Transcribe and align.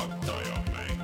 juhatajamäng. 0.00 1.00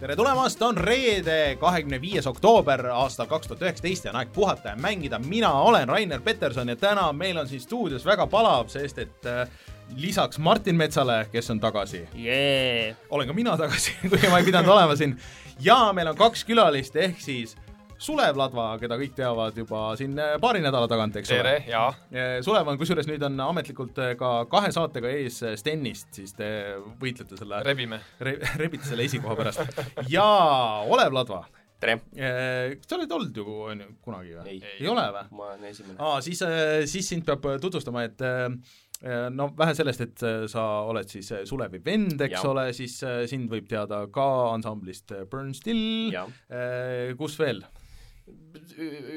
tere 0.00 0.16
tulemast, 0.16 0.62
on 0.62 0.76
reede, 0.76 1.56
kahekümne 1.60 2.00
viies 2.00 2.26
oktoober 2.26 2.86
aastal 2.90 3.26
kaks 3.30 3.46
tuhat 3.46 3.62
üheksateist 3.62 4.04
ja 4.04 4.10
on 4.10 4.18
aeg 4.18 4.32
puhata 4.34 4.68
ja 4.68 4.76
mängida. 4.76 5.18
mina 5.18 5.52
olen 5.52 5.88
Rainer 5.88 6.20
Peterson 6.20 6.68
ja 6.68 6.76
täna 6.76 7.12
meil 7.12 7.38
on 7.38 7.48
siin 7.48 7.60
stuudios 7.60 8.04
väga 8.04 8.26
palav, 8.26 8.68
sest 8.68 8.98
et 8.98 9.26
äh, 9.26 9.48
lisaks 9.96 10.38
Martin 10.38 10.76
Metsale, 10.76 11.26
kes 11.32 11.50
on 11.50 11.60
tagasi, 11.60 12.08
jee, 12.14 12.96
olen 13.10 13.26
ka 13.26 13.32
mina 13.32 13.56
tagasi, 13.56 13.94
kuigi 14.10 14.28
ma 14.28 14.38
ei 14.38 14.44
pidanud 14.44 14.74
olema 14.74 14.96
siin, 14.96 15.16
ja 15.60 15.92
meil 15.92 16.10
on 16.10 16.16
kaks 16.16 16.44
külalist, 16.44 16.96
ehk 16.96 17.20
siis 17.20 17.56
Sulev 18.02 18.38
Ladva, 18.38 18.66
keda 18.82 18.98
kõik 18.98 19.14
teavad 19.14 19.56
juba 19.58 19.84
siin 19.98 20.16
äh, 20.18 20.34
paari 20.42 20.62
nädala 20.64 20.88
tagant, 20.90 21.16
eks 21.20 21.30
tere 21.30 21.56
ole., 21.60 21.70
jaa. 21.70 21.88
Sulev 22.42 22.72
on 22.72 22.78
kusjuures 22.80 23.06
nüüd 23.06 23.22
on 23.28 23.38
ametlikult 23.44 23.98
äh, 24.02 24.14
ka 24.18 24.34
kahe 24.50 24.72
saatega 24.74 25.12
ees 25.14 25.38
äh, 25.46 25.56
Stenist, 25.60 26.10
siis 26.18 26.34
te 26.38 26.48
võitlete 27.00 27.38
selle 27.38 27.62
rebime. 27.66 28.00
re-, 28.20 28.38
rebite 28.58 28.88
selle 28.88 29.06
esikoha 29.06 29.38
pärast. 29.38 29.82
ja 30.10 30.26
Olev 30.90 31.14
Ladva, 31.14 31.42
tere. 31.82 32.00
sa 32.14 32.96
oled 32.98 33.18
olnud 33.18 33.38
ju 33.42 33.58
on 33.68 33.84
ju 33.84 33.90
kunagi 34.04 34.34
või? 34.38 34.56
ei, 34.56 34.62
ei 34.80 34.88
ole 34.90 35.04
või? 35.14 35.28
ma 35.38 35.50
olen 35.52 35.68
esimene. 35.70 35.98
aa, 36.02 36.22
siis, 36.24 36.42
siis 36.90 37.12
sind 37.14 37.26
peab 37.28 37.46
tutvustama, 37.62 38.02
et 38.08 38.22
äh, 38.26 39.30
no 39.34 39.48
vähe 39.58 39.74
sellest, 39.76 40.02
et 40.04 40.24
äh, 40.26 40.44
sa 40.50 40.64
oled 40.88 41.10
siis 41.10 41.30
äh, 41.34 41.44
Sulevi 41.48 41.80
vend, 41.84 42.20
eks 42.20 42.38
Jaa. 42.38 42.50
ole, 42.50 42.66
siis 42.76 42.98
äh, 43.06 43.22
sind 43.30 43.50
võib 43.52 43.68
teada 43.70 44.04
ka 44.14 44.26
ansamblist 44.52 45.14
äh, 45.14 45.24
Burn 45.30 45.52
Still, 45.54 46.14
kus 47.18 47.38
veel? 47.40 47.62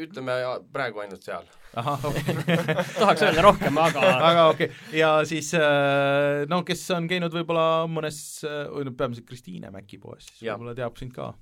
Ütleme 0.06 0.38
praegu 0.74 1.02
ainult 1.04 1.24
seal. 1.24 1.48
tahaks 3.00 3.24
öelda 3.26 3.44
rohkem, 3.44 3.78
aga 3.82 4.04
aga 4.16 4.46
okei 4.52 4.70
okay., 4.70 5.00
ja 5.00 5.10
siis 5.28 5.52
äh, 5.58 6.46
no 6.52 6.62
kes 6.68 6.84
on 6.96 7.10
käinud 7.10 7.34
võib-olla 7.36 7.86
mõnes, 7.92 8.20
või 8.46 8.88
no 8.88 8.94
peamiselt 8.98 9.28
Kristiine 9.28 9.72
Mäki 9.74 10.00
poes, 10.02 10.30
siis 10.30 10.46
võib-olla 10.48 10.76
teab 10.78 10.96
sind 11.00 11.12
ka, 11.16 11.34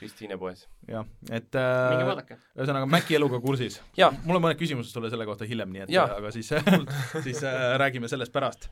Kristiine 0.00 0.38
poes. 0.40 0.64
jah, 0.88 1.04
et 1.28 1.50
minge 1.52 2.00
äh, 2.00 2.08
vaadake. 2.08 2.38
ühesõnaga 2.56 2.88
Mäki 2.90 3.18
eluga 3.18 3.40
kursis. 3.44 3.80
mul 4.24 4.38
on 4.38 4.46
mõned 4.48 4.60
küsimused 4.60 4.92
sulle 4.94 5.12
selle 5.12 5.28
kohta 5.28 5.48
hiljem, 5.48 5.72
nii 5.74 5.86
et 5.86 5.94
Jaa. 5.96 6.08
aga 6.16 6.32
siis, 6.34 6.52
siis 7.26 7.44
äh, 7.44 7.76
räägime 7.82 8.08
sellest 8.12 8.32
pärast. 8.32 8.70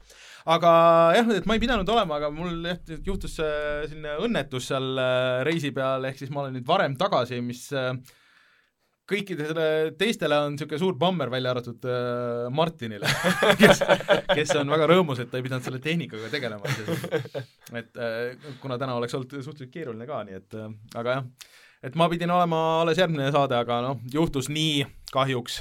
aga 0.56 0.74
jah, 1.18 1.32
et 1.36 1.48
ma 1.48 1.58
ei 1.58 1.64
pidanud 1.66 1.94
olema, 1.96 2.20
aga 2.20 2.32
mul 2.32 2.64
jah, 2.70 2.80
juhtus 3.04 3.36
äh, 3.44 3.84
selline 3.90 4.16
õnnetus 4.24 4.72
seal 4.72 4.92
äh, 4.96 5.40
reisi 5.46 5.74
peal, 5.76 6.08
ehk 6.08 6.22
siis 6.22 6.32
ma 6.32 6.44
olen 6.44 6.56
nüüd 6.58 6.68
varem 6.68 6.96
tagasi, 7.00 7.44
mis 7.44 7.66
äh, 7.76 7.92
kõikidele 9.08 9.66
teistele 10.00 10.38
on 10.46 10.54
niisugune 10.54 10.80
suur 10.80 10.96
bammer, 11.00 11.30
välja 11.32 11.52
arvatud 11.52 11.88
äh, 11.88 12.46
Martinile, 12.54 13.10
kes, 13.60 13.82
kes 14.30 14.54
on 14.60 14.72
väga 14.72 14.88
rõõmus, 14.90 15.20
et 15.20 15.30
ta 15.32 15.40
ei 15.40 15.44
pidanud 15.44 15.66
selle 15.66 15.80
tehnikaga 15.84 16.30
tegelema. 16.32 16.72
et 17.80 18.00
äh, 18.00 18.48
kuna 18.62 18.78
täna 18.80 18.96
oleks 18.96 19.16
olnud 19.16 19.36
suhteliselt 19.36 19.72
keeruline 19.74 20.08
ka, 20.08 20.22
nii 20.28 20.40
et 20.40 20.58
äh, 20.60 20.72
aga 21.00 21.18
jah, 21.18 21.28
et 21.84 22.00
ma 22.00 22.08
pidin 22.12 22.32
olema 22.32 22.64
alles 22.80 23.00
järgmine 23.00 23.28
saade, 23.34 23.58
aga 23.60 23.82
noh, 23.84 24.02
juhtus 24.12 24.48
nii 24.52 24.86
kahjuks 25.12 25.60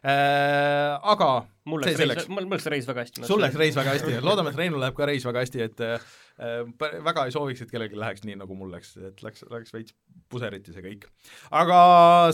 äh,. 0.00 0.96
aga 1.02 1.30
mul 1.68 1.84
läks 1.84 2.00
reis 2.00 2.28
mul 2.32 2.48
läks 2.48 2.68
reis 2.72 2.88
väga 2.88 3.04
hästi. 3.04 3.26
sul 3.28 3.42
läks 3.44 3.60
reis 3.60 3.76
väga 3.76 3.98
hästi, 3.98 4.18
loodame, 4.24 4.54
et 4.54 4.64
Reinul 4.64 4.80
läheb 4.82 4.96
ka 4.96 5.12
reis 5.12 5.28
väga 5.28 5.44
hästi, 5.44 5.66
et 5.68 5.84
äh, 5.84 6.12
väga 6.38 7.26
ei 7.26 7.34
sooviks, 7.34 7.62
et 7.62 7.70
kellelgi 7.70 7.98
läheks 7.98 8.24
nii, 8.24 8.36
nagu 8.40 8.54
mul 8.56 8.70
läks, 8.72 8.94
et 8.96 9.22
läks, 9.22 9.44
läks 9.50 9.74
veits 9.74 9.94
puseriti 10.32 10.72
see 10.72 10.82
kõik. 10.84 11.04
aga 11.50 11.78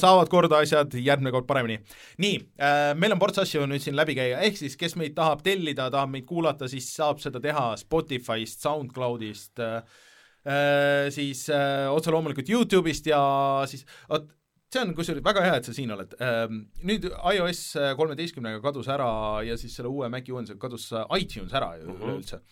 saavad 0.00 0.30
korda 0.32 0.60
asjad 0.62 0.94
järgmine 0.94 1.32
kord 1.34 1.46
paremini. 1.48 1.80
nii 2.18 2.38
äh,, 2.60 2.94
meil 2.94 3.12
on 3.12 3.18
ports 3.18 3.42
asju 3.42 3.66
nüüd 3.66 3.82
siin 3.82 3.96
läbi 3.98 4.14
käia, 4.18 4.40
ehk 4.46 4.56
siis 4.60 4.76
kes 4.76 4.96
meid 4.96 5.16
tahab 5.18 5.42
tellida, 5.42 5.90
tahab 5.90 6.10
meid 6.14 6.26
kuulata, 6.28 6.68
siis 6.68 6.88
saab 6.94 7.20
seda 7.20 7.40
teha 7.40 7.74
Spotify'st, 7.80 8.62
SoundCloud'ist 8.62 9.58
äh,, 9.64 9.82
äh, 10.46 11.10
siis 11.14 11.48
äh, 11.50 11.90
otse 11.90 12.14
loomulikult 12.14 12.48
Youtube'ist 12.48 13.10
ja 13.10 13.22
siis 13.68 13.84
vot 14.08 14.30
see 14.68 14.82
on 14.84 14.90
kusjuures 14.94 15.24
väga 15.24 15.42
hea, 15.46 15.54
et 15.56 15.64
sa 15.64 15.72
siin 15.72 15.88
oled. 15.94 16.10
Nüüd 16.84 17.06
iOS 17.08 17.60
kolmeteistkümnega 17.96 18.60
kadus 18.60 18.90
ära 18.92 19.40
ja 19.40 19.54
siis 19.56 19.72
selle 19.78 19.88
uue 19.88 20.10
Maci 20.12 20.34
uuendusega 20.34 20.60
kadus 20.60 20.90
iTunes 21.16 21.54
ära 21.56 21.70
ju 21.78 21.86
Mhm. 21.88 22.02
üleüldse. 22.04 22.42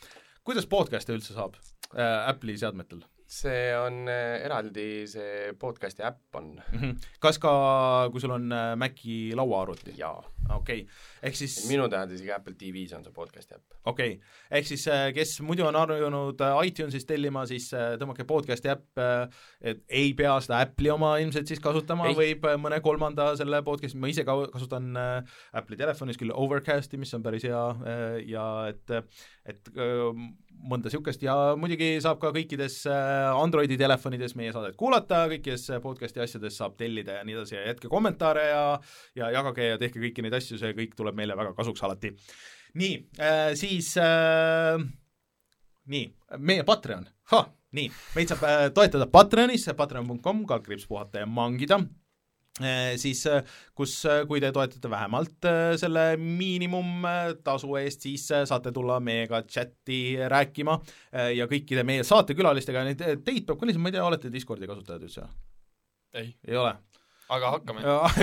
Kuidas 0.46 0.66
podcast'e 0.70 1.14
üldse 1.16 1.34
saab 1.34 1.56
äh, 1.58 2.28
Apple'i 2.30 2.58
seadmetel? 2.58 3.02
See 3.26 3.74
on 3.74 4.06
äh, 4.08 4.44
eraldi, 4.46 5.04
see 5.10 5.52
podcast'i 5.58 6.04
äpp 6.06 6.38
on. 6.38 6.52
kas 7.22 7.40
ka, 7.42 7.52
kui 8.12 8.22
sul 8.22 8.34
on 8.36 8.52
äh, 8.54 8.72
Maci 8.78 9.34
lauaarvuti? 9.36 9.96
jaa. 9.98 10.20
okei 10.54 10.84
okay., 10.84 11.00
ehk 11.26 11.34
siis 11.34 11.56
minu 11.66 11.88
teada 11.90 12.14
isegi 12.14 12.30
Apple 12.30 12.54
TV-s 12.58 12.94
on 12.94 13.02
see 13.02 13.14
podcast'i 13.16 13.56
äpp. 13.58 13.78
okei 13.90 14.14
okay., 14.14 14.36
ehk 14.60 14.68
siis 14.70 14.86
äh, 14.92 15.08
kes 15.16 15.40
muidu 15.42 15.66
on 15.66 15.78
harjunud 15.78 16.44
iTunesist 16.68 17.08
tellima, 17.10 17.42
siis 17.50 17.66
tõmmake 17.74 18.28
podcast'i 18.28 18.70
äpp, 18.70 19.02
et 19.60 19.82
ei 19.90 20.14
pea 20.18 20.36
seda 20.44 20.62
Apple'i 20.62 20.94
oma 20.94 21.16
ilmselt 21.22 21.50
siis 21.50 21.62
kasutama, 21.62 22.12
võib 22.14 22.46
mõne 22.62 22.78
kolmanda 22.84 23.32
selle 23.38 23.62
podcast'i, 23.66 23.98
ma 23.98 24.12
ise 24.12 24.26
ka 24.28 24.38
kasutan 24.54 24.94
Apple'i 24.96 25.80
telefonis 25.82 26.20
küll 26.20 26.34
Overcasti, 26.34 27.00
mis 27.00 27.14
on 27.18 27.26
päris 27.26 27.48
hea 27.48 27.66
ja 28.30 28.46
et, 28.70 28.96
et 29.50 29.74
mõnda 30.66 30.88
niisugust 30.88 31.22
ja 31.24 31.34
muidugi 31.58 31.96
saab 32.02 32.20
ka 32.22 32.32
kõikides 32.34 32.78
äh, 32.90 33.26
Androidi 33.36 33.78
telefonides 33.80 34.36
meie 34.38 34.52
saadet 34.54 34.76
kuulata, 34.78 35.24
kõikides 35.30 35.66
äh, 35.74 35.82
podcast'i 35.82 36.22
asjades 36.24 36.56
saab 36.58 36.76
tellida 36.80 37.18
ja 37.18 37.26
nii 37.26 37.36
edasi 37.38 37.56
ja 37.58 37.66
jätke 37.68 37.90
kommentaare 37.92 38.46
ja 38.48 38.62
ja 39.18 39.30
jagage 39.34 39.70
ja 39.72 39.80
tehke 39.80 40.02
kõiki 40.02 40.24
neid 40.24 40.38
asju, 40.38 40.60
see 40.60 40.76
kõik 40.78 40.96
tuleb 40.98 41.18
meile 41.18 41.36
väga 41.38 41.54
kasuks 41.58 41.84
alati. 41.86 42.14
Nii 42.76 42.96
äh,, 43.20 43.52
siis 43.58 43.92
nii, 45.86 46.08
meie 46.38 46.64
Patreon, 46.66 47.06
nii, 47.76 47.86
meid 48.16 48.32
saab 48.32 48.72
toetada 48.74 49.06
Patreonis, 49.10 49.68
patreon.com, 49.76 50.42
kaldkriips 50.48 50.88
puhata 50.90 51.22
ja 51.22 51.30
mangida 51.30 51.80
siis 52.96 53.20
äh, 53.28 53.42
kus, 53.76 53.98
kui 54.28 54.40
te 54.40 54.50
toetate 54.54 54.90
vähemalt 54.90 55.48
äh, 55.48 55.74
selle 55.80 56.06
miinimumtasu 56.20 57.76
eest, 57.82 58.06
siis 58.06 58.24
äh, 58.32 58.46
saate 58.48 58.72
tulla 58.72 58.98
meiega 59.00 59.42
chati 59.44 60.16
rääkima 60.32 60.78
äh, 60.80 61.32
ja 61.36 61.48
kõikide 61.50 61.84
meie 61.86 62.04
saatekülalistega, 62.06 62.84
neid 62.86 63.04
teid 63.26 63.46
peab 63.46 63.60
ka 63.60 63.68
lihtsalt, 63.68 63.84
ma 63.84 63.92
ei 63.92 63.98
tea, 63.98 64.06
olete 64.08 64.32
Discordi 64.32 64.68
kasutajad 64.70 65.08
üldse? 65.08 65.28
ei, 66.16 66.32
ei 66.48 66.56
ole? 66.56 66.72
aga 67.36 67.50
hakkame. 67.56 67.82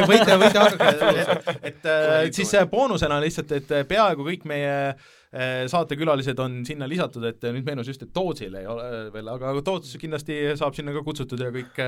võite, 0.09 0.37
võite 0.39 0.63
hakata, 0.63 1.09
et, 1.21 1.49
et 1.69 1.91
äh, 1.91 2.13
siis 2.35 2.53
äh, 2.57 2.65
boonusena 2.69 3.19
lihtsalt, 3.23 3.51
et 3.59 3.75
äh, 3.75 3.85
peaaegu 3.87 4.25
kõik 4.29 4.47
meie 4.49 4.73
äh, 4.93 5.11
saatekülalised 5.33 6.39
on 6.43 6.59
sinna 6.67 6.87
lisatud, 6.89 7.23
et 7.25 7.43
äh, 7.43 7.53
nüüd 7.55 7.65
meenus 7.65 7.87
just, 7.89 8.03
et 8.05 8.11
Tootsil 8.13 8.53
ei 8.59 8.67
ole 8.69 8.89
veel, 9.13 9.29
aga 9.33 9.53
Toots 9.65 9.95
kindlasti 10.01 10.35
saab 10.59 10.75
sinna 10.77 10.93
ka 10.93 11.01
kutsutud 11.05 11.41
ja 11.41 11.49
kõik, 11.53 11.79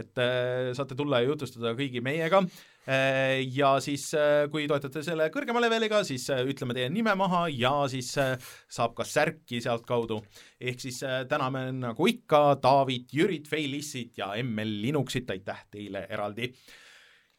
et 0.00 0.22
äh, 0.22 0.70
saate 0.76 0.96
tulla 0.96 1.20
ja 1.20 1.28
jutustada 1.28 1.74
kõigi 1.76 2.00
meiega. 2.04 2.40
Äh, 2.84 3.42
ja 3.52 3.74
siis, 3.84 4.10
kui 4.52 4.66
toetate 4.68 5.00
selle 5.04 5.30
kõrgema 5.32 5.60
leveliga, 5.64 6.02
siis 6.04 6.26
äh, 6.32 6.44
ütleme 6.48 6.76
teie 6.76 6.88
nime 6.92 7.12
maha 7.18 7.44
ja 7.52 7.74
siis 7.92 8.12
äh, 8.20 8.38
saab 8.72 8.96
ka 8.96 9.08
särki 9.08 9.60
sealtkaudu. 9.64 10.22
ehk 10.60 10.80
siis 10.80 11.02
äh, 11.04 11.24
täname 11.28 11.66
nagu 11.76 12.08
ikka 12.08 12.56
Taavit, 12.64 13.12
Jürit, 13.12 13.48
Feilissit 13.48 14.18
ja 14.18 14.32
ML 14.40 14.80
Linuxit, 14.84 15.28
aitäh 15.30 15.66
teile 15.72 16.06
eraldi 16.08 16.52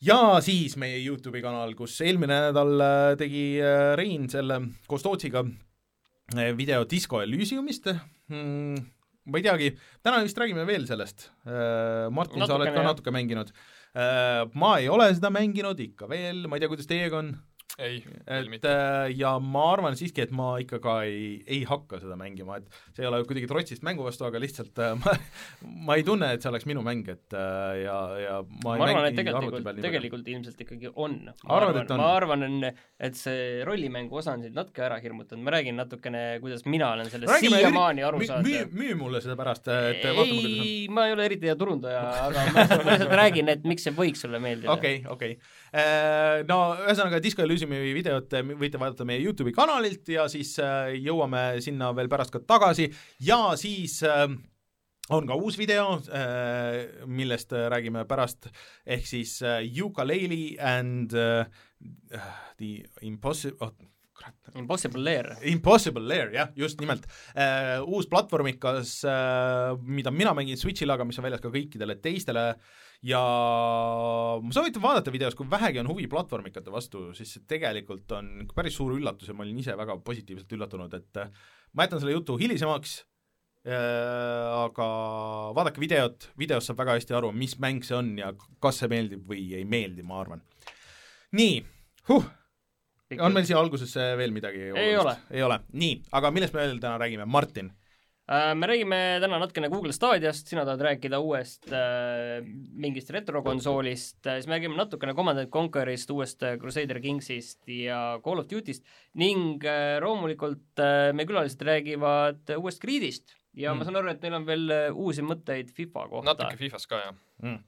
ja 0.04 0.18
siis 0.44 0.76
meie 0.80 0.98
Youtube'i 1.04 1.44
kanal, 1.44 1.76
kus 1.78 1.96
eelmine 2.04 2.40
nädal 2.50 2.74
äh, 2.84 3.14
tegi 3.20 3.46
äh, 3.62 3.94
Rein 4.00 4.28
selle 4.32 4.60
koos 4.90 5.06
Tootsiga 5.06 5.46
äh, 6.36 6.52
video 6.58 6.84
Disco 6.90 7.22
Elysiumist 7.24 7.88
mm,. 8.28 8.84
ma 9.26 9.40
ei 9.40 9.46
teagi, 9.46 9.72
täna 10.06 10.22
vist 10.26 10.38
räägime 10.38 10.68
veel 10.68 10.86
sellest. 10.86 11.32
Martin, 12.14 12.44
sa 12.46 12.60
oled 12.60 12.70
ka 12.76 12.84
natuke 12.86 13.10
mänginud. 13.10 13.50
ma 14.54 14.76
ei 14.78 14.90
ole 14.92 15.08
seda 15.16 15.32
mänginud 15.34 15.80
ikka 15.82 16.06
veel, 16.12 16.44
ma 16.46 16.58
ei 16.58 16.62
tea, 16.62 16.70
kuidas 16.70 16.90
teiega 16.90 17.24
on. 17.24 17.32
ei, 17.76 17.98
veel 18.06 18.46
et 18.46 18.52
mitte. 18.54 18.72
äh, 18.72 19.10
ja 19.20 19.34
ma 19.44 19.66
arvan 19.74 19.98
siiski, 20.00 20.24
et 20.24 20.32
ma 20.36 20.54
ikka 20.64 20.80
ka 20.84 20.94
ei, 21.08 21.42
ei 21.44 21.64
hakka 21.68 22.00
seda 22.00 22.16
mängima, 22.20 22.60
et 22.62 22.78
see 22.96 23.04
ei 23.04 23.10
ole 23.10 23.20
kuidagi 23.28 23.50
trotsist 23.52 23.84
mängu 23.84 24.06
vastu, 24.06 24.24
aga 24.28 24.40
lihtsalt 24.40 24.80
äh, 24.80 24.94
ma, 25.02 25.16
ma 25.90 25.98
ei 26.00 26.06
tunne, 26.08 26.30
et 26.38 26.44
see 26.46 26.52
oleks 26.54 26.68
minu 26.70 26.84
mäng, 26.86 27.04
et 27.12 27.36
äh, 27.36 27.82
ja, 27.84 27.98
ja 28.22 28.38
ma, 28.64 28.78
ma 28.78 28.78
ei 28.78 28.96
arvan, 28.96 29.10
et 29.10 29.20
mängi 29.20 29.34
arvuti 29.36 29.42
tegelikult 29.42 29.52
peal, 29.52 29.60
nii 29.60 29.68
palju. 29.68 29.86
tegelikult 29.88 30.32
ilmselt 30.36 30.64
ikkagi 30.66 30.92
on. 30.94 31.18
Et 31.34 31.92
on? 31.92 32.00
ma 32.00 32.08
arvan, 32.16 32.46
et 33.10 33.20
see 33.20 33.66
rollimängu 33.68 34.22
osa 34.22 34.38
on 34.38 34.46
sind 34.48 34.56
natuke 34.56 34.86
ära 34.88 35.02
hirmutanud, 35.04 35.44
ma 35.44 35.56
räägin 35.58 35.76
natukene, 35.82 36.24
kuidas 36.44 36.64
mina 36.70 36.94
olen 36.96 37.12
sellest 37.12 37.44
siiamaani 37.44 38.06
aru 38.08 38.24
müü, 38.24 38.30
saanud 38.32 38.50
müü,. 38.52 38.64
müü 38.72 38.96
mulle 39.02 39.20
seda 39.26 39.36
pärast, 39.40 39.68
et 39.68 40.00
vaatame, 40.06 40.32
kuidas 40.32 40.56
on. 40.56 40.64
ei, 40.64 40.88
ma 40.96 41.10
ei 41.10 41.18
ole 41.18 41.28
eriti 41.28 41.52
hea 41.52 41.58
turundaja, 41.60 42.06
aga 42.30 42.48
ma 42.56 42.64
lihtsalt- 42.70 43.12
ma 43.12 43.20
räägin, 43.26 43.52
et 43.52 43.68
miks 43.68 43.84
see 43.90 43.96
võiks 44.00 44.24
sulle 44.24 44.40
meeldida. 44.44 44.72
okei, 44.78 45.04
okei. 45.12 45.36
No 46.48 46.60
ühesõnaga 46.86 47.20
Disco 47.24 47.44
Elysiumi 47.56 47.94
videot 47.96 48.34
äh, 48.36 48.44
võite 48.60 48.80
vaadata 48.82 49.06
meie 49.08 49.22
Youtube'i 49.24 49.54
kanalilt 49.56 50.10
ja 50.12 50.26
siis 50.32 50.58
äh, 50.60 50.92
jõuame 51.00 51.62
sinna 51.64 51.94
veel 51.96 52.10
pärast 52.12 52.34
ka 52.34 52.42
tagasi 52.44 52.90
ja 53.24 53.40
siis 53.60 54.02
äh, 54.04 54.28
on 55.16 55.28
ka 55.30 55.38
uus 55.38 55.54
video, 55.54 56.00
millest 57.06 57.52
räägime 57.54 58.08
pärast, 58.10 58.48
ehk 58.90 59.04
siis 59.06 59.36
Ukulele 59.86 60.56
and 60.58 61.14
uh, 61.14 61.46
the 62.58 62.80
impossible 63.06 63.54
oh,, 63.62 63.70
kurat. 64.18 64.34
Impossible 64.58 65.04
Lair. 65.06 65.30
Impossible 65.52 66.10
Lair, 66.10 66.34
jah, 66.34 66.50
just 66.58 66.82
nimelt 66.82 67.06
uh,. 67.06 67.86
Uus 67.86 68.10
platvormikas 68.10 68.96
uh,, 69.06 69.78
mida 69.86 70.10
mina 70.10 70.34
mängin 70.34 70.58
Switch'il, 70.58 70.90
aga 70.90 71.06
mis 71.06 71.22
on 71.22 71.30
väljas 71.30 71.46
ka 71.46 71.54
kõikidele 71.54 72.00
teistele 72.02 72.48
ja 73.06 73.24
ma 74.42 74.56
soovitan 74.56 74.84
vaadata 74.84 75.14
videos, 75.14 75.36
kui 75.38 75.50
vähegi 75.50 75.82
on 75.82 75.90
huvi 75.92 76.08
platvormikate 76.12 76.74
vastu, 76.74 77.08
siis 77.18 77.36
see 77.36 77.44
tegelikult 77.48 78.12
on 78.18 78.48
päris 78.56 78.78
suur 78.80 78.96
üllatus 78.98 79.30
ja 79.30 79.38
ma 79.38 79.46
olin 79.46 79.60
ise 79.62 79.78
väga 79.78 80.00
positiivselt 80.06 80.58
üllatunud, 80.58 80.96
et 80.98 81.28
ma 81.74 81.86
jätan 81.86 82.02
selle 82.02 82.18
jutu 82.18 82.40
hilisemaks 82.42 83.04
Äh, 83.66 84.48
aga 84.62 84.88
vaadake 85.58 85.82
videot, 85.82 86.28
videost 86.38 86.70
saab 86.70 86.84
väga 86.84 87.00
hästi 87.00 87.16
aru, 87.18 87.32
mis 87.34 87.56
mäng 87.58 87.82
see 87.82 87.96
on 87.98 88.12
ja 88.20 88.28
kas 88.62 88.78
see 88.78 88.90
meeldib 88.92 89.24
või 89.26 89.48
ei 89.58 89.64
meeldi, 89.66 90.04
ma 90.06 90.20
arvan. 90.22 90.44
nii, 91.34 91.56
huh, 92.12 92.28
on 93.18 93.34
meil 93.34 93.48
siia 93.50 93.58
algusesse 93.58 94.06
veel 94.20 94.36
midagi? 94.36 94.68
ei 94.70 94.94
ole. 95.02 95.16
ei 95.34 95.42
ole, 95.42 95.58
nii, 95.82 95.96
aga 96.14 96.30
millest 96.36 96.54
me 96.54 96.62
veel 96.62 96.78
täna 96.84 97.00
räägime, 97.02 97.26
Martin? 97.26 97.72
Äh, 98.26 98.56
me 98.58 98.68
räägime 98.68 99.00
täna 99.22 99.38
natukene 99.38 99.70
Google 99.70 99.94
Stadiast, 99.94 100.48
sina 100.50 100.64
tahad 100.66 100.82
rääkida 100.82 101.20
uuest 101.22 101.70
äh, 101.70 102.42
mingist 102.74 103.12
retrokonsoolist, 103.14 104.18
siis 104.24 104.48
me 104.50 104.58
räägime 104.58 104.80
natukene 104.80 105.14
Command 105.14 105.44
and 105.44 105.52
Conquerist, 105.54 106.10
uuest 106.10 106.42
Crusader 106.62 107.00
Kingsist 107.04 107.70
ja 107.70 108.20
Call 108.26 108.42
of 108.42 108.50
Duty'st 108.50 108.82
ning 109.22 109.62
äh, 109.62 110.00
loomulikult 110.02 110.82
äh, 110.82 111.12
meie 111.14 111.30
külalised 111.30 111.62
räägivad 111.62 112.56
uuest 112.58 112.82
Creed'ist 112.82 113.38
ja 113.56 113.74
mm. 113.74 113.78
ma 113.78 113.88
saan 113.88 114.00
aru, 114.00 114.12
et 114.12 114.26
neil 114.26 114.40
on 114.40 114.48
veel 114.48 114.74
äh, 114.74 114.88
uusi 114.90 115.26
mõtteid 115.26 115.70
FIFA 115.76 116.08
kohta. 116.12 116.32
natuke 116.34 116.60
Fifast 116.60 116.90
ka, 116.92 117.02
jah 117.06 117.14
mm. 117.44 117.60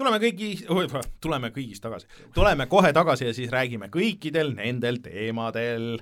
tuleme 0.00 0.20
kõigi, 0.22 0.50
tuleme 1.22 1.52
kõigist 1.54 1.84
tagasi, 1.84 2.10
tuleme 2.34 2.66
kohe 2.70 2.92
tagasi 2.96 3.30
ja 3.30 3.36
siis 3.36 3.52
räägime 3.52 3.90
kõikidel 3.92 4.54
nendel 4.58 5.00
teemadel. 5.04 5.94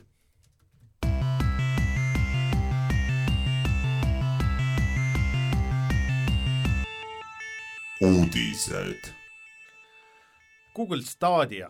Uudised. 8.31 9.11
Google 10.75 11.03
Stadia, 11.03 11.67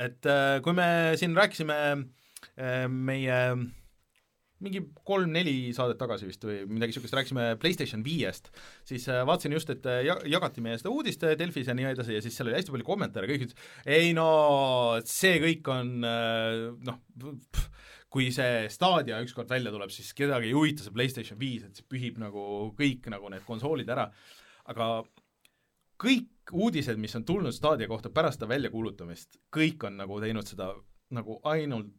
et 0.00 0.24
äh, 0.24 0.62
kui 0.64 0.72
me 0.72 1.12
siin 1.20 1.36
rääkisime 1.36 1.76
äh, 1.92 2.86
meie 2.88 3.36
mingi 4.62 4.80
kolm-neli 5.04 5.74
saadet 5.76 5.98
tagasi 6.00 6.30
vist 6.30 6.46
või 6.46 6.62
midagi 6.70 6.94
niisugust, 6.94 7.18
rääkisime 7.18 7.50
PlayStation 7.60 8.00
viiest, 8.06 8.48
siis 8.88 9.04
äh, 9.12 9.20
vaatasin 9.28 9.58
just, 9.58 9.74
et 9.74 9.84
jagati 10.06 10.64
meie 10.64 10.80
seda 10.80 10.94
uudist 10.94 11.26
Delfis 11.36 11.68
ja 11.68 11.76
nii 11.76 11.90
edasi 11.90 12.16
ja 12.16 12.24
siis 12.24 12.38
seal 12.38 12.48
oli 12.48 12.56
hästi 12.56 12.72
palju 12.72 12.88
kommentaare, 12.88 13.28
kõik 13.28 13.44
ütlesid, 13.44 13.64
ei 13.84 14.16
no 14.16 14.28
see 15.04 15.36
kõik 15.42 15.72
on 15.74 15.96
noh, 16.00 17.02
kui 18.12 18.32
see 18.32 18.70
Stadia 18.72 19.20
ükskord 19.26 19.52
välja 19.52 19.74
tuleb, 19.74 19.92
siis 19.92 20.14
kedagi 20.16 20.48
ei 20.48 20.56
huvita 20.56 20.86
see 20.86 20.96
PlayStation 20.96 21.40
viis, 21.42 21.66
et 21.66 21.76
see 21.76 21.92
pühib 21.92 22.22
nagu 22.22 22.70
kõik 22.78 23.12
nagu 23.12 23.34
need 23.34 23.44
konsoolid 23.44 23.92
ära, 23.92 24.08
aga 24.72 24.94
kõik 26.00 26.52
uudised, 26.52 26.98
mis 26.98 27.14
on 27.16 27.24
tulnud 27.24 27.54
Stadia 27.54 27.88
kohta 27.88 28.10
pärast 28.10 28.40
seda 28.40 28.48
väljakuulutamist, 28.50 29.38
kõik 29.54 29.84
on 29.86 30.00
nagu 30.02 30.20
teinud 30.20 30.48
seda 30.48 30.72
nagu 31.12 31.40
ainult 31.44 31.92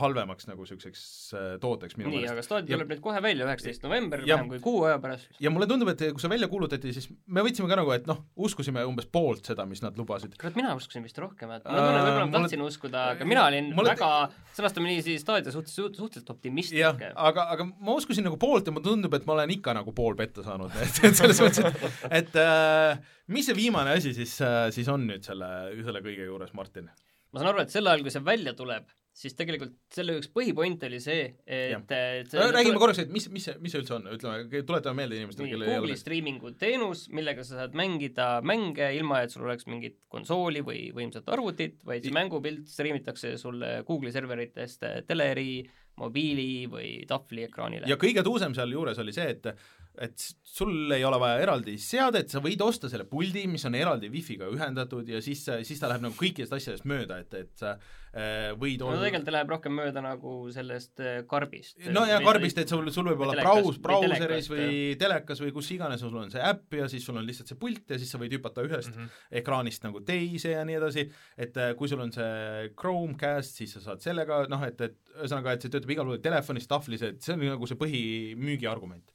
halvemaks 0.00 0.48
nagu 0.48 0.64
niisuguseks 0.64 1.02
äh, 1.36 1.46
tooteks 1.62 1.96
minu 1.98 2.10
nii, 2.10 2.24
aga 2.32 2.42
Stadia 2.44 2.74
tuleb 2.74 2.90
nüüd 2.90 3.02
kohe 3.04 3.20
välja, 3.22 3.46
üheksateist 3.46 3.84
november, 3.84 4.22
vähem 4.26 4.48
kui 4.50 4.60
kuu 4.64 4.82
aja 4.88 4.98
pärast. 5.02 5.30
ja 5.42 5.52
mulle 5.52 5.68
tundub, 5.70 5.92
et 5.92 6.02
kui 6.10 6.22
see 6.22 6.32
välja 6.32 6.48
kuulutati, 6.50 6.92
siis 6.96 7.06
me 7.30 7.44
võtsime 7.46 7.70
ka 7.70 7.78
nagu, 7.78 7.92
et 7.94 8.08
noh, 8.10 8.22
uskusime 8.48 8.82
umbes 8.88 9.06
poolt 9.12 9.46
seda, 9.50 9.66
mis 9.70 9.82
nad 9.84 9.98
lubasid. 10.00 10.34
kurat, 10.40 10.56
mina 10.58 10.74
uskusin 10.78 11.04
vist 11.06 11.18
rohkem, 11.22 11.52
et 11.54 11.66
ma 11.66 11.76
tunnen, 11.76 12.00
võib-olla 12.06 12.26
ma 12.26 12.36
tahtsin 12.38 12.62
mulle... 12.62 12.74
uskuda, 12.74 13.04
aga 13.14 13.28
mina 13.28 13.44
olin 13.46 13.70
mulle... 13.76 13.94
väga, 13.94 14.10
sõnastame 14.58 14.90
nii, 14.90 15.04
siis 15.06 15.22
Stadia 15.24 15.54
suhtes, 15.54 15.76
suhteliselt 15.78 16.34
optimistlik. 16.34 17.06
aga, 17.14 17.46
aga 17.54 17.68
ma 17.70 17.94
uskusin 17.94 18.26
nagu 18.26 18.40
poolt 18.40 18.66
ja 18.66 18.74
mulle 18.74 18.88
tundub, 18.88 19.14
et 19.18 19.28
ma 19.28 19.38
olen 19.38 19.54
ikka 19.54 19.76
nagu 19.78 19.94
pool 19.96 20.18
petta 20.18 20.46
saanud, 20.46 20.74
et, 20.84 21.02
et 21.06 21.20
selles 21.20 21.42
mõttes, 21.44 21.62
et, 21.62 22.10
et 22.22 22.40
äh, 22.42 23.14
mis 23.30 23.46
see 23.46 23.58
viimane 23.58 23.94
asi 24.00 24.16
siis 24.16 24.34
äh,, 24.42 24.66
siis 24.74 24.90
on 24.90 25.06
nüüd 25.06 25.26
selle, 25.26 25.50
selle 25.84 26.02
kõige 26.02 26.26
juures, 26.26 26.54
Martin? 26.58 26.90
ma 27.30 27.38
saan 27.38 27.52
aru, 27.52 27.62
et 27.62 27.70
sel 27.72 27.86
ajal, 27.86 28.02
kui 28.02 28.12
see 28.12 28.24
välja 28.26 28.56
tuleb, 28.58 28.88
siis 29.20 29.36
tegelikult 29.36 29.74
selle 29.92 30.14
üks 30.20 30.30
põhipoint 30.32 30.84
oli 30.88 31.00
see, 31.02 31.26
et, 31.44 31.92
et 31.92 32.32
no, 32.32 32.46
räägime 32.46 32.72
tuleb... 32.72 32.80
korraks, 32.82 33.02
et 33.02 33.12
mis, 33.12 33.26
mis 33.32 33.44
see, 33.48 33.56
mis 33.60 33.74
see 33.74 33.82
üldse 33.82 33.96
on, 33.98 34.06
ütleme, 34.14 34.62
tuletame 34.68 35.02
meelde 35.02 35.18
inimestele, 35.18 35.50
kellel 35.52 35.66
ei 35.66 35.74
ole 35.74 35.82
Google'i 35.84 36.00
striimingu 36.00 36.54
teenus, 36.60 37.04
millega 37.12 37.44
sa 37.46 37.60
saad 37.62 37.76
mängida 37.78 38.30
mänge 38.46 38.88
ilma, 38.96 39.20
et 39.24 39.34
sul 39.34 39.44
oleks 39.44 39.68
mingit 39.68 39.98
konsooli 40.12 40.64
või 40.64 40.86
võimsat 40.96 41.28
arvutit, 41.32 41.82
vaid 41.88 42.06
see 42.06 42.16
mängupilt 42.16 42.70
striimitakse 42.72 43.34
sulle 43.40 43.80
Google'i 43.88 44.14
serveritest 44.14 44.88
teleri, 45.08 45.52
mobiili 46.00 46.64
või 46.70 46.94
tahvliekraanile. 47.08 47.90
ja 47.90 48.00
kõige 48.00 48.24
tuusem 48.24 48.56
sealjuures 48.56 48.98
oli 49.02 49.12
see, 49.12 49.34
et 49.36 49.52
et 49.98 50.22
sul 50.46 50.92
ei 50.94 51.04
ole 51.04 51.18
vaja 51.20 51.40
eraldi 51.42 51.76
seadet, 51.80 52.30
sa 52.30 52.40
võid 52.42 52.60
osta 52.64 52.88
selle 52.90 53.06
puldi, 53.08 53.42
mis 53.50 53.64
on 53.68 53.76
eraldi 53.78 54.10
wifi'ga 54.12 54.48
ühendatud 54.54 55.08
ja 55.10 55.20
siis, 55.24 55.42
siis 55.66 55.80
ta 55.80 55.90
läheb 55.90 56.04
nagu 56.06 56.16
kõikidest 56.18 56.54
asjadest 56.56 56.86
mööda, 56.88 57.18
et, 57.24 57.34
et 57.36 57.50
sa 57.58 57.72
äh, 57.74 58.50
võid 58.58 58.82
no 58.82 58.94
tegelikult 58.96 59.26
ta 59.28 59.34
läheb 59.34 59.52
rohkem 59.54 59.74
mööda 59.76 60.02
nagu 60.04 60.34
sellest 60.54 61.02
äh, 61.02 61.20
karbist. 61.30 61.78
no 61.90 62.04
ja 62.08 62.20
karbist, 62.24 62.60
et 62.62 62.70
sul, 62.70 62.86
sul 62.94 63.10
võib 63.10 63.24
olla 63.26 63.36
braus, 63.42 63.80
brauseris 63.82 64.50
või 64.50 64.60
telekas, 64.60 64.92
või 64.92 65.00
telekas 65.04 65.44
või 65.44 65.54
kus 65.58 65.70
iganes 65.76 66.04
sul 66.04 66.18
on 66.22 66.30
see 66.32 66.44
äpp 66.50 66.78
ja 66.80 66.90
siis 66.92 67.06
sul 67.06 67.18
on 67.20 67.26
lihtsalt 67.26 67.50
see 67.50 67.60
pult 67.60 67.90
ja 67.90 67.98
siis 68.00 68.14
sa 68.14 68.22
võid 68.22 68.38
hüpata 68.38 68.64
ühest 68.66 68.94
mm 68.94 69.00
-hmm. 69.02 69.24
ekraanist 69.42 69.86
nagu 69.86 70.04
teise 70.06 70.54
ja 70.54 70.64
nii 70.66 70.78
edasi, 70.80 71.06
et 71.36 71.56
äh, 71.58 71.74
kui 71.78 71.90
sul 71.90 72.02
on 72.06 72.14
see 72.14 72.70
Chromecast, 72.78 73.58
siis 73.58 73.74
sa 73.76 73.84
saad 73.90 74.06
sellega, 74.06 74.44
noh 74.50 74.64
et, 74.66 74.80
et 74.80 74.98
ühesõnaga, 75.18 75.54
et 75.54 75.66
see 75.66 75.72
töötab 75.72 75.92
igal 75.92 76.08
pool 76.08 76.22
telefonis, 76.22 76.70
tahvlis, 76.70 77.02
et 77.02 77.20
see 77.22 77.34
on 77.34 77.44
nagu 77.52 77.68
see 77.68 77.78
põhimüügiargument 77.80 79.12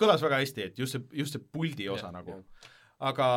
kõlas 0.00 0.22
väga 0.24 0.40
hästi, 0.42 0.68
et 0.68 0.78
just 0.78 0.96
see, 0.96 1.04
just 1.22 1.36
see 1.36 1.42
puldi 1.54 1.88
osa 1.92 2.08
ja, 2.10 2.14
nagu. 2.16 2.40
aga 3.04 3.28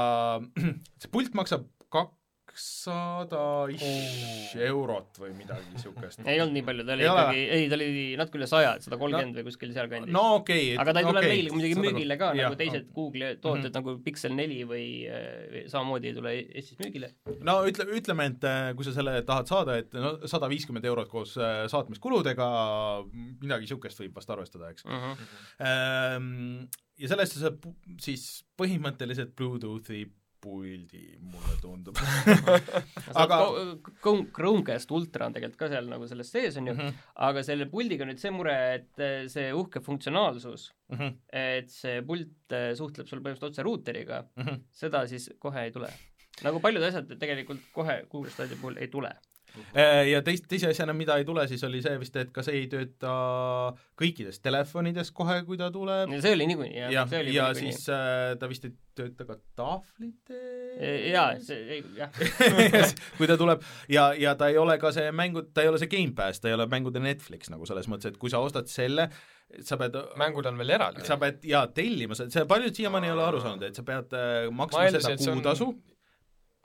see 1.01 1.11
pult 1.13 1.37
maksab 1.37 1.67
kak-, 1.93 2.16
kakssada 2.57 3.39
oh. 3.69 4.61
eurot 4.65 5.19
või 5.21 5.33
midagi 5.37 5.67
niisugust. 5.75 6.23
ei 6.25 6.39
olnud 6.41 6.55
nii 6.57 6.65
palju, 6.65 6.85
ta 6.87 6.95
oli 6.95 7.05
ei 7.05 7.11
ikkagi, 7.11 7.43
ei 7.53 7.67
ta 7.69 7.77
oli 7.77 8.05
natuke 8.17 8.39
üle 8.39 8.47
saja, 8.49 8.71
et 8.77 8.85
sada 8.85 8.97
kolmkümmend 8.97 9.35
no, 9.35 9.43
või 9.43 9.47
kuskil 9.51 9.73
sealkandis. 9.75 10.13
no 10.15 10.23
okei 10.39 10.71
okay,. 10.71 10.79
aga 10.81 10.95
ta 10.95 11.03
ei 11.03 11.07
tule 11.09 11.21
okay, 11.21 11.35
meil 11.35 11.51
muidugi 11.53 11.77
müügile 11.83 12.17
ka, 12.19 12.31
nagu 12.39 12.57
teised 12.59 12.89
Google'i 12.95 13.37
tooted 13.37 13.61
mm 13.61 13.69
-hmm. 13.69 13.77
nagu 13.77 13.95
Pixel 14.07 14.35
neli 14.37 14.59
või 14.71 14.87
samamoodi 15.69 16.11
ei 16.11 16.17
tule 16.17 16.33
Eestis 16.41 16.81
müügile. 16.81 17.13
no 17.45 17.59
ütle, 17.69 17.87
ütleme, 18.01 18.29
et 18.33 18.49
äh, 18.49 18.73
kui 18.75 18.89
sa 18.89 18.95
selle 18.97 19.21
tahad 19.29 19.53
saada, 19.53 19.77
et 19.83 19.93
no 19.93 20.15
sada 20.25 20.49
viiskümmend 20.49 20.85
eurot 20.89 21.13
koos 21.13 21.37
äh, 21.37 21.65
saatmiskuludega, 21.69 22.49
midagi 23.13 23.67
niisugust 23.67 24.01
võib 24.01 24.17
vast 24.17 24.33
arvestada, 24.33 24.73
eks 24.73 24.85
mm. 24.85 25.01
-hmm. 25.61 26.69
ja 26.97 27.07
selle 27.07 27.27
eest 27.27 27.37
sa 27.37 27.47
saad 27.47 27.67
siis 28.01 28.29
põhimõtteliselt 28.57 29.35
Bluetoothi 29.37 30.07
puldi, 30.41 31.03
mulle 31.21 31.55
tundub 31.61 31.99
aga 33.21 33.39
Chromecast 34.35 34.91
Ultra 34.95 35.27
on 35.27 35.35
tegelikult 35.35 35.61
ka 35.61 35.69
seal 35.71 35.89
nagu 35.91 36.09
selles 36.09 36.31
sees, 36.33 36.57
on 36.59 36.69
ju 36.69 36.75
mm, 36.75 36.81
-hmm. 36.81 37.05
aga 37.29 37.43
selle 37.47 37.69
puldiga 37.71 38.05
on 38.05 38.13
nüüd 38.13 38.21
see 38.23 38.33
mure, 38.33 38.57
et 38.79 39.03
eh, 39.03 39.27
see 39.31 39.53
uhke 39.53 39.81
funktsionaalsus 39.85 40.67
mm, 40.89 40.97
-hmm. 40.97 41.15
et 41.43 41.71
see 41.73 42.01
pult 42.09 42.57
eh, 42.59 42.73
suhtleb 42.79 43.09
sul 43.09 43.23
põhimõtteliselt 43.23 43.51
otse 43.51 43.67
ruuteriga 43.67 44.21
mm, 44.23 44.43
-hmm. 44.43 44.61
seda 44.83 45.07
siis 45.07 45.29
kohe 45.39 45.67
ei 45.67 45.71
tule. 45.71 45.89
nagu 46.43 46.59
paljud 46.61 46.83
asjad 46.83 47.17
tegelikult 47.19 47.71
kohe 47.73 48.03
Google 48.11 48.31
Stadia 48.31 48.57
puhul 48.61 48.77
ei 48.77 48.87
tule 48.93 49.13
ja 50.11 50.21
teist, 50.25 50.47
teise 50.49 50.71
asjana, 50.71 50.95
mida 50.97 51.17
ei 51.19 51.25
tule, 51.27 51.47
siis 51.49 51.63
oli 51.67 51.81
see 51.83 51.99
vist, 52.01 52.15
et 52.19 52.33
kas 52.35 52.49
ei 52.53 52.65
tööta 52.71 53.13
kõikides 53.99 54.41
telefonides 54.43 55.11
kohe, 55.15 55.39
kui 55.47 55.59
ta 55.59 55.69
tuleb. 55.73 56.13
see 56.23 56.35
oli 56.35 56.49
niikuinii, 56.51 56.77
jah. 56.85 56.93
ja, 56.93 57.07
ja, 57.11 57.23
ja 57.35 57.47
siis 57.57 57.87
äh, 57.93 58.35
ta 58.39 58.49
vist 58.49 58.67
ei 58.67 58.75
tööta 58.97 59.27
ka 59.27 59.37
tahvlite 59.57 60.41
jaa, 61.11 61.29
see, 61.43 61.81
jah 61.97 62.13
kui 63.17 63.29
ta 63.29 63.37
tuleb 63.39 63.63
ja, 63.93 64.09
ja 64.17 64.35
ta 64.39 64.51
ei 64.51 64.59
ole 64.61 64.77
ka 64.81 64.91
see 64.95 65.11
mängu, 65.15 65.47
ta 65.53 65.65
ei 65.65 65.71
ole 65.71 65.81
see 65.81 65.91
Gamepass, 65.91 66.41
ta 66.41 66.51
ei 66.51 66.57
ole 66.57 66.67
mängude 66.71 67.01
Netflix 67.03 67.51
nagu 67.53 67.67
selles 67.69 67.89
mõttes, 67.91 68.13
et 68.13 68.21
kui 68.21 68.33
sa 68.33 68.41
ostad 68.43 68.69
selle, 68.71 69.09
sa 69.65 69.79
pead 69.79 69.97
mängud 70.19 70.47
on 70.49 70.57
veel 70.61 70.75
eraldi. 70.77 71.05
sa 71.07 71.19
pead 71.21 71.45
jaa, 71.47 71.67
tellima, 71.73 72.17
see 72.17 72.47
paljud 72.49 72.77
siiamaani 72.77 73.11
ei 73.11 73.17
ole 73.17 73.27
aru 73.27 73.43
saanud, 73.43 73.67
et 73.69 73.77
sa 73.77 73.85
pead 73.87 74.17
äh, 74.17 74.47
maksma 74.53 74.89
seda 74.97 75.17
kuutasu 75.17 75.71
on 75.73 75.96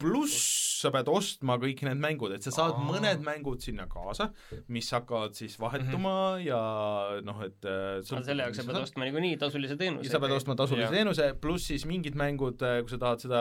pluss 0.03 0.63
sa 0.83 0.91
pead 0.95 1.09
ostma 1.13 1.57
kõik 1.63 1.85
need 1.87 2.01
mängud, 2.03 2.35
et 2.35 2.45
sa 2.45 2.53
saad 2.55 2.75
Aa. 2.75 2.87
mõned 2.89 3.23
mängud 3.25 3.63
sinna 3.63 3.87
kaasa, 3.91 4.29
mis 4.73 4.89
hakkavad 4.95 5.37
siis 5.39 5.55
vahetuma 5.61 6.13
mm 6.13 6.41
-hmm. 6.41 6.47
ja 6.47 7.21
noh, 7.27 7.43
et 7.47 7.69
äh, 7.69 8.01
aga 8.03 8.23
selle 8.27 8.47
jaoks 8.47 8.61
sa 8.61 8.67
pead 8.69 8.81
ostma 8.81 9.07
niikuinii 9.07 9.39
tasulise 9.41 9.77
teenuse. 9.79 10.11
sa 10.11 10.21
pead 10.23 10.35
ostma 10.37 10.57
tasulise 10.59 10.89
ja. 10.89 10.97
teenuse, 10.97 11.29
pluss 11.41 11.71
siis 11.71 11.87
mingid 11.87 12.19
mängud, 12.19 12.63
äh, 12.63 12.81
kui 12.83 12.91
sa 12.91 12.99
tahad 13.05 13.23
seda 13.23 13.41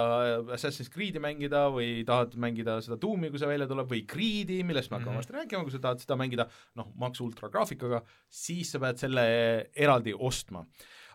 Assassin's 0.58 0.92
Creed'i 0.94 1.24
mängida 1.24 1.66
või 1.74 2.06
tahad 2.06 2.36
mängida 2.36 2.80
seda 2.86 3.00
Doomi, 3.02 3.30
kui 3.30 3.42
see 3.42 3.50
välja 3.50 3.68
tuleb, 3.68 3.90
või 3.90 4.06
Creed'i, 4.14 4.62
millest 4.64 4.92
me 4.92 5.00
hakkame 5.00 5.18
varsti 5.18 5.34
mm 5.34 5.38
-hmm. 5.38 5.44
rääkima, 5.44 5.64
kui 5.64 5.72
sa 5.72 5.84
tahad 5.88 6.06
seda 6.06 6.16
mängida 6.16 6.48
noh, 6.76 6.94
Max 6.96 7.22
Ultra 7.22 7.50
graafikaga, 7.50 8.04
siis 8.30 8.72
sa 8.72 8.80
pead 8.80 8.98
selle 8.98 9.26
eraldi 9.76 10.14
ostma. 10.14 10.66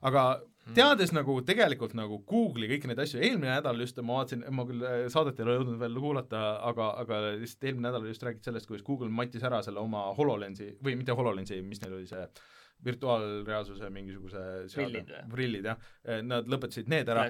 aga 0.02 0.40
teades 0.74 1.12
nagu 1.14 1.36
tegelikult 1.46 1.94
nagu 1.98 2.18
Google'i 2.26 2.70
kõiki 2.72 2.90
neid 2.90 3.00
asju, 3.04 3.20
eelmine 3.22 3.52
nädal 3.52 3.80
just 3.84 4.00
ma 4.02 4.20
vaatasin, 4.20 4.44
ma 4.50 4.66
küll 4.68 4.82
äh, 4.86 5.06
saadet 5.12 5.38
ei 5.38 5.46
ole 5.46 5.58
jõudnud 5.60 5.80
veel 5.82 5.98
kuulata, 6.02 6.42
aga, 6.70 6.90
aga 7.04 7.22
lihtsalt 7.42 7.68
eelmine 7.70 7.88
nädal 7.90 8.08
just 8.10 8.26
räägiti 8.26 8.50
sellest, 8.50 8.68
kuidas 8.70 8.86
Google 8.86 9.12
mattis 9.12 9.46
ära 9.46 9.62
selle 9.66 9.82
oma 9.82 10.08
HoloLensi 10.18 10.72
või 10.82 10.96
mitte 10.98 11.16
HoloLensi, 11.16 11.60
mis 11.66 11.82
neil 11.84 11.98
oli 12.00 12.10
see 12.10 12.26
virtuaalreaalsuse 12.84 13.88
mingisuguse 13.90 14.40
Prillid 14.74 15.12
prillid 15.32 15.68
jah, 15.70 15.78
nad 16.26 16.48
lõpetasid 16.50 16.90
need 16.92 17.08
ära 17.08 17.24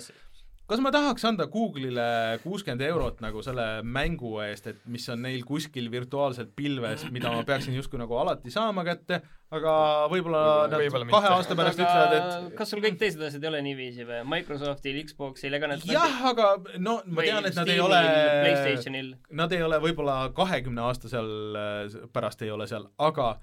kas 0.67 0.83
ma 0.83 0.91
tahaks 0.95 1.25
anda 1.29 1.47
Google'ile 1.51 2.07
kuuskümmend 2.43 2.83
eurot 2.89 3.21
nagu 3.25 3.43
selle 3.45 3.67
mängu 3.87 4.37
eest, 4.45 4.67
et 4.73 4.81
mis 4.91 5.07
on 5.13 5.23
neil 5.23 5.45
kuskil 5.47 5.89
virtuaalselt 5.93 6.53
pilves, 6.59 7.07
mida 7.15 7.31
ma 7.33 7.45
peaksin 7.47 7.77
justkui 7.79 8.01
nagu 8.01 8.19
alati 8.19 8.51
saama 8.55 8.83
kätte, 8.87 9.21
aga 9.55 9.73
võib-olla 10.11 10.43
nad 10.67 10.77
Võib-olla 10.81 11.09
kahe 11.13 11.33
aasta 11.37 11.57
pärast 11.59 11.81
aga 11.81 11.87
ütlevad, 11.87 12.15
et 12.19 12.57
kas 12.59 12.73
sul 12.75 12.83
kõik 12.85 12.99
teised 13.01 13.23
asjad 13.23 13.47
ei 13.47 13.51
ole 13.53 13.63
niiviisi 13.67 14.07
või? 14.09 14.23
Microsoftil, 14.37 14.99
Xboxil, 15.07 15.55
ega 15.59 15.71
need 15.71 15.87
jah, 15.91 16.23
aga 16.33 16.53
no 16.83 16.99
ma 17.07 17.27
tean, 17.27 17.47
et 17.47 17.55
nad 17.55 17.63
Steamil, 17.63 17.75
ei 17.77 17.85
ole 17.85 18.01
Playstationil 18.43 19.13
Nad 19.39 19.55
ei 19.55 19.63
ole 19.67 19.79
võib-olla 19.83 20.19
kahekümne 20.37 20.83
aasta 20.89 21.11
seal 21.13 21.61
äh, 21.61 22.01
pärast 22.13 22.43
ei 22.43 22.51
ole 22.55 22.67
seal, 22.71 22.91
aga 22.99 23.37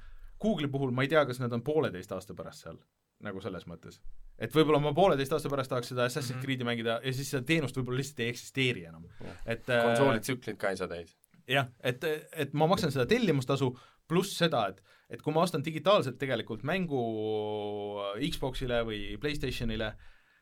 Google'i 0.43 0.69
puhul 0.71 0.91
ma 0.91 1.05
ei 1.05 1.09
tea, 1.11 1.23
kas 1.25 1.39
nad 1.39 1.53
on 1.55 1.63
pooleteist 1.63 2.11
aasta 2.11 2.35
pärast 2.37 2.65
seal, 2.67 2.77
nagu 3.23 3.41
selles 3.41 3.63
mõttes. 3.69 3.99
et 4.37 4.51
võib-olla 4.51 4.81
ma 4.83 4.91
pooleteist 4.93 5.31
aasta 5.33 5.49
pärast 5.49 5.69
tahaks 5.71 5.87
seda 5.93 6.05
Assassin's 6.09 6.37
Mhm. 6.37 6.45
Creed'i 6.45 6.67
mängida 6.67 6.99
ja 7.03 7.13
siis 7.13 7.29
seda 7.31 7.45
teenust 7.47 7.77
võib-olla 7.77 8.01
lihtsalt 8.01 8.19
ei 8.25 8.29
eksisteeri 8.33 8.85
enam. 8.89 9.05
et 9.45 9.69
äh, 9.69 9.83
konsoolitsüklid 9.87 10.57
ka 10.59 10.69
ei 10.73 10.77
saa 10.77 10.87
täis. 10.91 11.15
jah, 11.47 11.67
et, 11.83 12.03
et 12.35 12.53
ma 12.53 12.67
maksan 12.67 12.91
seda 12.91 13.05
tellimustasu 13.05 13.71
pluss 14.07 14.35
seda, 14.37 14.67
et 14.69 14.83
et 15.13 15.21
kui 15.21 15.33
ma 15.33 15.43
ostan 15.45 15.61
digitaalselt 15.63 16.17
tegelikult 16.17 16.63
mängu 16.65 16.99
Xboxile 18.31 18.81
või 18.87 18.99
Playstationile, 19.21 19.91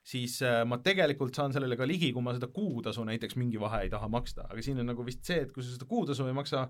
siis 0.07 0.37
äh, 0.45 0.61
ma 0.65 0.77
tegelikult 0.81 1.35
saan 1.35 1.53
sellele 1.53 1.75
ka 1.77 1.85
ligi, 1.89 2.11
kui 2.15 2.23
ma 2.25 2.33
seda 2.37 2.47
kuutasu 2.53 3.03
näiteks 3.07 3.35
mingi 3.37 3.59
vahe 3.61 3.83
ei 3.85 3.91
taha 3.91 4.07
maksta, 4.09 4.47
aga 4.49 4.63
siin 4.65 4.79
on 4.81 4.89
nagu 4.93 5.03
vist 5.05 5.25
see, 5.27 5.41
et 5.45 5.51
kui 5.53 5.63
sa 5.65 5.75
seda 5.75 5.85
kuutasu 5.89 6.25
ei 6.29 6.33
maksa, 6.37 6.63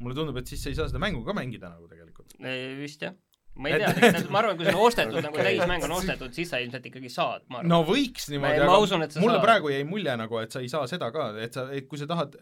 mulle 0.00 0.16
tundub, 0.16 0.38
et 0.40 0.48
siis 0.48 0.62
sa 0.62 0.72
ei 0.72 0.78
saa 0.78 0.88
seda 0.90 1.02
mängu 1.02 1.22
ka 1.26 1.34
mängida 1.36 1.72
nagu 1.72 1.90
tegelikult. 1.90 2.34
Vist 2.80 3.04
jah. 3.04 3.14
ma 3.60 3.68
ei 3.68 3.82
tea, 3.82 4.22
ma 4.32 4.40
arvan, 4.40 4.56
kui 4.56 4.64
see 4.64 4.72
on 4.72 4.86
ostetud 4.86 5.18
nagu 5.20 5.36
Okei. 5.36 5.58
täismäng 5.58 5.84
on 5.84 5.92
ostetud, 5.98 6.32
siis 6.32 6.48
sa 6.48 6.62
ilmselt 6.64 6.86
ikkagi 6.88 7.10
saad, 7.12 7.44
ma 7.52 7.60
arvan. 7.60 7.68
no 7.74 7.82
võiks 7.84 8.30
niimoodi, 8.32 8.64
ma 8.64 8.78
usun, 8.80 9.04
et 9.04 9.12
sa 9.12 9.20
mulle 9.20 9.36
saad. 9.36 9.44
praegu 9.44 9.74
jäi 9.74 9.82
mulje 9.84 10.14
nagu, 10.16 10.38
et 10.40 10.56
sa 10.56 10.62
ei 10.64 10.70
saa 10.72 10.88
seda 10.88 11.10
ka, 11.12 11.28
et 11.36 11.58
sa, 11.58 11.66
et 11.76 11.84
kui 11.90 12.00
sa 12.00 12.08
tahad, 12.08 12.38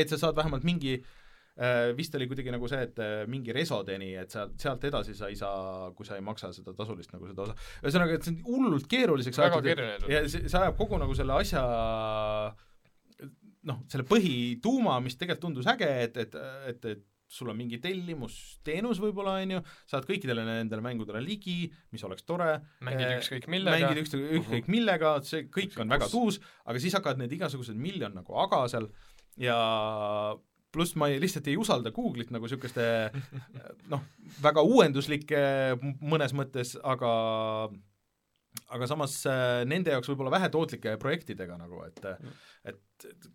et 0.00 0.08
sa 0.08 0.16
saad 0.22 0.38
vähemalt 0.38 0.64
mingi 0.64 0.94
äh, 0.96 1.92
vist 1.98 2.16
oli 2.16 2.30
kuidagi 2.30 2.56
nagu 2.56 2.72
see, 2.72 2.86
et 2.88 3.04
äh, 3.04 3.12
mingi 3.28 3.52
resodeni, 3.52 4.14
et 4.22 4.32
sa 4.32 4.46
sealt 4.56 4.88
edasi 4.88 5.12
sa 5.18 5.28
ei 5.28 5.36
saa, 5.36 5.90
kui 5.96 6.08
sa 6.08 6.16
ei 6.16 6.24
maksa 6.24 6.54
seda 6.56 6.72
tasulist 6.78 7.12
nagu 7.12 7.28
seda 7.28 7.50
osa. 7.50 7.58
ühesõnaga, 7.82 8.16
et 8.16 8.24
see 8.24 8.38
on 8.38 8.40
hullult 8.48 8.88
keeruliseks 8.88 9.42
aetud, 9.44 9.68
ja 10.08 10.24
see, 10.24 10.46
see 10.48 10.62
ajab 10.62 10.80
kogu 10.80 11.04
nagu 11.04 11.20
selle 11.20 11.36
asja 11.36 11.66
noh, 13.66 13.82
selle 13.90 14.06
põhituuma, 14.08 14.96
mis 15.04 15.18
tegelikult 15.18 15.48
tundus 15.48 15.68
äge, 15.70 15.90
et, 16.06 16.16
et, 16.22 16.34
et, 16.70 16.88
et 16.94 17.04
sul 17.26 17.50
on 17.50 17.58
mingi 17.58 17.78
tellimusteenus 17.82 19.00
võib-olla, 19.02 19.40
on 19.42 19.56
ju, 19.56 19.62
saad 19.90 20.06
kõikidele 20.06 20.44
nendele 20.46 20.84
mängudele 20.84 21.22
ligi, 21.24 21.66
mis 21.94 22.04
oleks 22.06 22.26
tore, 22.26 22.52
mängid 22.86 23.06
Eh, 23.06 23.16
ükskõik 23.18 23.48
millega. 23.50 23.80
mängid. 23.82 24.02
ükskõik, 24.04 24.26
ükskõik 24.40 24.70
millega, 24.70 25.16
see 25.26 25.48
kõik 25.50 25.74
on 25.82 25.90
väga 25.90 26.08
tuus, 26.12 26.38
aga 26.64 26.82
siis 26.82 26.94
hakkavad 26.94 27.18
need 27.22 27.34
igasugused 27.34 27.78
miljon 27.78 28.14
nagu 28.14 28.38
aga 28.44 28.62
seal 28.70 28.86
ja 29.42 29.56
pluss 30.72 30.94
ma 30.98 31.08
ei, 31.10 31.18
lihtsalt 31.22 31.48
ei 31.50 31.58
usalda 31.58 31.92
Google'it 31.94 32.30
nagu 32.34 32.46
niisuguste 32.46 32.86
noh, 33.92 34.06
väga 34.44 34.62
uuenduslike 34.62 35.42
mõnes 36.04 36.34
mõttes, 36.36 36.76
aga 36.84 37.10
aga 38.72 38.88
samas 38.88 39.18
äh, 39.28 39.64
nende 39.68 39.92
jaoks 39.92 40.08
võib-olla 40.10 40.36
vähetootlike 40.38 40.96
projektidega 41.02 41.58
nagu, 41.60 41.82
et 41.88 42.06
et 42.70 43.10
et 43.10 43.28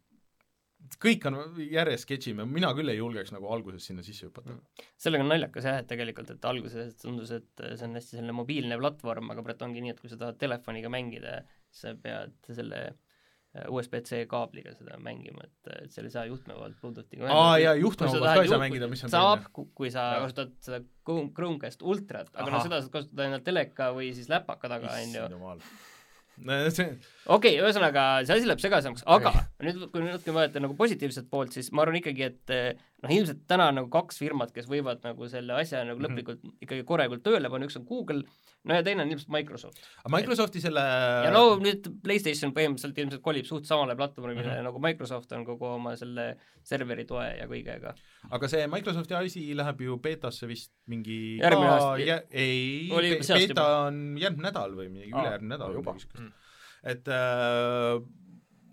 kõik 1.02 1.28
on 1.30 1.38
järjest 1.62 2.08
sketšim 2.08 2.42
ja 2.42 2.46
mina 2.50 2.72
küll 2.78 2.92
ei 2.92 2.98
julgeks 2.98 3.32
nagu 3.36 3.48
alguses 3.54 3.86
sinna 3.88 4.04
sisse 4.06 4.28
hüpata. 4.28 4.58
sellega 5.00 5.24
on 5.26 5.32
naljakas 5.32 5.68
jah, 5.70 5.80
et 5.84 5.88
tegelikult, 5.92 6.34
et 6.34 6.50
alguses 6.50 6.96
tundus, 7.02 7.32
et 7.38 7.64
see 7.76 7.88
on 7.88 7.96
hästi 8.00 8.18
selline 8.18 8.36
mobiilne 8.36 8.78
platvorm, 8.82 9.32
aga 9.34 9.46
praegu 9.46 9.68
ongi 9.68 9.86
nii, 9.86 9.96
et 9.96 10.02
kui 10.04 10.12
sa 10.12 10.20
tahad 10.20 10.40
telefoniga 10.42 10.92
mängida, 10.94 11.42
sa 11.72 11.94
pead 11.96 12.34
selle 12.50 12.82
äh, 12.88 13.68
USB-C 13.68 14.26
kaabliga 14.32 14.74
seda 14.78 14.98
mängima, 15.04 15.46
et, 15.48 15.72
et 15.86 15.94
seal 15.96 16.10
ei 16.10 16.16
saa 16.16 16.26
juhtme 16.30 16.58
pealt 16.58 16.80
Bluetoothiga 16.82 17.30
aa 17.32 17.56
jaa, 17.62 17.76
juhtme 17.80 18.10
sa 18.10 18.20
pealt 18.20 18.42
ka 18.42 18.46
ei 18.48 18.52
saa 18.52 18.62
mängida, 18.66 18.92
mis 18.92 19.06
on 19.08 19.14
saab, 19.14 19.48
kui 19.56 19.92
sa 19.94 20.10
Jah. 20.16 20.26
kasutad 20.26 20.54
seda 20.64 20.82
Chrome- 21.08 21.32
Chromecast 21.36 21.82
ultrat, 21.84 22.34
aga 22.36 22.52
no 22.52 22.62
seda 22.64 22.82
saad 22.82 22.94
kasutada 22.94 23.28
ainult 23.30 23.48
teleka 23.48 23.92
või 23.96 24.12
siis 24.18 24.30
läpaka 24.32 24.72
taga, 24.72 24.96
on 25.00 25.18
ju 25.18 25.60
okei 27.38 27.60
ühesõnaga 27.62 28.06
see 28.26 28.38
asi 28.38 28.50
läheb 28.50 28.64
segasemaks, 28.64 29.04
aga 29.06 29.34
nüüd, 29.64 29.84
kui 29.94 30.06
natuke 30.06 30.34
vaadata 30.36 30.64
nagu 30.64 30.78
positiivset 30.80 31.30
poolt, 31.32 31.54
siis 31.54 31.72
ma 31.76 31.86
arvan 31.86 32.00
ikkagi, 32.02 32.32
et 32.32 32.56
noh, 33.02 33.10
ilmselt 33.10 33.40
täna 33.50 33.68
on 33.72 33.76
nagu 33.80 33.90
kaks 33.90 34.20
firmat, 34.22 34.52
kes 34.54 34.68
võivad 34.70 35.00
nagu 35.04 35.28
selle 35.28 35.54
asja 35.58 35.84
nagu 35.84 35.98
Mhm. 36.00 36.06
lõplikult 36.06 36.44
ikkagi 36.62 36.84
korralikult 36.86 37.24
tööle 37.26 37.50
panna, 37.50 37.66
üks 37.66 37.76
on 37.80 37.86
Google, 37.90 38.22
no 38.64 38.76
ja 38.78 38.84
teine 38.86 39.02
on 39.02 39.10
ilmselt 39.10 39.30
Microsoft. 39.34 39.80
aga 40.06 40.12
Microsofti 40.18 40.62
selle 40.62 40.80
ja 41.26 41.32
no 41.34 41.56
nüüd 41.58 41.88
PlayStation 42.04 42.54
põhimõtteliselt 42.54 42.98
ilmselt 43.02 43.22
kolib 43.26 43.46
suht 43.50 43.66
samale 43.66 43.96
platvormile 43.98 44.46
Mhm. 44.60 44.64
nagu 44.70 44.80
Microsoft 44.80 45.32
on 45.34 45.46
kogu 45.46 45.66
oma 45.66 45.96
selle 45.96 46.36
serveri 46.64 47.06
toe 47.06 47.26
ja 47.40 47.48
kõigega. 47.48 47.96
aga 48.30 48.48
see 48.48 48.68
Microsofti 48.68 49.14
asi 49.18 49.56
läheb 49.56 49.82
ju 49.82 49.98
beetasse 49.98 50.48
vist 50.48 50.72
mingi 50.88 51.40
Järgmine 51.40 51.70
aasta. 51.70 52.24
ei 52.32 52.90
beeta 52.92 53.88
on 53.88 54.16
järgmine 54.18 54.52
nädal 54.52 54.76
või 54.78 54.90
mingi 54.90 55.10
ülejärgmine 55.12 55.58
nädal 55.58 55.74
juba. 55.74 55.94
Mm. 56.20 56.32
et 56.84 57.08
äh, 57.08 58.00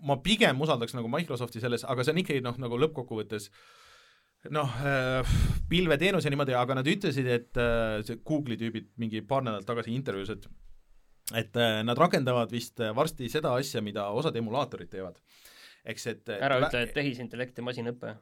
ma 0.01 0.15
pigem 0.23 0.61
usaldaks 0.61 0.93
nagu 0.95 1.09
Microsofti 1.11 1.59
selles, 1.59 1.83
aga 1.83 2.03
see 2.03 2.13
on 2.13 2.21
ikkagi 2.23 2.41
noh, 2.41 2.55
nagu 2.61 2.77
lõppkokkuvõttes 2.79 3.49
noh 4.47 4.71
äh,, 4.87 5.35
pilveteenus 5.69 6.25
ja 6.25 6.31
niimoodi, 6.31 6.55
aga 6.55 6.79
nad 6.79 6.87
ütlesid, 6.87 7.27
et 7.27 7.59
äh, 7.59 7.99
see 8.07 8.21
Google'i 8.23 8.59
tüübid 8.59 8.89
mingi 9.01 9.21
paar 9.27 9.43
nädalat 9.43 9.67
tagasi 9.67 9.93
intervjuus, 9.95 10.31
et 10.37 10.47
et 11.37 11.59
äh, 11.59 11.81
nad 11.85 11.99
rakendavad 11.99 12.49
vist 12.53 12.79
varsti 12.95 13.29
seda 13.29 13.51
asja, 13.59 13.83
mida 13.85 14.07
osad 14.15 14.37
emulaatorid 14.39 14.89
teevad. 14.89 15.19
eks 15.89 16.07
et, 16.11 16.29
ära 16.39 16.59
ütle, 16.59 16.81
et 16.83 16.95
tehisintellekt 16.95 17.59
ja 17.59 17.63
masinõpe. 17.63 18.15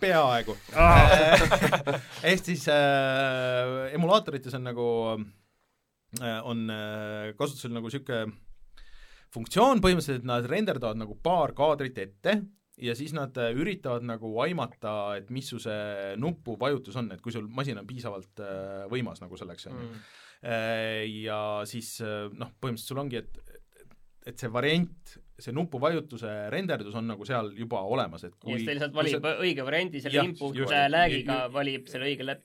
peaaegu 0.00 0.56
ehk 2.30 2.44
siis 2.44 2.66
äh, 2.68 3.94
emulaatorites 3.96 4.54
on 4.58 4.68
nagu 4.68 4.88
äh, 6.20 6.40
on 6.44 6.68
äh, 6.70 7.32
kasutusel 7.38 7.72
nagu 7.72 7.88
niisugune 7.88 8.36
funktsioon 9.34 9.80
põhimõtteliselt, 9.84 10.28
nad 10.28 10.46
renderdavad 10.48 11.00
nagu 11.00 11.16
paar 11.22 11.52
kaadrit 11.56 11.98
ette 11.98 12.36
ja 12.76 12.94
siis 12.98 13.12
nad 13.16 13.36
äh, 13.40 13.52
üritavad 13.56 14.04
nagu 14.04 14.30
aimata, 14.44 15.16
et 15.16 15.30
mis 15.32 15.48
su 15.48 15.58
see 15.62 16.14
nupuvajutus 16.20 16.96
on, 17.00 17.10
et 17.14 17.22
kui 17.24 17.32
sul 17.32 17.46
masin 17.48 17.78
on 17.80 17.86
piisavalt 17.88 18.42
äh, 18.44 18.86
võimas 18.92 19.22
nagu 19.24 19.36
selleks, 19.40 19.66
on 19.72 19.78
ju. 19.80 19.92
Äh, 20.44 21.06
ja 21.24 21.38
siis 21.64 21.94
noh, 22.02 22.50
põhimõtteliselt 22.60 22.92
sul 22.92 23.04
ongi, 23.06 23.22
et 23.24 23.42
et 24.26 24.42
see 24.42 24.48
variant, 24.50 25.12
see 25.38 25.52
nupuvajutuse 25.54 26.30
renderdus 26.50 26.96
on 26.98 27.06
nagu 27.06 27.22
seal 27.28 27.52
juba 27.54 27.78
olemas, 27.86 28.24
et 28.26 28.32
ja 28.34 28.40
kui 28.42 28.56
siis 28.56 28.66
ta 28.66 28.72
lihtsalt 28.74 28.96
valib 28.96 29.22
sa- 29.22 29.34
õige 29.44 29.62
variandi 29.68 30.00
selle 30.02 30.16
Jah, 30.18 30.26
input 30.26 30.56
just. 30.58 30.72
lag'iga 30.90 31.36
valib 31.54 31.86
selle 31.92 32.08
õige 32.08 32.26
Jah, 32.26 32.40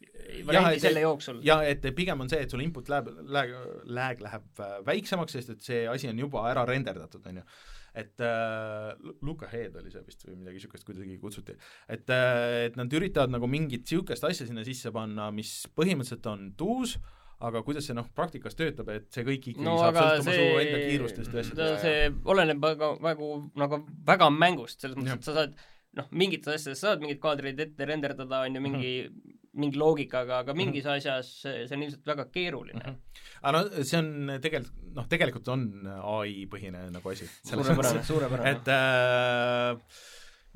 variandi 0.45 0.75
et- 0.77 0.83
selle 0.85 1.01
jooksul. 1.01 1.39
ja 1.43 1.55
et 1.65 1.87
pigem 1.97 2.21
on 2.21 2.29
see, 2.29 2.43
et 2.45 2.53
sul 2.53 2.61
input 2.61 2.87
läheb, 2.93 3.09
lag, 3.33 3.49
lag 3.97 4.21
läheb 4.21 4.61
äh, 4.61 4.75
väiksemaks, 4.85 5.33
sest 5.39 5.49
et 5.55 5.65
see 5.65 5.81
asi 5.89 6.07
on 6.13 6.21
juba 6.21 6.45
ära 6.51 6.67
renderdatud, 6.69 7.25
on 7.33 7.41
ju. 7.41 7.47
Et 7.95 8.21
äh, 8.23 8.91
Lu- 9.03 9.15
Luka 9.21 9.47
Head 9.51 9.75
oli 9.81 9.91
see 9.91 10.03
vist 10.07 10.21
või 10.27 10.37
midagi 10.39 10.59
niisugust 10.61 10.85
kuidagi 10.87 11.17
kutsuti, 11.19 11.55
et 11.91 12.09
äh, 12.09 12.67
et 12.69 12.77
nad 12.79 12.93
üritavad 12.93 13.33
nagu 13.33 13.47
mingit 13.51 13.83
niisugust 13.83 14.23
asja 14.23 14.47
sinna 14.47 14.63
sisse 14.67 14.91
panna, 14.95 15.31
mis 15.35 15.65
põhimõtteliselt 15.75 16.29
on 16.31 16.45
tuus, 16.57 16.97
aga 17.41 17.63
kuidas 17.65 17.87
see 17.89 17.95
noh, 17.97 18.05
praktikas 18.15 18.55
töötab, 18.55 18.89
et 18.93 19.09
see 19.11 19.25
kõik 19.25 19.47
ikkagi 19.51 19.65
no 19.65 19.75
saab 19.81 19.95
sõltuma 19.97 20.23
su 20.23 20.47
enda 20.61 20.77
see 20.77 20.87
kiirustest 20.91 21.27
ja, 21.27 21.33
no 21.33 21.41
asjadest. 21.41 21.81
see 21.81 22.09
oleneb 22.35 22.61
väga, 22.63 22.91
väga 23.01 23.29
nagu 23.65 23.81
väga 24.07 24.29
mängust, 24.35 24.79
selles 24.83 24.95
mõttes, 24.99 25.17
et 25.19 25.25
sa 25.25 25.33
saad 25.39 25.55
noh, 25.97 26.07
mingites 26.15 26.47
asjades 26.53 26.79
saad 26.85 27.01
mingid 27.03 27.19
kaadrid 27.19 27.59
ette 27.59 27.87
renderdada, 27.89 28.43
on 28.47 28.55
ju, 28.55 28.61
mingi 28.63 28.93
Mhm. 29.09 29.37
Mingi 29.59 29.79
loogikaga, 29.79 30.41
aga 30.45 30.55
mingis 30.55 30.85
asjas 30.87 31.29
see 31.43 31.75
on 31.75 31.83
ilmselt 31.83 32.07
väga 32.07 32.27
keeruline. 32.31 32.79
Mhm. 32.79 33.23
aga 33.41 33.53
no 33.57 33.83
see 33.83 33.99
on 33.99 34.35
tegelikult, 34.43 34.75
noh 34.95 35.07
tegelikult 35.11 35.51
on 35.51 35.65
ai 35.87 36.45
põhine 36.51 36.85
nagu 36.93 37.11
asi. 37.11 37.27
suurepärane, 37.49 38.03
suurepärane. 38.07 38.53
et 38.55 38.71
äh, 38.71 40.03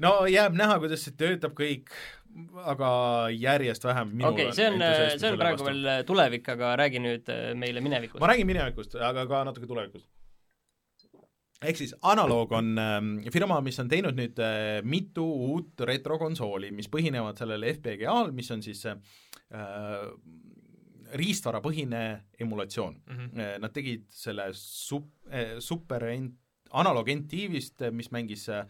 no 0.06 0.14
jääb 0.32 0.56
näha, 0.56 0.80
kuidas 0.84 1.04
see 1.08 1.18
töötab 1.20 1.58
kõik, 1.58 1.92
aga 2.64 2.90
järjest 3.36 3.88
vähem 3.88 4.16
minul 4.16 4.34
okei, 4.34 4.52
see 4.56 4.68
on, 4.72 4.84
see 5.16 5.32
on 5.32 5.40
praegu 5.40 5.64
vastu. 5.64 5.72
veel 5.72 6.08
tulevik, 6.08 6.50
aga 6.56 6.76
räägi 6.84 7.04
nüüd 7.04 7.32
äh, 7.32 7.48
meile 7.60 7.84
minevikust 7.84 8.24
ma. 8.24 8.32
räägin 8.32 8.52
minevikust, 8.52 8.96
aga 8.96 9.28
ka 9.28 9.44
natuke 9.50 9.68
tulevikust. 9.68 10.08
Ehk 11.62 11.80
siis 11.80 11.96
Analoog 12.06 12.52
on 12.58 12.74
ähm, 12.82 13.12
firma, 13.34 13.60
mis 13.64 13.80
on 13.80 13.92
teinud 13.92 14.18
nüüd 14.18 14.40
äh, 14.44 14.80
mitu 14.84 15.26
uut 15.26 15.86
retrokonsooli, 15.88 16.72
mis 16.76 16.90
põhinevad 16.92 17.40
sellel 17.40 17.68
FPGA-l, 17.74 18.34
mis 18.36 18.52
on 18.56 18.66
siis 18.66 18.86
äh, 18.90 18.98
riistvarapõhine 21.16 22.02
emulatsioon 22.42 22.98
mm.. 23.06 23.46
Nad 23.62 23.74
tegid 23.76 24.10
selle 24.12 24.50
sup-, 24.58 25.30
super 25.64 26.10
ent-, 26.10 26.36
analoog 26.76 27.12
NT-vist, 27.14 27.86
mis 27.96 28.10
mängis 28.12 28.50
äh, 28.50 28.66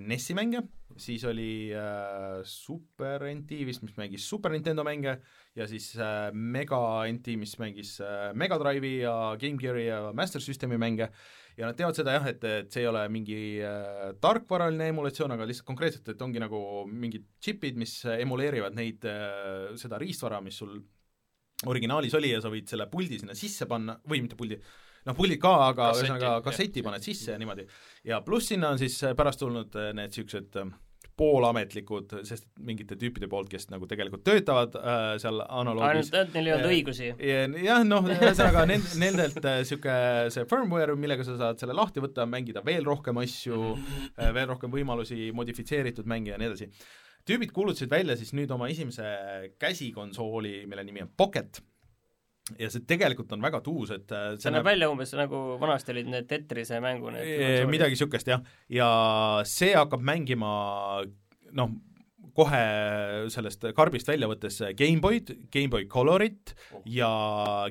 NES-i 0.00 0.34
mänge, 0.34 0.62
siis 0.96 1.24
oli 1.28 1.70
äh, 1.76 2.40
Super 2.48 3.26
NT 3.28 3.60
vist, 3.68 3.82
mis 3.84 3.96
mängis 3.98 4.24
Super 4.28 4.50
Nintendo 4.50 4.84
mänge 4.84 5.18
ja 5.54 5.66
siis 5.68 5.92
äh, 5.98 6.32
Mega 6.32 7.04
NT, 7.12 7.36
mis 7.36 7.58
mängis 7.60 7.98
äh, 8.00 8.32
Mega 8.34 8.56
Drive'i 8.58 9.02
ja 9.02 9.36
Game 9.36 9.60
Gear'i 9.60 9.86
ja 9.86 10.12
Master 10.16 10.40
Systemi 10.40 10.78
mänge 10.78 11.10
ja 11.60 11.68
nad 11.68 11.76
teevad 11.76 11.98
seda 11.98 12.14
jah, 12.16 12.28
et, 12.30 12.44
et 12.48 12.70
see 12.72 12.84
ei 12.84 12.88
ole 12.88 13.02
mingi 13.12 13.40
äh, 13.64 14.10
tarkvaraline 14.22 14.90
emulatsioon, 14.94 15.34
aga 15.36 15.48
lihtsalt 15.48 15.68
konkreetselt, 15.68 16.08
et 16.12 16.24
ongi 16.24 16.40
nagu 16.42 16.60
mingid 16.88 17.26
džipid, 17.42 17.76
mis 17.80 17.98
emuleerivad 18.16 18.76
neid 18.78 19.04
äh,, 19.08 19.74
seda 19.80 20.00
riistvara, 20.00 20.40
mis 20.44 20.60
sul 20.62 20.78
originaalis 21.68 22.16
oli 22.16 22.32
ja 22.32 22.40
sa 22.40 22.52
võid 22.52 22.70
selle 22.70 22.88
puldi 22.90 23.20
sinna 23.20 23.36
sisse 23.36 23.68
panna, 23.68 23.98
või 24.08 24.22
mitte 24.24 24.38
puldi, 24.38 24.56
noh 25.06 25.16
puldid 25.16 25.40
ka, 25.42 25.52
aga 25.68 25.90
Kasseti, 25.90 26.06
ühesõnaga 26.06 26.30
jah. 26.30 26.44
kasseti 26.44 26.84
paned 26.84 27.04
sisse 27.04 27.34
ja 27.34 27.40
niimoodi. 27.40 27.66
ja 28.08 28.20
pluss 28.24 28.52
sinna 28.52 28.72
on 28.74 28.80
siis 28.80 28.96
pärast 29.16 29.42
tulnud 29.44 29.76
äh, 29.76 29.92
need 29.96 30.14
niisugused 30.14 30.56
äh, 30.60 30.72
poolametlikud, 31.20 32.14
sest 32.28 32.46
mingite 32.64 32.96
tüüpide 33.00 33.28
poolt, 33.30 33.50
kes 33.52 33.68
nagu 33.72 33.88
tegelikult 33.90 34.24
töötavad 34.26 34.76
äh, 34.80 35.00
seal 35.22 35.42
analoogis 35.44 36.10
ainult, 36.14 36.34
neil 36.36 36.48
ei 36.48 36.54
olnud 36.56 36.70
õigusi. 36.70 37.10
Ja- 37.12 37.46
jah, 37.66 37.84
noh, 37.86 38.08
ühesõnaga 38.08 38.64
nend-, 38.70 38.96
nendelt 39.00 39.40
niisugune 39.44 40.32
see 40.34 40.46
firmware, 40.50 40.96
millega 41.00 41.26
sa 41.26 41.36
saad 41.40 41.60
selle 41.62 41.76
lahti 41.76 42.02
võtta, 42.04 42.26
mängida 42.30 42.64
veel 42.66 42.86
rohkem 42.88 43.20
asju, 43.22 43.74
veel 44.18 44.50
rohkem 44.54 44.72
võimalusi, 44.72 45.30
modifitseeritud 45.36 46.08
mänge 46.10 46.34
ja 46.34 46.40
nii 46.40 46.50
edasi. 46.52 46.70
tüübid 47.28 47.52
kuulutasid 47.54 47.90
välja 47.92 48.16
siis 48.16 48.32
nüüd 48.36 48.50
oma 48.50 48.70
esimese 48.72 49.04
käsikonsooli, 49.60 50.64
mille 50.66 50.84
nimi 50.88 51.04
on 51.04 51.12
Pocket 51.16 51.60
ja 52.58 52.70
see 52.72 52.86
tegelikult 52.88 53.32
on 53.36 53.44
väga 53.44 53.60
tuus, 53.64 53.92
et 53.94 54.10
äh, 54.14 54.32
see 54.40 54.52
näeb 54.54 54.66
välja 54.66 54.90
umbes 54.92 55.12
nagu 55.18 55.58
vanasti 55.60 55.94
olid 55.94 56.10
need 56.12 56.28
Tetrise 56.30 56.80
mängu 56.82 57.12
need 57.14 57.68
midagi 57.70 57.96
niisugust 57.96 58.30
jah, 58.30 58.42
ja 58.72 58.88
see 59.48 59.74
hakkab 59.76 60.02
mängima 60.04 60.52
noh, 61.56 61.74
kohe 62.36 62.62
sellest 63.32 63.68
karbist 63.76 64.08
välja 64.10 64.28
võttes 64.30 64.60
GameBoy'd, 64.78 65.34
GameBoy 65.52 65.86
Colorit 65.90 66.54
ja 66.88 67.10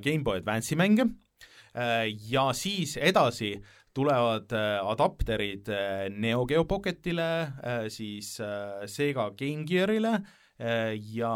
GameBoy 0.04 0.42
Advance'i 0.42 0.78
mänge. 0.80 1.08
Ja 2.28 2.50
siis 2.58 2.98
edasi 2.98 3.54
tulevad 3.96 4.52
äh, 4.54 4.80
adapterid 4.84 5.70
äh, 5.72 6.10
Neo 6.12 6.46
Geo 6.50 6.66
Pocketile, 6.66 7.30
siis 7.94 8.36
äh, 8.44 8.86
Sega 8.90 9.30
Game 9.38 9.66
Gearile 9.70 10.14
äh, 10.20 10.39
ja 10.60 11.34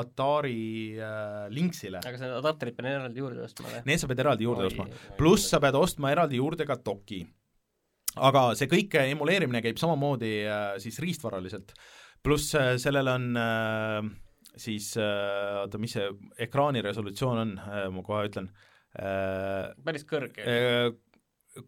Atari 0.00 0.96
äh, 0.96 1.46
Lynxile. 1.52 2.00
aga 2.00 2.20
see 2.20 2.30
adapterit 2.38 2.76
pean 2.78 2.88
eraldi 2.88 3.20
juurde 3.20 3.42
ostma 3.44 3.68
või? 3.68 3.82
Need 3.90 4.00
sa 4.00 4.08
pead 4.08 4.22
eraldi 4.24 4.46
juurde 4.48 4.68
ostma. 4.70 4.86
pluss 5.18 5.50
sa 5.52 5.60
pead 5.60 5.76
ostma 5.76 6.12
eraldi 6.14 6.40
juurde 6.40 6.64
ka 6.68 6.78
doki. 6.80 7.20
aga 8.16 8.46
see 8.56 8.70
kõik 8.70 8.96
emuleerimine 9.02 9.60
käib 9.64 9.80
samamoodi 9.80 10.32
äh, 10.48 10.70
siis 10.80 10.96
riistvaraliselt, 11.04 11.74
pluss 12.24 12.54
äh, 12.56 12.74
sellel 12.80 13.12
on 13.12 13.28
äh, 13.36 14.00
siis 14.56 14.94
äh, 14.96 15.60
oota, 15.62 15.80
mis 15.80 15.96
see 15.96 16.08
ekraani 16.46 16.82
resolutsioon 16.84 17.42
on 17.42 17.52
äh,, 17.60 17.88
ma 17.92 18.04
kohe 18.06 18.24
ütlen 18.30 18.48
äh,, 18.96 19.74
päris 19.84 20.06
kõrge. 20.08 20.46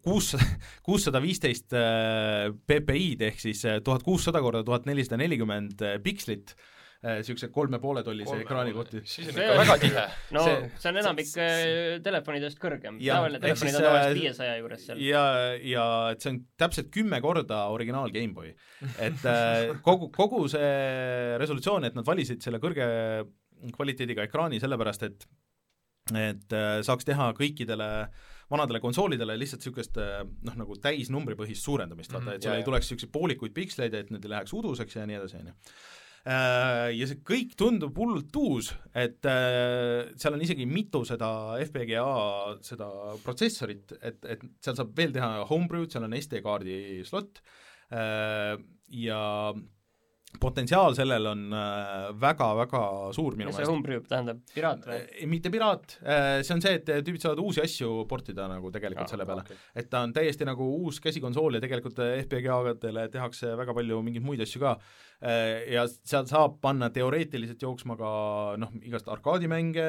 kuussada, 0.01 0.45
kuussada 0.87 1.21
viisteist 1.21 1.73
äh, 1.77 2.49
PPI-d 2.65 3.29
ehk 3.29 3.41
siis 3.45 3.63
äh, 3.69 3.79
tuhat 3.85 4.03
kuussada 4.05 4.41
korda 4.41 4.63
tuhat 4.65 4.89
nelisada 4.89 5.21
nelikümmend 5.21 5.81
äh, 5.85 5.97
pikslit, 6.03 6.55
niisuguse 7.03 7.47
kolme 7.55 7.79
poole 7.79 8.01
tollise 8.03 8.41
ekraani 8.43 8.73
kohti. 8.75 8.99
siis 9.07 9.29
on 9.29 9.33
See 9.37 9.45
ikka 9.45 9.53
on- 9.53 9.67
väga 9.67 9.77
tihe. 9.79 10.01
no 10.35 10.43
see- 10.43 10.71
see, 10.83 10.89
on 10.91 10.97
enamik 10.99 11.29
äh, 11.39 12.01
telefonidest 12.03 12.59
kõrgem. 12.59 12.97
Tavaline 12.99 13.39
telefonid 13.39 13.71
siis, 13.71 13.77
on 13.79 13.85
tavaliselt 13.87 14.15
äh, 14.17 14.21
viiesaja 14.21 14.57
juures 14.59 14.85
seal. 14.89 14.99
ja, 15.07 15.23
ja 15.63 15.85
et 16.11 16.21
see 16.25 16.33
on 16.33 16.39
täpselt 16.59 16.89
kümme 16.91 17.21
korda 17.23 17.61
originaal 17.71 18.11
GameBoy. 18.11 18.51
et 18.99 19.23
äh, 19.25 19.75
kogu, 19.85 20.09
kogu 20.11 20.43
see 20.51 21.37
resolutsioon, 21.39 21.85
et 21.87 21.95
nad 21.95 22.05
valisid 22.07 22.43
selle 22.43 22.59
kõrge 22.59 22.89
kvaliteediga 23.75 24.23
ekraani 24.27 24.59
sellepärast, 24.59 25.03
et 25.07 25.25
et 26.15 26.53
äh, 26.57 26.79
saaks 26.81 27.05
teha 27.05 27.29
kõikidele 27.37 27.87
vanadele 28.49 28.79
konsoolidele 28.81 29.35
lihtsalt 29.37 29.61
niisugust 29.61 29.97
äh, 30.01 30.23
noh, 30.47 30.55
nagu 30.57 30.75
täisnumbripõhist 30.81 31.61
suurendamist, 31.67 32.11
vaata, 32.11 32.31
Mhm, 32.31 32.35
et 32.39 32.41
sul 32.43 32.51
jaa, 32.51 32.57
ei 32.57 32.65
tuleks 32.65 32.87
niisuguseid 32.89 33.11
poolikuid 33.13 33.53
piksleid, 33.53 33.93
et 33.93 34.09
need 34.11 34.25
ei 34.25 34.31
läheks 34.31 34.53
uduseks 34.57 34.95
ja 34.97 35.05
nii 35.05 35.19
edasi, 35.19 35.37
on 35.43 35.51
ju. 35.51 35.53
Ja 36.25 37.05
see 37.07 37.21
kõik 37.25 37.55
tundub 37.57 37.95
hullult 37.97 38.35
uus, 38.37 38.73
et 38.93 39.25
äh, 39.29 40.09
seal 40.19 40.35
on 40.35 40.43
isegi 40.43 40.67
mitu 40.69 41.01
seda 41.07 41.29
FPGA 41.63 42.03
seda 42.65 42.89
protsessorit, 43.23 43.95
et, 44.01 44.19
et 44.35 44.43
seal 44.59 44.77
saab 44.77 44.91
veel 44.97 45.15
teha 45.15 45.45
homebrew'd, 45.49 45.89
seal 45.93 46.05
on 46.05 46.17
SD-kaardi 46.19 46.79
slot. 47.07 47.41
Äh, 47.89 48.59
ja 48.99 49.23
potentsiaal 50.41 50.95
sellel 50.97 51.27
on 51.31 51.43
äh, 51.55 52.09
väga-väga 52.21 52.81
suur 53.15 53.35
minu 53.37 53.49
mis 53.49 53.57
see 53.57 53.65
meelest. 53.65 53.73
homebrew 53.73 54.03
tähendab, 54.09 54.39
piraat 54.53 54.87
või? 54.87 54.99
Ei, 55.19 55.27
mitte 55.31 55.51
piraat, 55.53 55.97
see 55.99 56.55
on 56.55 56.63
see, 56.63 56.79
et 56.79 56.89
tüübid 56.89 57.23
saavad 57.23 57.41
uusi 57.43 57.63
asju 57.63 58.05
portida 58.09 58.47
nagu 58.51 58.71
tegelikult 58.73 59.05
Aa, 59.07 59.13
selle 59.13 59.27
peale 59.29 59.43
okei. 59.45 59.59
et 59.83 59.91
ta 59.91 60.03
on 60.07 60.15
täiesti 60.15 60.47
nagu 60.47 60.67
uus 60.79 61.01
käsikonsool 61.03 61.59
ja 61.59 61.63
tegelikult 61.63 61.99
FPGA-dele 62.23 63.05
tehakse 63.13 63.53
väga 63.59 63.75
palju 63.77 64.01
mingeid 64.05 64.25
muid 64.25 64.43
asju 64.45 64.63
ka. 64.63 64.77
ja 65.67 65.85
seal 65.91 66.27
saab 66.29 66.59
panna 66.63 66.89
teoreetiliselt 66.95 67.61
jooksma 67.61 67.97
ka 67.99 68.11
noh, 68.61 68.71
igast 68.87 69.09
arkaadimänge, 69.11 69.87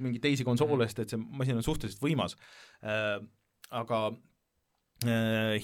mingeid 0.00 0.22
teisi 0.24 0.46
konsoole, 0.48 0.88
sest 0.88 1.04
et 1.04 1.14
see 1.14 1.20
masin 1.20 1.60
on 1.60 1.66
suhteliselt 1.66 2.02
võimas. 2.02 2.38
aga 2.82 4.04
äh, 4.08 4.20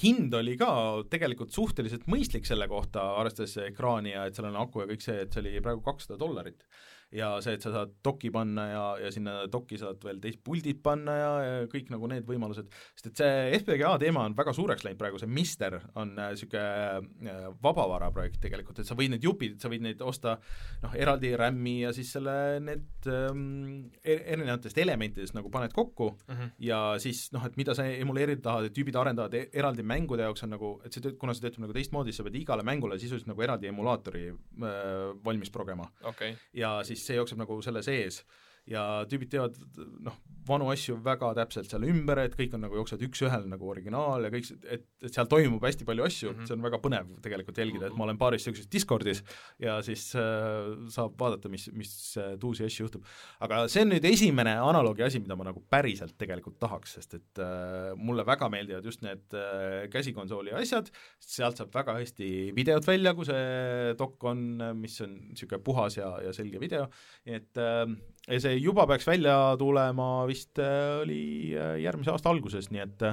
hind 0.03 0.35
oli 0.35 0.57
ka 0.61 0.71
tegelikult 1.11 1.55
suhteliselt 1.55 2.07
mõistlik 2.11 2.47
selle 2.49 2.69
kohta, 2.71 3.05
arvestades 3.21 3.57
ekraani 3.69 4.15
ja 4.15 4.27
et 4.29 4.39
seal 4.39 4.51
on 4.51 4.61
aku 4.63 4.83
ja 4.83 4.89
kõik 4.91 5.05
see, 5.05 5.19
et 5.25 5.35
see 5.35 5.45
oli 5.45 5.65
praegu 5.65 5.85
kakssada 5.87 6.19
dollarit. 6.21 6.65
Ja 7.13 7.29
see, 7.41 7.55
et 7.57 7.63
sa 7.65 7.71
saad 7.73 7.95
doki 8.05 8.31
panna 8.31 8.67
ja, 8.69 8.83
ja 9.05 9.11
sinna 9.15 9.47
doki 9.49 9.79
saad 9.81 10.03
veel 10.05 10.19
teist 10.21 10.43
puldid 10.45 10.83
panna 10.85 11.15
ja, 11.17 11.31
ja 11.45 11.67
kõik 11.73 11.89
nagu 11.95 12.07
need 12.11 12.27
võimalused, 12.29 12.69
sest 12.95 13.07
et 13.13 13.23
see 13.23 13.59
FPGA 13.63 13.95
teema 14.03 14.27
on 14.29 14.35
väga 14.37 14.53
suureks 14.57 14.85
läinud 14.85 14.99
praegu, 15.01 15.19
see 15.23 15.31
Mister 15.31 15.79
on 15.97 16.13
niisugune 16.19 17.47
vabavara 17.63 18.11
projekt 18.15 18.41
tegelikult, 18.43 18.79
et 18.83 18.89
sa 18.89 18.97
võid 18.99 19.13
need 19.15 19.25
jupid, 19.25 19.57
sa 19.63 19.71
võid 19.73 19.85
neid 19.85 20.03
osta 20.05 20.37
noh, 20.83 20.95
eraldi 20.99 21.33
RAM-i 21.39 21.75
ja 21.87 21.93
siis 21.97 22.11
selle, 22.17 22.35
need 22.65 23.09
ähm, 23.13 23.89
e- 24.03 24.21
erinevatest 24.35 24.79
elementidest 24.85 25.37
nagu 25.39 25.51
paned 25.55 25.73
kokku 25.77 26.11
Mhm. 26.29 26.51
ja 26.65 26.79
siis 27.01 27.29
noh, 27.33 27.45
et 27.47 27.57
mida 27.57 27.75
sa 27.77 27.85
emuleerida 27.89 28.43
tahad, 28.45 28.69
et 28.69 28.75
tüübid 28.77 28.97
arendavad 29.01 29.35
e- 29.35 29.49
eraldi 29.53 29.83
mängude 29.87 30.23
jaoks 30.27 30.45
on 30.45 30.51
nagu, 30.55 30.71
et 30.85 30.93
see 30.93 31.03
tööt-, 31.05 31.17
kuna 31.21 31.35
see 31.35 31.45
töötab 31.47 31.65
nagu 31.65 31.73
teistmoodi, 31.77 32.13
siis 32.13 32.21
sa 32.23 32.27
pead 32.29 32.37
igale 32.43 32.65
mängule 32.67 32.99
sisuliselt 33.01 33.29
nagu 33.33 33.43
eraldi 33.45 33.71
emulaatori 33.73 34.27
äh, 34.29 35.17
valmis 35.25 35.51
progema. 35.55 35.89
okei, 36.05 36.35
ja 36.53 36.79
siis 36.85 36.98
see 37.07 37.19
jookseb 37.19 37.39
nagu 37.39 37.61
selle 37.63 37.83
sees 37.87 38.23
ja 38.69 38.85
tüübid 39.09 39.31
teevad 39.33 39.57
noh, 40.05 40.17
vanu 40.49 40.69
asju 40.73 40.97
väga 41.05 41.31
täpselt 41.37 41.71
seal 41.71 41.85
ümber, 41.89 42.23
et 42.25 42.35
kõik 42.37 42.55
on 42.57 42.65
nagu 42.65 42.79
jooksevad 42.79 43.05
üks-ühele 43.09 43.51
nagu 43.51 43.69
originaal 43.69 44.27
ja 44.27 44.31
kõik, 44.33 44.49
et, 44.65 44.89
et 45.05 45.15
seal 45.15 45.29
toimub 45.31 45.65
hästi 45.65 45.87
palju 45.89 46.07
asju 46.07 46.31
mm. 46.31 46.39
-hmm. 46.39 46.49
see 46.49 46.57
on 46.57 46.65
väga 46.65 46.81
põnev 46.85 47.11
tegelikult 47.25 47.61
jälgida, 47.61 47.91
et 47.91 47.99
ma 47.99 48.07
olen 48.07 48.21
paaris 48.21 48.43
niisuguses 48.43 48.71
Discordis 48.73 49.23
ja 49.63 49.79
siis 49.85 50.07
äh, 50.17 50.73
saab 50.95 51.17
vaadata, 51.21 51.51
mis, 51.53 51.69
mis 51.77 51.93
äh, 52.21 52.35
uusi 52.43 52.65
asju 52.65 52.87
juhtub. 52.87 53.07
aga 53.45 53.67
see 53.69 53.85
on 53.85 53.93
nüüd 53.95 54.09
esimene 54.09 54.57
analoogi 54.65 55.05
asi, 55.07 55.21
mida 55.21 55.37
ma 55.37 55.49
nagu 55.51 55.63
päriselt 55.71 56.17
tegelikult 56.19 56.59
tahaks, 56.61 56.97
sest 56.99 57.19
et 57.21 57.43
äh, 57.45 57.93
mulle 57.97 58.27
väga 58.27 58.49
meeldivad 58.53 58.85
just 58.85 59.03
need 59.03 59.37
äh, 59.37 59.89
käsikonsooli 59.93 60.55
asjad, 60.63 60.91
sealt 61.21 61.61
saab 61.61 61.75
väga 61.75 61.99
hästi 62.01 62.53
videot 62.57 62.87
välja, 62.87 63.15
kui 63.15 63.29
see 63.29 63.95
dok 63.99 64.25
on, 64.25 64.47
mis 64.79 65.01
on 65.05 65.19
niisugune 65.33 65.63
puhas 65.65 65.99
ja, 65.99 66.15
ja 66.25 66.33
selge 66.33 66.61
video, 66.61 66.89
et 67.27 67.59
äh, 67.61 67.85
ja 68.29 68.41
see 68.43 68.57
juba 68.61 68.87
peaks 68.87 69.07
välja 69.09 69.35
tulema 69.61 70.27
vist 70.29 70.61
äh, 70.63 71.01
oli 71.03 71.21
äh, 71.57 71.77
järgmise 71.85 72.13
aasta 72.13 72.33
alguses, 72.33 72.71
nii 72.75 72.85
et 72.85 73.07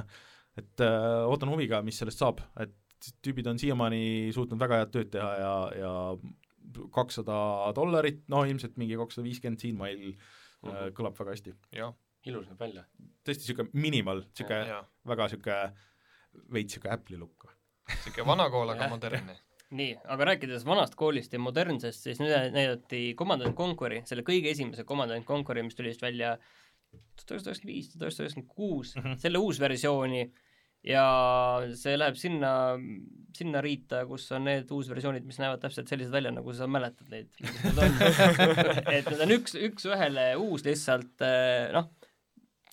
et 0.56 0.82
äh, 0.84 1.26
ootan 1.28 1.52
huviga, 1.52 1.82
mis 1.84 1.98
sellest 2.00 2.22
saab, 2.22 2.40
et 2.62 2.74
tüübid 3.24 3.46
on 3.50 3.60
siiamaani 3.60 4.32
suutnud 4.34 4.60
väga 4.60 4.80
head 4.80 4.92
tööd 4.94 5.10
teha 5.12 5.32
ja, 5.40 5.54
ja 5.76 5.92
kakssada 6.94 7.36
dollarit, 7.76 8.22
no 8.32 8.42
ilmselt 8.48 8.78
mingi 8.80 8.96
kakssada 8.98 9.26
viiskümmend 9.26 9.62
siinmail 9.62 10.06
äh, 10.08 10.86
kõlab 10.96 11.18
väga 11.18 11.36
hästi. 11.36 11.54
jah, 11.76 11.92
ilus 12.26 12.48
näeb 12.50 12.62
välja. 12.64 12.86
tõesti 13.26 13.46
niisugune 13.46 13.84
minimal, 13.86 14.24
niisugune 14.30 14.80
väga 15.12 15.28
niisugune 15.28 15.60
veits 16.56 16.72
niisugune 16.72 16.96
Apple'i 16.96 17.20
lukk. 17.20 17.50
sihuke 18.02 18.26
vana 18.26 18.48
kool, 18.52 18.72
aga 18.74 18.88
modernne. 18.94 19.38
nii, 19.74 19.96
aga 20.14 20.28
rääkides 20.30 20.66
vanast 20.66 20.94
koolist 20.98 21.32
ja 21.34 21.40
modernsest, 21.42 22.04
siis 22.06 22.20
nüüd 22.22 22.34
näidati 22.54 23.08
Command 23.18 23.46
and 23.46 23.56
Conquer'i, 23.58 24.02
selle 24.06 24.22
kõige 24.26 24.52
esimese 24.52 24.86
Command 24.86 25.14
and 25.14 25.26
Conquer'i, 25.26 25.64
mis 25.66 25.74
tuli 25.78 25.90
vist 25.90 26.04
välja 26.04 26.36
tuhat 26.36 27.32
üheksasada 27.32 27.52
üheksakümmend 27.52 27.74
viis, 27.74 27.88
tuhat 27.90 28.04
üheksasada 28.06 28.28
üheksakümmend 28.28 28.52
kuus. 28.54 28.92
Mhm., 28.96 29.16
selle 29.22 29.42
uusversiooni 29.42 30.22
ja 30.86 31.04
see 31.74 31.96
läheb 31.98 32.18
sinna, 32.20 32.52
sinna 33.36 33.62
riita, 33.64 34.04
kus 34.06 34.28
on 34.36 34.46
need 34.46 34.70
uusversioonid, 34.72 35.26
mis 35.26 35.40
näevad 35.42 35.62
täpselt 35.64 35.90
sellised 35.90 36.14
välja, 36.14 36.32
nagu 36.34 36.54
sa 36.54 36.68
mäletad 36.70 37.10
neid, 37.10 37.30
et 38.94 39.10
need 39.10 39.24
on. 39.24 39.34
Üks, 39.40 39.56
üks-ühele 39.58 40.28
uus 40.42 40.66
lihtsalt 40.66 41.26
eh, 41.26 41.72
noh, 41.74 41.90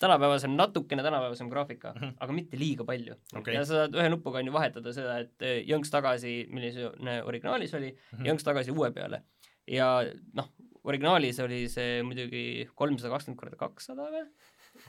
tänapäevasem, 0.00 0.56
natukene 0.58 1.02
tänapäevasem 1.02 1.48
graafika 1.50 1.92
mm, 1.92 2.00
-hmm. 2.00 2.16
aga 2.20 2.32
mitte 2.32 2.58
liiga 2.58 2.84
palju 2.84 3.14
Okei. 3.36 3.54
ja 3.54 3.64
sa 3.64 3.84
saad 3.84 3.94
ühe 3.94 4.08
nupuga 4.10 4.38
on 4.38 4.50
ju 4.50 4.52
vahetada 4.52 4.92
seda, 4.92 5.18
et 5.24 5.42
eh, 5.46 5.60
jõnks 5.68 5.92
tagasi, 5.92 6.34
milline 6.50 7.22
originaalis 7.22 7.74
oli 7.74 7.92
mm. 7.92 8.18
-hmm. 8.18 8.30
jõnks 8.30 8.44
tagasi 8.44 8.74
uue 8.74 8.90
peale. 8.90 9.22
ja 9.70 9.88
noh, 10.32 10.50
originaalis 10.84 11.40
oli 11.40 11.64
see 11.68 12.02
muidugi 12.02 12.68
kolmsada 12.74 13.12
kakskümmend 13.14 13.40
korda 13.40 13.56
kakssada 13.56 14.10
või? 14.10 14.26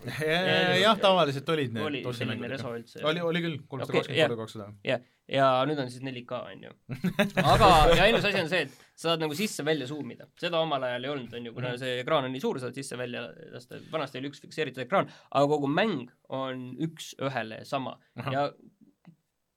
jah, 0.83 0.97
tavaliselt 1.01 1.49
olid 1.49 1.73
need 1.75 1.85
oli 1.87 2.01
selline 2.17 2.49
reso 2.51 2.71
üldse. 2.75 3.01
oli, 3.07 3.21
oli 3.25 3.41
küll, 3.45 3.59
kolmsada 3.71 3.95
kakskümmend 3.97 4.27
korda 4.33 4.37
kakssada. 4.43 4.67
jah, 4.85 5.05
ja 5.31 5.47
nüüd 5.69 5.79
on 5.81 5.89
siis 5.93 6.03
4K, 6.05 6.41
on 6.51 6.65
ju. 6.67 6.73
aga, 7.53 7.69
ja 7.95 8.03
ainus 8.09 8.27
asi 8.29 8.41
on 8.43 8.51
see, 8.51 8.65
et 8.67 8.75
sa 8.95 9.09
saad 9.11 9.23
nagu 9.23 9.37
sisse-välja 9.37 9.87
zoom 9.89 10.11
ida. 10.13 10.27
seda 10.41 10.61
omal 10.61 10.83
ajal 10.89 11.07
ei 11.07 11.13
olnud, 11.15 11.33
on 11.39 11.49
ju, 11.49 11.53
kuna 11.55 11.71
Mhm. 11.73 11.79
see 11.81 11.95
ekraan 12.03 12.27
on 12.29 12.35
nii 12.35 12.43
suur, 12.43 12.59
saad 12.61 12.77
sisse-välja 12.77 13.25
lasta, 13.55 13.79
vanasti 13.91 14.21
oli 14.21 14.29
üks 14.33 14.43
fikseeritud 14.43 14.83
ekraan, 14.85 15.09
aga 15.31 15.49
kogu 15.55 15.71
mäng 15.71 16.11
on 16.29 16.67
üks-ühele 16.85 17.63
sama. 17.65 17.97
Ja 18.31 18.49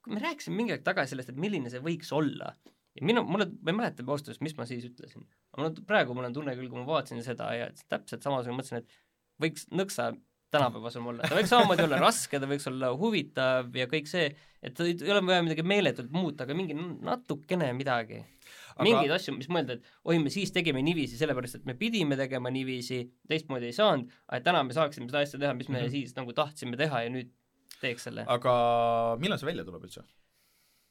kui 0.03 0.15
me 0.15 0.21
rääkisime 0.23 0.55
mingi 0.55 0.73
aeg 0.73 0.83
tagasi 0.87 1.13
sellest, 1.13 1.33
et 1.33 1.39
milline 1.43 1.69
see 1.71 1.81
võiks 1.83 2.09
olla, 2.15 2.53
ja 2.95 3.05
minu, 3.05 3.21
mulle, 3.27 3.45
ma 3.61 3.73
ei 3.73 3.77
mäleta 3.77 4.03
ausalt 4.07 4.31
öeldes, 4.31 4.41
mis 4.47 4.55
ma 4.57 4.65
siis 4.65 4.87
ütlesin. 4.87 5.27
aga 5.53 5.61
mul 5.61 5.69
on, 5.69 5.77
praegu 5.89 6.15
mul 6.17 6.27
on 6.29 6.33
tunne 6.35 6.55
küll, 6.57 6.69
kui 6.71 6.79
ma 6.79 6.87
vaatasin 6.87 7.21
seda 7.25 7.51
ja 7.57 7.67
täpselt 7.91 8.23
samasugune 8.25 8.57
mõtlesin, 8.61 8.81
et 8.81 8.97
võiks 9.43 9.67
nõksa 9.75 10.09
tänapäevasem 10.53 11.05
olla, 11.11 11.27
ta 11.27 11.37
võiks 11.37 11.51
samamoodi 11.51 11.85
olla 11.85 11.99
raske, 12.01 12.39
ta 12.41 12.49
võiks 12.49 12.67
olla 12.71 12.91
huvitav 12.97 13.75
ja 13.77 13.85
kõik 13.91 14.09
see, 14.09 14.29
et 14.65 14.81
ei 14.85 14.95
ei 14.95 15.13
ole 15.13 15.21
vaja 15.27 15.45
midagi 15.45 15.65
meeletult 15.67 16.11
muuta, 16.15 16.45
aga 16.45 16.57
mingi 16.57 16.77
natukene 16.77 17.71
midagi 17.77 18.23
Aga- 18.79 18.85
mingeid 18.87 19.11
asju, 19.11 19.35
mis 19.35 19.49
mõelda, 19.51 19.75
et 19.75 19.89
oi, 20.07 20.17
me 20.23 20.31
siis 20.33 20.53
tegime 20.55 20.81
niiviisi, 20.85 21.19
sellepärast 21.19 21.59
et 21.59 21.67
me 21.67 21.75
pidime 21.77 22.15
tegema 22.19 22.51
niiviisi, 22.53 23.01
teistmoodi 23.29 23.69
ei 23.69 23.75
saanud, 23.75 24.13
aga 24.29 24.39
täna 24.45 24.63
me 24.63 24.77
saaksime 24.77 25.09
seda 25.11 25.25
asja 25.25 25.41
teha, 25.41 25.51
mis 25.57 25.67
me 25.69 25.77
mm. 25.77 25.85
-hmm. 25.85 25.91
siis 25.91 26.15
nagu 26.15 26.33
tahtsime 26.33 26.79
teha 26.79 27.03
ja 27.03 27.11
nüüd 27.13 27.33
teeks 27.81 28.07
selle. 28.07 28.25
aga 28.27 28.53
millal 29.19 29.39
see 29.39 29.51
välja 29.51 29.67
tuleb 29.67 29.85
üldse? 29.87 30.05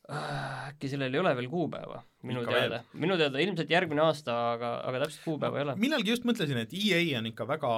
Äkki 0.08 0.88
sellel 0.88 1.12
ei 1.12 1.20
ole 1.20 1.34
veel 1.36 1.48
kuupäeva, 1.52 1.98
minu 2.24 2.40
Ikka 2.40 2.54
teada. 2.54 2.78
minu 2.96 3.16
teada 3.20 3.42
ilmselt 3.44 3.68
järgmine 3.70 4.00
aasta, 4.06 4.36
aga, 4.54 4.70
aga 4.88 5.02
täpselt 5.02 5.26
kuupäeva 5.26 5.58
ei 5.58 5.66
ole. 5.66 5.74
millalgi 5.76 6.14
just 6.14 6.24
mõtlesin, 6.28 6.62
et 6.62 6.72
EA 6.72 7.18
on 7.18 7.28
ikka 7.28 7.44
väga 7.48 7.72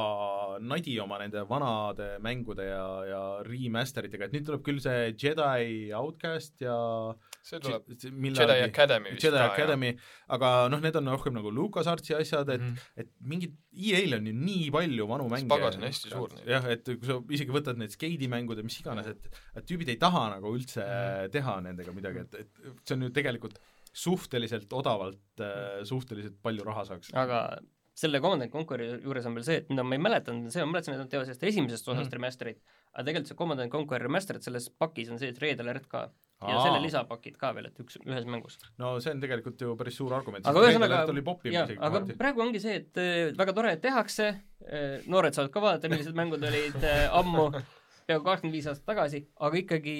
nadi 0.62 0.94
oma 1.02 1.18
nende 1.22 1.42
vanade 1.48 2.12
mängude 2.22 2.68
ja, 2.68 2.84
ja 3.08 3.22
remaster 3.46 4.06
itega, 4.06 4.28
et 4.28 4.36
nüüd 4.36 4.46
tuleb 4.46 4.62
küll 4.66 4.78
see 4.84 5.10
Jedi 5.18 5.90
Outcast 5.98 6.62
ja 6.62 6.78
see 7.42 7.58
tuleb 7.60 7.82
J- 7.88 8.10
Jedi 8.36 8.56
Academy 8.66 9.10
vist 9.14 9.22
Jedi 9.24 9.38
ka, 9.38 9.46
Academy, 9.54 9.90
aga 10.28 10.68
noh, 10.68 10.80
need 10.80 10.96
on 10.96 11.06
rohkem 11.06 11.32
nagu 11.34 11.50
LucasArtsi 11.50 12.14
asjad, 12.18 12.48
et 12.50 12.60
Mhm. 12.60 12.76
et 12.96 13.08
mingid, 13.22 13.56
EA-l 13.74 14.14
on 14.18 14.26
ju 14.26 14.32
nii 14.32 14.70
palju 14.70 15.06
vanu 15.08 15.28
mänge. 15.28 15.48
pagas 15.48 15.76
on 15.76 15.82
hästi 15.88 16.10
suur 16.10 16.28
neid. 16.36 16.46
jah, 16.46 16.64
et 16.66 16.84
kui 16.84 17.06
sa 17.06 17.18
isegi 17.30 17.50
võtad 17.50 17.76
need 17.78 17.90
skeidimängud 17.90 18.56
ja 18.56 18.62
mis 18.62 18.80
iganes, 18.80 19.06
et, 19.06 19.28
et 19.56 19.64
tüübid 19.66 19.88
ei 19.88 19.96
taha 19.96 20.30
nagu 20.36 20.52
üldse 20.56 20.80
Mhm. 20.84 21.30
teha 21.32 21.60
nendega 21.60 21.92
midagi, 21.92 22.20
et, 22.26 22.34
et 22.34 22.48
see 22.84 22.94
on 22.94 23.02
ju 23.02 23.10
tegelikult 23.10 23.58
suhteliselt 23.92 24.70
odavalt 24.72 25.18
äh, 25.40 25.82
suhteliselt 25.84 26.36
palju 26.42 26.62
raha 26.64 26.84
saaks. 26.84 27.10
aga 27.14 27.58
selle 28.00 28.20
Command 28.22 28.48
Conqueri 28.52 28.88
juures 29.04 29.28
on 29.28 29.36
veel 29.36 29.46
see, 29.46 29.60
et 29.60 29.70
mida 29.72 29.84
ma 29.86 29.96
ei 29.96 30.02
mäletanud, 30.02 30.48
see 30.52 30.64
ma 30.64 30.72
mäletasin, 30.74 30.96
et 30.96 31.02
nad 31.02 31.12
teevad 31.12 31.28
sellest 31.28 31.46
esimesest 31.50 31.88
osast 31.88 32.06
mm 32.06 32.16
remaster'it, 32.16 32.60
aga 32.94 33.06
tegelikult 33.06 33.30
see 33.30 33.38
Command 33.38 33.72
Conquer 33.72 34.04
remaster'it 34.06 34.46
selles 34.46 34.68
pakis 34.80 35.10
on 35.12 35.20
sees 35.20 35.38
Red 35.42 35.60
Alert 35.64 35.88
ka 35.90 36.06
ja 36.40 36.54
Aa. 36.56 36.62
selle 36.64 36.80
lisapakid 36.80 37.36
ka 37.40 37.50
veel, 37.56 37.68
et 37.68 37.80
üks, 37.82 37.98
ühes 38.00 38.28
mängus. 38.28 38.56
no 38.80 38.94
see 39.04 39.12
on 39.12 39.20
tegelikult 39.20 39.60
ju 39.60 39.74
päris 39.76 39.98
suur 40.00 40.14
argument. 40.16 40.46
aga 40.48 40.62
ühesõnaga, 40.64 41.02
oli 41.12 41.24
popim 41.26 41.52
isegi 41.52 41.76
aga 41.76 41.90
kohati. 41.98 42.16
praegu 42.20 42.44
ongi 42.46 42.62
see, 42.62 42.78
et 42.80 43.00
äh, 43.00 43.18
väga 43.36 43.54
tore, 43.56 43.74
et 43.76 43.82
tehakse, 43.84 44.30
noored 45.12 45.36
saavad 45.36 45.52
ka 45.52 45.64
vaadata, 45.66 45.92
millised 45.92 46.16
mängud 46.16 46.46
olid 46.48 46.80
äh, 46.80 47.04
ammu, 47.20 47.50
peaaegu 48.10 48.26
kakskümmend 48.26 48.56
viis 48.58 48.66
aastat 48.70 48.86
tagasi, 48.90 49.22
aga 49.46 49.60
ikkagi 49.62 49.94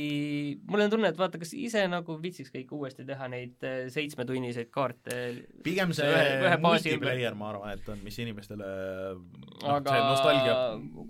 mul 0.69 0.85
on 0.85 0.93
tunne, 0.93 1.11
et 1.13 1.19
vaata, 1.21 1.41
kas 1.41 1.53
ise 1.57 1.85
nagu 1.91 2.17
viitsiks 2.23 2.53
kõik 2.55 2.73
uuesti 2.77 3.07
teha 3.09 3.29
neid 3.33 3.67
äh, 3.67 3.85
seitsmetunniseid 3.95 4.71
kaarte 4.75 5.19
pigem 5.67 5.95
see 5.97 6.09
ühe- 6.11 6.41
ühe 6.45 6.59
multiplayer, 6.65 7.39
ma 7.39 7.53
arvan, 7.55 7.75
et 7.79 7.89
on, 7.93 8.03
mis 8.05 8.19
inimestele 8.23 8.67
noh, 8.67 9.71
aga 9.77 9.95
see 9.95 10.05
nostalgia 10.09 10.57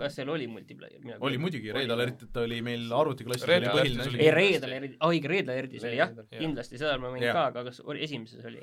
kas 0.00 0.18
seal 0.20 0.32
oli 0.36 0.46
multiplayer? 0.50 1.00
oli 1.20 1.40
muidugi, 1.40 1.72
Red 1.74 1.90
Alert, 1.96 2.26
et 2.28 2.40
oli 2.44 2.60
meil 2.66 2.86
arvutiklassis 3.00 3.48
oli 3.48 3.72
põhiline 3.72 4.20
ei, 4.20 4.30
Red 4.36 4.68
Alertis, 4.68 4.96
aa 5.00 5.10
õige, 5.14 5.32
Red 5.34 5.50
Alertis 5.52 5.88
oli 5.88 5.98
jah 6.00 6.12
Alert,, 6.14 6.30
kindlasti, 6.36 6.80
seda 6.80 6.96
ma 7.00 7.12
Jah. 7.20 7.34
ka, 7.36 7.48
aga 7.52 7.66
kas 7.70 7.82
oli, 7.84 8.04
esimeses 8.06 8.44
oli? 8.50 8.62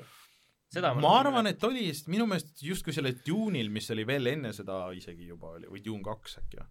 seda 0.72 0.92
ma 1.00 1.14
arvan, 1.22 1.48
et 1.50 1.62
oli, 1.64 1.86
sest 1.92 2.10
minu 2.12 2.26
meelest 2.28 2.62
justkui 2.64 2.94
selle 2.96 3.14
Dune'il, 3.24 3.70
mis 3.72 3.88
oli 3.94 4.04
veel 4.08 4.34
enne 4.34 4.52
seda 4.56 4.86
isegi 4.96 5.28
juba 5.30 5.54
oli, 5.56 5.68
või 5.70 5.84
Dune 5.84 6.04
kaks 6.06 6.38
äkki 6.42 6.60
või? 6.60 6.68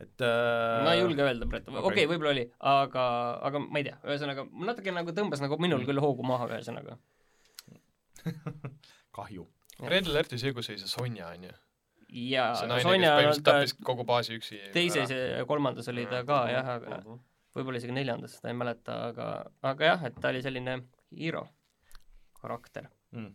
Et 0.00 0.20
äh, 0.24 0.84
ma 0.84 0.92
ei 0.94 1.00
julge 1.00 1.22
öelda 1.24 1.46
praegu, 1.48 1.70
okei 1.70 1.80
okei. 1.80 1.90
okay,, 1.90 2.06
võib-olla 2.10 2.32
oli, 2.34 2.44
aga, 2.72 3.04
aga 3.48 3.60
ma 3.64 3.80
ei 3.80 3.86
tea, 3.88 3.96
ühesõnaga 4.04 4.44
natuke 4.68 4.92
nagu 4.92 5.14
tõmbas 5.16 5.40
nagu 5.44 5.56
minul 5.62 5.80
Mm. 5.80 5.88
küll 5.88 6.02
hoogu 6.04 6.26
maha, 6.26 6.48
ühesõnaga. 6.52 6.98
kahju. 9.16 9.46
Red 9.86 10.08
Alerti 10.10 10.38
see, 10.40 10.52
kus 10.56 10.70
oli 10.72 10.80
see 10.80 10.88
Sonja, 10.90 11.28
on 11.36 11.46
ju. 11.48 11.54
ja 12.30 12.46
see 12.56 12.68
naine, 12.70 12.80
kes 12.80 12.86
Sonja 12.88 13.10
on 13.12 13.18
põhimõtteliselt 13.20 13.78
ta 13.80 13.86
kogu 13.88 14.04
baasi 14.08 14.36
üksi 14.38 14.60
teises 14.74 15.10
ja 15.12 15.42
kolmandas 15.48 15.88
oli 15.92 16.04
ta 16.10 16.22
ka 16.28 16.38
jah, 16.52 16.70
aga 16.78 17.00
võib-olla 17.56 17.80
isegi 17.80 17.94
neljandas, 17.96 18.36
seda 18.38 18.52
ei 18.52 18.56
mäleta, 18.58 18.96
aga, 19.10 19.26
aga 19.72 19.90
jah, 19.90 20.04
et 20.08 20.16
ta 20.20 20.32
oli 20.32 20.42
selline 20.44 20.78
hero 21.16 21.46
karakter 22.40 22.90
Mm. 23.16 23.30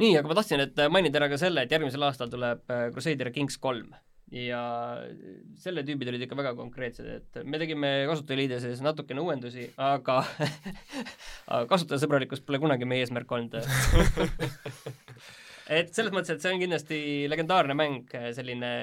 nii, 0.00 0.14
aga 0.18 0.26
ma 0.30 0.34
tahtsin, 0.38 0.62
et 0.64 0.78
mainida 0.90 1.20
ära 1.20 1.28
ka 1.30 1.36
selle, 1.38 1.62
et 1.62 1.70
järgmisel 1.70 2.02
aastal 2.06 2.30
tuleb 2.32 2.62
äh, 2.72 2.86
Crusader 2.94 3.28
Kings 3.30 3.58
kolm 3.62 3.92
ja 4.34 4.62
selle 5.62 5.84
tüübid 5.86 6.10
olid 6.10 6.24
ikka 6.26 6.38
väga 6.38 6.54
konkreetsed, 6.58 7.06
et 7.06 7.38
me 7.46 7.60
tegime 7.62 7.92
kasutajaliide 8.10 8.58
sees 8.62 8.82
natukene 8.84 9.22
uuendusi, 9.22 9.68
aga 9.92 10.20
kasutajasõbralikkus 11.70 12.42
pole 12.46 12.60
kunagi 12.62 12.88
meie 12.88 13.06
eesmärk 13.06 13.30
olnud. 13.36 13.56
et 15.78 15.94
selles 15.94 16.12
mõttes, 16.14 16.34
et 16.34 16.42
see 16.42 16.56
on 16.56 16.64
kindlasti 16.64 17.00
legendaarne 17.30 17.78
mäng, 17.78 18.10
selline 18.36 18.74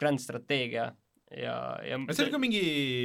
grand 0.00 0.22
strateegia 0.22 0.88
ja, 1.36 1.54
ja 1.86 1.98
aga 2.00 2.16
see 2.16 2.26
oli 2.26 2.34
ka 2.34 2.40
mingi 2.42 2.64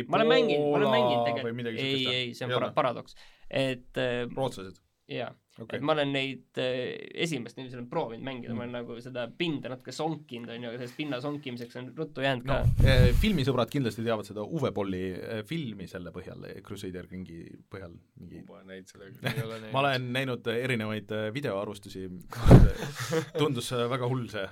ma 0.09 0.19
olen 0.19 0.31
mänginud, 0.31 0.69
ma 0.71 0.79
olen 0.79 0.93
mänginud 0.95 1.27
tegelikult, 1.27 1.69
ei, 1.75 2.05
ei, 2.09 2.33
see 2.37 2.47
on 2.47 2.55
para- 2.55 2.71
paradoks. 2.75 3.17
et 3.49 3.99
äh, 4.01 4.23
rootslased, 4.31 4.79
jaa, 5.11 5.27
okei 5.61 5.77
et. 5.77 5.83
ma 5.85 5.93
olen 5.93 6.11
neid 6.15 6.59
äh, 6.61 6.95
esimest 7.25 7.59
niiviisi 7.59 7.77
olen 7.77 7.89
proovinud 7.91 8.25
mängida, 8.25 8.55
ma 8.57 8.63
olen 8.65 8.73
nagu 8.79 8.97
seda 9.03 9.27
pinda 9.37 9.69
natuke 9.69 9.93
sonkinud, 9.93 10.49
on 10.49 10.65
ju, 10.65 10.71
aga 10.71 10.79
sellest 10.79 10.97
pinna 10.97 11.19
sonkimiseks 11.21 11.77
on 11.81 11.91
ruttu 11.97 12.25
jäänud 12.25 12.49
no 12.49 12.57
ka. 12.63 12.87
eh, 12.89 13.05
filmisõbrad 13.21 13.69
kindlasti 13.73 14.05
teavad 14.05 14.25
seda 14.25 14.45
Uwe 14.45 14.71
Bolli 14.75 15.03
eh, 15.13 15.43
filmi 15.47 15.87
selle 15.91 16.13
põhjal, 16.15 16.47
Crusader 16.65 17.05
Kingi 17.11 17.43
põhjal, 17.71 17.93
mingi 18.21 18.41
ma 18.47 18.57
olen 18.59 18.71
näinud 18.73 18.93
seda 18.93 19.09
küll. 19.11 19.29
ei 19.29 19.45
ole 19.45 19.57
näinud. 19.61 19.73
ma 19.77 19.83
olen 19.83 20.11
näinud 20.17 20.51
eh, 20.53 20.61
erinevaid 20.65 21.15
eh, 21.19 21.27
videoarvustusi, 21.37 22.07
tundus 23.41 23.71
eh, 23.77 23.85
väga 23.93 24.09
hull 24.09 24.25
see. 24.33 24.47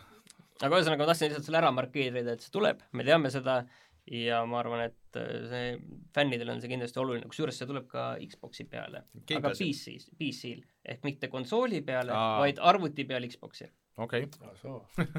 aga 0.61 0.77
ühesõnaga 0.77 1.01
ma 1.01 1.09
tahtsin 1.09 1.31
lihtsalt 1.31 1.49
selle 1.49 1.63
ära 1.63 1.73
markeerida, 1.73 2.37
et 2.37 2.45
see 2.45 2.53
tuleb, 2.53 2.85
me 2.93 3.05
teame 3.07 3.33
seda 3.33 3.63
ja 4.11 4.41
ma 4.49 4.59
arvan, 4.59 4.85
et 4.89 5.19
äh, 5.19 5.45
see 5.51 5.69
fännidel 6.15 6.51
on 6.53 6.61
see 6.63 6.71
kindlasti 6.71 6.99
oluline, 7.01 7.29
kusjuures 7.29 7.59
see 7.59 7.69
tuleb 7.69 7.87
ka 7.91 8.13
Xbox'i 8.23 8.67
peale, 8.69 9.05
aga 9.05 9.25
Gamepassi. 9.29 9.69
PC-s, 9.69 10.09
PC-l 10.19 10.63
ehk 10.93 11.07
mitte 11.07 11.29
konsooli 11.31 11.83
peale, 11.85 12.15
vaid 12.43 12.59
arvuti 12.71 13.07
peal 13.09 13.27
Xbox'i. 13.29 13.69
okei, 14.03 14.27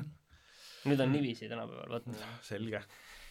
nüüd 0.89 1.01
on 1.01 1.15
niiviisi 1.15 1.49
tänapäeval, 1.49 1.97
vot. 1.97 2.11
selge. 2.51 2.83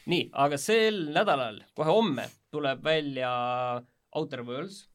nii, 0.09 0.31
aga 0.45 0.57
sel 0.61 1.05
nädalal, 1.13 1.61
kohe 1.77 1.99
homme 1.99 2.25
tuleb 2.53 2.81
välja 2.85 3.29
Outer 4.13 4.41
Worlds 4.47 4.87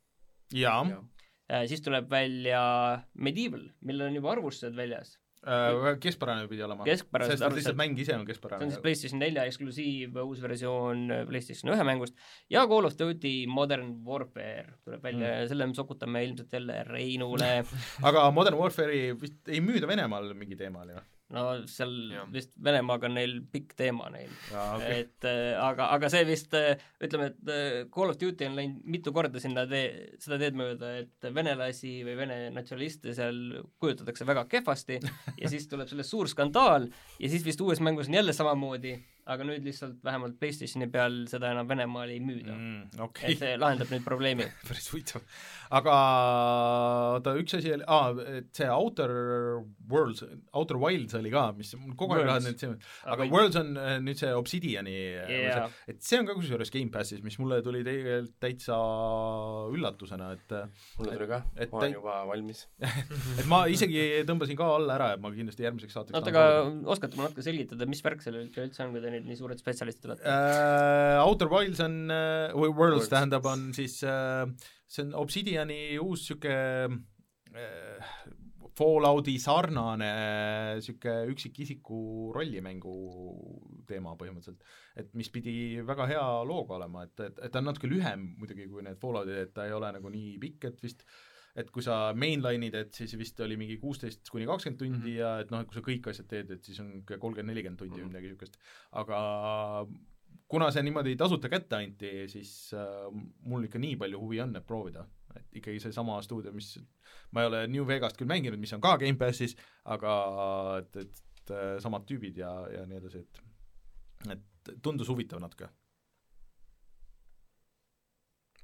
jaa, 0.55 0.83
Äh, 1.49 1.64
siis 1.64 1.81
tuleb 1.81 2.11
välja 2.12 2.61
Medieval, 3.25 3.62
millel 3.81 4.11
on 4.11 4.18
juba 4.18 4.35
arvustused 4.35 4.77
väljas. 4.77 5.14
Äh, 5.46 5.98
keskpärane 6.03 6.48
pidi 6.51 6.64
olema. 6.66 6.87
Sest 6.88 7.09
et 7.44 7.57
lihtsalt 7.57 7.79
mäng 7.79 7.98
ise 7.98 8.14
on 8.14 8.18
see 8.18 8.22
on 8.22 8.27
keskpärane 8.29 8.70
siis. 8.70 8.81
PlayStation 8.85 9.22
nelja 9.22 9.44
eksklusiiv 9.48 10.16
uus 10.24 10.42
versioon 10.42 11.05
äh, 11.14 11.22
PlayStation 11.29 11.72
ühe 11.74 11.87
mängust 11.87 12.16
ja 12.51 12.64
Call 12.70 12.88
of 12.88 12.96
Duty 12.98 13.35
Modern 13.51 13.92
Warfare 14.07 14.79
tuleb 14.85 15.05
välja 15.05 15.35
ja 15.40 15.46
selle 15.51 15.68
me 15.70 15.79
sokutame 15.79 16.24
ilmselt 16.27 16.59
jälle 16.59 16.83
Reinule. 16.88 17.53
aga 18.11 18.27
Modern 18.35 18.59
Warfare'i 18.59 19.14
vist 19.20 19.53
ei 19.53 19.62
müüda 19.64 19.90
Venemaal 19.90 20.33
mingi 20.38 20.59
teema 20.59 20.85
oli 20.87 20.98
või? 20.98 21.07
No 21.35 21.43
seal 21.69 21.93
Jah. 22.12 22.29
vist 22.33 22.55
Venemaaga 22.64 23.09
on 23.09 23.17
neil 23.19 23.35
pikk 23.53 23.75
teema 23.79 24.09
neil 24.12 24.31
jaa, 24.49 24.79
okei. 24.79 25.01
et 25.03 25.27
äh, 25.29 25.59
aga, 25.61 25.91
aga 25.97 26.09
see 26.12 26.25
vist 26.29 26.55
äh, 26.57 26.81
ütleme, 27.05 27.31
et 27.33 27.53
äh, 27.53 27.77
Call 27.93 28.14
of 28.14 28.21
Duty 28.21 28.49
on 28.49 28.57
läinud 28.57 28.87
mitu 28.88 29.12
korda 29.17 29.43
sinna 29.43 29.67
tee, 29.69 30.17
seda 30.23 30.41
teed 30.41 30.57
mööda, 30.59 30.95
et 31.03 31.29
venelasi 31.35 31.99
või 32.07 32.17
vene 32.23 32.38
natsionaliste 32.55 33.12
seal 33.17 33.38
kujutatakse 33.83 34.29
väga 34.29 34.47
kehvasti 34.49 35.01
ja 35.43 35.53
siis 35.53 35.69
tuleb 35.69 35.91
sellest 35.91 36.17
suur 36.17 36.33
skandaal 36.33 36.88
ja 36.88 37.33
siis 37.33 37.45
vist 37.45 37.61
uues 37.64 37.83
mängus 37.85 38.09
on 38.09 38.19
jälle 38.21 38.37
samamoodi, 38.37 38.97
aga 39.29 39.45
nüüd 39.45 39.67
lihtsalt 39.69 39.99
vähemalt 40.05 40.38
PlayStationi 40.41 40.88
peal 40.93 41.21
seda 41.31 41.51
enam 41.53 41.69
Venemaal 41.69 42.12
ei 42.14 42.21
müüda 42.25 42.55
mm.. 42.55 43.01
okei 43.05 43.35
et, 43.35 43.43
see 43.43 43.57
lahendab 43.61 43.91
nüüd 43.93 44.05
probleemi. 44.07 44.47
päris 44.69 44.88
huvitav. 44.93 45.25
aga 45.79 45.97
oota, 47.19 47.35
üks 47.43 47.59
asi 47.59 47.75
oli, 47.77 47.85
aa, 47.85 48.14
et 48.38 48.49
see 48.57 48.69
Outer 48.73 49.12
Worlds, 49.91 50.25
Outer 50.57 50.81
Wilds 50.81 51.19
oli 51.19 51.33
ka, 51.35 51.49
mis 51.59 51.75
mul 51.77 51.97
kogu 51.99 52.17
aeg 52.17 52.25
lähevad 52.29 52.47
need, 52.49 52.88
aga 53.14 53.29
Worlds 53.35 53.61
on 53.61 53.75
äh, 53.77 53.97
nüüd 54.05 54.21
see 54.21 54.33
Obsidiani 54.37 54.97
yeah., 54.97 55.69
et 55.91 56.01
see 56.05 56.21
on 56.23 56.29
ka 56.29 56.37
kusjuures 56.38 56.73
Gamepassis, 56.73 57.21
mis 57.25 57.37
mulle 57.43 57.61
tuli 57.64 57.85
tegelikult 57.85 58.38
täitsa 58.41 58.79
üllatusena, 59.75 60.31
et 60.38 60.57
mulle 60.99 61.19
tuli 61.19 61.29
ka, 61.31 61.43
ma 61.59 61.83
olen 61.83 61.97
juba 61.99 62.17
valmis. 62.33 62.64
et 63.41 63.47
ma 63.51 63.64
isegi 63.71 64.25
tõmbasin 64.29 64.59
ka 64.59 64.73
alla 64.79 64.97
ära, 64.97 65.12
et 65.17 65.23
ma 65.23 65.33
kindlasti 65.35 65.67
järgmiseks 65.67 65.97
saateks 65.99 66.17
oota, 66.17 66.33
aga 66.33 66.45
oskate 66.95 67.19
mulle 67.19 67.29
natuke 67.29 67.45
selgitada, 67.45 67.88
mis 67.91 68.03
värk 68.05 68.25
sellel 68.25 68.49
üldse 68.49 68.85
on, 68.85 68.95
kui 68.95 69.05
te 69.05 69.17
nüüd 69.18 69.33
nii 69.33 69.38
suured 69.38 69.61
spetsialistid 69.61 70.09
olete? 70.09 70.24
äh, 70.24 71.18
Outer 71.22 71.50
Wilds 71.52 71.83
on 71.85 72.00
äh,, 72.11 72.54
või 72.54 72.70
Worlds 72.70 72.78
Worlds. 72.78 73.12
tähendab, 73.12 73.46
on 73.50 73.68
siis 73.76 74.00
äh, 74.07 74.44
see 74.88 75.07
on 75.07 75.14
Obsidiani 75.22 75.81
uus 76.02 76.24
niisugune 76.24 77.00
äh, 77.54 78.12
Fallouti 78.78 79.35
sarnane 79.42 80.11
niisugune 80.78 81.33
üksikisiku 81.33 82.00
rollimängu 82.37 82.94
teema 83.88 84.14
põhimõtteliselt. 84.20 84.62
et 84.98 85.11
mis 85.18 85.31
pidi 85.35 85.57
väga 85.87 86.07
hea 86.11 86.26
looga 86.46 86.78
olema, 86.78 87.04
et, 87.09 87.18
et, 87.26 87.40
et 87.42 87.52
ta 87.52 87.62
on 87.62 87.70
natuke 87.72 87.90
lühem 87.90 88.31
muidugi 88.38 88.68
kui 88.70 88.87
need 88.87 89.00
Falloutid, 89.02 89.42
et 89.48 89.54
ta 89.57 89.66
ei 89.66 89.74
ole 89.74 89.90
nagu 89.98 90.12
nii 90.14 90.38
pikk, 90.42 90.70
et 90.70 90.87
vist 90.87 91.04
et 91.57 91.71
kui 91.71 91.83
sa 91.83 92.13
mainline'id, 92.15 92.75
et 92.75 92.95
siis 92.95 93.17
vist 93.19 93.41
oli 93.41 93.57
mingi 93.57 93.79
kuusteist 93.79 94.29
kuni 94.31 94.47
kakskümmend 94.47 94.79
tundi 94.79 94.99
mm. 94.99 95.05
-hmm. 95.05 95.19
ja 95.19 95.39
et 95.41 95.51
noh, 95.51 95.61
et 95.61 95.69
kui 95.69 95.75
sa 95.75 95.87
kõik 95.87 96.11
asjad 96.11 96.29
teed, 96.29 96.51
et 96.51 96.65
siis 96.65 96.81
on 96.81 97.03
kolmkümmend, 97.09 97.53
nelikümmend 97.53 97.79
tundi 97.79 97.95
või 97.95 98.05
Mhm. 98.05 98.09
midagi 98.09 98.29
niisugust. 98.29 98.59
aga 98.93 99.87
kuna 100.49 100.71
see 100.71 100.83
niimoodi 100.83 101.17
tasuta 101.17 101.49
kätte 101.49 101.77
anti, 101.77 102.29
siis 102.29 102.73
äh, 102.75 103.09
mul 103.41 103.65
ikka 103.65 103.79
nii 103.79 103.97
palju 103.97 104.21
huvi 104.21 104.41
on, 104.41 104.57
et 104.57 104.67
proovida. 104.67 105.07
et 105.37 105.57
ikkagi 105.61 105.81
seesama 105.81 106.23
stuudio, 106.23 106.53
mis 106.53 106.79
ma 107.33 107.43
ei 107.43 107.47
ole 107.47 107.67
New 107.69 107.85
Vegast 107.87 108.17
küll 108.17 108.27
mänginud, 108.27 108.59
mis 108.59 108.73
on 108.73 108.81
ka 108.81 108.97
Gamepassis, 108.99 109.57
aga 109.85 110.13
et, 110.79 110.97
et 110.97 111.51
äh, 111.51 111.79
samad 111.79 112.07
tüübid 112.09 112.39
ja, 112.41 112.51
ja 112.73 112.87
nii 112.87 112.97
edasi, 112.97 113.19
et 113.19 113.43
et 114.33 114.73
tundus 114.83 115.09
huvitav 115.09 115.39
natuke. 115.41 115.69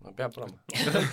No 0.05 0.13
peab 0.17 0.37
olema. 0.41 0.59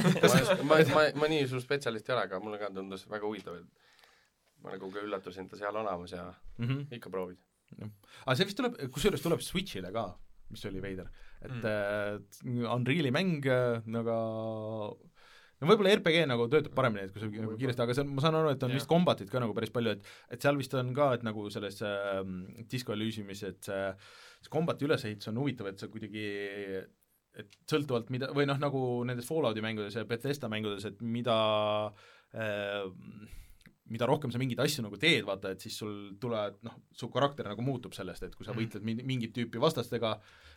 ma, 0.21 0.33
ma, 0.69 0.79
ma, 0.95 1.05
ma 1.23 1.29
nii 1.31 1.45
suur 1.49 1.63
spetsialist 1.63 2.09
ei 2.09 2.15
ole, 2.15 2.25
aga 2.27 2.41
mulle 2.43 2.59
ka 2.61 2.71
tundus 2.75 3.07
väga 3.09 3.27
huvitav, 3.27 3.61
et 3.61 4.61
ma 4.63 4.75
nagu 4.75 4.91
ka 4.93 5.05
üllatusin, 5.05 5.47
et 5.47 5.53
ta 5.53 5.61
seal 5.61 5.81
olemas 5.83 6.17
ja 6.17 6.31
Mm 6.61 6.67
-hmm. 6.67 6.81
ikka 6.97 7.09
proovid. 7.09 7.37
aga 8.25 8.35
see 8.35 8.45
vist 8.45 8.57
tuleb, 8.57 8.75
kusjuures 8.91 9.21
tuleb 9.21 9.39
Switch'ile 9.41 9.91
ka, 9.95 10.03
mis 10.49 10.65
oli 10.65 10.81
veider. 10.81 11.07
et 11.41 11.63
mm. 11.63 12.65
uh, 12.65 12.75
Unreal'i 12.75 13.11
mäng, 13.11 13.47
aga 14.01 14.17
no 15.61 15.69
võib-olla 15.69 15.95
RPG 15.95 16.25
nagu 16.29 16.47
töötab 16.51 16.75
paremini, 16.77 17.05
et 17.05 17.13
kui 17.13 17.21
sa 17.21 17.29
nagu 17.29 17.57
kiiresti, 17.57 17.81
aga 17.81 17.95
see 17.95 18.03
on, 18.03 18.13
ma 18.17 18.21
saan 18.21 18.35
aru, 18.35 18.49
et 18.53 18.63
on 18.63 18.69
Jah. 18.69 18.79
vist 18.79 18.89
combat'it 18.89 19.29
ka 19.31 19.39
nagu 19.39 19.53
päris 19.57 19.73
palju, 19.73 19.95
et 19.95 20.01
et 20.35 20.41
seal 20.41 20.57
vist 20.57 20.73
on 20.73 20.93
ka, 20.97 21.13
et 21.17 21.23
nagu 21.23 21.49
selles 21.49 21.81
äh, 21.81 22.21
Disco 22.71 22.93
Elysiumis, 22.93 23.43
et 23.43 23.63
see 23.63 23.93
see 24.41 24.53
combat'i 24.53 24.87
ülesehitus 24.87 25.29
on 25.29 25.37
huvitav, 25.37 25.67
et 25.69 25.79
sa 25.79 25.87
kuidagi 25.87 26.25
et 27.39 27.47
sõltuvalt 27.69 28.09
mida, 28.11 28.27
või 28.35 28.45
noh, 28.49 28.57
nagu 28.59 28.79
nendes 29.07 29.25
Fallouti 29.27 29.61
mängudes 29.63 29.95
ja 29.95 30.03
Bethesda 30.05 30.49
mängudes, 30.51 30.85
et 30.85 31.01
mida 31.01 31.37
äh, 32.33 32.87
mida 33.91 34.07
rohkem 34.07 34.31
sa 34.31 34.39
mingeid 34.39 34.59
asju 34.63 34.85
nagu 34.85 34.95
teed, 34.99 35.25
vaata, 35.27 35.49
et 35.51 35.59
siis 35.63 35.75
sul 35.81 36.13
tulevad, 36.21 36.61
noh, 36.63 36.77
su 36.95 37.09
karakter 37.11 37.47
nagu 37.49 37.63
muutub 37.65 37.91
sellest, 37.95 38.23
et 38.23 38.35
kui 38.39 38.45
sa 38.47 38.53
võitled 38.55 38.85
min- 38.87 39.01
mingit 39.07 39.33
tüüpi 39.35 39.59
vastastega 39.59 40.13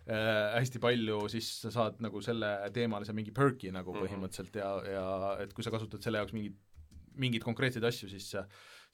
äh, 0.06 0.54
hästi 0.60 0.78
palju, 0.82 1.16
siis 1.32 1.48
sa 1.64 1.72
saad 1.74 1.98
nagu 2.04 2.20
selle 2.22 2.52
teemalise 2.74 3.14
mingi 3.16 3.32
perk'i 3.34 3.72
nagu 3.74 3.94
Mhm. 3.94 4.04
põhimõtteliselt 4.04 4.54
ja, 4.60 4.70
ja 4.87 5.06
et 5.42 5.54
kui 5.54 5.64
sa 5.66 5.72
kasutad 5.74 6.02
selle 6.02 6.18
jaoks 6.22 6.32
mingit 6.37 6.54
mingeid 7.16 7.44
konkreetseid 7.46 7.84
asju, 7.87 8.08
siis 8.10 8.26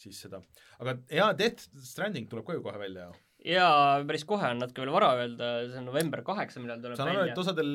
siis 0.01 0.19
seda, 0.25 0.41
aga 0.81 0.95
jaa, 1.13 1.33
Death 1.37 1.69
Stranding 1.85 2.29
tuleb 2.29 2.45
ka 2.47 2.53
ju 2.57 2.63
kohe 2.65 2.79
välja 2.81 3.07
ju. 3.09 3.15
jaa, 3.47 4.01
päris 4.09 4.25
kohe 4.29 4.51
on 4.53 4.61
natuke 4.63 4.83
veel 4.85 4.93
vara 4.95 5.13
öelda, 5.21 5.51
see 5.69 5.81
on 5.81 5.87
november 5.89 6.25
kaheksa, 6.27 6.63
millal 6.63 6.83
tuleb 6.83 6.99
saan 6.99 7.13
aru, 7.13 7.29
et. 7.31 7.39
osadel 7.41 7.71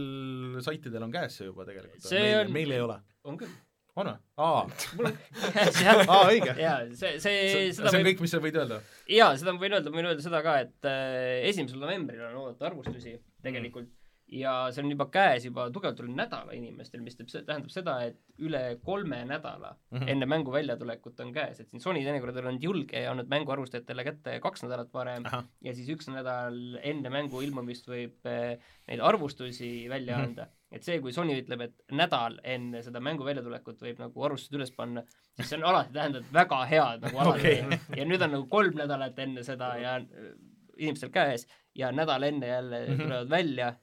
saitidel 0.65 1.07
on 1.07 1.13
käes 1.13 1.39
see 1.39 1.49
juba 1.49 1.65
tegelikult, 1.67 2.05
meil 2.11 2.53
meil 2.53 2.75
ei 2.75 2.83
ole. 2.85 2.99
on 3.25 3.39
küll. 3.41 3.57
on 3.95 4.11
või? 4.11 4.15
aa, 4.45 4.63
mul 4.99 5.09
on 5.11 5.19
käes 5.57 5.81
jah. 5.81 6.01
aa 6.05 6.21
õige. 6.29 6.55
jaa, 6.61 6.79
see, 6.93 7.17
see, 7.23 7.35
see 7.49 7.67
seda 7.79 7.89
see 7.89 8.01
on 8.01 8.01
võib, 8.01 8.11
kõik, 8.11 8.25
mis 8.27 8.35
sa 8.35 8.41
võid 8.45 8.61
öelda? 8.61 8.81
jaa, 9.17 9.31
seda 9.41 9.55
ma 9.55 9.63
võin 9.65 9.77
öelda, 9.79 9.93
ma 9.93 10.01
võin 10.01 10.09
öelda 10.13 10.25
seda 10.25 10.43
ka, 10.45 10.57
et 10.67 10.89
äh, 10.91 11.45
esimesel 11.51 11.81
novembril 11.81 12.27
on 12.29 12.41
oodata 12.43 12.69
arvustusi 12.71 13.17
tegelikult 13.45 13.93
ja 14.27 14.71
see 14.73 14.81
on 14.83 14.89
juba 14.89 15.05
käes 15.13 15.43
juba 15.45 15.67
tugevalt 15.69 15.99
üle 16.01 16.09
nädala 16.17 16.51
inimestel, 16.57 17.01
mis 17.05 17.13
teeb, 17.15 17.27
tähendab 17.45 17.69
seda, 17.69 17.93
et 18.07 18.17
üle 18.41 18.79
kolme 18.83 19.19
nädala 19.29 19.75
Mhm. 19.91 20.07
enne 20.09 20.25
mängu 20.25 20.51
väljatulekut 20.51 21.19
on 21.21 21.31
käes, 21.33 21.59
et 21.61 21.69
siin 21.69 21.79
Sony 21.83 22.01
teinekord 22.03 22.37
on 22.41 22.47
olnud 22.47 22.63
julge 22.63 23.03
ja 23.03 23.11
andnud 23.11 23.29
mängu 23.29 23.51
arvustajatele 23.53 24.03
kätte 24.03 24.39
kaks 24.41 24.63
nädalat 24.65 24.89
varem 24.93 25.25
ahah, 25.29 25.43
ja 25.61 25.73
siis 25.77 25.89
üks 25.93 26.09
nädal 26.11 26.57
enne 26.81 27.09
mängu 27.13 27.41
ilmumist 27.45 27.87
võib 27.87 28.25
eh, 28.25 28.57
neid 28.87 28.99
arvustusi 28.99 29.87
välja 29.89 30.17
Mhm. 30.17 30.23
anda. 30.25 30.47
et 30.71 30.83
see, 30.83 30.99
kui 30.99 31.13
Sony 31.13 31.37
ütleb, 31.39 31.61
et 31.61 31.75
nädal 31.91 32.39
enne 32.43 32.81
seda 32.83 32.99
mängu 32.99 33.23
väljatulekut 33.23 33.79
võib 33.79 33.99
nagu 34.01 34.23
arvustused 34.25 34.57
üles 34.57 34.71
panna, 34.75 35.03
siis 35.37 35.47
see 35.49 35.57
on 35.61 35.63
alati 35.69 35.93
tähendab 35.93 36.25
väga 36.33 36.65
head 36.65 37.01
nagu 37.05 37.17
alati 37.17 37.39
Okei. 37.61 37.79
ja 38.01 38.03
nüüd 38.05 38.21
on 38.25 38.31
nagu 38.31 38.47
kolm 38.49 38.73
nädalat 38.75 39.19
enne 39.19 39.43
seda 39.43 39.69
ja 39.79 39.95
äh, 40.01 40.33
inimestel 40.77 41.09
käes 41.15 41.45
ja 41.75 41.91
nädal 41.91 42.23
enne 42.23 42.47
jälle 42.47 42.85
Mhm. 42.89 43.01
tulevad 43.01 43.29
välja, 43.29 43.75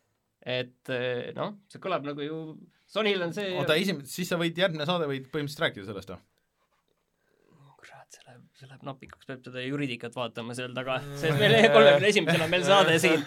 et 0.43 0.91
eh, 0.91 1.31
noh, 1.37 1.57
see 1.71 1.83
kõlab 1.83 2.07
nagu 2.07 2.25
ju, 2.25 2.43
Sonyl 2.93 3.23
on 3.25 3.33
see 3.33 3.55
oota, 3.57 3.77
esim-, 3.79 4.03
siis 4.09 4.29
sa 4.29 4.39
võid, 4.41 4.59
järgmine 4.59 4.87
saade 4.89 5.07
võid 5.09 5.29
põhimõtteliselt 5.31 5.67
rääkida 5.67 5.89
sellest 5.89 6.13
või? 6.13 6.23
kurat, 7.83 8.09
see 8.15 8.25
läheb, 8.27 8.43
see 8.59 8.69
läheb 8.69 8.87
napikuks, 8.87 9.27
peab 9.29 9.47
seda 9.47 9.63
juriidikat 9.65 10.17
vaatama 10.19 10.57
seal 10.59 10.75
taga, 10.77 10.99
sest 11.21 11.39
meil 11.39 11.57
kolmekümne 11.77 12.11
esimesel 12.11 12.47
on 12.47 12.53
meil 12.53 12.67
saade 12.67 12.99
siin. 13.03 13.23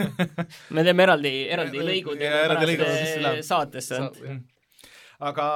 me 0.76 0.86
teeme 0.86 1.06
eraldi, 1.06 1.34
eraldi 1.54 1.82
lõigud 1.90 2.22
Ja 2.22 2.44
eraldi 2.46 2.70
lõigud, 2.72 2.86
pärast, 2.86 3.18
eh, 3.32 3.42
saatesse. 3.46 4.00
aga 5.26 5.50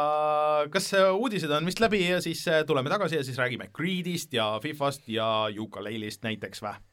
kas 0.75 0.93
äh, 0.99 1.11
uudised 1.15 1.55
on 1.55 1.71
vist 1.71 1.83
läbi 1.83 2.03
ja 2.03 2.21
siis 2.25 2.43
tuleme 2.67 2.91
tagasi 2.91 3.21
ja 3.21 3.27
siis 3.27 3.39
räägime 3.39 3.71
Creedist 3.77 4.35
ja 4.35 4.53
Fifast 4.63 5.07
ja 5.09 5.49
Yooka-Layle'ist 5.55 6.27
näiteks 6.27 6.67
või? 6.67 6.90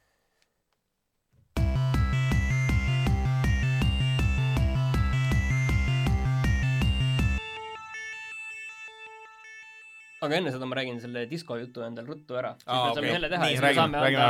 Aga 10.28 10.38
enne 10.42 10.52
seda 10.54 10.66
ma 10.70 10.76
räägin 10.80 11.00
selle 11.02 11.26
disko 11.32 11.58
jutu 11.60 11.82
endal 11.88 12.06
ruttu 12.12 12.36
ära. 12.40 12.54
siis 12.60 12.68
Aa, 12.68 12.86
me 12.88 12.94
saame 12.94 13.00
okei. 13.08 13.14
jälle 13.18 13.30
teha 13.34 13.44
Nii, 13.46 13.54
ja 13.54 13.60
siis 13.60 13.66
me 13.68 13.74
saame 13.82 13.98
anda 13.98 14.28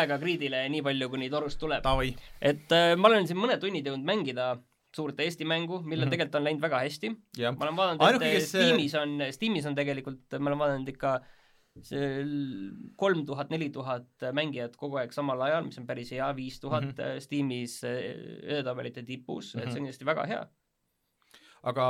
aega 0.00 0.18
Creedile 0.24 0.64
nii 0.74 0.82
palju, 0.82 1.08
kuni 1.14 1.30
torust 1.30 1.60
tuleb. 1.60 1.84
Et 2.40 2.72
äh, 2.72 2.94
ma 2.96 3.08
olen 3.12 3.26
siin 3.30 3.38
mõned 3.40 3.60
tunnid 3.62 3.86
jõudnud 3.86 4.04
mängida 4.08 4.54
suurt 4.94 5.18
Eesti 5.18 5.42
mängu, 5.44 5.80
millel 5.82 6.06
Mhm. 6.06 6.10
tegelikult 6.14 6.36
on 6.38 6.44
läinud 6.46 6.62
väga 6.62 6.78
hästi. 6.84 7.08
ma 7.10 7.64
olen 7.66 7.76
vaadanud, 7.76 8.00
Ainuke, 8.06 8.26
et 8.30 8.36
kes- 8.38 8.48
Steamis 8.52 8.94
on, 8.94 9.16
Steamis 9.34 9.66
on 9.66 9.74
tegelikult, 9.74 10.36
ma 10.38 10.50
olen 10.52 10.58
vaadanud 10.60 10.88
ikka 10.92 11.16
see 11.82 12.22
kolm 12.96 13.24
tuhat, 13.26 13.50
neli 13.50 13.66
tuhat 13.74 14.06
mängijat 14.32 14.76
kogu 14.78 14.96
aeg 15.00 15.10
samal 15.12 15.40
ajal, 15.42 15.64
mis 15.66 15.78
on 15.80 15.86
päris 15.88 16.12
hea, 16.14 16.28
viis 16.36 16.60
tuhat 16.62 16.84
Mhm. 16.94 17.18
Steamis 17.24 17.80
eh, 17.82 18.14
edetabelite 18.46 19.02
tipus, 19.02 19.56
et 19.56 19.64
see 19.66 19.80
on 19.80 19.86
kindlasti 19.88 20.06
väga 20.06 20.26
hea. 20.30 20.44
aga 21.64 21.84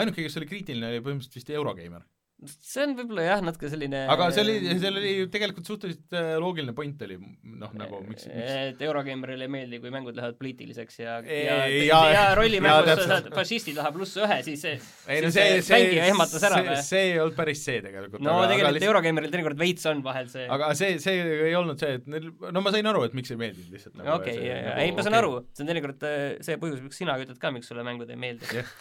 ainuke, 0.00 0.22
kes 0.26 0.36
oli 0.40 0.46
kriitiline, 0.50 0.88
oli 0.90 1.00
põhimõtteliselt 1.00 1.36
vist 1.38 1.50
Eurogeimer. 1.54 2.02
See 2.44 2.82
on 2.84 2.92
võib-olla 2.98 3.22
jah, 3.24 3.40
natuke 3.44 3.68
selline 3.72 4.02
aga 4.12 4.26
see 4.34 4.42
oli, 4.44 4.56
seal 4.76 4.98
oli 5.00 5.12
ju 5.22 5.28
tegelikult 5.32 5.68
suhteliselt 5.70 6.16
äh, 6.18 6.34
loogiline 6.42 6.74
point 6.76 7.00
oli, 7.06 7.16
noh 7.62 7.72
nagu 7.80 8.00
miks, 8.04 8.26
miks 8.28 8.50
et 8.74 8.82
Eurogeimerile 8.84 9.46
ei 9.48 9.52
meeldi, 9.54 9.80
kui 9.80 9.92
mängud 9.94 10.18
lähevad 10.18 10.36
poliitiliseks 10.36 11.00
ja, 11.00 11.14
Ei, 11.24 11.46
ja, 11.46 11.56
ja- 11.88 12.02
ja, 12.12 12.26
rollimängus 12.36 12.90
sa 13.00 13.06
saad 13.14 13.30
fašisti 13.32 13.72
taha 13.78 13.92
pluss 13.94 14.20
ühe, 14.20 14.38
siis 14.44 14.66
see 14.66 14.74
ei 14.76 15.24
no 15.24 15.32
see, 15.32 15.62
see, 15.64 15.78
mängija 15.78 16.10
ehmatas 16.12 16.46
ära 16.50 16.60
see, 16.60 16.68
või? 16.68 16.84
see 16.90 17.02
ei 17.08 17.16
olnud 17.24 17.40
päris 17.40 17.64
see 17.70 17.80
tegelikult. 17.88 18.26
no 18.28 18.36
tegelikult 18.52 18.88
Eurogeimeril 18.90 19.32
teinekord 19.32 19.64
veits 19.64 19.88
on 19.88 20.04
vahel 20.04 20.28
see 20.36 20.44
aga 20.58 20.70
see, 20.76 21.00
see 21.02 21.26
ei 21.48 21.56
olnud 21.56 21.80
see, 21.80 21.96
et 22.02 22.12
neil, 22.12 22.28
no 22.52 22.64
ma 22.66 22.76
sain 22.76 22.92
aru, 22.92 23.06
et 23.08 23.16
miks 23.16 23.32
ei 23.32 23.40
meeldinud 23.40 23.72
lihtsalt 23.78 23.96
nagu, 23.96 24.12
okei, 24.20 24.36
see 24.42 24.60
nagu 24.60 24.84
ei 24.84 24.92
ma 24.92 25.08
saan 25.08 25.16
okei. 25.16 25.24
aru, 25.24 25.44
see 25.56 25.64
on 25.64 25.72
teinekord 25.72 26.08
äh, 26.12 26.24
see 26.44 26.60
põhjus, 26.60 26.84
miks 26.84 27.00
sina 27.00 27.16
ütled 27.24 27.40
ka, 27.40 27.54
miks 27.56 27.72
sulle 27.72 27.86
mängud 27.86 28.12
ei 28.12 28.20
meeldi 28.28 28.60
Jah.. 28.60 28.74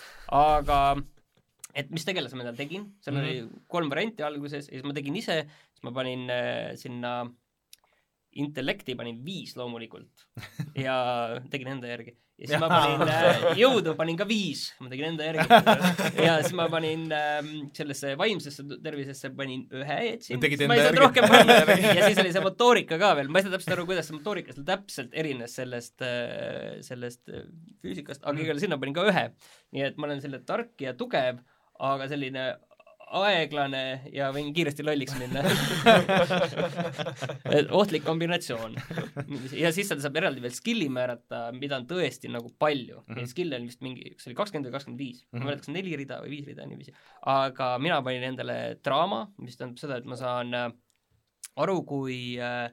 aga 0.44 0.82
et 1.76 1.90
mis 1.92 2.06
tegelase 2.08 2.38
ma 2.40 2.46
tal 2.48 2.56
tegin, 2.60 2.86
seal 3.04 3.18
Mhm. 3.18 3.24
oli 3.24 3.64
kolm 3.68 3.90
varianti 3.92 4.24
alguses 4.24 4.70
ja 4.70 4.78
siis 4.78 4.86
ma 4.88 4.94
tegin 4.96 5.16
ise, 5.20 5.42
siis 5.76 5.84
ma 5.84 5.92
panin 5.96 6.30
äh, 6.32 6.76
sinna 6.80 7.18
intellekti 8.36 8.96
panin 9.00 9.22
viis 9.26 9.56
loomulikult 9.56 10.26
ja 10.86 10.96
tegin 11.52 11.70
enda 11.78 11.88
järgi. 11.88 12.16
Ja 12.36 12.50
siis 12.50 12.60
ma 12.60 12.68
panin 12.68 13.04
äh, 13.08 13.46
jõudu 13.56 13.94
panin 13.96 14.18
ka 14.20 14.26
viis, 14.28 14.66
ma 14.84 14.90
tegin 14.92 15.06
enda 15.14 15.24
järgi. 15.30 15.46
Ja 16.20 16.34
siis 16.44 16.52
ma 16.58 16.66
panin 16.74 17.06
äh, 17.16 17.38
sellesse 17.78 18.12
vaimsesse 18.20 18.66
tervisesse 18.84 19.32
panin 19.38 19.64
ühe 19.72 19.98
jätsin, 20.10 20.42
ma 20.68 20.76
ei 20.76 20.84
saanud 20.84 21.00
rohkem 21.06 21.30
panna. 21.32 21.56
Ja 21.96 22.10
siis 22.10 22.20
oli 22.26 22.34
see 22.36 22.44
motoorika 22.44 23.00
ka 23.00 23.14
veel, 23.22 23.32
ma 23.32 23.40
ei 23.40 23.48
saa 23.48 23.56
täpselt 23.56 23.78
aru, 23.78 23.88
kuidas 23.88 24.12
see 24.12 24.18
motoorika 24.20 24.52
seal 24.58 24.68
täpselt 24.68 25.16
erines 25.16 25.56
sellest 25.62 26.04
äh,, 26.04 26.82
sellest 26.84 27.32
äh, 27.32 27.48
füüsikast, 27.86 28.28
aga 28.28 28.44
igal 28.44 28.60
sinna 28.60 28.76
panin 28.84 29.00
ka 29.00 29.08
ühe. 29.08 29.26
nii 29.72 29.88
et 29.88 29.96
ma 29.96 30.10
olen 30.12 30.20
selle 30.24 30.44
tark 30.44 30.76
ja 30.84 30.92
tugev, 31.00 31.40
aga 31.80 32.08
selline 32.12 32.54
aeglane 33.06 33.82
ja 34.14 34.30
võin 34.34 34.52
kiiresti 34.56 34.84
lolliks 34.86 35.16
minna 35.20 35.44
et 37.56 37.70
ohtlik 37.76 38.06
kombinatsioon. 38.06 38.76
ja 39.54 39.72
siis 39.76 39.90
seal 39.90 40.02
saab 40.04 40.18
eraldi 40.20 40.44
veel 40.44 40.56
skill'i 40.56 40.88
määrata, 40.92 41.48
mida 41.56 41.80
on 41.80 41.88
tõesti 41.90 42.32
nagu 42.34 42.52
palju 42.60 43.04
mm. 43.04 43.12
-hmm. 43.14 43.30
skill'e 43.32 43.60
on 43.60 43.68
vist 43.70 43.84
mingi, 43.86 44.16
kas 44.16 44.30
oli 44.30 44.38
kakskümmend 44.40 44.70
või 44.70 44.78
kakskümmend 44.78 45.04
viis, 45.04 45.22
ma 45.32 45.44
ei 45.44 45.50
mäleta, 45.50 45.66
kas 45.66 45.74
neli 45.76 46.00
rida 46.02 46.22
või 46.24 46.34
viis 46.34 46.50
rida 46.50 46.66
niiviisi. 46.70 46.96
aga 47.36 47.70
mina 47.80 48.02
panin 48.06 48.26
endale 48.32 48.58
draama, 48.84 49.28
mis 49.38 49.60
tähendab 49.60 49.84
seda, 49.84 50.02
et 50.02 50.10
ma 50.10 50.18
saan 50.20 50.58
äh, 50.58 50.68
aru, 51.62 51.78
kui 51.88 52.20
äh, 52.42 52.66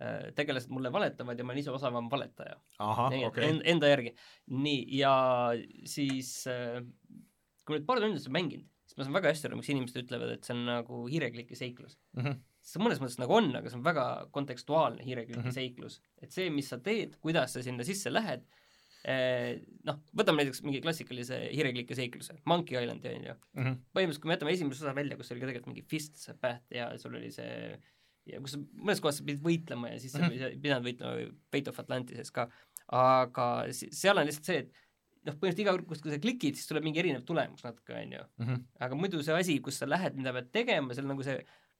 äh, 0.00 0.20
tegelased 0.34 0.72
mulle 0.72 0.92
valetavad 0.92 1.38
ja 1.38 1.44
ma 1.44 1.52
olen 1.52 1.62
ise 1.62 1.74
osavam 1.74 2.10
valetaja. 2.10 2.56
Okay. 2.80 3.50
En, 3.50 3.62
enda 3.64 3.92
järgi. 3.92 4.14
nii, 4.48 4.84
ja 4.98 5.14
siis 5.84 6.46
kui 7.68 7.78
nüüd 7.78 7.88
paar 7.88 8.00
tundi 8.02 8.20
seda 8.22 8.34
mänginud, 8.34 8.68
ma 8.98 9.06
saan 9.06 9.16
väga 9.16 9.32
hästi 9.32 9.48
aru, 9.48 9.58
miks 9.60 9.72
inimesed 9.72 10.00
ütlevad, 10.02 10.30
et 10.34 10.46
see 10.46 10.54
on 10.56 10.62
nagu 10.66 11.00
hiireklik 11.10 11.50
ja 11.54 11.58
seiklus 11.60 11.98
mm. 12.16 12.22
-hmm. 12.24 12.38
see 12.70 12.82
mõnes 12.82 13.02
mõttes 13.02 13.18
nagu 13.20 13.34
on, 13.36 13.50
aga 13.58 13.70
see 13.70 13.78
on 13.78 13.84
väga 13.86 14.06
kontekstuaalne 14.34 15.04
hiireklik 15.06 15.36
ja 15.36 15.42
mm 15.42 15.50
-hmm. 15.50 15.58
seiklus. 15.58 16.00
et 16.22 16.32
see, 16.34 16.48
mis 16.54 16.70
sa 16.72 16.78
teed, 16.78 17.18
kuidas 17.20 17.52
sa 17.54 17.62
sinna 17.62 17.86
sisse 17.86 18.12
lähed 18.12 18.46
eh,, 19.04 19.60
noh, 19.86 20.00
võtame 20.16 20.42
näiteks 20.42 20.64
mingi 20.66 20.80
klassikalise 20.84 21.38
hiirekliku 21.52 21.94
seikluse, 21.94 22.40
Monkey 22.44 22.80
Islandi 22.82 23.14
on 23.14 23.28
ju 23.30 23.34
mm 23.34 23.62
-hmm.. 23.62 23.78
põhimõtteliselt, 23.92 24.22
kui 24.22 24.32
me 24.32 24.38
jätame 24.38 24.56
esimese 24.56 24.84
osa 24.84 24.94
välja, 24.94 25.20
kus 25.20 25.32
oli 25.32 25.44
ka 25.44 25.52
tegelikult 25.52 25.74
mingi 25.74 25.86
Fists 25.86 26.30
Path 26.40 26.74
ja 26.74 26.90
sul 26.98 27.14
oli 27.14 27.30
see 27.30 27.78
ja 28.28 28.40
kus 28.40 28.58
mõnes 28.58 29.00
kohas 29.00 29.20
sa 29.20 29.24
pidid 29.24 29.44
võitlema 29.44 29.92
ja 29.92 30.00
siis 30.00 30.12
sa 30.12 30.18
mm 30.18 30.34
-hmm. 30.34 30.60
pidanud 30.64 30.84
võitlema 30.84 31.38
Fate 31.52 31.70
of 31.70 31.80
Atlantises 31.80 32.30
ka, 32.30 32.48
aga 32.88 33.48
seal 33.72 34.18
on 34.18 34.26
lihtsalt 34.26 34.44
see, 34.44 34.58
et 34.64 34.87
noh, 35.28 35.36
põhimõtteliselt 35.36 35.64
iga 35.64 35.76
kord, 35.76 35.88
kus 35.90 36.02
sa 36.04 36.20
klikid, 36.22 36.58
siis 36.58 36.70
tuleb 36.70 36.86
mingi 36.88 37.02
erinev 37.04 37.24
tulemus 37.28 37.64
natuke, 37.66 37.94
on 37.96 38.18
ju. 38.18 38.26
Mhm. 38.42 38.66
aga 38.88 38.98
muidu 38.98 39.22
see 39.24 39.36
asi, 39.36 39.58
kus 39.64 39.80
sa 39.80 39.88
lähed, 39.88 40.16
mida 40.18 40.34
pead 40.36 40.52
tegema, 40.54 40.96
seal 40.96 41.08
nagu 41.10 41.26
see 41.26 41.38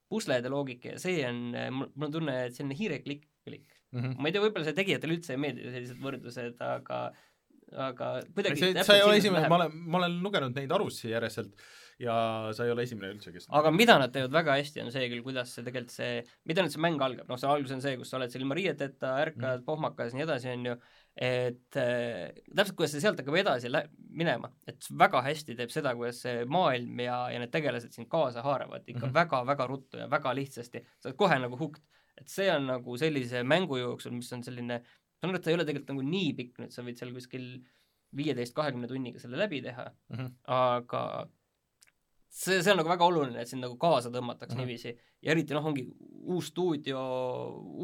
puslede 0.09 0.53
loogika 0.53 0.95
ja 0.95 1.01
see 1.03 1.25
on, 1.29 1.43
mul 1.75 2.09
on 2.09 2.15
tunne, 2.15 2.37
et 2.47 2.57
selline 2.57 2.77
hiireklikk 2.79 3.27
klikk 3.49 3.75
mm. 3.93 4.01
-hmm. 4.01 4.15
ma 4.19 4.29
ei 4.29 4.37
tea, 4.37 4.45
võib-olla 4.45 4.69
see 4.69 4.77
tegijatele 4.77 5.19
üldse 5.19 5.35
ei 5.35 5.43
meeldi 5.43 5.67
sellised 5.75 6.01
võrdlused, 6.05 6.63
aga 6.65 7.03
aga 7.89 8.07
kuidagi 8.33 8.63
see, 8.63 8.87
sa 8.87 8.97
ei 8.97 9.05
ole 9.05 9.19
esimene, 9.21 9.49
ma 9.51 9.59
olen, 9.61 9.75
ma 9.93 10.01
olen 10.01 10.17
lugenud 10.25 10.57
neid 10.57 10.73
arvustusi 10.73 11.13
järjest 11.13 11.51
ja 12.01 12.15
sa 12.57 12.65
ei 12.65 12.73
ole 12.73 12.87
esimene 12.87 13.11
üldse, 13.13 13.33
kes 13.35 13.49
aga 13.61 13.73
mida 13.75 13.99
nad 14.01 14.13
teevad 14.15 14.33
väga 14.33 14.57
hästi, 14.61 14.85
on 14.85 14.93
see 14.95 15.09
küll, 15.13 15.25
kuidas 15.27 15.53
see 15.53 15.67
tegelikult 15.67 15.93
see, 15.93 16.23
mida 16.49 16.65
nüüd 16.65 16.73
see 16.75 16.85
mäng 16.85 17.05
algab, 17.05 17.29
noh, 17.29 17.41
see 17.41 17.51
algus 17.51 17.75
on 17.77 17.85
see, 17.85 17.99
kus 18.01 18.13
sa 18.13 18.21
oled 18.21 18.33
seal 18.33 18.47
ilma 18.47 18.57
riieteta, 18.57 19.13
ärkad 19.27 19.61
mm., 19.61 19.67
pohmakas 19.67 20.15
ja 20.15 20.21
nii 20.21 20.27
edasi, 20.29 20.53
on 20.55 20.71
ju, 20.71 20.77
et 21.19 21.77
äh, 21.77 22.31
täpselt, 22.55 22.77
kuidas 22.79 22.93
see 22.95 23.03
sealt 23.03 23.19
hakkab 23.19 23.37
edasi 23.41 23.71
lä-, 23.73 23.87
minema, 24.21 24.53
et 24.71 24.87
väga 25.01 25.23
hästi 25.27 25.57
teeb 25.59 25.73
seda, 25.75 25.95
kuidas 25.99 26.21
see 26.23 26.45
maailm 26.47 27.01
ja, 27.03 27.17
ja 27.33 27.41
need 27.43 27.51
tegelased 27.55 27.97
sind 27.97 28.07
kaasa 28.13 28.45
haaravad 28.47 28.87
ikka 28.87 29.11
väga-väga 29.11 29.17
mm 29.17 29.43
-hmm. 29.43 29.49
Väga 29.49 29.67
ruttu 29.67 29.99
ja 29.99 30.11
väga 30.11 30.35
lihtsasti, 30.35 30.85
sa 30.99 31.09
oled 31.09 31.19
kohe 31.19 31.39
nagu 31.39 31.57
hooked. 31.57 31.83
et 32.21 32.29
see 32.29 32.51
on 32.51 32.67
nagu 32.67 32.97
sellise 32.99 33.43
mängu 33.43 33.77
jooksul, 33.79 34.13
mis 34.13 34.33
on 34.33 34.43
selline, 34.43 34.79
ma 34.79 35.21
saan 35.21 35.31
aru, 35.31 35.39
et 35.39 35.45
ta 35.45 35.51
ei 35.51 35.55
ole 35.55 35.65
tegelikult 35.65 35.91
nagu 35.93 36.03
nii 36.03 36.33
pikk 36.35 36.59
nüüd, 36.59 36.73
sa 36.75 36.83
võid 36.83 36.99
seal 36.99 37.13
kuskil 37.15 37.45
viieteist, 38.17 38.55
kahekümne 38.55 38.89
tunniga 38.89 39.19
selle 39.19 39.39
läbi 39.39 39.61
teha 39.63 39.85
mm, 39.87 40.17
-hmm. 40.17 40.31
aga 40.47 41.29
see, 42.29 42.63
see 42.63 42.73
on 42.73 42.81
nagu 42.81 42.91
väga 42.91 43.05
oluline, 43.05 43.41
et 43.41 43.51
sind 43.51 43.65
nagu 43.65 43.77
kaasa 43.77 44.11
tõmmatakse 44.11 44.55
mm 44.55 44.61
-hmm. 44.61 44.67
niiviisi 44.67 44.99
ja 45.23 45.33
eriti 45.33 45.55
noh, 45.55 45.67
ongi 45.67 45.87
uus 46.29 46.51
stuudio, 46.53 47.01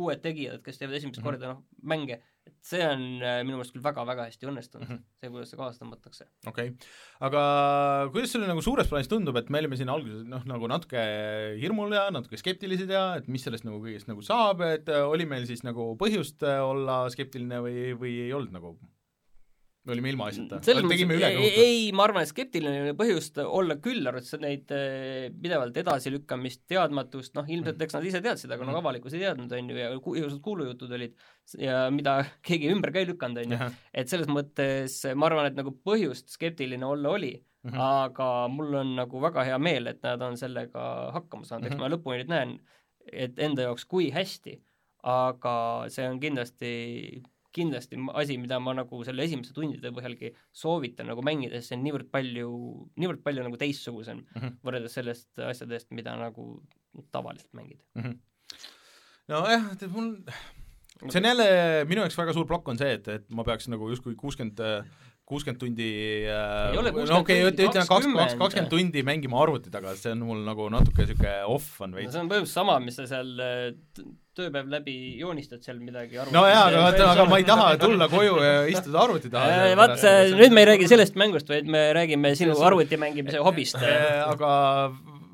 uued 0.03 0.21
tegijad, 0.23 0.63
kes 0.63 0.79
teevad 0.79 0.97
esimest 0.97 1.21
mm 1.21 1.23
-hmm. 1.23 1.31
korda 1.31 1.53
noh, 1.53 1.65
mänge, 1.83 2.21
et 2.45 2.55
see 2.65 2.81
on 2.85 3.03
äh, 3.25 3.41
minu 3.47 3.59
meelest 3.59 3.75
küll 3.75 3.85
väga-väga 3.85 4.27
hästi 4.29 4.49
õnnestunud 4.51 4.87
mm, 4.87 4.99
-hmm. 4.99 5.21
see, 5.21 5.31
kuidas 5.33 5.53
see 5.53 5.61
kaasa 5.61 5.81
tõmmatakse. 5.81 6.27
okei 6.51 6.73
okay., 6.73 6.91
aga 7.29 7.45
kuidas 8.13 8.35
sulle 8.35 8.49
nagu 8.51 8.65
suures 8.65 8.91
plaanis 8.91 9.11
tundub, 9.11 9.39
et 9.41 9.51
me 9.53 9.63
olime 9.63 9.79
siin 9.81 9.93
alguses 9.93 10.27
noh, 10.29 10.45
nagu 10.49 10.69
natuke 10.71 11.05
hirmul 11.61 11.97
ja 11.97 12.07
natuke 12.15 12.41
skeptilised 12.41 12.91
ja 12.91 13.07
et 13.21 13.29
mis 13.29 13.45
sellest 13.47 13.67
nagu 13.69 13.81
kõigest 13.85 14.11
nagu 14.11 14.25
saab, 14.25 14.65
et 14.69 14.89
äh, 14.93 15.05
oli 15.09 15.29
meil 15.29 15.49
siis 15.49 15.65
nagu 15.67 15.93
põhjust 16.01 16.45
äh, 16.45 16.61
olla 16.65 17.05
skeptiline 17.15 17.63
või, 17.65 17.79
või 18.01 18.19
ei 18.27 18.37
olnud 18.37 18.57
nagu 18.57 18.77
me 19.85 19.93
olime 19.93 20.11
ilmaasjata, 20.15 20.61
tegime 20.65 21.17
ülekõhutust? 21.19 21.59
ei, 21.61 21.81
ma 21.97 22.07
arvan, 22.07 22.25
et 22.25 22.31
skeptiline 22.31 22.95
põhjust 22.97 23.41
olla 23.45 23.77
küll, 23.85 24.01
arvates 24.09 24.33
neid 24.41 24.73
eh, 24.73 25.27
pidevalt 25.33 25.77
edasilükkamist, 25.83 26.63
teadmatust, 26.71 27.35
noh 27.37 27.51
ilmselt 27.53 27.83
eks 27.85 27.99
nad 27.99 28.07
ise 28.09 28.23
teadsid, 28.25 28.55
aga 28.55 28.69
noh, 28.69 28.79
avalikkus 28.81 29.17
ei 29.17 29.25
teadnud, 29.27 29.53
on 29.53 29.73
ju, 29.73 29.79
ja 29.81 29.91
igasugused 29.93 30.41
kuulujutud 30.45 30.95
olid 30.97 31.19
ja 31.61 31.83
mida 31.93 32.17
keegi 32.47 32.73
ümber 32.73 32.95
ka 32.95 33.03
ei 33.03 33.11
lükanud, 33.11 33.43
on 33.45 33.57
ju. 33.57 33.73
et 33.93 34.13
selles 34.13 34.31
mõttes 34.33 34.97
ma 35.13 35.29
arvan, 35.29 35.51
et 35.51 35.61
nagu 35.61 35.75
põhjust 35.85 36.33
skeptiline 36.33 36.89
olla 36.89 37.13
oli 37.19 37.35
mm, 37.37 37.71
-hmm. 37.71 37.85
aga 38.09 38.31
mul 38.49 38.81
on 38.81 38.97
nagu 39.03 39.21
väga 39.27 39.45
hea 39.51 39.61
meel, 39.61 39.93
et 39.93 40.01
nad 40.07 40.23
on 40.25 40.41
sellega 40.41 40.87
hakkama 41.19 41.45
saanud, 41.45 41.69
eks 41.69 41.77
mm 41.77 41.83
-hmm. 41.83 41.91
ma 41.91 41.97
lõpuni 41.97 42.23
nüüd 42.23 42.33
näen, 42.33 42.57
et 43.13 43.39
enda 43.39 43.69
jaoks 43.69 43.85
kui 43.85 44.09
hästi, 44.11 44.57
aga 45.05 45.55
see 45.93 46.09
on 46.09 46.21
kindlasti 46.21 46.73
kindlasti 47.55 47.99
asi, 48.21 48.37
mida 48.41 48.59
ma 48.63 48.75
nagu 48.77 49.01
selle 49.07 49.27
esimese 49.27 49.55
tundide 49.57 49.93
põhjalgi 49.95 50.33
soovitan 50.55 51.09
nagu 51.11 51.25
mängida, 51.27 51.61
sest 51.61 51.73
see 51.73 51.79
on 51.79 51.87
niivõrd 51.87 52.11
palju, 52.15 52.51
niivõrd 53.01 53.23
palju 53.27 53.47
nagu 53.47 53.61
teistsugusem 53.61 54.23
mm 54.23 54.41
-hmm. 54.41 54.59
võrreldes 54.67 54.99
sellest 54.99 55.45
asjadest, 55.53 55.91
mida 55.95 56.17
nagu 56.19 56.49
tavaliselt 57.15 57.53
mängid 57.53 57.81
mm. 57.95 58.03
-hmm. 58.03 58.19
nojah, 59.33 59.71
mul 59.95 60.13
see 61.11 61.21
on 61.23 61.31
jälle, 61.31 61.49
minu 61.91 62.05
jaoks 62.05 62.19
väga 62.19 62.37
suur 62.37 62.47
plokk 62.47 62.69
on 62.69 62.79
see, 62.79 62.95
et, 62.99 63.09
et 63.09 63.31
ma 63.31 63.45
peaks 63.47 63.69
nagu 63.69 63.89
justkui 63.91 64.15
kuuskümmend 64.19 64.63
kuuskümmend 65.25 65.61
tundi 65.61 65.89
äh, 66.29 66.75
no 66.75 67.21
okei 67.21 67.45
okay,, 67.47 67.53
ütleme 67.53 67.87
kakskümmend, 67.89 68.37
kakskümmend 68.41 68.73
tundi 68.73 69.05
mängima 69.07 69.41
arvuti 69.41 69.73
taga, 69.73 69.95
see 69.97 70.13
on 70.13 70.25
mul 70.29 70.43
nagu 70.45 70.69
natuke 70.73 71.07
niisugune 71.07 71.39
off 71.55 71.81
on 71.85 71.97
veits 71.97 72.11
no,. 72.11 72.17
see 72.17 72.25
on 72.25 72.31
põhimõtteliselt 72.33 72.61
sama, 72.61 72.77
mis 72.85 72.99
sa 73.01 73.07
seal 73.09 73.33
äh, 73.41 73.71
tööpäev 74.39 74.71
läbi 74.73 74.97
joonistad 75.21 75.63
seal 75.65 75.79
midagi 75.83 76.21
no 76.35 76.45
jaa, 76.49 76.67
aga 76.69 76.85
vaata, 76.89 77.09
aga 77.13 77.27
ma 77.31 77.41
ei 77.41 77.49
taha 77.49 77.71
tulla 77.85 78.09
koju 78.13 78.37
ja 78.43 78.53
istuda 78.73 79.03
arvuti 79.07 79.33
taha 79.33 79.57
äh, 79.71 79.75
vaat, 79.79 79.97
nüüd 80.35 80.55
me 80.57 80.65
ei 80.65 80.71
räägi 80.75 80.91
sellest 80.91 81.19
mängust, 81.21 81.51
vaid 81.51 81.71
me 81.71 81.87
räägime 81.97 82.35
sinu 82.39 82.59
arvuti 82.69 83.01
mängimise 83.01 83.43
hobist. 83.45 83.79
aga 83.79 84.55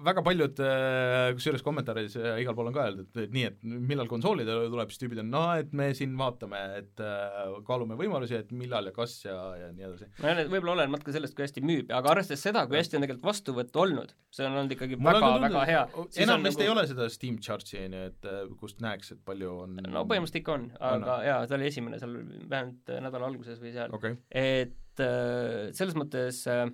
väga 0.05 0.23
paljud, 0.25 0.61
äh, 0.65 1.31
kusjuures 1.37 1.63
kommentaaris 1.65 2.17
äh, 2.19 2.39
igal 2.43 2.57
pool 2.57 2.71
on 2.71 2.75
ka 2.77 2.85
öeldud, 2.89 3.11
et 3.23 3.35
nii, 3.35 3.45
et 3.51 3.59
millal 3.65 4.09
konsoolidele 4.11 4.69
tuleb, 4.73 4.93
siis 4.93 5.03
tüübid 5.03 5.21
on 5.23 5.31
no 5.33 5.43
et 5.59 5.73
me 5.77 5.91
siin 5.97 6.15
vaatame, 6.19 6.61
et 6.81 7.03
äh, 7.05 7.55
kaalume 7.67 7.99
võimalusi, 7.99 8.39
et 8.39 8.51
millal 8.57 8.91
ja 8.91 8.95
kas 8.97 9.17
ja, 9.27 9.37
ja 9.61 9.71
nii 9.75 9.87
edasi. 9.89 10.11
no 10.21 10.33
jälle, 10.33 10.47
võib-olla 10.53 10.77
oleneb 10.79 10.97
natuke 10.97 11.15
sellest, 11.17 11.37
kui 11.37 11.47
hästi 11.47 11.65
müüb, 11.65 11.95
aga 11.97 12.15
arvestades 12.15 12.45
seda, 12.49 12.65
kui 12.71 12.81
hästi 12.81 12.99
on 12.99 13.07
tegelikult 13.07 13.31
vastuvõtt 13.31 13.81
olnud, 13.85 14.15
see 14.35 14.49
on 14.49 14.59
olnud 14.59 14.77
ikkagi 14.77 15.01
Mul 15.01 15.21
väga, 15.21 15.33
väga 15.47 15.65
hea. 15.71 15.87
enam 16.27 16.49
vist 16.49 16.61
nagu... 16.61 16.67
ei 16.67 16.75
ole 16.75 16.87
seda 16.91 17.09
Steam 17.13 17.41
Charge'i, 17.43 17.87
on 17.87 17.99
ju, 17.99 18.11
et 18.11 18.31
kust 18.61 18.85
näeks, 18.85 19.15
et 19.17 19.25
palju 19.27 19.57
on 19.67 19.81
no 19.85 20.05
põhimõtteliselt 20.09 20.43
ikka 20.43 20.57
on, 20.57 20.69
aga 20.81 21.17
on. 21.17 21.27
jaa, 21.29 21.41
ta 21.49 21.59
oli 21.59 21.71
esimene 21.71 22.03
seal 22.03 22.21
vähemalt 22.51 22.95
nädala 23.09 23.33
alguses 23.33 23.61
või 23.63 23.75
seal 23.77 23.97
okay., 23.97 24.19
et 24.31 24.77
selles 25.01 25.95
mõttes 25.97 26.43
äh, 26.51 26.67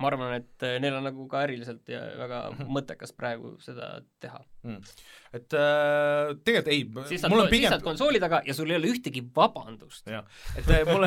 ma 0.00 0.10
arvan, 0.10 0.34
et 0.40 0.66
äh, 0.66 0.76
neil 0.82 0.98
on 0.98 1.06
nagu 1.08 1.26
ka 1.30 1.44
äriliselt 1.46 1.88
ja 1.90 2.02
väga 2.20 2.42
mõttekas 2.76 3.14
praegu 3.16 3.56
seda 3.64 3.96
teha 4.22 4.42
mm 4.66 5.14
et 5.36 5.56
äh, 5.56 6.32
tegelikult 6.46 6.70
ei, 6.72 6.84
mul 7.30 7.42
on 7.42 7.50
pigem 7.50 7.66
siis 7.66 7.74
saad 7.74 7.84
konsooli 7.84 8.20
taga 8.22 8.40
ja 8.46 8.54
sul 8.56 8.70
ei 8.70 8.78
ole 8.78 8.90
ühtegi 8.92 9.22
vabandust. 9.36 10.06
jah, 10.10 10.24
et 10.58 10.68
äh, 10.72 10.84
mul, 10.88 11.06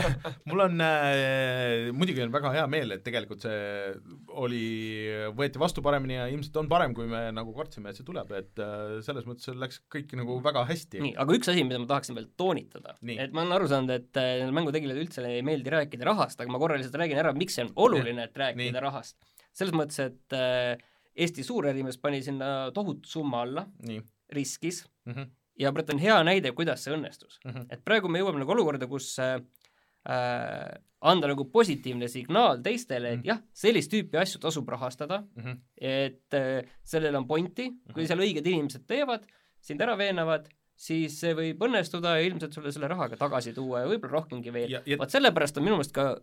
mul 0.49 0.63
on 0.65 0.83
äh,, 0.83 1.89
muidugi 1.95 2.23
on 2.25 2.33
väga 2.33 2.51
hea 2.57 2.65
meel, 2.71 2.95
et 2.95 3.03
tegelikult 3.05 3.45
see 3.45 3.93
oli, 4.43 4.63
võeti 5.37 5.61
vastu 5.61 5.83
paremini 5.85 6.19
ja 6.19 6.27
ilmselt 6.31 6.59
on 6.61 6.69
parem, 6.71 6.95
kui 6.97 7.07
me 7.09 7.25
nagu 7.35 7.55
kartsime, 7.55 7.91
et 7.91 7.99
see 7.99 8.07
tuleb, 8.07 8.33
et 8.37 8.63
äh, 8.63 8.99
selles 9.05 9.27
mõttes 9.29 9.49
läks 9.55 9.81
kõik 9.91 10.13
nagu 10.19 10.39
väga 10.45 10.65
hästi. 10.69 11.03
nii, 11.05 11.15
aga 11.23 11.39
üks 11.39 11.51
asi, 11.53 11.65
mida 11.67 11.81
ma 11.81 11.89
tahaksin 11.93 12.19
veel 12.19 12.29
toonitada, 12.39 12.97
et 13.15 13.33
ma 13.33 13.45
olen 13.45 13.57
aru 13.57 13.71
saanud, 13.71 13.95
et 13.95 14.21
äh, 14.21 14.45
mängutegijaile 14.55 14.99
üldse 14.99 15.25
ei 15.29 15.41
meeldi 15.45 15.73
rääkida 15.73 16.07
rahast, 16.07 16.39
aga 16.39 16.51
ma 16.53 16.61
korra 16.61 16.79
lihtsalt 16.79 16.99
räägin 17.01 17.21
ära, 17.21 17.33
miks 17.37 17.57
see 17.57 17.67
on 17.67 17.73
oluline, 17.87 18.29
et 18.29 18.45
rääkida 18.45 18.77
nii. 18.77 18.85
rahast. 18.85 19.17
selles 19.55 19.75
mõttes, 19.75 19.99
et 20.03 20.37
äh, 20.37 20.77
Eesti 21.19 21.43
suurärimees 21.43 21.99
pani 22.01 22.21
sinna 22.23 22.69
tohutu 22.75 23.09
summa 23.09 23.43
alla, 23.43 23.65
riskis 24.31 24.83
mm 25.05 25.13
-hmm. 25.13 25.29
ja 25.59 25.71
praegu 25.73 25.93
on 25.93 25.99
hea 25.99 26.19
näide, 26.23 26.51
kuidas 26.51 26.83
see 26.83 26.93
õnnestus 26.95 27.39
mm. 27.45 27.51
-hmm. 27.51 27.65
et 27.69 27.83
praegu 27.85 28.07
me 28.07 28.19
jõuame 28.19 28.39
nagu 28.39 28.51
olukorda, 28.51 28.87
kus 28.87 29.17
äh, 29.19 29.35
äh, 30.09 30.83
anda 31.01 31.27
nagu 31.27 31.45
positiivne 31.45 32.07
signaal 32.07 32.61
teistele, 32.63 33.09
et 33.09 33.15
mm 33.17 33.21
-hmm. 33.21 33.27
jah, 33.27 33.41
sellist 33.53 33.91
tüüpi 33.93 34.17
asju 34.21 34.39
tasub 34.39 34.69
rahastada 34.69 35.23
mm, 35.35 35.43
-hmm. 35.43 35.57
et 35.81 36.33
äh, 36.33 36.71
sellel 36.83 37.15
on 37.15 37.27
pointi, 37.27 37.69
kui 37.93 38.03
mhm. 38.03 38.07
seal 38.07 38.19
õiged 38.19 38.47
inimesed 38.47 38.87
teevad, 38.87 39.25
sind 39.61 39.81
ära 39.81 39.97
veenavad, 39.97 40.49
siis 40.75 41.19
see 41.19 41.33
võib 41.35 41.63
õnnestuda 41.67 42.15
ja 42.17 42.27
ilmselt 42.27 42.53
sulle 42.53 42.71
selle 42.71 42.87
rahaga 42.87 43.17
tagasi 43.17 43.53
tuua 43.53 43.79
ja 43.79 43.87
võib-olla 43.87 44.11
rohkemgi 44.11 44.53
veel 44.53 44.77
vot 44.99 45.11
sellepärast 45.11 45.57
on 45.57 45.63
minu 45.63 45.75
meelest 45.75 45.91
ka 45.95 46.21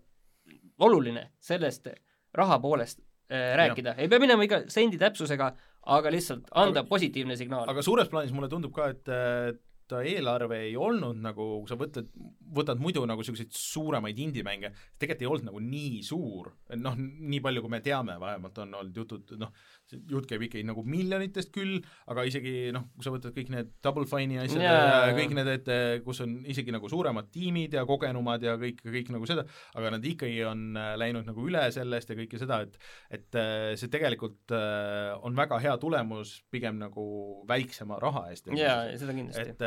oluline 0.78 1.32
sellest 1.40 1.88
raha 2.34 2.58
poolest 2.58 3.02
rääkida, 3.30 3.94
ei 3.98 4.08
pea 4.08 4.18
minema 4.22 4.44
iga 4.44 4.62
sendi 4.68 4.98
täpsusega, 4.98 5.52
aga 5.86 6.10
lihtsalt 6.10 6.46
anda 6.52 6.80
Aga- 6.80 6.88
positiivne 6.88 7.36
signaal. 7.36 7.68
aga 7.68 7.82
suures 7.82 8.08
plaanis 8.08 8.32
mulle 8.32 8.48
tundub 8.48 8.72
ka, 8.74 8.88
et 8.94 9.08
et 9.08 9.60
ta 9.90 10.02
eelarve 10.06 10.58
ei 10.66 10.74
olnud 10.80 11.20
nagu, 11.22 11.46
kui 11.62 11.70
sa 11.70 11.78
võtad, 11.78 12.08
võtad 12.56 12.80
muidu 12.82 13.04
nagu 13.08 13.22
niisuguseid 13.22 13.54
suuremaid 13.54 14.18
indie-mänge, 14.18 14.72
tegelikult 14.98 15.22
ei 15.24 15.30
olnud 15.30 15.48
nagu 15.50 15.62
nii 15.62 16.02
suur, 16.06 16.50
noh, 16.82 16.96
nii 16.98 17.40
palju, 17.44 17.62
kui 17.64 17.72
me 17.72 17.80
teame, 17.84 18.16
vähemalt 18.22 18.58
on 18.64 18.74
olnud 18.80 19.00
jutud, 19.02 19.34
noh, 19.40 19.52
jutt 20.10 20.26
käib 20.26 20.42
ikkagi 20.46 20.66
nagu 20.66 20.82
miljonitest 20.86 21.52
küll, 21.54 21.78
aga 22.10 22.24
isegi 22.26 22.72
noh, 22.74 22.88
kui 22.96 23.06
sa 23.06 23.12
võtad 23.14 23.34
kõik 23.36 23.52
need 23.54 23.70
Double 23.84 24.06
Fine'i 24.10 24.40
asjad 24.42 24.64
Jaa, 24.64 25.06
ja 25.10 25.14
kõik 25.16 25.36
need, 25.38 25.50
et 25.52 25.70
eh, 25.72 25.84
kus 26.06 26.22
on 26.24 26.38
isegi 26.50 26.74
nagu 26.74 26.90
suuremad 26.90 27.30
tiimid 27.34 27.76
ja 27.78 27.86
kogenumad 27.88 28.42
ja 28.42 28.56
kõik, 28.60 28.82
kõik 28.82 29.12
nagu 29.14 29.28
seda, 29.30 29.46
aga 29.78 29.94
nad 29.96 30.06
ikkagi 30.06 30.40
on 30.48 30.68
äh, 30.74 30.92
läinud 30.98 31.28
nagu 31.28 31.46
üle 31.46 31.62
sellest 31.74 32.10
ja 32.10 32.18
kõike 32.18 32.42
seda, 32.42 32.62
et 32.66 32.78
et 33.14 33.38
äh, 33.38 33.74
see 33.78 33.90
tegelikult 33.92 34.54
on 35.26 35.36
väga 35.38 35.58
hea 35.62 35.74
tulemus 35.80 36.36
pigem 36.52 36.78
nagu 36.80 37.06
väiksema 37.48 38.00
raha 38.02 38.26
eest. 38.32 38.50
jaa, 38.56 38.90
seda 38.98 39.14
kindlasti. 39.16 39.54
et, 39.54 39.62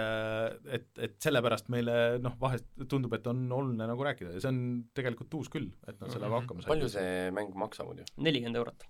et, 0.77 0.87
et 0.97 1.15
sellepärast 1.23 1.69
meile 1.73 1.97
noh, 2.23 2.35
vahest 2.41 2.65
tundub, 2.91 3.13
et 3.17 3.27
on 3.31 3.43
oluline 3.51 3.87
nagu 3.89 4.05
rääkida 4.07 4.35
ja 4.35 4.43
see 4.43 4.51
on 4.53 4.61
tegelikult 4.95 5.33
uus 5.39 5.49
küll, 5.53 5.69
et 5.87 5.99
nad 5.99 6.09
sellega 6.11 6.29
Mhm. 6.29 6.41
hakkama 6.41 6.61
said. 6.63 6.71
palju 6.73 6.89
see 6.95 7.29
mäng 7.35 7.53
maksab 7.55 7.91
muidu? 7.91 8.07
nelikümmend 8.17 8.59
eurot. 8.61 8.85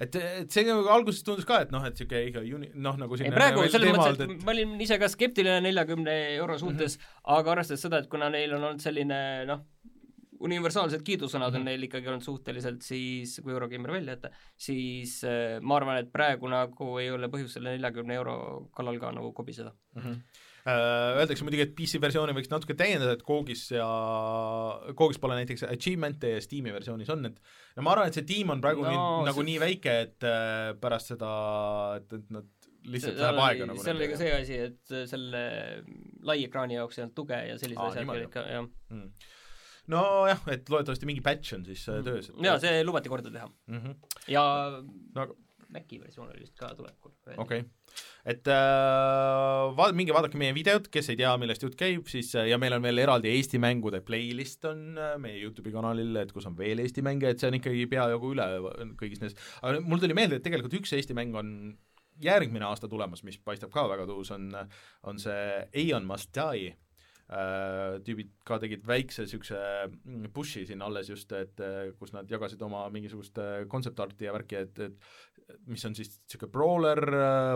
et, 0.00 0.16
et 0.16 0.50
see 0.50 0.64
nagu 0.64 0.88
alguses 0.88 1.22
tundus 1.26 1.44
ka, 1.48 1.60
et 1.66 1.72
noh, 1.74 1.84
et 1.84 1.92
niisugune 1.96 2.22
iga 2.30 2.40
uni-, 2.56 2.70
noh, 2.74 2.96
nagu 2.96 3.14
ei 3.14 3.22
selline 3.22 3.36
praegu 3.36 3.66
selles 3.68 3.96
mõttes, 3.96 4.22
et 4.24 4.44
ma 4.46 4.54
olin 4.54 4.80
ise 4.80 4.98
ka 5.02 5.10
skeptiline 5.12 5.60
neljakümne 5.66 6.14
euro 6.38 6.56
suhtes 6.58 6.96
mm, 6.96 7.02
-hmm. 7.02 7.36
aga 7.38 7.52
arvestades 7.56 7.82
seda, 7.86 7.98
et 8.00 8.08
kuna 8.08 8.30
neil 8.32 8.54
on 8.56 8.64
olnud 8.70 8.80
selline 8.80 9.20
noh, 9.50 9.66
universaalsed 10.40 11.02
kiidusõnad 11.04 11.52
on 11.54 11.60
Mhm. 11.60 11.64
neil 11.68 11.82
ikkagi 11.88 12.08
olnud 12.08 12.24
suhteliselt 12.24 12.82
siis, 12.82 13.38
kui 13.44 13.52
Eurogeimer 13.52 13.92
välja 13.92 14.14
jätta, 14.16 14.30
siis 14.56 15.18
äh, 15.24 15.58
ma 15.60 15.76
arvan, 15.76 15.98
et 16.00 16.12
praegu 16.12 16.48
nagu 16.48 16.92
ei 16.98 17.10
ole 17.12 17.28
põhjust 17.28 17.58
selle 17.58 17.74
neljakümne 17.76 18.14
euro 18.16 18.68
kallal 18.76 18.98
ka 19.02 19.10
nagu 19.12 19.32
kobiseda. 19.36 19.72
mm. 19.96 20.02
-hmm. 20.02 20.22
Öeldakse 20.70 21.42
muidugi, 21.44 21.62
et 21.64 21.70
PC 21.74 21.96
versiooni 22.02 22.34
võiks 22.36 22.50
natuke 22.52 22.74
täiendada, 22.76 23.12
et 23.16 23.22
Koogis 23.24 23.70
ja, 23.72 23.86
Koogis 24.94 25.18
pole 25.18 25.38
näiteks 25.38 25.64
achievement'e 25.64 26.34
ja 26.34 26.40
Steam'i 26.44 26.72
versioonis 26.74 27.08
on, 27.14 27.24
et 27.30 27.38
no 27.76 27.82
ma 27.86 27.94
arvan, 27.94 28.10
et 28.10 28.18
see 28.18 28.26
tiim 28.28 28.50
on 28.52 28.60
praegu 28.60 28.84
No, 28.84 28.90
nii, 28.90 29.26
nagu 29.30 29.40
see- 29.40 29.48
nii 29.48 29.58
väike, 29.62 29.94
et 30.06 30.26
äh, 30.28 30.74
pärast 30.82 31.14
seda, 31.14 31.30
et, 31.96 32.12
et 32.12 32.30
nad 32.36 32.44
lihtsalt 32.90 33.16
läheb 33.20 33.40
aega 33.46 33.66
nagu 33.72 33.82
seal 33.82 33.96
oli 33.96 34.08
ka 34.12 34.16
see 34.20 34.30
asi, 34.36 34.60
et 34.68 34.94
selle 35.08 35.42
lai 36.28 36.38
ekraani 36.44 36.74
jaoks 36.78 36.98
ei 36.98 37.04
olnud 37.06 37.14
tuge 37.18 37.40
ja 37.48 37.58
sellised 37.60 37.82
asjad 37.86 38.04
niimoodi. 38.04 38.20
olid 38.26 38.32
ka, 38.36 38.44
jah. 38.48 38.68
mm. 38.90 39.10
Nojah, 39.90 40.42
et 40.54 40.72
loodetavasti 40.72 41.08
mingi 41.10 41.24
patch 41.24 41.58
on 41.58 41.66
siis 41.68 41.84
mm. 41.90 42.06
töös. 42.06 42.32
jaa, 42.46 42.58
see 42.62 42.82
lubati 42.86 43.12
korda 43.12 43.32
teha. 43.34 43.46
mm. 43.46 43.78
-hmm. 43.78 44.18
ja 44.32 44.44
No 45.14 45.26
aga- 45.26 45.38
Maci 45.70 46.00
versioon 46.02 46.30
oli 46.30 46.42
vist 46.42 46.56
ka 46.58 46.72
tulekul. 46.74 47.12
okei 47.36 47.60
okay., 47.60 47.62
et 48.30 48.46
äh, 48.50 49.70
va-, 49.76 49.90
minge 49.96 50.14
vaadake 50.14 50.38
meie 50.38 50.54
videot, 50.54 50.88
kes 50.92 51.10
ei 51.12 51.18
tea, 51.18 51.30
millest 51.40 51.64
jutt 51.64 51.76
käib, 51.78 52.08
siis 52.10 52.32
äh, 52.38 52.48
ja 52.50 52.58
meil 52.60 52.76
on 52.76 52.82
veel 52.84 53.02
eraldi 53.02 53.30
Eesti 53.32 53.58
mängude 53.62 54.02
playlist 54.06 54.66
on 54.70 54.98
äh, 54.98 55.14
meie 55.22 55.40
Youtube'i 55.42 55.72
kanalil, 55.74 56.14
et 56.20 56.34
kus 56.34 56.46
on 56.50 56.58
veel 56.58 56.82
Eesti 56.84 57.04
mänge, 57.06 57.30
et 57.30 57.42
see 57.42 57.50
on 57.50 57.58
ikkagi 57.58 57.86
peajagu 57.90 58.34
üle 58.34 58.46
kõigis 59.00 59.22
nendes, 59.22 59.38
aga 59.62 59.82
mul 59.86 60.02
tuli 60.02 60.16
meelde, 60.18 60.38
et 60.38 60.46
tegelikult 60.46 60.78
üks 60.82 60.94
Eesti 60.98 61.16
mäng 61.18 61.38
on 61.38 61.54
järgmine 62.20 62.66
aasta 62.68 62.90
tulemas, 62.90 63.24
mis 63.26 63.40
paistab 63.42 63.72
ka 63.74 63.86
väga 63.90 64.06
tuus, 64.10 64.30
on, 64.34 64.50
on 65.08 65.22
see 65.22 65.42
Aeon 65.84 66.06
Must 66.06 66.34
Die 66.36 66.74
tüübid 67.30 68.32
ka 68.46 68.58
tegid 68.58 68.82
väikse 68.88 69.22
niisuguse 69.22 69.58
mm, 69.86 70.30
push'i 70.34 70.64
siin 70.66 70.82
alles 70.82 71.12
just, 71.12 71.30
et 71.36 71.60
äh, 71.62 71.92
kus 71.98 72.10
nad 72.14 72.30
jagasid 72.30 72.62
oma 72.66 72.82
mingisugust 72.90 73.38
kontsept-arti 73.70 74.26
ja 74.26 74.34
värki, 74.34 74.64
et, 74.64 74.80
et 74.88 75.60
mis 75.70 75.84
on 75.86 75.94
siis 75.94 76.10
niisugune 76.16 76.50
brawler, 76.54 77.02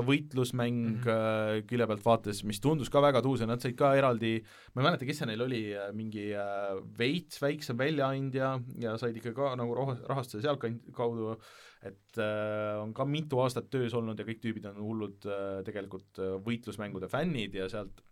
võitlusmäng 0.07 0.79
mm. 0.79 1.03
-hmm. 1.03 1.67
külje 1.71 1.91
pealt 1.91 2.07
vaates, 2.07 2.45
mis 2.47 2.63
tundus 2.63 2.91
ka 2.91 3.03
väga 3.03 3.23
tuus 3.25 3.43
ja 3.43 3.51
nad 3.51 3.63
said 3.63 3.75
ka 3.79 3.95
eraldi, 3.99 4.37
ma 4.75 4.83
ei 4.83 4.89
mäleta, 4.89 5.11
kes 5.11 5.23
see 5.23 5.31
neil 5.31 5.43
oli, 5.43 5.65
mingi 5.99 6.31
äh, 6.39 6.79
veits 6.99 7.43
väiksem 7.43 7.79
väljaandja 7.79 8.55
ja 8.87 8.97
said 9.01 9.19
ikka 9.19 9.35
ka 9.35 9.55
nagu 9.59 9.75
rahastuse 9.75 10.45
sealtkaudu, 10.47 11.35
et 11.83 12.23
äh, 12.23 12.79
on 12.81 12.95
ka 12.95 13.05
mitu 13.05 13.43
aastat 13.43 13.69
töös 13.73 13.95
olnud 13.95 14.19
ja 14.19 14.27
kõik 14.27 14.43
tüübid 14.43 14.71
on 14.71 14.81
hullud 14.81 15.27
äh, 15.29 15.61
tegelikult 15.67 16.23
äh, 16.23 16.37
võitlusmängude 16.47 17.11
fännid 17.13 17.59
ja 17.59 17.69
sealt 17.73 18.05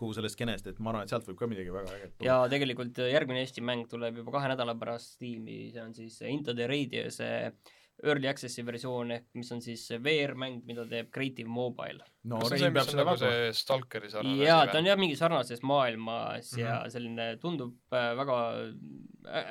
kogu 0.00 0.16
sellest 0.16 0.38
skeenest, 0.38 0.70
et 0.70 0.78
ma 0.80 0.92
arvan, 0.94 1.04
et 1.06 1.12
sealt 1.12 1.28
võib 1.28 1.38
ka 1.40 1.48
midagi 1.50 1.72
väga 1.74 1.92
ägedat 1.98 2.14
tulla. 2.16 2.28
ja 2.30 2.38
tegelikult 2.52 3.02
järgmine 3.10 3.44
Eesti 3.44 3.64
mäng 3.64 3.84
tuleb 3.90 4.22
juba 4.22 4.38
kahe 4.38 4.48
nädala 4.54 4.74
pärast 4.80 5.18
Steam'i, 5.18 5.60
see 5.74 5.84
on 5.84 5.92
siis 5.96 6.20
Into 6.30 6.56
the 6.56 6.66
Radio 6.70 7.10
see 7.14 7.52
Early 8.00 8.30
Access'i 8.30 8.62
versioon 8.64 9.10
ehk 9.12 9.26
mis 9.36 9.50
on 9.52 9.58
siis 9.60 9.82
VR-mäng, 10.00 10.62
mida 10.64 10.86
teeb 10.88 11.10
Creative 11.12 11.48
Mobile. 11.52 12.00
no 12.32 12.38
kas 12.40 12.54
see 12.56 12.70
mis 12.72 12.78
peab 12.78 12.86
on 12.86 12.92
seda 12.94 13.04
nagu 13.04 13.20
see 13.20 13.50
Stalkeri 13.58 14.08
sarnane 14.12 14.46
jaa, 14.46 14.62
ta 14.72 14.78
on 14.80 14.88
jah 14.88 14.96
mingi 15.00 15.18
sarnases 15.20 15.60
maailmas 15.62 16.52
mm 16.52 16.56
-hmm. 16.56 16.64
ja 16.64 16.74
Mhm. 16.80 16.90
selline 16.96 17.26
tundub 17.42 17.76
äh, 17.92 18.16
väga 18.16 18.38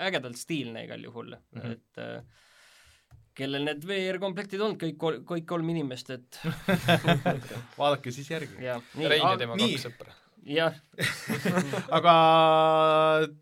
ägedalt 0.09 0.37
stiilne 0.37 0.83
igal 0.87 1.03
juhul 1.03 1.35
mm. 1.35 1.61
-hmm. 1.61 1.71
et 1.71 1.97
äh, 1.97 2.23
kellel 3.39 3.63
need 3.63 3.85
VR-komplektid 3.87 4.61
on, 4.65 4.75
kõik, 4.81 4.97
kõik 5.29 5.45
kolm 5.47 5.69
inimest, 5.69 6.09
et 6.09 6.39
vaadake 7.79 8.11
siis 8.11 8.31
järgi. 8.31 8.57
jah, 8.65 8.81
Rein 8.97 9.21
ja 9.21 9.29
nii, 9.29 9.37
tema 9.43 9.55
nii. 9.59 9.75
kaks 9.77 9.85
sõpra. 9.87 10.15
Jah, 10.49 10.75
aga 11.97 12.15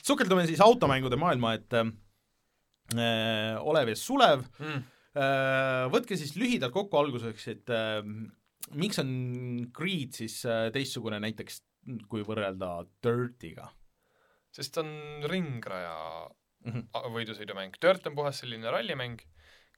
sukeldume 0.06 0.46
siis 0.50 0.62
automängude 0.64 1.20
maailma, 1.20 1.56
et 1.58 1.78
äh, 1.80 3.56
Olev 3.62 3.94
ja 3.94 4.00
Sulev 4.00 4.46
Mm. 4.60 4.84
äh,, 5.18 5.86
võtke 5.94 6.20
siis 6.20 6.36
lühidalt 6.40 6.76
kokku 6.76 7.00
alguseks, 7.00 7.48
et 7.54 7.74
äh, 7.74 8.04
miks 8.76 9.00
on 9.02 9.10
Creed 9.76 10.20
siis 10.20 10.42
äh, 10.46 10.68
teistsugune 10.76 11.20
näiteks, 11.24 11.62
kui 12.12 12.26
võrrelda 12.28 12.82
Dirtiga 13.04 13.72
sest 14.58 14.76
ta 14.76 14.84
on 14.84 15.24
ringraja 15.30 15.96
mm? 16.66 16.72
-hmm. 16.72 17.10
võidusõidumäng. 17.16 17.78
Dirt 17.82 18.08
on 18.10 18.16
puhas 18.18 18.44
selline 18.44 18.72
rallimäng, 18.74 19.22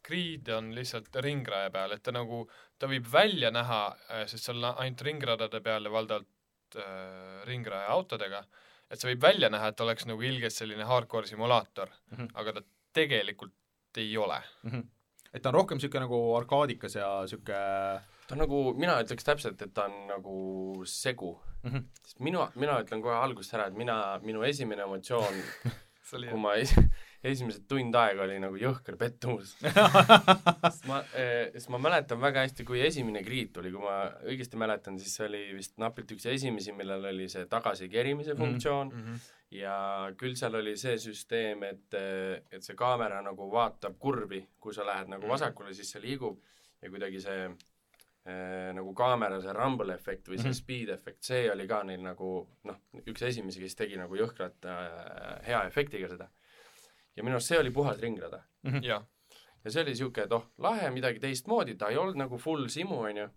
Creed 0.06 0.48
on 0.56 0.72
lihtsalt 0.76 1.16
ringraja 1.26 1.72
peal, 1.76 1.92
et 1.92 2.04
ta 2.04 2.14
nagu, 2.16 2.46
ta 2.80 2.88
võib 2.88 3.08
välja 3.12 3.52
näha, 3.52 3.82
sest 4.32 4.48
seal 4.48 4.64
on 4.64 4.78
ainult 4.80 5.02
ringradade 5.04 5.60
peal 5.62 5.90
ja 5.90 5.92
valdavalt 5.92 6.30
äh, 6.76 7.42
ringraja 7.50 7.88
autodega, 7.96 8.44
et 8.90 9.00
see 9.00 9.12
võib 9.14 9.22
välja 9.22 9.50
näha, 9.50 9.72
et 9.72 9.82
oleks 9.82 10.06
nagu 10.10 10.22
ilgelt 10.22 10.54
selline 10.54 10.86
hardcore 10.86 11.28
simulaator 11.28 11.90
mm. 11.90 12.18
-hmm. 12.18 12.30
aga 12.34 12.54
ta 12.54 12.62
tegelikult 12.94 13.56
ei 13.98 14.18
ole. 14.18 14.42
Mm 14.64 14.72
-hmm. 14.72 14.88
et 15.34 15.42
ta 15.42 15.50
on 15.50 15.56
rohkem 15.56 15.78
niisugune 15.78 16.06
nagu 16.06 16.36
arkaadikas 16.36 16.96
ja 16.96 17.22
niisugune 17.22 18.02
ta 18.30 18.36
on 18.36 18.44
nagu, 18.44 18.74
mina 18.78 19.00
ütleks 19.02 19.26
täpselt, 19.26 19.62
et 19.62 19.74
ta 19.74 19.88
on 19.90 20.08
nagu 20.08 20.40
segu 20.86 21.40
mm 21.64 21.72
-hmm. 21.72 21.86
sest 22.04 22.20
minu, 22.20 22.48
mina 22.56 22.80
ütlen 22.84 23.02
kohe 23.02 23.16
algusest 23.16 23.54
ära, 23.58 23.68
et 23.68 23.74
mina, 23.74 24.20
minu 24.22 24.44
esimene 24.44 24.86
emotsioon, 24.86 25.40
kui 26.32 26.40
ma 26.42 26.54
es, 26.60 26.74
esimesed 27.24 27.66
tund 27.68 27.96
aega 27.96 28.24
oli 28.24 28.38
nagu 28.40 28.56
jõhker 28.60 28.96
pettumus 28.98 29.56
sest 29.62 30.86
ma 30.88 31.02
eh,, 31.16 31.50
sest 31.56 31.70
ma 31.74 31.78
mäletan 31.82 32.20
väga 32.22 32.46
hästi, 32.46 32.66
kui 32.68 32.82
esimene 32.86 33.24
Creed 33.26 33.52
tuli, 33.56 33.72
kui 33.74 33.82
ma 33.84 33.98
õigesti 34.26 34.60
mäletan, 34.62 35.00
siis 35.02 35.16
see 35.20 35.28
oli 35.28 35.42
vist 35.58 35.76
napilt 35.82 36.12
üks 36.16 36.26
esimesi, 36.32 36.72
millel 36.78 37.06
oli 37.12 37.28
see 37.32 37.46
tagasikerimise 37.52 38.34
Mhm. 38.34 38.40
funktsioon 38.44 38.88
mm 38.94 39.04
-hmm. 39.06 39.28
ja 39.60 39.76
küll 40.18 40.36
seal 40.36 40.56
oli 40.56 40.76
see 40.78 40.98
süsteem, 40.98 41.64
et, 41.64 41.94
et 42.52 42.64
see 42.64 42.76
kaamera 42.76 43.22
nagu 43.22 43.50
vaatab 43.52 43.98
kurvi, 44.00 44.46
kui 44.60 44.74
sa 44.74 44.86
lähed 44.86 45.08
nagu 45.08 45.24
Mhm. 45.24 45.32
vasakule, 45.32 45.74
siis 45.74 45.92
see 45.92 46.02
liigub 46.02 46.40
ja 46.82 46.90
kuidagi 46.90 47.20
see 47.22 47.50
nagu 48.76 48.94
kaamera 48.98 49.40
see 49.42 49.54
rumble 49.54 49.94
efekt 49.94 50.28
või 50.30 50.38
see 50.38 50.48
mm 50.48 50.52
-hmm. 50.52 50.60
speed 50.62 50.90
efekt, 50.96 51.24
see 51.24 51.52
oli 51.52 51.68
ka 51.68 51.84
neil 51.84 52.02
nagu 52.04 52.32
noh, 52.70 52.78
üks 53.06 53.22
esimesi, 53.28 53.60
kes 53.64 53.76
tegi 53.76 53.98
nagu 53.98 54.16
jõhkralt 54.16 54.66
äh, 54.66 55.46
hea 55.48 55.64
efektiga 55.68 56.08
seda. 56.10 56.30
ja 57.16 57.24
minu 57.24 57.36
arust 57.36 57.48
see 57.52 57.60
oli 57.60 57.72
puhas 57.72 58.00
ringrada. 58.00 58.44
jah, 58.82 59.06
ja 59.64 59.72
see 59.72 59.82
oli 59.82 59.92
niisugune, 59.92 60.24
et 60.26 60.32
oh, 60.32 60.46
lahe, 60.58 60.90
midagi 60.90 61.20
teistmoodi, 61.20 61.76
ta 61.76 61.90
ei 61.90 61.98
olnud 61.98 62.16
nagu 62.16 62.38
full 62.38 62.68
simu, 62.68 63.00
on 63.10 63.18
ju, 63.18 63.30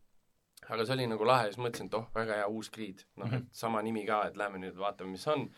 aga 0.68 0.84
see 0.86 0.94
oli 0.94 1.06
nagu 1.10 1.24
lahe 1.26 1.46
ja 1.46 1.52
siis 1.52 1.58
mõtlesin, 1.64 1.86
et 1.86 1.94
oh, 1.94 2.06
väga 2.14 2.34
hea 2.42 2.48
uus 2.48 2.70
Creed, 2.70 3.04
noh 3.16 3.26
Mhm. 3.26 3.36
et 3.36 3.44
sama 3.64 3.82
nimi 3.82 4.04
ka, 4.06 4.26
et 4.28 4.36
lähme 4.36 4.58
nüüd 4.58 4.76
vaatame, 4.78 5.10
mis 5.10 5.26
on. 5.26 5.48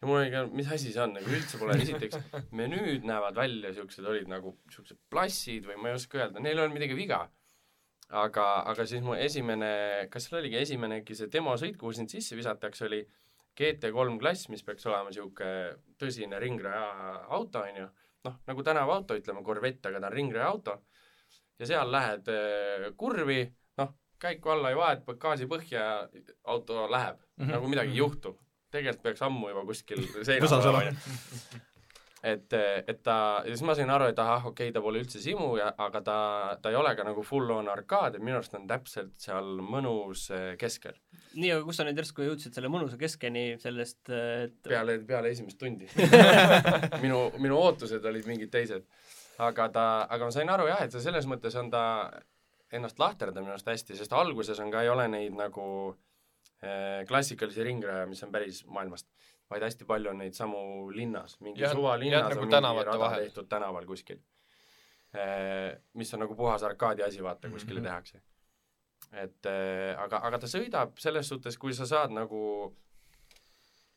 ja 0.00 0.06
mul 0.08 0.16
oli 0.22 0.30
ka, 0.30 0.46
mis 0.46 0.70
asi 0.72 0.92
see 0.92 1.02
on, 1.02 1.12
nagu 1.12 1.26
üldse 1.26 1.58
pole, 1.58 1.74
esiteks 1.76 2.16
menüüd 2.52 3.04
näevad 3.04 3.34
välja 3.36 3.68
niisugused, 3.68 4.04
olid 4.04 4.28
nagu 4.28 4.54
niisugused 4.66 4.96
plassid 5.10 5.66
või 5.68 5.76
ma 5.76 5.88
ei 5.88 5.94
oska 5.94 6.18
öelda, 6.18 6.40
neil 6.40 6.56
ei 6.58 6.64
olnud 6.64 6.78
midagi 6.78 6.96
viga. 6.96 7.28
Aga, 8.10 8.46
aga 8.70 8.86
siis 8.88 9.02
mu 9.04 9.14
esimene, 9.14 9.70
kas 10.10 10.26
seal 10.26 10.40
oligi 10.40 10.58
esimene 10.60 11.00
äkki 11.00 11.16
see 11.18 11.30
demosõit, 11.32 11.76
kuhu 11.80 11.92
sind 11.96 12.12
sisse 12.12 12.38
visatakse, 12.38 12.86
oli 12.88 13.00
GT3 13.60 14.18
klass, 14.20 14.48
mis 14.52 14.62
peaks 14.66 14.86
olema 14.88 15.10
niisugune 15.10 15.94
tõsine 16.00 16.38
ringraja 16.42 17.16
auto, 17.36 17.64
on 17.66 17.80
ju, 17.82 17.88
noh, 18.26 18.36
nagu 18.48 18.66
tänavaauto, 18.66 19.16
ütleme 19.20 19.44
Corvette, 19.46 19.90
aga 19.90 20.02
ta 20.02 20.10
on 20.10 20.16
ringraja 20.16 20.50
auto, 20.50 20.76
ja 21.60 21.68
seal 21.68 21.90
lähed 21.92 22.30
äh, 22.32 22.86
kurvi, 22.98 23.42
noh, 23.80 23.96
käiku 24.20 24.54
alla 24.54 24.72
ei 24.72 24.78
vaheta, 24.78 25.16
gaasi 25.20 25.48
põhja 25.50 25.80
ja 25.80 26.22
auto 26.52 26.86
läheb 26.90 27.18
mm. 27.18 27.44
-hmm. 27.44 27.52
nagu 27.56 27.68
midagi 27.68 27.96
ei 27.96 28.02
juhtu. 28.02 28.38
tegelikult 28.70 29.02
peaks 29.02 29.22
ammu 29.26 29.48
juba 29.48 29.64
kuskil 29.66 30.04
seina 30.26 30.46
Võsas 30.46 30.62
peal 30.62 30.74
olema. 30.74 30.98
et, 32.22 32.52
et 32.52 32.98
ta, 33.04 33.16
ja 33.46 33.52
siis 33.54 33.62
ma 33.64 33.74
sain 33.76 33.90
aru, 33.92 34.10
et 34.12 34.18
ahah, 34.20 34.44
okei 34.50 34.68
okay,, 34.68 34.74
ta 34.74 34.82
pole 34.84 35.00
üldse 35.00 35.22
simu 35.22 35.54
ja, 35.56 35.70
aga 35.80 36.02
ta, 36.04 36.16
ta 36.62 36.72
ei 36.72 36.76
ole 36.76 36.92
ka 36.96 37.04
nagu 37.06 37.24
full 37.26 37.48
on 37.54 37.70
arkaad, 37.72 38.18
et 38.18 38.24
minu 38.24 38.36
arust 38.36 38.56
on 38.58 38.66
täpselt 38.68 39.14
seal 39.20 39.62
mõnus 39.64 40.26
eh, 40.36 40.50
keskel. 40.60 40.98
nii, 41.34 41.54
aga 41.54 41.64
kus 41.68 41.80
sa 41.80 41.86
nüüd 41.88 42.00
järsku 42.02 42.26
jõudsid 42.26 42.56
selle 42.56 42.72
mõnusa 42.72 42.98
keskeni 43.00 43.44
sellest, 43.62 44.02
et 44.10 44.58
peale, 44.68 44.98
peale 45.08 45.32
esimest 45.32 45.60
tundi. 45.60 45.88
minu, 47.04 47.24
minu 47.40 47.56
ootused 47.60 48.04
olid 48.12 48.28
mingid 48.28 48.52
teised. 48.52 48.84
aga 49.40 49.70
ta, 49.72 49.86
aga 50.04 50.28
ma 50.28 50.36
sain 50.36 50.52
aru 50.52 50.68
jah, 50.68 50.84
et 50.84 51.00
selles 51.00 51.28
mõttes 51.30 51.56
on 51.56 51.72
ta 51.72 51.84
ennast 52.76 53.00
lahterdab 53.00 53.42
minu 53.42 53.56
arust 53.56 53.72
hästi, 53.72 53.96
sest 53.98 54.12
alguses 54.12 54.60
on 54.60 54.70
ka, 54.70 54.84
ei 54.84 54.92
ole 54.92 55.08
neid 55.08 55.34
nagu 55.38 55.64
eh, 56.60 57.00
klassikalisi 57.08 57.64
ringraja, 57.64 58.04
mis 58.10 58.20
on 58.26 58.32
päris 58.34 58.60
maailmast, 58.68 59.08
vaid 59.50 59.62
hästi 59.62 59.84
palju 59.84 60.10
on 60.10 60.18
neid 60.18 60.34
samu 60.36 60.90
linnas, 60.94 61.40
mingi 61.40 61.62
Jah, 61.62 61.72
suvalinnas 61.74 62.22
on 62.22 62.30
nagu 62.30 62.40
mingi 62.40 62.54
tänavate 62.56 62.86
rada 62.86 62.98
vahel. 62.98 63.24
tehtud 63.24 63.48
tänaval 63.48 63.86
kuskil 63.86 64.18
eh,. 65.14 65.78
mis 65.94 66.14
on 66.14 66.20
nagu 66.20 66.34
puhas 66.36 66.62
arkaadi 66.62 67.02
asi, 67.02 67.22
vaata, 67.22 67.50
kuskile 67.50 67.80
Mhm. 67.80 67.86
mm 67.86 67.86
-hmm. 67.86 67.90
tehakse. 67.90 68.20
et 69.12 69.46
eh, 69.46 69.98
aga, 69.98 70.20
aga 70.22 70.38
ta 70.38 70.46
sõidab 70.46 70.92
selles 70.98 71.28
suhtes, 71.28 71.58
kui 71.58 71.72
sa 71.74 71.86
saad 71.86 72.10
nagu 72.10 72.76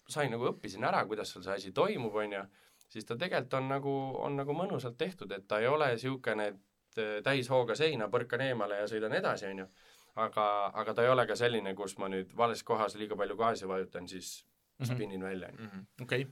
sain 0.10 0.32
nagu 0.32 0.48
õppisin 0.52 0.84
ära, 0.84 1.06
kuidas 1.06 1.32
sul 1.32 1.44
see 1.44 1.54
asi 1.54 1.72
toimub, 1.72 2.16
on 2.16 2.34
ju, 2.34 2.44
siis 2.90 3.06
ta 3.06 3.16
tegelikult 3.16 3.54
on 3.54 3.70
nagu, 3.70 3.94
on 4.26 4.36
nagu 4.36 4.54
mõnusalt 4.54 4.98
tehtud, 4.98 5.32
et 5.32 5.48
ta 5.48 5.60
ei 5.60 5.68
ole 5.68 5.88
niisugune, 5.94 6.48
et 6.48 6.98
eh, 6.98 7.22
täishooga 7.24 7.76
seina 7.76 8.08
põrkan 8.08 8.42
eemale 8.42 8.76
ja 8.82 8.88
sõidan 8.88 9.14
edasi, 9.14 9.46
on 9.46 9.60
ju, 9.64 9.68
aga, 10.16 10.48
aga 10.74 10.94
ta 10.94 11.04
ei 11.04 11.10
ole 11.10 11.28
ka 11.28 11.36
selline, 11.36 11.76
kus 11.76 11.98
ma 11.98 12.10
nüüd 12.10 12.36
vales 12.38 12.64
kohas 12.64 12.96
liiga 12.96 13.16
palju 13.16 13.36
gaasi 13.36 13.68
vajutan, 13.68 14.08
siis 14.08 14.46
Mhm. 14.80 14.90
spinnin 14.96 15.22
välja, 15.24 15.48
on 15.52 15.58
ju. 15.60 15.66
Mhm. 15.68 15.86
okei, 16.02 16.26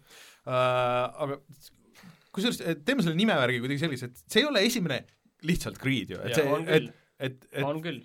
aga 0.45 1.37
kusjuures 2.35 2.61
teeme 2.87 3.03
selle 3.05 3.17
nimevärgi 3.19 3.59
kuidagi 3.63 3.83
selliseks, 3.85 4.23
et 4.25 4.33
see 4.33 4.41
ei 4.43 4.47
ole 4.49 4.63
esimene 4.67 5.01
lihtsalt 5.47 5.77
Creed 5.81 6.13
ju, 6.15 6.19
et 6.25 6.35
see 6.37 6.47
on, 6.47 6.67
et 6.67 6.89
et, 7.21 7.45
et 7.51 7.63
on 7.67 7.77
küll. 7.83 7.99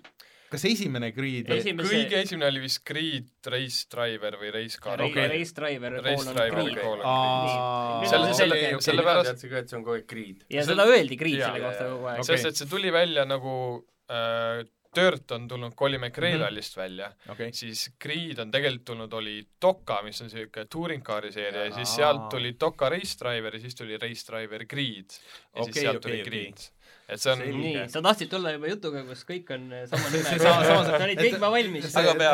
kas 0.51 0.63
esimene 0.69 1.09
Creed 1.15 1.49
Esi- 1.49 1.71
Esimese- 1.71 1.89
kõige 1.91 2.19
esimene 2.21 2.47
oli 2.51 2.61
vist 2.63 2.83
Creed 2.87 3.29
Race 3.51 3.87
Driver 3.91 4.37
või 4.39 4.51
Race 4.53 4.77
Car 4.79 4.99
Race 5.01 5.11
okei. 5.11 5.27
Race 5.33 5.53
Driver, 5.57 5.97
Race 6.05 6.27
Driver 6.29 6.61
Creed. 6.61 6.77
pool 6.83 7.01
on 7.01 8.03
Nüüd 8.03 8.09
Selle- 8.13 8.33
selle- 8.37 8.61
sellepärast- 8.87 9.31
teadsin 9.31 9.49
ka, 9.49 9.57
et 9.63 9.69
see 9.73 9.77
on 9.79 9.83
kogu 9.83 9.95
aeg 9.97 10.07
Creed. 10.07 10.45
ja 10.53 10.63
seda 10.63 10.85
öeldi 10.85 11.17
Creed 11.19 11.41
selle 11.41 11.59
kohta 11.65 11.89
kogu 11.91 12.05
aeg 12.13 12.19
Okei. 12.23 12.29
sest 12.37 12.45
et 12.53 12.55
see 12.61 12.69
tuli 12.75 12.91
välja 12.93 13.25
nagu 13.25 13.83
äh, 14.09 14.63
Dirt 14.97 15.31
on 15.37 15.47
tulnud 15.47 15.75
Colin 15.79 16.01
McRae 16.01 16.33
Mhm. 16.35 16.41
rallist 16.43 16.77
välja, 16.77 17.11
okei, 17.29 17.51
siis 17.53 17.85
Creed 18.01 18.39
on 18.43 18.51
tegelikult 18.51 18.85
tulnud, 18.91 19.13
oli 19.13 19.37
Doka, 19.61 20.01
mis 20.05 20.21
on 20.21 20.27
niisugune 20.31 20.65
touring 20.73 21.03
car'i 21.05 21.31
seeria 21.31 21.65
ja 21.69 21.75
siis 21.75 21.95
sealt 21.95 22.29
tuli 22.33 22.55
Doka 22.59 22.89
Race 22.93 23.15
Driver 23.21 23.53
ja 23.55 23.61
siis 23.63 23.75
tuli 23.75 23.97
Race 24.01 24.25
Driver 24.31 24.65
Creed 24.65 25.13
ja 25.13 25.61
Okei, 25.61 25.71
siis 25.73 25.83
sealt 25.85 26.01
okei, 26.01 26.09
tuli 26.09 26.21
okei. 26.21 26.31
Creed. 26.31 26.73
et 27.09 27.21
see 27.23 27.31
on 27.31 27.39
nii, 27.39 27.85
sa 27.87 28.01
tahtsid 28.03 28.27
tulla 28.33 28.51
juba 28.51 28.67
jutuga, 28.67 29.01
kus 29.07 29.21
kõik 29.29 29.51
on 29.55 29.69
äh, 29.71 29.85
sama 29.87 30.09
nimega, 30.13 30.39
sama- 30.43 30.65
sama- 30.67 30.85
sa 30.97 31.03
olid 31.05 31.21
kõik 31.21 31.37
juba 31.37 31.49
valmis. 31.53 31.85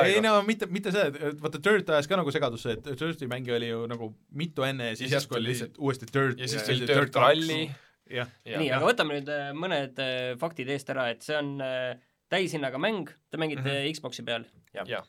Ei 0.07 0.22
no 0.26 0.32
mitte, 0.47 0.66
mitte 0.74 0.91
see, 0.95 1.03
et 1.30 1.41
vaata 1.43 1.61
Dirt 1.61 1.91
ajas 1.93 2.07
ka 2.09 2.18
nagu 2.18 2.32
segadusse, 2.34 2.74
et 2.80 2.89
Dirti 2.99 3.28
mänge 3.30 3.53
oli 3.53 3.70
ju 3.70 3.84
nagu 3.91 4.07
mitu 4.34 4.66
enne 4.66 4.88
ja 4.89 4.95
siis 4.95 5.11
Ja 5.11 5.20
siis 5.20 5.20
järsku 5.20 5.38
oli 5.38 5.51
lihtsalt 5.51 5.78
uuesti 5.78 6.09
Dirt 6.14 6.39
ja 6.41 6.47
siis 6.49 6.64
tuli 6.66 6.88
Dirt. 6.89 7.16
Rally. 7.16 7.70
nii, 8.09 8.72
aga 8.74 8.86
võtame 8.86 9.20
nüüd 9.22 9.30
mõned 9.57 10.01
äh, 10.03 10.34
faktid 10.41 10.70
eest 10.74 10.89
ära, 10.89 11.05
et 11.14 11.22
see 11.26 11.38
on 11.38 11.53
äh, 11.61 11.93
täishinnaga 12.34 12.81
mäng, 12.81 13.11
te 13.29 13.38
mängite 13.38 13.61
mm. 13.61 13.69
-hmm. 13.69 13.99
Xbox'i 13.99 14.25
peal. 14.25 14.49
Jah. 14.73 15.05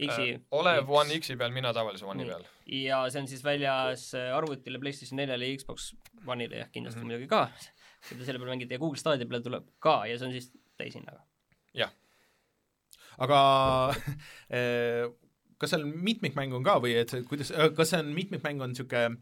X-i 0.00 0.28
Äh, 0.34 0.40
Olev 0.50 0.90
One 0.90 1.18
X-i 1.20 1.36
peal, 1.36 1.52
mina 1.52 1.72
tavalise 1.76 2.06
One'i 2.08 2.24
peal. 2.28 2.44
ja 2.64 3.02
see 3.12 3.20
on 3.20 3.28
siis 3.28 3.42
väljas 3.44 4.06
äh, 4.16 4.30
arvutile, 4.36 4.80
PlayStation 4.80 5.20
neljale 5.20 5.50
ja 5.50 5.58
Xbox 5.60 5.90
One'ile 6.24 6.62
jah, 6.62 6.70
kindlasti 6.72 7.00
mm. 7.00 7.02
-hmm. 7.02 7.10
muidugi 7.10 7.28
ka, 7.28 7.42
kui 8.08 8.16
te 8.16 8.24
selle 8.24 8.40
peal 8.40 8.54
mängite 8.54 8.78
ja 8.78 8.80
Google 8.80 9.00
Stadia 9.00 9.28
peale 9.28 9.44
tuleb 9.44 9.68
ka 9.78 9.98
ja 10.08 10.16
see 10.18 10.30
on 10.30 10.32
siis 10.32 10.48
täishinnaga. 10.80 11.24
aga 13.18 13.38
eh, 14.56 15.04
kas 15.60 15.74
seal 15.74 15.84
mitmikmäng 15.84 16.54
on 16.56 16.64
ka 16.64 16.78
või 16.80 16.96
et 16.96 17.12
see, 17.12 17.22
kuidas, 17.28 17.52
kas 17.76 17.92
see 17.92 18.00
on 18.00 18.14
mitmikmäng 18.16 18.64
on 18.64 18.72
niisugune 18.72 19.20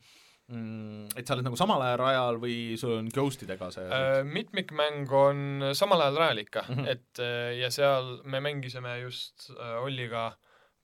et 0.51 1.27
sa 1.27 1.37
oled 1.37 1.47
nagu 1.47 1.59
samal 1.59 1.83
ajal 1.87 1.99
rajal 2.01 2.39
või 2.43 2.57
sul 2.81 2.97
on 2.99 3.11
ghost 3.15 3.45
idega 3.47 3.71
see 3.75 3.87
Äh, 3.87 4.21
mitmikmäng 4.27 5.11
on 5.15 5.71
samal 5.79 6.03
ajal 6.07 6.21
rajal 6.25 6.43
ikka 6.43 6.65
mm. 6.69 6.77
-hmm. 6.77 6.89
et 6.95 7.23
äh, 7.23 7.59
ja 7.61 7.71
seal 7.71 8.21
me 8.25 8.41
mängisime 8.41 8.99
just 9.01 9.51
äh, 9.51 9.83
Olliga 9.83 10.33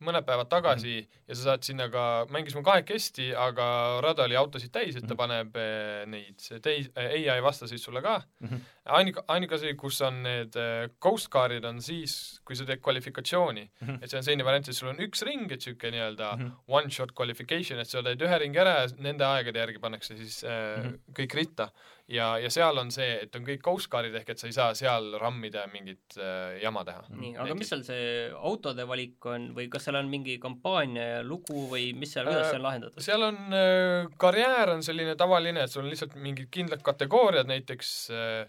mõned 0.04 0.24
päevad 0.26 0.48
tagasi 0.52 0.92
mm 0.92 1.04
-hmm. 1.04 1.22
ja 1.28 1.34
sa 1.34 1.42
saad 1.42 1.62
sinna 1.64 1.88
ka, 1.88 2.26
mängisime 2.30 2.62
kahekesti, 2.62 3.30
aga 3.34 4.00
rada 4.04 4.24
oli 4.24 4.36
autosid 4.36 4.72
täis, 4.72 4.96
et 4.96 5.06
ta 5.06 5.14
Mhm. 5.14 5.16
paneb 5.16 5.56
äh, 5.56 6.06
neid 6.06 6.36
teis-, 6.62 6.90
ai 6.96 7.42
vastaseid 7.42 7.80
sulle 7.80 8.02
ka 8.02 8.22
mm. 8.40 8.48
-hmm. 8.48 8.60
ainuke, 8.84 9.22
ainuke 9.28 9.54
asi, 9.54 9.74
kus 9.74 10.00
on 10.00 10.22
need 10.22 10.56
äh, 10.56 10.88
ghost 11.00 11.28
car'id, 11.28 11.64
on 11.64 11.80
siis, 11.80 12.40
kui 12.44 12.56
sa 12.56 12.64
teed 12.64 12.80
kvalifikatsiooni 12.80 13.70
mm. 13.80 13.88
-hmm. 13.88 13.98
et 14.02 14.10
see 14.10 14.18
on 14.18 14.24
selline 14.24 14.44
variant, 14.44 14.68
et 14.68 14.76
sul 14.76 14.88
on 14.88 14.96
üks 14.96 15.24
ring, 15.24 15.52
et 15.52 15.58
niisugune 15.58 15.90
nii-öelda 15.90 16.36
mm. 16.36 16.44
-hmm. 16.44 16.52
one 16.66 16.90
shot 16.90 17.12
qualification, 17.12 17.78
et 17.80 17.88
sa 17.88 18.02
teed 18.02 18.20
ühe 18.20 18.38
ringi 18.38 18.58
ära 18.58 18.80
ja 18.80 18.86
nende 18.98 19.24
aegade 19.24 19.58
järgi 19.58 19.78
pannakse 19.78 20.16
siis 20.16 20.44
äh, 20.44 20.50
mm. 20.50 20.82
-hmm. 20.82 20.98
kõik 21.18 21.34
ritta 21.34 21.70
ja, 22.12 22.26
ja 22.38 22.50
seal 22.52 22.78
on 22.78 22.90
see, 22.94 23.06
et 23.24 23.34
on 23.36 23.44
kõik 23.46 23.62
ghost 23.64 23.90
car'id 23.90 24.14
ehk 24.18 24.30
et 24.32 24.40
sa 24.40 24.48
ei 24.48 24.54
saa 24.54 24.74
seal 24.78 25.08
rammida 25.20 25.64
ja 25.64 25.70
mingit 25.72 26.18
äh, 26.20 26.58
jama 26.62 26.84
teha. 26.86 27.02
nii, 27.10 27.32
aga 27.42 27.56
mis 27.58 27.70
seal 27.72 27.82
see 27.86 28.04
autode 28.36 28.86
valik 28.88 29.26
on 29.30 29.48
või 29.56 29.66
kas 29.72 29.88
seal 29.88 29.98
on 30.00 30.10
mingi 30.12 30.36
kampaania 30.42 31.08
ja 31.16 31.24
lugu 31.26 31.66
või 31.72 31.90
mis 31.98 32.14
seal, 32.14 32.28
kuidas 32.28 32.46
Äh, 32.46 32.52
see 32.52 32.60
on 32.60 32.66
lahendatud? 32.68 33.06
seal 33.08 33.26
on 33.26 33.40
äh,, 33.58 34.12
karjäär 34.22 34.76
on 34.76 34.86
selline 34.86 35.16
tavaline, 35.18 35.66
et 35.66 35.72
sul 35.72 35.84
on 35.84 35.90
lihtsalt 35.90 36.14
mingid 36.20 36.50
kindlad 36.54 36.86
kategooriad, 36.86 37.50
näiteks 37.50 37.92
äh, 38.14 38.46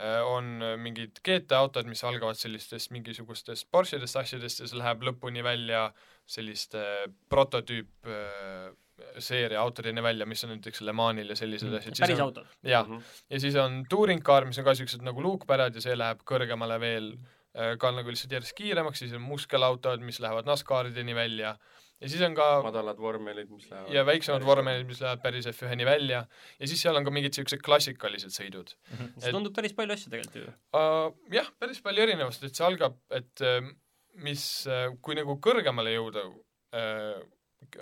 äh, 0.00 0.20
on 0.26 0.58
mingid 0.82 1.22
GT 1.22 1.54
autod, 1.60 1.86
mis 1.90 2.02
algavad 2.06 2.38
sellistest 2.40 2.90
mingisugustest 2.94 3.70
Porschedest 3.70 4.18
asjadest 4.18 4.64
ja 4.64 4.70
see 4.70 4.82
läheb 4.82 5.06
lõpuni 5.06 5.46
välja 5.46 5.90
selliste 6.30 6.82
prototüüp 7.30 8.10
äh, 8.10 8.70
seeria 9.18 9.60
autodeni 9.60 10.02
välja, 10.02 10.26
mis 10.26 10.44
on 10.44 10.50
näiteks 10.54 10.80
Le 10.86 10.92
Manil 10.92 11.28
ja 11.32 11.36
sellised 11.36 11.68
Mm. 11.68 11.76
asjad. 11.80 11.98
päris 12.00 12.20
autod? 12.20 12.46
jah, 12.62 12.86
Mhm. 12.88 13.02
ja 13.30 13.40
siis 13.40 13.56
on 13.56 13.84
touring 13.90 14.22
car, 14.22 14.44
mis 14.44 14.58
on 14.58 14.64
ka 14.64 14.70
niisugused 14.74 15.02
nagu 15.02 15.22
luukpärad 15.22 15.74
ja 15.74 15.80
see 15.80 15.96
läheb 15.96 16.22
kõrgemale 16.24 16.80
veel 16.80 17.12
äh, 17.54 17.76
ka 17.82 17.90
nagu 17.90 18.08
lihtsalt 18.08 18.30
järjest 18.32 18.54
kiiremaks, 18.54 18.98
siis 19.02 19.12
on 19.12 19.22
muskelautod, 19.26 20.00
mis 20.06 20.20
lähevad 20.22 20.46
NASCARideni 20.46 21.14
välja 21.14 21.56
ja 22.00 22.08
siis 22.08 22.22
on 22.22 22.34
ka 22.34 22.62
madalad 22.62 22.96
vormelid, 22.96 23.50
mis 23.50 23.66
lähevad 23.70 23.90
ja 23.92 24.04
väiksemad 24.06 24.44
vormelid, 24.46 24.86
mis 24.86 25.00
lähevad 25.02 25.20
päris 25.22 25.46
F1-ni 25.50 25.84
välja 25.84 26.20
ja 26.60 26.66
siis 26.66 26.80
seal 26.80 26.96
on 26.96 27.04
ka 27.04 27.10
mingid 27.10 27.34
niisugused 27.34 27.60
klassikalised 27.60 28.30
sõidud 28.30 28.70
see 29.18 29.28
Et- 29.28 29.34
tundub 29.34 29.52
päris 29.54 29.72
palju 29.74 29.92
asju 29.92 30.10
tegelikult 30.10 30.36
ju. 30.46 30.52
uh,. 30.78 31.10
jah, 31.34 31.50
päris 31.58 31.80
palju 31.82 32.02
erinevust, 32.06 32.44
et 32.44 32.54
see 32.54 32.64
algab, 32.66 32.94
et 33.10 33.40
uh, 33.42 33.66
mis 34.14 34.66
kui 35.02 35.14
nagu 35.18 35.36
kõrgemale 35.42 35.90
jõuda 35.98 36.24
uh, 36.30 37.20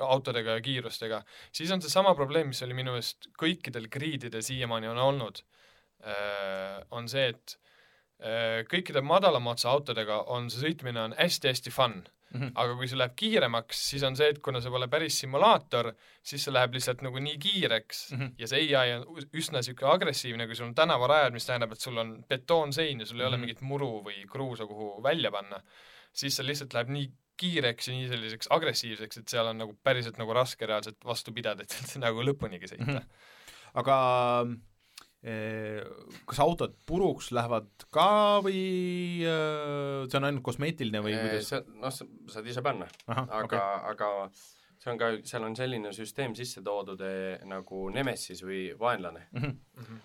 autodega 0.01 0.59
ja 0.59 0.61
kiirustega, 0.65 1.23
siis 1.53 1.71
on 1.75 1.83
seesama 1.83 2.15
probleem, 2.19 2.51
mis 2.53 2.63
oli 2.67 2.75
minu 2.75 2.93
meelest 2.97 3.31
kõikidel 3.41 3.89
grididel 3.89 4.43
siiamaani 4.43 4.89
on 4.91 4.99
olnud 4.99 5.41
uh,, 5.43 6.83
on 6.91 7.09
see, 7.11 7.29
et 7.33 7.57
uh, 8.21 8.61
kõikide 8.71 9.03
madalama 9.05 9.55
otsa 9.57 9.71
autodega 9.73 10.23
on 10.35 10.51
see 10.53 10.63
sõitmine 10.69 11.09
on 11.09 11.19
hästi-hästi 11.19 11.75
fun 11.75 12.01
Mhm. 12.29 12.51
aga 12.61 12.75
kui 12.77 12.85
see 12.91 12.99
läheb 13.01 13.15
kiiremaks, 13.17 13.79
siis 13.89 14.03
on 14.05 14.17
see, 14.19 14.27
et 14.35 14.39
kuna 14.45 14.61
see 14.61 14.69
pole 14.69 14.85
päris 14.93 15.15
simulaator, 15.23 15.95
siis 16.23 16.43
see 16.45 16.53
läheb 16.53 16.75
lihtsalt 16.77 17.01
nagu 17.01 17.23
nii 17.25 17.39
kiireks 17.41 18.03
mm. 18.13 18.19
-hmm. 18.19 18.35
ja 18.43 18.47
see 18.51 18.67
ai 18.77 18.91
on 18.99 19.07
üsna 19.33 19.63
niisugune 19.63 19.89
agressiivne, 19.95 20.45
kui 20.47 20.55
sul 20.59 20.67
on 20.67 20.75
tänavarajad, 20.77 21.33
mis 21.33 21.47
tähendab, 21.49 21.73
et 21.73 21.81
sul 21.81 21.97
on 21.97 22.11
betoonsein 22.29 23.01
ja 23.01 23.07
sul 23.07 23.21
ei 23.21 23.27
ole 23.27 23.37
Mhm. 23.39 23.47
mingit 23.47 23.61
muru 23.63 24.03
või 24.05 24.27
kruusa, 24.29 24.67
kuhu 24.67 25.03
välja 25.03 25.31
panna, 25.33 25.63
siis 26.13 26.37
see 26.37 26.45
lihtsalt 26.47 26.75
läheb 26.77 26.89
nii 26.93 27.09
kiireks 27.39 27.91
ja 27.91 27.97
nii 27.97 28.09
selliseks 28.13 28.51
agressiivseks, 28.55 29.23
et 29.23 29.35
seal 29.35 29.51
on 29.51 29.61
nagu 29.63 29.77
päriselt 29.85 30.19
nagu 30.21 30.35
raske 30.37 30.69
reaalselt 30.69 30.99
vastu 31.07 31.35
pidada, 31.37 31.67
et 31.67 31.95
nagu 32.03 32.25
lõpunigi 32.27 32.71
sõita 32.71 32.87
mm. 32.87 32.99
Mhm. 32.99 33.39
aga 33.83 33.97
eh, 35.23 35.81
kas 36.29 36.43
autod 36.45 36.77
puruks 36.89 37.33
lähevad 37.37 37.71
ka 37.95 38.11
või 38.45 38.61
eh, 39.23 40.05
see 40.07 40.21
on 40.21 40.29
ainult 40.31 40.47
kosmeetiline 40.47 41.03
või 41.05 41.17
kuidas? 41.17 41.51
see, 41.53 41.65
noh, 41.79 41.95
sa 41.95 42.07
saad 42.35 42.53
ise 42.53 42.65
panna, 42.65 42.91
aga 43.09 43.43
okei, 43.45 43.67
aga 43.95 44.13
see 44.79 44.91
on 44.93 44.99
ka, 45.01 45.09
seal 45.27 45.47
on 45.47 45.57
selline 45.59 45.93
süsteem 45.95 46.35
sisse 46.39 46.63
toodud 46.65 47.01
eh, 47.07 47.41
nagu 47.49 47.89
Nemesis 47.95 48.43
või 48.47 48.61
vaenlane. 48.79 49.25
Mhm. 49.35 49.57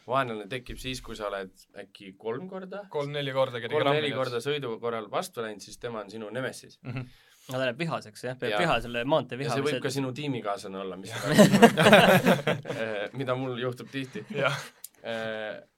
vaenlane 0.08 0.48
tekib 0.52 0.80
siis, 0.82 1.02
kui 1.06 1.18
sa 1.20 1.28
oled 1.30 1.54
äkki 1.84 2.14
kolm 2.18 2.48
korda, 2.50 2.86
kolm-neli 2.94 3.36
korda 3.36 3.62
kolm-neli 3.68 4.14
korda 4.16 4.42
sõidu 4.44 4.78
korral 4.82 5.10
vastu 5.12 5.46
läinud, 5.46 5.62
siis 5.64 5.78
tema 5.82 6.04
on 6.04 6.10
sinu 6.14 6.32
Nemesis. 6.34 6.80
Mhm. 6.84 7.06
no 7.50 7.58
ta 7.58 7.66
läheb 7.66 7.80
vihaseks 7.84 8.24
jah, 8.24 8.40
peab 8.40 8.56
Jaa. 8.56 8.64
viha 8.64 8.80
selle 8.86 9.04
maantee 9.04 9.36
ja 9.38 9.44
viha 9.44 9.58
see 9.58 9.68
võib 9.68 9.84
ka 9.84 9.92
sinu 9.92 10.14
tiimikaaslane 10.16 10.80
olla, 10.80 10.98
mis 10.98 11.14
mida 13.20 13.36
mul 13.36 13.60
juhtub 13.62 13.92
tihti. 13.92 14.26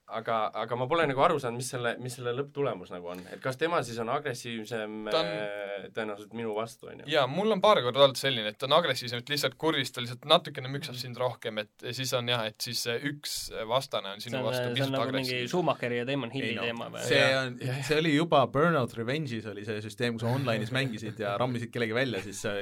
aga, 0.06 0.36
aga 0.54 0.76
ma 0.78 0.86
pole 0.90 1.06
nagu 1.10 1.22
aru 1.24 1.38
saanud, 1.42 1.58
mis 1.58 1.68
selle, 1.72 1.96
mis 2.02 2.14
selle 2.18 2.32
lõpptulemus 2.36 2.92
nagu 2.94 3.10
on, 3.10 3.22
et 3.34 3.40
kas 3.42 3.58
tema 3.58 3.80
siis 3.86 3.98
on 4.02 4.10
agressiivsem 4.14 5.08
Ta 5.10 5.22
on... 5.22 5.30
on- 5.30 5.92
tõenäoliselt 5.96 6.32
minu 6.36 6.54
vastu, 6.56 6.88
on 6.90 7.02
ju. 7.02 7.08
jaa, 7.10 7.26
mul 7.30 7.52
on 7.52 7.60
paar 7.62 7.80
korda 7.84 8.04
olnud 8.06 8.18
selline, 8.18 8.52
et 8.52 8.58
ta 8.58 8.68
on 8.68 8.76
agressiivsem, 8.78 9.20
et 9.22 9.32
lihtsalt 9.32 9.56
kurjus, 9.60 9.92
ta 9.92 10.02
lihtsalt 10.04 10.24
natukene 10.30 10.70
müksab 10.72 10.96
sind 10.98 11.18
rohkem, 11.20 11.58
et 11.62 11.84
ja 11.84 11.94
siis 11.96 12.12
on 12.16 12.30
jah, 12.30 12.44
et 12.48 12.58
siis 12.62 12.80
see 12.86 12.96
üks 13.10 13.36
vastane 13.68 14.14
on 14.14 14.22
see 14.22 14.30
sinu 14.30 14.40
on, 14.40 14.48
vastu 14.48 14.62
see 14.62 14.70
on 14.70 14.78
pisut 14.78 14.94
nagu 14.94 15.06
mingi 15.10 15.18
agressiivsem. 15.18 15.50
Schumacheri 15.52 16.00
ja 16.00 16.06
Damon 16.08 16.32
Hilli 16.34 16.52
Ei 16.52 16.58
no, 16.58 16.66
teema 16.68 16.88
või? 16.94 17.02
see 17.06 17.24
on 17.38 17.58
see 17.88 17.98
oli 18.00 18.14
juba 18.14 18.42
Burnout 18.52 18.94
Revenge'is 18.98 19.48
oli 19.52 19.66
see 19.68 19.82
süsteem, 19.84 20.16
kus 20.16 20.26
sa 20.26 20.32
online'is 20.32 20.72
mängisid 20.74 21.20
ja 21.22 21.34
rammisid 21.40 21.72
kellegi 21.74 21.96
välja, 21.96 22.22
siis 22.24 22.44
sa 22.46 22.54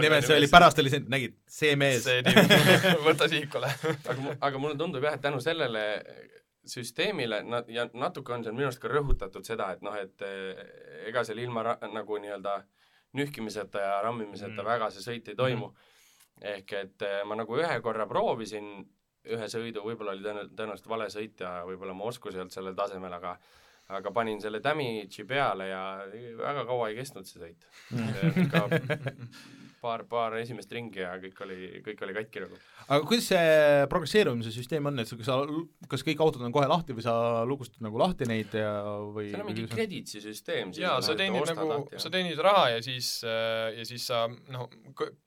nimes 0.00 0.30
oli, 0.34 0.50
pärast 0.52 0.80
oli 0.82 0.94
see, 0.94 1.04
nägid, 1.10 1.36
see 1.50 1.74
mees. 1.80 2.06
see 2.06 2.22
tüüp, 2.26 2.54
võta 3.08 3.28
sihikule. 3.30 3.70
aga, 3.84 4.38
aga 4.38 4.62
mulle 4.62 4.78
tundub 4.80 5.04
jah, 5.04 5.18
et 5.18 5.24
tänu 5.24 5.42
sellele 5.44 5.84
süsteemile 6.66 7.42
nad 7.44 7.68
ja 7.68 7.84
natuke 7.92 8.32
on 8.32 8.44
seal 8.44 8.54
minu 8.56 8.68
arust 8.68 8.80
ka 8.82 8.88
rõhutatud 8.88 9.44
seda, 9.46 9.72
et 9.76 9.82
noh, 9.82 9.94
et 10.00 10.22
eh, 10.22 10.60
ega 11.10 11.24
seal 11.24 11.38
ilma 11.42 11.62
ra- 11.66 11.78
nagu 11.92 12.18
nii-öelda 12.22 12.54
nühkimiseta 13.14 13.80
ja 13.82 13.98
rammimiseta 14.02 14.62
Mm. 14.62 14.66
väga 14.66 14.90
see 14.90 15.02
sõit 15.04 15.28
ei 15.28 15.36
toimu 15.38 15.68
mm.. 15.68 16.46
ehk 16.54 16.72
et 16.80 17.02
eh, 17.06 17.20
ma 17.24 17.36
nagu 17.38 17.58
ühe 17.60 17.80
korra 17.80 18.06
proovisin 18.10 18.70
ühe 19.24 19.46
sõidu, 19.48 19.80
võib-olla 19.86 20.12
oli 20.12 20.24
tõenä-, 20.24 20.48
tõenäoliselt 20.56 20.88
vale 20.90 21.06
sõit 21.12 21.40
ja 21.40 21.62
võib-olla 21.64 21.94
mu 21.96 22.04
oskus 22.10 22.34
ei 22.34 22.40
olnud 22.42 22.52
sellel 22.52 22.74
tasemel, 22.76 23.12
aga 23.12 23.36
aga 23.94 24.10
panin 24.16 24.40
selle 24.40 24.60
damage'i 24.64 25.24
peale 25.28 25.68
ja 25.68 25.80
väga 26.40 26.64
kaua 26.64 26.88
ei 26.88 26.96
kestnud 26.96 27.28
see 27.28 27.40
sõit 27.42 27.68
Mm. 27.92 28.48
paar, 29.84 30.02
paar 30.08 30.38
esimest 30.40 30.72
ringi 30.72 31.02
ja 31.04 31.12
kõik 31.20 31.42
oli, 31.44 31.58
kõik 31.84 32.02
oli 32.06 32.14
katki 32.16 32.42
nagu. 32.46 32.56
aga 32.88 32.98
kuidas 33.08 33.28
see 33.30 33.84
progresseerumise 33.92 34.52
süsteem 34.54 34.88
on, 34.88 34.98
et 35.02 35.10
sa- 35.10 35.18
kas 35.20 35.28
sa, 35.28 35.36
kas 35.92 36.04
kõik 36.08 36.22
autod 36.24 36.42
on 36.48 36.52
kohe 36.56 36.68
lahti 36.70 36.96
või 36.96 37.04
sa 37.04 37.14
lugustad 37.48 37.84
nagu 37.84 38.00
lahti 38.00 38.28
neid 38.30 38.56
ja 38.56 38.72
või 39.12 39.28
seal 39.30 39.44
on 39.44 39.50
mingi 39.52 39.66
credits'i 39.70 40.22
süsteem 40.24 40.72
siis 40.72 40.82
jaa, 40.86 40.96
noh, 40.98 41.04
sa 41.04 41.12
et 41.12 41.20
teenid 41.22 41.48
nagu 41.52 41.78
sa 42.00 42.12
teenid 42.16 42.40
raha 42.48 42.64
ja 42.76 42.80
siis, 42.84 43.10
ja 43.24 43.84
siis 43.88 44.06
sa 44.08 44.24
noh, 44.28 44.66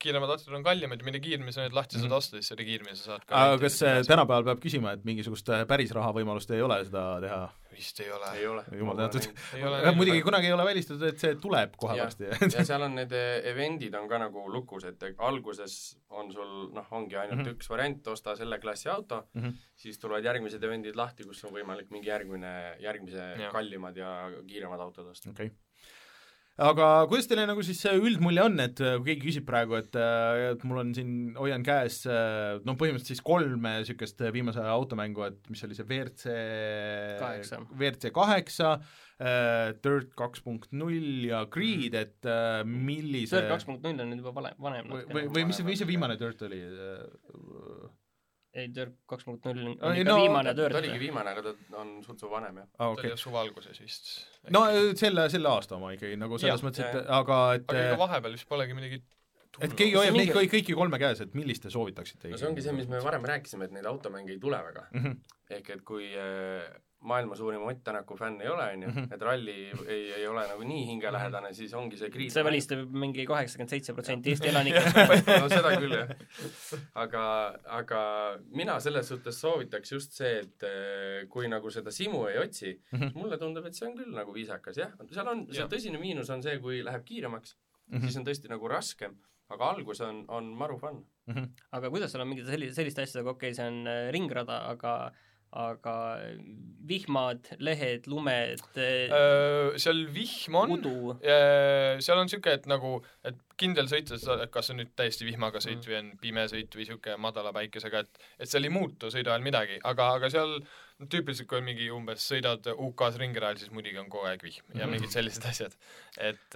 kiiremad 0.01 0.34
autod 0.36 0.58
on 0.58 0.66
kallimad 0.66 0.99
ja 1.01 1.05
mida 1.12 1.22
kiiremini 1.24 1.53
sa 1.55 1.62
need 1.68 1.78
lahti 1.78 1.97
saad 2.01 2.10
Mhm. 2.10 2.18
osta, 2.18 2.41
siis 2.41 2.49
seda 2.53 2.66
kiiremini 2.68 2.97
sa 2.97 3.14
saad 3.14 3.26
ka 3.30 3.36
aga 3.45 3.62
kas 3.62 3.82
äh, 3.84 4.01
tänapäeval 4.08 4.43
peab 4.51 4.60
küsima, 4.64 4.93
et 4.97 5.05
mingisugust 5.05 5.49
äh, 5.53 5.66
päris 5.70 5.91
raha 5.95 6.12
võimalust 6.18 6.49
ei 6.55 6.62
ole 6.66 6.82
seda 6.88 7.08
teha? 7.22 7.41
Vist 7.78 7.99
ei 8.03 8.09
ole. 8.11 8.32
ei 8.39 8.47
ole. 8.47 8.63
jumal 8.80 8.97
tänatud. 8.97 9.28
muidugi 9.95 10.21
kunagi 10.25 10.49
ei 10.49 10.55
ole 10.55 10.65
välistatud, 10.65 11.05
et 11.11 11.21
see 11.21 11.36
tuleb 11.41 11.78
kohe 11.80 11.97
varsti. 12.01 12.32
ja 12.55 12.65
seal 12.65 12.88
on 12.88 12.97
need 12.97 13.13
eh, 13.17 13.49
event'id 13.51 13.95
on 13.99 14.09
ka 14.09 14.19
nagu 14.21 14.47
lukus, 14.53 14.88
et 14.89 15.07
alguses 15.30 15.78
on 16.09 16.32
sul 16.34 16.71
noh, 16.75 16.89
ongi 16.97 17.15
ainult 17.15 17.41
mm. 17.41 17.45
-hmm. 17.45 17.59
üks 17.59 17.69
variant, 17.73 18.11
osta 18.13 18.36
selle 18.39 18.59
klassi 18.63 18.89
auto 18.93 19.23
mm. 19.34 19.43
-hmm. 19.43 19.69
siis 19.75 19.99
tulevad 19.99 20.25
järgmised 20.25 20.63
event'id 20.63 20.99
lahti, 20.99 21.28
kus 21.28 21.43
on 21.45 21.55
võimalik 21.59 21.93
mingi 21.93 22.09
järgmine, 22.13 22.53
järgmise 22.84 23.32
ja. 23.43 23.51
kallimad 23.51 23.97
ja 23.97 24.17
kiiremad 24.47 24.80
autod 24.80 25.13
osta. 25.13 25.30
okei 25.30 25.51
okay. 25.53 25.66
Aga 26.58 26.86
kuidas 27.10 27.28
teile 27.30 27.45
nagu 27.49 27.62
siis 27.66 27.80
see 27.84 27.93
üldmulje 27.99 28.43
on, 28.47 28.58
et 28.64 28.80
äh, 28.82 28.95
kui 28.97 29.12
keegi 29.12 29.28
küsib 29.28 29.47
praegu, 29.47 29.78
et 29.78 29.97
äh, 29.99 30.51
et 30.51 30.64
mul 30.68 30.82
on 30.82 30.93
siin, 30.97 31.12
hoian 31.38 31.66
käes 31.66 31.99
äh, 32.10 32.58
no 32.66 32.74
põhimõtteliselt 32.80 33.14
siis 33.14 33.24
kolme 33.26 33.76
niisugust 33.82 34.24
viimase 34.34 34.64
aja 34.64 34.74
automängu, 34.74 35.28
et 35.30 35.51
mis 35.53 35.62
oli 35.68 35.78
see 35.78 35.86
WRC 35.86 36.38
Kaheksa. 37.22 37.62
WRC 37.78 38.14
kaheksa, 38.16 38.72
Dirt 39.82 40.12
kaks 40.18 40.43
punkt 40.45 40.74
null 40.78 41.26
ja 41.26 41.43
Creed, 41.53 41.95
et 41.97 42.28
äh, 42.30 42.64
millise 42.66 43.38
Dirt 43.38 43.53
kaks 43.53 43.70
punkt 43.70 43.86
null 43.86 44.01
on 44.01 44.12
nüüd 44.14 44.26
juba 44.26 44.34
vale, 44.41 44.53
vanem 44.62 44.91
või, 44.93 45.30
või 45.30 45.47
mis, 45.51 45.62
mis 45.66 45.82
see 45.82 45.89
viimane 45.89 46.18
Dirt 46.22 46.41
oli? 46.49 46.64
ei, 48.58 48.70
Dirt 48.74 48.95
kaks 49.10 49.28
punkt 49.28 49.45
null 49.47 49.60
on 49.76 49.91
Ei, 49.93 50.01
ikka 50.01 50.12
no 50.12 50.18
viimane 50.24 50.53
ta 50.53 50.58
Dirt 50.64 50.78
oligi. 50.80 50.99
viimane, 51.01 51.34
aga 51.36 51.43
ta 51.47 51.82
on 51.82 51.91
suhteliselt 52.05 52.32
vanem 52.32 52.62
jah. 52.64 52.70
aa, 52.74 52.78
ta 52.80 52.89
okei 52.95 53.12
oli. 53.14 53.22
suve 53.22 53.39
alguses 53.43 53.82
vist. 53.84 54.10
no 54.55 54.64
äh, 54.70 54.80
selle, 54.99 55.28
selle 55.34 55.51
aasta 55.53 55.78
oma 55.78 55.91
ikkagi 55.97 56.18
nagu 56.20 56.39
selles 56.41 56.58
Jah, 56.62 56.66
mõttes, 56.70 56.86
et 56.88 56.97
jah, 57.01 57.12
aga 57.22 57.38
et 57.60 57.70
aga 57.70 57.86
ega 57.91 58.01
vahepeal 58.01 58.38
vist 58.38 58.49
polegi 58.49 58.78
midagi 58.78 59.01
et 59.61 59.73
keegi 59.73 59.91
See 59.91 59.99
hoiab 59.99 60.13
neid 60.17 60.27
mingi- 60.27 60.35
kõik, 60.39 60.51
kõiki 60.55 60.75
kolme 60.75 60.99
käes, 61.01 61.21
et 61.21 61.33
millist 61.37 61.63
te 61.63 61.69
soovitaksite? 61.73 62.29
no 62.29 62.37
see 62.37 62.47
ongi 62.49 62.61
see, 62.65 62.71
mis 62.73 62.87
me 62.87 62.99
varem 63.03 63.23
rääkisime, 63.25 63.65
et 63.65 63.71
neid 63.71 63.85
automänge 63.85 64.31
ei 64.35 64.39
tule 64.39 64.57
väga. 64.71 64.87
mm. 64.91 65.03
-hmm. 65.03 65.17
ehk 65.49 65.69
et 65.69 65.81
kui 65.81 66.11
äh, 66.15 66.67
maailma 67.07 67.35
suurim 67.35 67.61
Ott 67.61 67.83
Tänaku 67.83 68.15
fänn 68.17 68.41
ei 68.41 68.47
ole, 68.49 68.63
on 68.73 68.81
ju 68.83 68.87
Mhm., 68.89 69.13
et 69.13 69.21
ralli 69.21 69.53
ei, 69.87 70.11
ei 70.13 70.27
ole 70.27 70.47
nagu 70.47 70.63
nii 70.63 70.85
hingelähedane, 70.87 71.53
siis 71.53 71.73
ongi 71.73 71.97
see 71.97 72.09
Creed 72.09 72.29
see 72.33 72.43
välistab 72.43 72.89
mingi 72.91 73.25
kaheksakümmend 73.25 73.69
seitse 73.69 73.93
protsenti 73.93 74.29
Eesti 74.33 74.47
elanikest. 74.53 74.95
no 75.41 75.49
seda 75.49 75.75
küll 75.77 75.93
jah. 75.93 76.09
aga, 76.95 77.23
aga 77.79 78.01
mina 78.49 78.79
selles 78.79 79.07
suhtes 79.13 79.39
soovitaks 79.41 79.91
just 79.91 80.11
see, 80.17 80.39
et 80.39 80.63
eh, 80.63 81.27
kui 81.29 81.47
nagu 81.47 81.69
seda 81.69 81.91
simu 81.91 82.25
ei 82.27 82.37
otsi 82.41 82.73
mm. 82.91 82.99
-hmm. 82.99 83.13
mulle 83.15 83.37
tundub, 83.37 83.65
et 83.65 83.75
see 83.75 83.87
on 83.87 83.95
küll 83.97 84.13
nagu 84.15 84.33
viisakas, 84.33 84.77
jah, 84.77 84.91
seal 85.11 85.27
on, 85.27 85.47
see 85.53 85.63
tõsine 85.69 85.99
miinus 86.01 86.29
on 86.33 86.43
see, 86.43 86.57
kui 86.59 86.83
läheb 86.83 87.05
kiiremaks 87.05 87.55
mm. 87.55 87.97
-hmm. 87.97 88.01
siis 88.01 88.17
on 88.17 88.25
tõesti 88.25 88.49
nagu 88.49 88.67
raskem, 88.67 89.15
aga 89.53 89.71
algus 89.73 90.01
on, 90.05 90.25
on 90.33 90.51
maru 90.59 90.77
fun. 90.81 90.99
aga 91.75 91.93
kuidas 91.93 92.13
seal 92.13 92.23
on 92.23 92.31
mingid 92.31 92.49
sellised, 92.49 92.75
selliste 92.79 93.03
asjadega, 93.03 93.35
okei 93.35 93.51
okay,, 93.51 93.57
see 93.57 93.67
on 93.67 93.87
äh, 93.87 94.09
ringrada, 94.15 94.61
aga 94.73 94.97
aga 95.57 95.93
vihmad, 96.87 97.47
lehed, 97.63 98.07
lumed, 98.11 98.59
seal 99.79 100.01
vihm 100.13 100.57
on, 100.59 100.73
seal 101.23 102.19
on 102.19 102.27
niisugune, 102.27 102.57
et 102.59 102.67
nagu, 102.69 102.91
et 103.27 103.39
kindel 103.59 103.87
sõit, 103.89 104.11
et 104.11 104.51
kas 104.53 104.73
on 104.73 104.81
nüüd 104.81 104.91
täiesti 104.99 105.27
vihmaga 105.27 105.61
sõit 105.63 105.87
või 105.87 105.97
on 106.01 106.11
pime 106.21 106.43
sõit 106.51 106.75
või 106.75 106.83
niisugune 106.83 107.15
madala 107.23 107.53
päikesega, 107.55 108.03
et 108.03 108.21
et 108.43 108.51
seal 108.51 108.67
ei 108.67 108.73
muutu 108.73 109.11
sõidu 109.13 109.31
ajal 109.31 109.45
midagi, 109.45 109.79
aga, 109.87 110.11
aga 110.19 110.31
seal 110.33 110.59
tüüpiliselt, 111.05 111.47
kui 111.47 111.59
on 111.59 111.63
mingi 111.67 111.89
umbes 111.93 112.23
sõidad 112.31 112.65
UK-s 112.73 113.19
ringrajal, 113.21 113.57
siis 113.61 113.69
muidugi 113.71 113.99
on 114.01 114.09
kogu 114.09 114.25
aeg 114.31 114.41
vihm 114.43 114.63
ja 114.79 114.85
Mhm. 114.87 114.91
mingid 114.95 115.13
sellised 115.13 115.45
asjad. 115.45 115.75
et, 116.17 116.55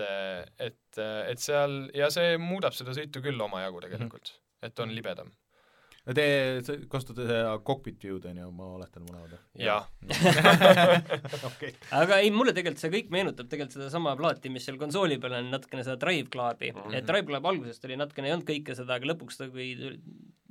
et, 0.59 0.97
et 1.29 1.39
seal 1.39 1.89
ja 1.93 2.09
see 2.09 2.37
muudab 2.41 2.73
seda 2.73 2.91
sõitu 2.97 3.21
küll 3.21 3.39
omajagu 3.41 3.81
tegelikult, 3.85 4.33
et 4.63 4.79
on 4.79 4.89
libedam. 4.95 5.29
Te 6.05 6.13
te 6.65 6.75
kasutate 6.89 7.27
seda 7.27 7.59
cockpit 7.61 7.99
view'd 8.01 8.23
on 8.25 8.37
ju, 8.41 8.47
ma 8.57 8.71
oletan 8.77 9.03
mõlemad? 9.05 9.35
jah, 9.61 9.85
okei. 11.49 11.73
aga 11.93 12.17
ei, 12.23 12.31
mulle 12.33 12.53
tegelikult 12.57 12.81
see 12.81 12.89
kõik 12.95 13.11
meenutab 13.13 13.49
tegelikult 13.51 13.77
sedasama 13.77 14.15
plaati, 14.17 14.49
mis 14.49 14.65
seal 14.65 14.79
konsooli 14.81 15.19
peal 15.21 15.37
on, 15.37 15.51
natukene 15.53 15.83
seda 15.85 15.99
Drive 16.01 16.29
Clubi 16.33 16.71
mm, 16.71 16.79
Mhm. 16.81 16.89
-hmm. 16.89 16.97
et 16.97 17.05
Drive 17.05 17.27
Club 17.29 17.45
algusest 17.45 17.85
oli 17.85 17.99
natukene, 18.01 18.27
ei 18.31 18.33
olnud 18.33 18.47
kõike 18.49 18.75
seda, 18.75 18.97
aga 18.97 19.11
lõpuks 19.13 19.37
ta, 19.37 19.49
kui 19.53 19.75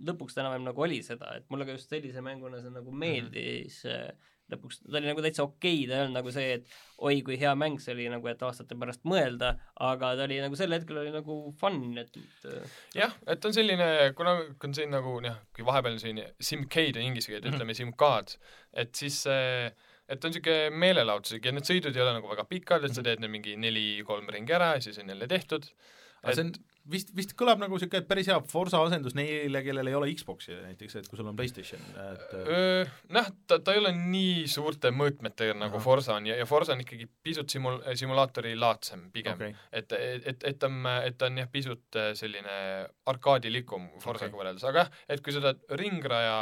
lõpuks 0.07 0.35
ta 0.35 0.41
enam-vähem 0.45 0.69
nagu 0.71 0.83
oli 0.87 1.03
seda, 1.03 1.35
et 1.37 1.51
mulle 1.51 1.67
ka 1.67 1.73
just 1.77 1.91
sellise 1.91 2.23
mänguna 2.25 2.61
see 2.63 2.71
nagu 2.71 2.93
meeldis 2.93 3.83
mm 3.85 3.91
-hmm. 3.91 4.29
Lõpuks 4.55 4.81
ta 4.85 4.99
oli 4.99 5.11
nagu 5.11 5.25
täitsa 5.25 5.45
okei, 5.47 5.85
ta 5.89 5.97
ei 5.97 6.05
olnud 6.05 6.19
nagu 6.19 6.33
see, 6.35 6.57
et 6.59 7.05
oi 7.07 7.21
kui 7.27 7.39
hea 7.41 7.53
mäng 7.59 7.81
see 7.83 7.95
oli 7.97 8.09
nagu, 8.13 8.31
et 8.31 8.43
aastate 8.47 8.79
pärast 8.81 9.05
mõelda, 9.09 9.55
aga 9.91 10.15
ta 10.19 10.27
oli 10.27 10.41
nagu 10.43 10.59
sel 10.59 10.75
hetkel 10.77 11.03
oli 11.03 11.13
nagu 11.15 11.39
fun, 11.61 11.83
et 12.01 12.19
äh, 12.21 12.81
jah, 13.03 13.15
et 13.31 13.45
on 13.47 13.57
selline, 13.57 13.91
kuna 14.19 14.37
on 14.41 14.77
siin 14.77 14.93
nagu 14.95 15.19
jah, 15.25 15.39
kui 15.57 15.67
vahepeal 15.67 15.97
on 15.99 16.03
siin 16.03 16.25
simcade 16.39 17.01
on 17.01 17.07
inglise 17.11 17.33
keelde, 17.33 17.55
ütleme 17.55 17.77
simcad, 17.77 18.37
et 18.85 18.93
siis 18.97 19.23
see 19.27 19.71
et 20.11 20.25
on 20.27 20.33
niisugune 20.33 20.75
meelelahutuslik 20.83 21.45
ja 21.47 21.55
need 21.55 21.69
sõidud 21.69 21.95
ei 21.95 22.03
ole 22.03 22.17
nagu 22.17 22.31
väga 22.33 22.45
pikad, 22.51 22.85
et 22.87 22.97
sa 22.97 23.05
teed 23.07 23.23
need 23.23 23.31
mingi 23.31 23.55
neli-kolm 23.61 24.27
ringi 24.35 24.57
ära 24.57 24.73
ja 24.77 24.83
siis 24.83 24.99
on 24.99 25.13
jälle 25.13 25.29
tehtud. 25.31 25.69
aga 26.25 26.35
see 26.35 26.49
on 26.49 26.53
vist, 26.91 27.13
vist 27.17 27.35
kõlab 27.39 27.61
nagu 27.63 27.77
niisugune 27.77 28.07
päris 28.09 28.29
hea 28.31 28.39
Forsa 28.51 28.81
asendus 28.85 29.15
neile, 29.19 29.63
kellel 29.67 29.91
ei 29.91 29.97
ole 29.99 30.11
Xbox'i 30.17 30.57
näiteks, 30.57 30.97
et 31.01 31.09
kui 31.11 31.21
sul 31.21 31.31
on 31.31 31.37
PlayStation, 31.39 31.83
et 32.07 32.35
Öö, 32.41 32.85
noh, 33.17 33.31
ta, 33.47 33.61
ta 33.65 33.75
ei 33.75 33.83
ole 33.83 33.93
nii 33.97 34.47
suurte 34.51 34.93
mõõtmetega 34.95 35.57
nagu 35.59 35.79
Ahah. 35.79 35.85
Forsa 35.85 36.17
on 36.19 36.29
ja, 36.31 36.39
ja 36.41 36.49
Forsa 36.49 36.75
on 36.77 36.85
ikkagi 36.85 37.09
pisut 37.23 37.53
simul-, 37.53 37.81
simulaatori 37.99 38.57
laadsem 38.59 39.09
pigem 39.15 39.39
okei, 39.39 39.55
et, 39.73 39.95
et, 39.99 40.45
et 40.53 40.59
ta 40.61 40.71
on, 40.71 40.81
et 41.05 41.19
ta 41.21 41.31
on 41.31 41.41
jah, 41.43 41.51
pisut 41.53 42.01
äh, 42.01 42.13
selline 42.19 42.59
arkaadilikum 43.11 43.89
Forsaga 44.01 44.31
okay. 44.31 44.39
võrreldes, 44.43 44.67
aga 44.69 44.85
jah, 44.85 44.95
et 45.09 45.25
kui 45.25 45.35
seda 45.37 45.55
ringraja 45.81 46.39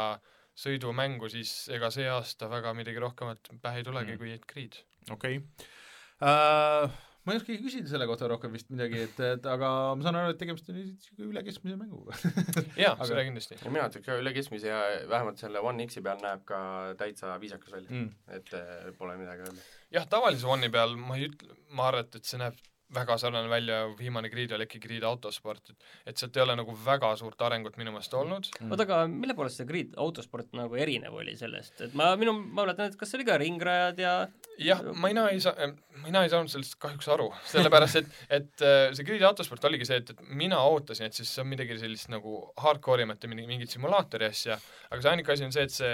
sõidumängu, 0.59 1.29
siis 1.31 1.69
ega 1.71 1.91
see 1.93 2.07
aasta 2.11 2.49
väga 2.51 2.73
midagi 2.75 2.99
rohkemat 2.99 3.53
pähe 3.63 3.79
ei 3.79 3.85
tulegi 3.87 4.15
Mm. 4.15 4.17
kui 4.17 4.31
et 4.33 4.45
Creed. 4.49 4.81
okei 5.11 5.37
okay.. 5.39 7.07
Ma 7.25 7.33
ei 7.35 7.39
oskagi 7.41 7.57
küsida 7.61 7.89
selle 7.91 8.05
kohta 8.09 8.27
rohkem 8.31 8.53
vist 8.55 8.69
midagi, 8.73 9.01
et, 9.05 9.19
et 9.27 9.45
aga 9.51 9.69
ma 9.99 10.05
saan 10.05 10.17
aru, 10.21 10.31
et 10.33 10.39
tegemist 10.41 10.69
on 10.71 10.77
niisuguse 10.79 11.27
üle 11.29 11.43
keskmise 11.45 11.75
mänguga. 11.77 12.15
jaa, 12.83 12.93
Aga- 12.95 13.09
seda 13.11 13.25
kindlasti. 13.27 13.59
ja 13.63 13.73
mina 13.75 13.85
ütleks 13.91 14.05
ka 14.07 14.17
üle 14.21 14.33
keskmise 14.37 14.71
ja 14.71 14.79
vähemalt 15.11 15.41
selle 15.43 15.61
One 15.61 15.85
X-i 15.89 16.01
peal 16.05 16.21
näeb 16.23 16.45
ka 16.49 16.59
täitsa 17.01 17.35
viisakas 17.43 17.75
välja 17.75 17.89
Mm. 17.89 18.09
et 18.39 18.53
eh, 18.53 18.89
pole 18.97 19.17
midagi 19.19 19.45
öelda. 19.47 19.63
jah, 19.97 20.05
tavalise 20.09 20.47
One'i 20.47 20.69
peal 20.73 20.95
ma 20.97 21.17
ei 21.19 21.27
ütle, 21.29 21.55
ma 21.75 21.89
arvan, 21.91 22.05
et, 22.07 22.15
et 22.21 22.25
see 22.29 22.39
näeb 22.41 22.57
väga 22.93 23.17
sarnane 23.21 23.49
välja, 23.51 23.79
viimane 23.99 24.29
Creed 24.31 24.51
oli 24.55 24.65
äkki 24.65 24.79
Creed 24.81 25.03
autosport, 25.05 25.69
et 25.69 25.83
et 26.09 26.17
sealt 26.17 26.37
ei 26.37 26.41
ole 26.41 26.55
nagu 26.57 26.73
väga 26.85 27.11
suurt 27.19 27.41
arengut 27.45 27.75
minu 27.77 27.91
meelest 27.93 28.13
olnud. 28.17 28.47
Mm. 28.59 28.71
oota, 28.73 28.85
aga 28.87 28.99
mille 29.11 29.35
poolest 29.37 29.61
see 29.61 29.67
Grid 29.69 29.93
autosport 30.01 30.53
nagu 30.57 30.75
erinev 30.75 31.13
oli 31.21 31.35
sellest, 31.37 31.81
et 31.85 31.93
ma, 31.93 32.07
minu, 32.19 32.33
ma 32.39 32.63
mäletan, 32.63 32.89
et 32.89 32.97
kas 32.97 33.11
see 33.11 33.19
oli 33.19 33.27
ka 33.27 33.37
ringrajad 33.41 34.01
ja 34.01 34.13
jah, 34.57 34.81
mina 35.05 35.27
ei 35.29 35.41
saa, 35.43 35.69
mina 36.03 36.23
ei 36.25 36.31
saanud 36.33 36.49
sellest 36.49 36.79
kahjuks 36.81 37.11
aru, 37.13 37.29
sellepärast 37.53 38.01
et, 38.01 38.09
et 38.39 38.65
äh, 38.65 38.79
see 38.97 39.05
Creed'i 39.05 39.27
autosport 39.29 39.69
oligi 39.69 39.85
see, 39.89 40.01
et, 40.01 40.09
et 40.15 40.23
mina 40.41 40.57
ootasin, 40.71 41.09
et 41.11 41.13
siis 41.19 41.29
see 41.35 41.43
on 41.45 41.51
midagi 41.53 41.77
sellist 41.81 42.09
nagu 42.09 42.39
hardcore 42.63 43.05
imat 43.05 43.21
ja 43.23 43.29
mingi- 43.29 43.47
mingit 43.49 43.69
simulaatori 43.75 44.31
asja, 44.31 44.57
aga 44.89 45.01
see 45.05 45.13
ainuke 45.13 45.35
asi 45.37 45.45
on 45.45 45.53
see, 45.55 45.67
et 45.69 45.75
see 45.77 45.93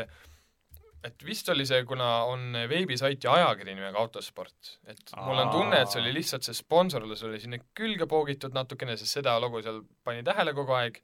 et 1.05 1.25
vist 1.25 1.49
oli 1.53 1.65
see, 1.67 1.83
kuna 1.87 2.07
on 2.29 2.55
veebisait 2.69 3.23
ja 3.23 3.35
ajakiri 3.39 3.75
nimega 3.75 4.01
Autosport, 4.01 4.75
et 4.89 5.13
mul 5.19 5.41
on 5.43 5.51
tunne, 5.53 5.79
et 5.81 5.91
see 5.91 6.01
oli 6.01 6.13
lihtsalt 6.15 6.47
see 6.47 6.57
sponsorlus 6.57 7.23
oli 7.27 7.39
sinna 7.41 7.59
külge 7.77 8.07
poogitud 8.09 8.55
natukene, 8.55 8.97
sest 8.99 9.19
seda 9.19 9.35
logo 9.41 9.61
seal 9.65 9.81
pani 10.05 10.23
tähele 10.25 10.55
kogu 10.57 10.75
aeg, 10.77 11.01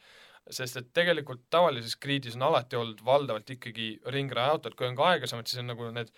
sest 0.49 0.79
et 0.81 0.93
tegelikult 0.95 1.43
tavalises 1.53 1.97
gridis 2.01 2.37
on 2.39 2.47
alati 2.49 2.79
olnud 2.79 3.03
valdavalt 3.05 3.51
ikkagi 3.57 3.91
ringraja 4.13 4.55
autod, 4.55 4.77
kui 4.77 4.89
on 4.89 4.97
ka 4.97 5.11
aeglasemad, 5.11 5.49
siis 5.49 5.61
on 5.61 5.69
nagu 5.69 5.91
need 5.93 6.09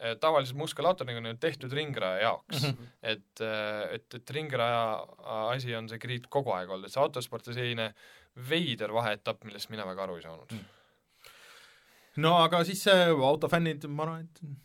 eh, 0.00 0.14
tavalised 0.22 0.56
muskelautorid 0.56 1.20
on 1.20 1.28
ju 1.30 1.34
tehtud 1.42 1.76
ringraja 1.76 2.22
jaoks 2.24 2.62
mm. 2.62 2.70
-hmm. 2.70 2.94
et, 3.02 3.44
eh, 3.44 3.82
et, 3.98 4.20
et 4.20 4.30
ringraja 4.38 5.04
asi 5.50 5.76
on 5.76 5.90
see 5.92 6.00
grid 6.00 6.30
kogu 6.32 6.56
aeg 6.56 6.70
olnud, 6.70 6.88
et 6.88 6.96
see 6.96 7.04
autosport 7.04 7.52
on 7.52 7.58
selline 7.58 7.92
veider 8.48 8.92
vaheetapp, 8.92 9.44
millest 9.44 9.70
mina 9.72 9.84
väga 9.88 10.08
aru 10.08 10.16
ei 10.16 10.24
saanud 10.24 10.52
mm 10.52 10.64
no 12.22 12.36
aga 12.42 12.62
siis 12.68 12.86
äh, 12.92 13.10
autofännid, 13.10 13.88
ma 13.88 14.06
arvan, 14.06 14.24
et 14.26 14.56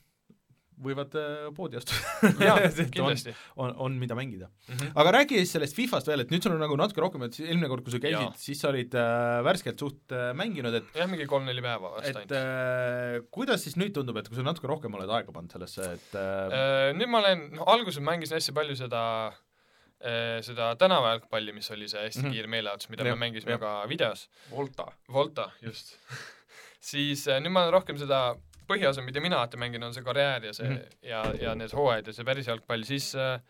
võivad 0.81 1.15
äh, 1.19 1.49
poodi 1.55 1.77
astuda 1.79 2.55
on, 3.05 3.17
on, 3.63 3.73
on, 3.85 3.97
mida 4.01 4.15
mängida 4.17 4.47
mm. 4.47 4.75
-hmm. 4.75 4.93
aga 5.03 5.13
räägi 5.17 5.41
siis 5.41 5.53
sellest 5.57 5.77
Fifast 5.77 6.09
veel, 6.09 6.23
et 6.23 6.33
nüüd 6.33 6.45
sul 6.45 6.55
on 6.55 6.63
nagu 6.63 6.77
natuke 6.79 7.03
rohkem, 7.03 7.25
et 7.27 7.37
eelmine 7.43 7.69
kord, 7.71 7.85
kui 7.85 7.93
sa 7.93 8.01
käisid, 8.03 8.39
siis 8.41 8.63
sa 8.63 8.71
olid 8.71 8.97
äh, 8.97 9.41
värskelt 9.45 9.85
suht 9.85 10.15
äh, 10.15 10.31
mänginud, 10.37 10.79
et 10.81 10.97
jah, 10.97 11.09
mingi 11.11 11.27
kolm-neli 11.29 11.63
päeva 11.65 11.93
vast 11.97 12.09
ainult. 12.09 12.33
Äh, 12.37 13.21
kuidas 13.37 13.65
siis 13.65 13.77
nüüd 13.81 13.93
tundub, 13.97 14.17
et 14.21 14.31
kui 14.31 14.39
sa 14.39 14.45
natuke 14.47 14.69
rohkem 14.71 14.97
oled 14.97 15.13
aega 15.19 15.35
pannud 15.35 15.53
sellesse, 15.53 15.93
et 15.99 16.17
äh... 16.17 16.57
Äh, 16.57 16.89
nüüd 16.97 17.11
ma 17.13 17.21
olen, 17.23 17.47
noh, 17.59 17.69
alguses 17.71 18.01
mängisin 18.03 18.39
hästi 18.39 18.57
palju 18.57 18.77
seda 18.79 19.03
äh, 19.29 20.39
seda 20.45 20.73
tänavajalgpalli, 20.81 21.53
mis 21.53 21.71
oli 21.75 21.89
see 21.91 22.07
hästi 22.07 22.23
mm 22.23 22.29
-hmm. 22.29 22.37
kiire 22.37 22.53
meeleavaldus, 22.57 22.89
mida 22.89 23.07
ja, 23.07 23.15
me 23.15 23.27
mängisime 23.27 23.57
ja. 23.57 23.61
ka 23.61 23.79
videos. 23.89 24.29
Volta. 24.51 24.91
Volta, 25.11 25.51
just 25.61 25.97
siis 26.81 27.27
äh, 27.29 27.41
nüüd 27.43 27.53
ma 27.53 27.65
olen 27.65 27.75
rohkem 27.77 27.99
seda 28.01 28.21
põhiosa, 28.69 29.03
mida 29.05 29.23
mina 29.23 29.41
alati 29.41 29.59
mängin, 29.61 29.83
on 29.83 29.95
see 29.95 30.05
karjäär 30.05 30.47
ja 30.49 30.53
see 30.53 30.69
mm 30.69 30.77
-hmm. 30.77 31.01
ja, 31.09 31.23
ja 31.41 31.55
need 31.55 31.73
hooajad 31.75 32.07
ja 32.07 32.13
see 32.13 32.27
päris 32.27 32.47
jalgpall, 32.47 32.83
siis 32.87 33.13
äh, 33.15 33.41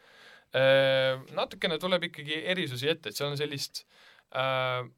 äh, 0.55 1.19
natukene 1.37 1.77
tuleb 1.77 2.09
ikkagi 2.09 2.43
erisusi 2.55 2.89
ette, 2.89 3.09
et 3.09 3.15
seal 3.15 3.31
on 3.31 3.37
sellist 3.37 3.85
äh, 4.35 4.89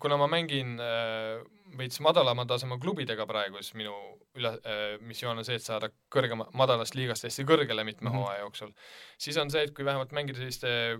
kuna 0.00 0.16
ma 0.16 0.26
mängin 0.26 0.80
äh, 0.80 1.42
veits 1.78 2.00
madalama 2.00 2.46
taseme 2.46 2.78
klubidega 2.82 3.26
praegu, 3.26 3.60
siis 3.62 3.74
minu 3.78 3.94
üle 4.36 4.52
äh,, 4.66 4.96
missioon 5.00 5.38
on 5.38 5.46
see, 5.46 5.56
et 5.56 5.64
saada 5.64 5.90
kõrgema, 6.12 6.48
madalast 6.58 6.96
liigast 6.98 7.26
hästi 7.26 7.46
kõrgele 7.48 7.84
mitme 7.84 8.10
mm 8.10 8.14
-hmm. 8.14 8.18
hooaja 8.18 8.40
jooksul, 8.40 8.72
siis 9.18 9.36
on 9.36 9.50
see, 9.50 9.62
et 9.62 9.74
kui 9.74 9.84
vähemalt 9.84 10.12
mängida 10.12 10.38
selliste 10.38 10.98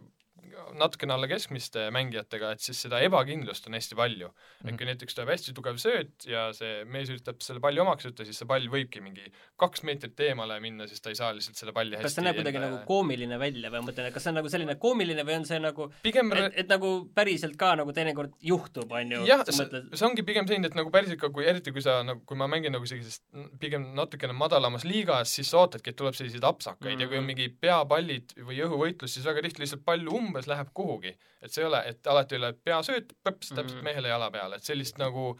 natukene 0.76 1.14
alla 1.14 1.28
keskmiste 1.30 1.86
mängijatega, 1.94 2.52
et 2.56 2.64
siis 2.64 2.78
seda 2.86 3.00
ebakindlust 3.04 3.66
on 3.68 3.76
hästi 3.76 3.96
palju 3.98 4.28
mm. 4.28 4.34
-hmm. 4.34 4.68
et 4.68 4.78
kui 4.78 4.88
näiteks 4.88 5.16
tuleb 5.16 5.32
hästi 5.32 5.54
tugev 5.56 5.78
sööt 5.80 6.26
ja 6.28 6.48
see 6.56 6.84
mees 6.84 7.10
üritab 7.12 7.40
selle 7.44 7.60
palli 7.60 7.80
omaks 7.82 8.08
võtta, 8.08 8.26
siis 8.28 8.40
see 8.40 8.48
pall 8.48 8.68
võibki 8.72 9.02
mingi 9.04 9.26
kaks 9.60 9.84
meetrit 9.88 10.20
eemale 10.28 10.58
minna, 10.60 10.86
siis 10.86 11.00
ta 11.00 11.12
ei 11.12 11.18
saa 11.18 11.32
lihtsalt 11.36 11.60
selle 11.60 11.74
palli 11.76 12.00
kas 12.02 12.16
see 12.18 12.24
näeb 12.24 12.40
kuidagi 12.40 12.60
enda... 12.60 12.70
nagu 12.70 12.82
koomiline 12.88 13.38
välja 13.40 13.70
või 13.72 13.82
ma 13.82 13.90
mõtlen, 13.90 14.08
et 14.10 14.16
kas 14.16 14.26
see 14.26 14.32
on 14.32 14.40
nagu 14.40 14.52
selline 14.52 14.76
koomiline 14.82 15.26
või 15.28 15.38
on 15.40 15.48
see 15.48 15.60
nagu 15.62 15.88
pigem 16.02 16.32
et, 16.36 16.60
et 16.64 16.72
nagu 16.72 16.92
päriselt 17.16 17.56
ka 17.60 17.74
nagu 17.80 17.94
teinekord 17.96 18.36
juhtub, 18.40 18.92
on 18.92 19.16
ju? 19.16 19.22
jah, 19.28 19.44
see, 19.48 19.58
mõtled... 19.62 19.92
see 19.94 20.08
ongi 20.08 20.26
pigem 20.26 20.48
selline, 20.48 20.72
et 20.72 20.78
nagu 20.78 20.92
päriselt 20.94 21.20
ka, 21.20 21.32
kui 21.34 21.48
eriti 21.48 21.74
kui 21.74 21.84
sa 21.84 22.00
nagu, 22.06 22.24
kui 22.28 22.38
ma 22.38 22.48
mängin 22.50 22.74
nagu 22.76 22.88
sellises 22.88 23.22
pigem 23.62 23.92
natukene 23.96 24.36
madalamas 24.36 24.84
liigas, 24.88 25.32
siis 25.38 25.52
sa 25.52 25.64
ootadki, 25.64 25.92
et 25.92 26.00
tuleb 26.00 26.16
selliseid 26.18 26.44
apsakaid 26.44 26.92
mm 26.92 26.96
-hmm. 26.96 27.02
ja 27.02 27.08
kui 27.08 27.18
on 27.18 27.28
mingi 27.30 27.48
peapallid 27.48 28.36
või 28.40 28.60
õhuvõitlus, 28.66 29.16
siis 29.16 29.26
väga 29.26 29.42
tihti 29.46 29.64
lihtsalt 29.64 29.84
pall 29.84 30.08
umbes 30.26 30.50
läheb 30.50 30.72
kuhugi. 30.74 31.14
et 31.42 31.52
see 31.52 31.62
ei 31.64 31.70
ole, 31.70 31.82
et 31.92 32.10
alati 32.12 32.38
üle 32.40 32.52
peasööt, 32.52 33.16
põps, 33.24 33.52
täpselt 33.54 33.80
mm. 33.80 33.88
mehele 33.90 34.12
jala 34.12 34.30
peale, 34.34 34.58
et 34.58 34.68
sellist 34.68 34.98
nagu 35.02 35.32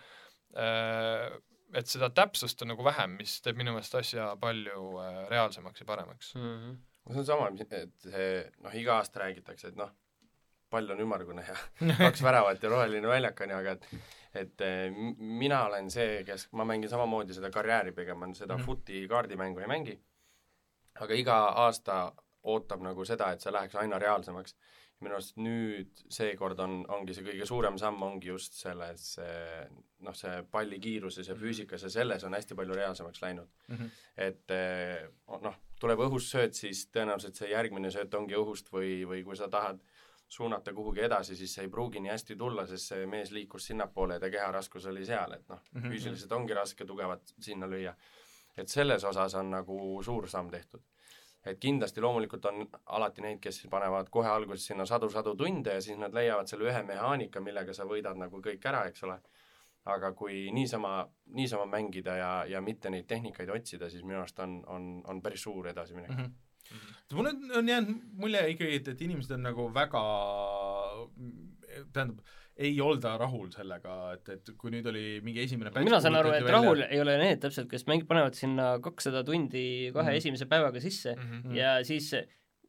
äh, 0.57 1.29
et 1.75 1.91
seda 1.91 2.11
täpsust 2.15 2.63
on 2.63 2.73
nagu 2.75 2.85
vähem, 2.87 3.17
mis 3.21 3.39
teeb 3.45 3.59
minu 3.59 3.75
meelest 3.75 3.95
asja 3.99 4.33
palju 4.41 4.91
äh, 5.03 5.23
reaalsemaks 5.33 5.83
ja 5.83 5.87
paremaks 5.89 6.35
mm. 6.35 6.43
-hmm. 6.43 6.77
see 7.13 7.23
on 7.23 7.27
sama, 7.27 7.49
et 7.71 7.95
see 8.03 8.29
noh, 8.63 8.75
iga 8.75 8.99
aasta 9.01 9.25
räägitakse, 9.25 9.73
et 9.73 9.81
noh, 9.81 9.91
pall 10.71 10.91
on 10.91 11.01
ümmargune 11.01 11.45
ja 11.47 11.57
kaks 12.05 12.23
väravat 12.23 12.63
ja 12.63 12.69
roheline 12.71 13.09
väljak 13.09 13.41
on 13.41 13.51
ju, 13.51 13.57
aga 13.57 13.77
et 13.77 13.89
et 14.37 14.61
äh, 14.61 14.93
mina 15.19 15.65
olen 15.65 15.91
see, 15.91 16.23
kes, 16.25 16.49
ma 16.53 16.65
mängin 16.69 16.91
samamoodi 16.93 17.35
seda 17.35 17.51
karjääri 17.51 17.93
pigem, 17.93 18.23
on 18.23 18.35
seda 18.35 18.55
mm 18.57 18.61
-hmm. 18.61 18.67
footi 18.67 19.09
kaardimängu 19.09 19.61
ei 19.61 19.67
mängi, 19.67 20.01
aga 21.01 21.15
iga 21.15 21.37
aasta 21.65 22.13
ootab 22.53 22.83
nagu 22.85 23.05
seda, 23.05 23.33
et 23.33 23.45
see 23.45 23.53
läheks 23.53 23.79
aina 23.83 23.99
reaalsemaks 23.99 24.57
minu 25.05 25.17
arust 25.19 25.37
nüüd 25.37 26.05
seekord 26.09 26.61
on, 26.65 26.79
ongi 26.89 27.15
see 27.17 27.27
kõige 27.27 27.47
suurem 27.49 27.77
samm, 27.81 28.01
ongi 28.07 28.31
just 28.31 28.57
selles 28.57 29.19
noh, 30.07 30.17
see 30.17 30.41
palli 30.53 30.79
kiiruses 30.83 31.29
ja 31.29 31.35
mhm. 31.35 31.43
füüsikas 31.43 31.85
ja 31.87 31.93
selles 31.93 32.25
on 32.25 32.37
hästi 32.37 32.57
palju 32.57 32.79
reaalsemaks 32.79 33.23
läinud 33.23 33.49
mm. 33.69 33.77
-hmm. 33.77 33.91
et 34.29 34.57
eh, 34.57 35.07
noh, 35.43 35.61
tuleb 35.81 36.01
õhust 36.07 36.33
sööt, 36.33 36.57
siis 36.57 36.87
tõenäoliselt 36.93 37.37
see 37.37 37.53
järgmine 37.53 37.91
sööt 37.93 38.15
ongi 38.15 38.37
õhust 38.39 38.73
või, 38.73 39.05
või 39.09 39.23
kui 39.25 39.37
sa 39.37 39.49
tahad 39.53 39.81
suunata 40.29 40.73
kuhugi 40.75 41.05
edasi, 41.07 41.37
siis 41.37 41.53
see 41.55 41.67
ei 41.67 41.71
pruugi 41.71 42.01
nii 42.03 42.11
hästi 42.11 42.37
tulla, 42.37 42.67
sest 42.67 42.93
see 42.93 43.07
mees 43.07 43.31
liikus 43.31 43.69
sinnapoole 43.71 44.17
ja 44.17 44.21
ta 44.21 44.31
keharaskus 44.31 44.89
oli 44.91 45.05
seal, 45.07 45.33
et 45.33 45.49
noh 45.49 45.61
mm 45.61 45.81
-hmm., 45.81 45.93
füüsiliselt 45.93 46.33
ongi 46.33 46.55
raske 46.55 46.85
tugevat 46.85 47.35
sinna 47.41 47.67
lüüa. 47.67 47.95
et 48.57 48.69
selles 48.69 49.05
osas 49.05 49.35
on 49.35 49.51
nagu 49.51 50.03
suur 50.03 50.29
samm 50.29 50.51
tehtud 50.51 50.83
et 51.47 51.59
kindlasti 51.63 52.03
loomulikult 52.03 52.45
on 52.51 52.65
alati 52.99 53.23
neid, 53.25 53.41
kes 53.43 53.63
panevad 53.71 54.11
kohe 54.13 54.29
alguses 54.31 54.67
sinna 54.71 54.87
sadu-sadu 54.89 55.37
tunde 55.39 55.77
ja 55.77 55.83
siis 55.83 55.99
nad 55.99 56.15
leiavad 56.15 56.51
selle 56.51 56.69
ühe 56.71 56.83
mehaanika, 56.87 57.43
millega 57.45 57.75
sa 57.77 57.87
võidad 57.89 58.19
nagu 58.19 58.41
kõik 58.43 58.67
ära, 58.71 58.87
eks 58.91 59.07
ole. 59.09 59.19
aga 59.87 60.09
kui 60.19 60.49
niisama, 60.51 61.05
niisama 61.39 61.67
mängida 61.71 62.17
ja, 62.19 62.31
ja 62.51 62.61
mitte 62.61 62.91
neid 62.91 63.07
tehnikaid 63.07 63.51
otsida, 63.55 63.87
siis 63.91 64.03
minu 64.03 64.19
arust 64.19 64.41
on, 64.43 64.57
on, 64.67 64.89
on 65.07 65.21
päris 65.23 65.45
suur 65.47 65.69
edasiminek 65.71 66.11
mm. 66.11 66.25
-hmm. 66.25 67.15
mul 67.15 67.27
on, 67.31 67.39
on 67.61 67.69
jäänud 67.69 68.01
mulje 68.23 68.41
ikkagi, 68.51 68.81
et, 68.81 68.89
et 68.89 69.03
inimesed 69.07 69.37
on 69.37 69.47
nagu 69.47 69.69
väga, 69.75 70.03
tähendab, 71.93 72.19
ei 72.57 72.81
olda 72.81 73.17
rahul 73.21 73.51
sellega, 73.53 73.95
et, 74.17 74.31
et 74.33 74.51
kui 74.57 74.73
nüüd 74.73 74.87
oli 74.89 75.05
mingi 75.25 75.43
esimene 75.45 75.73
mina 75.85 76.01
saan 76.01 76.17
aru, 76.17 76.33
et 76.33 76.45
välja... 76.45 76.55
rahul 76.57 76.85
ei 76.87 77.01
ole 77.03 77.19
need 77.21 77.43
täpselt, 77.43 77.69
kes 77.69 77.85
mäng-, 77.91 78.07
panevad 78.09 78.39
sinna 78.39 78.71
kakssada 78.85 79.23
tundi 79.29 79.93
kahe 79.93 80.03
mm 80.03 80.09
-hmm. 80.09 80.17
esimese 80.23 80.49
päevaga 80.49 80.81
sisse 80.81 81.15
mm 81.15 81.43
-hmm. 81.43 81.57
ja 81.57 81.85
siis 81.85 82.15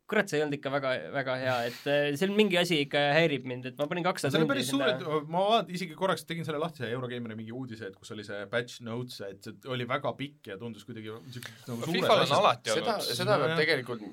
kurat, 0.07 0.29
see 0.29 0.39
ei 0.39 0.43
olnud 0.45 0.55
ikka 0.55 0.71
väga, 0.71 0.91
väga 1.11 1.33
hea, 1.41 1.55
et 1.67 1.87
äh, 1.91 2.05
seal 2.19 2.31
mingi 2.35 2.55
asi 2.59 2.79
ikka 2.85 2.99
häirib 3.17 3.47
mind, 3.49 3.65
et 3.69 3.79
ma 3.79 3.87
panin 3.91 4.05
kakssada 4.05 4.37
tundi 4.37 4.47
päris 4.49 4.69
sinna... 4.71 4.87
suured, 5.01 5.27
ma 5.33 5.41
vaat-, 5.49 5.71
isegi 5.75 5.97
korraks 5.99 6.23
tegin 6.29 6.47
selle 6.47 6.61
lahti, 6.61 6.83
see 6.83 6.91
Eurogeimeri 6.95 7.35
mingi 7.35 7.55
uudise, 7.55 7.89
et 7.91 7.97
kus 7.99 8.13
oli 8.15 8.23
see 8.27 8.45
batch 8.51 8.83
notes, 8.87 9.19
et 9.27 9.49
see 9.49 9.73
oli 9.73 9.87
väga 9.89 10.13
pikk 10.19 10.51
ja 10.53 10.57
tundus 10.61 10.87
kuidagi 10.87 11.11
nagu 11.11 11.91
FIFA-l 11.91 12.23
on 12.23 12.35
alati 12.39 12.73
olnud. 12.75 12.87
seda, 13.03 13.17
seda 13.19 13.37
peab 13.43 13.55
tegelikult 13.59 14.05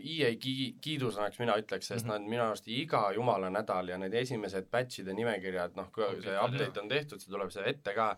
EA 0.00 0.32
ki-, 0.40 0.72
kiidusõnaks 0.86 1.42
mina 1.42 1.58
ütleks, 1.60 1.92
sest 1.92 2.06
mm 2.06 2.14
-hmm. 2.14 2.24
nad 2.24 2.34
minu 2.34 2.46
arust 2.46 2.72
iga 2.72 3.04
jumala 3.16 3.52
nädal 3.52 3.92
ja 3.92 4.00
need 4.00 4.16
esimesed 4.22 4.72
batch'ide 4.72 5.12
nimekirjad, 5.18 5.76
noh, 5.76 5.92
kui 5.92 6.08
see 6.24 6.38
update 6.46 6.80
on 6.80 6.88
tehtud, 6.88 7.20
see 7.20 7.32
tuleb 7.32 7.52
see 7.52 7.68
ette 7.74 7.92
ka, 7.98 8.14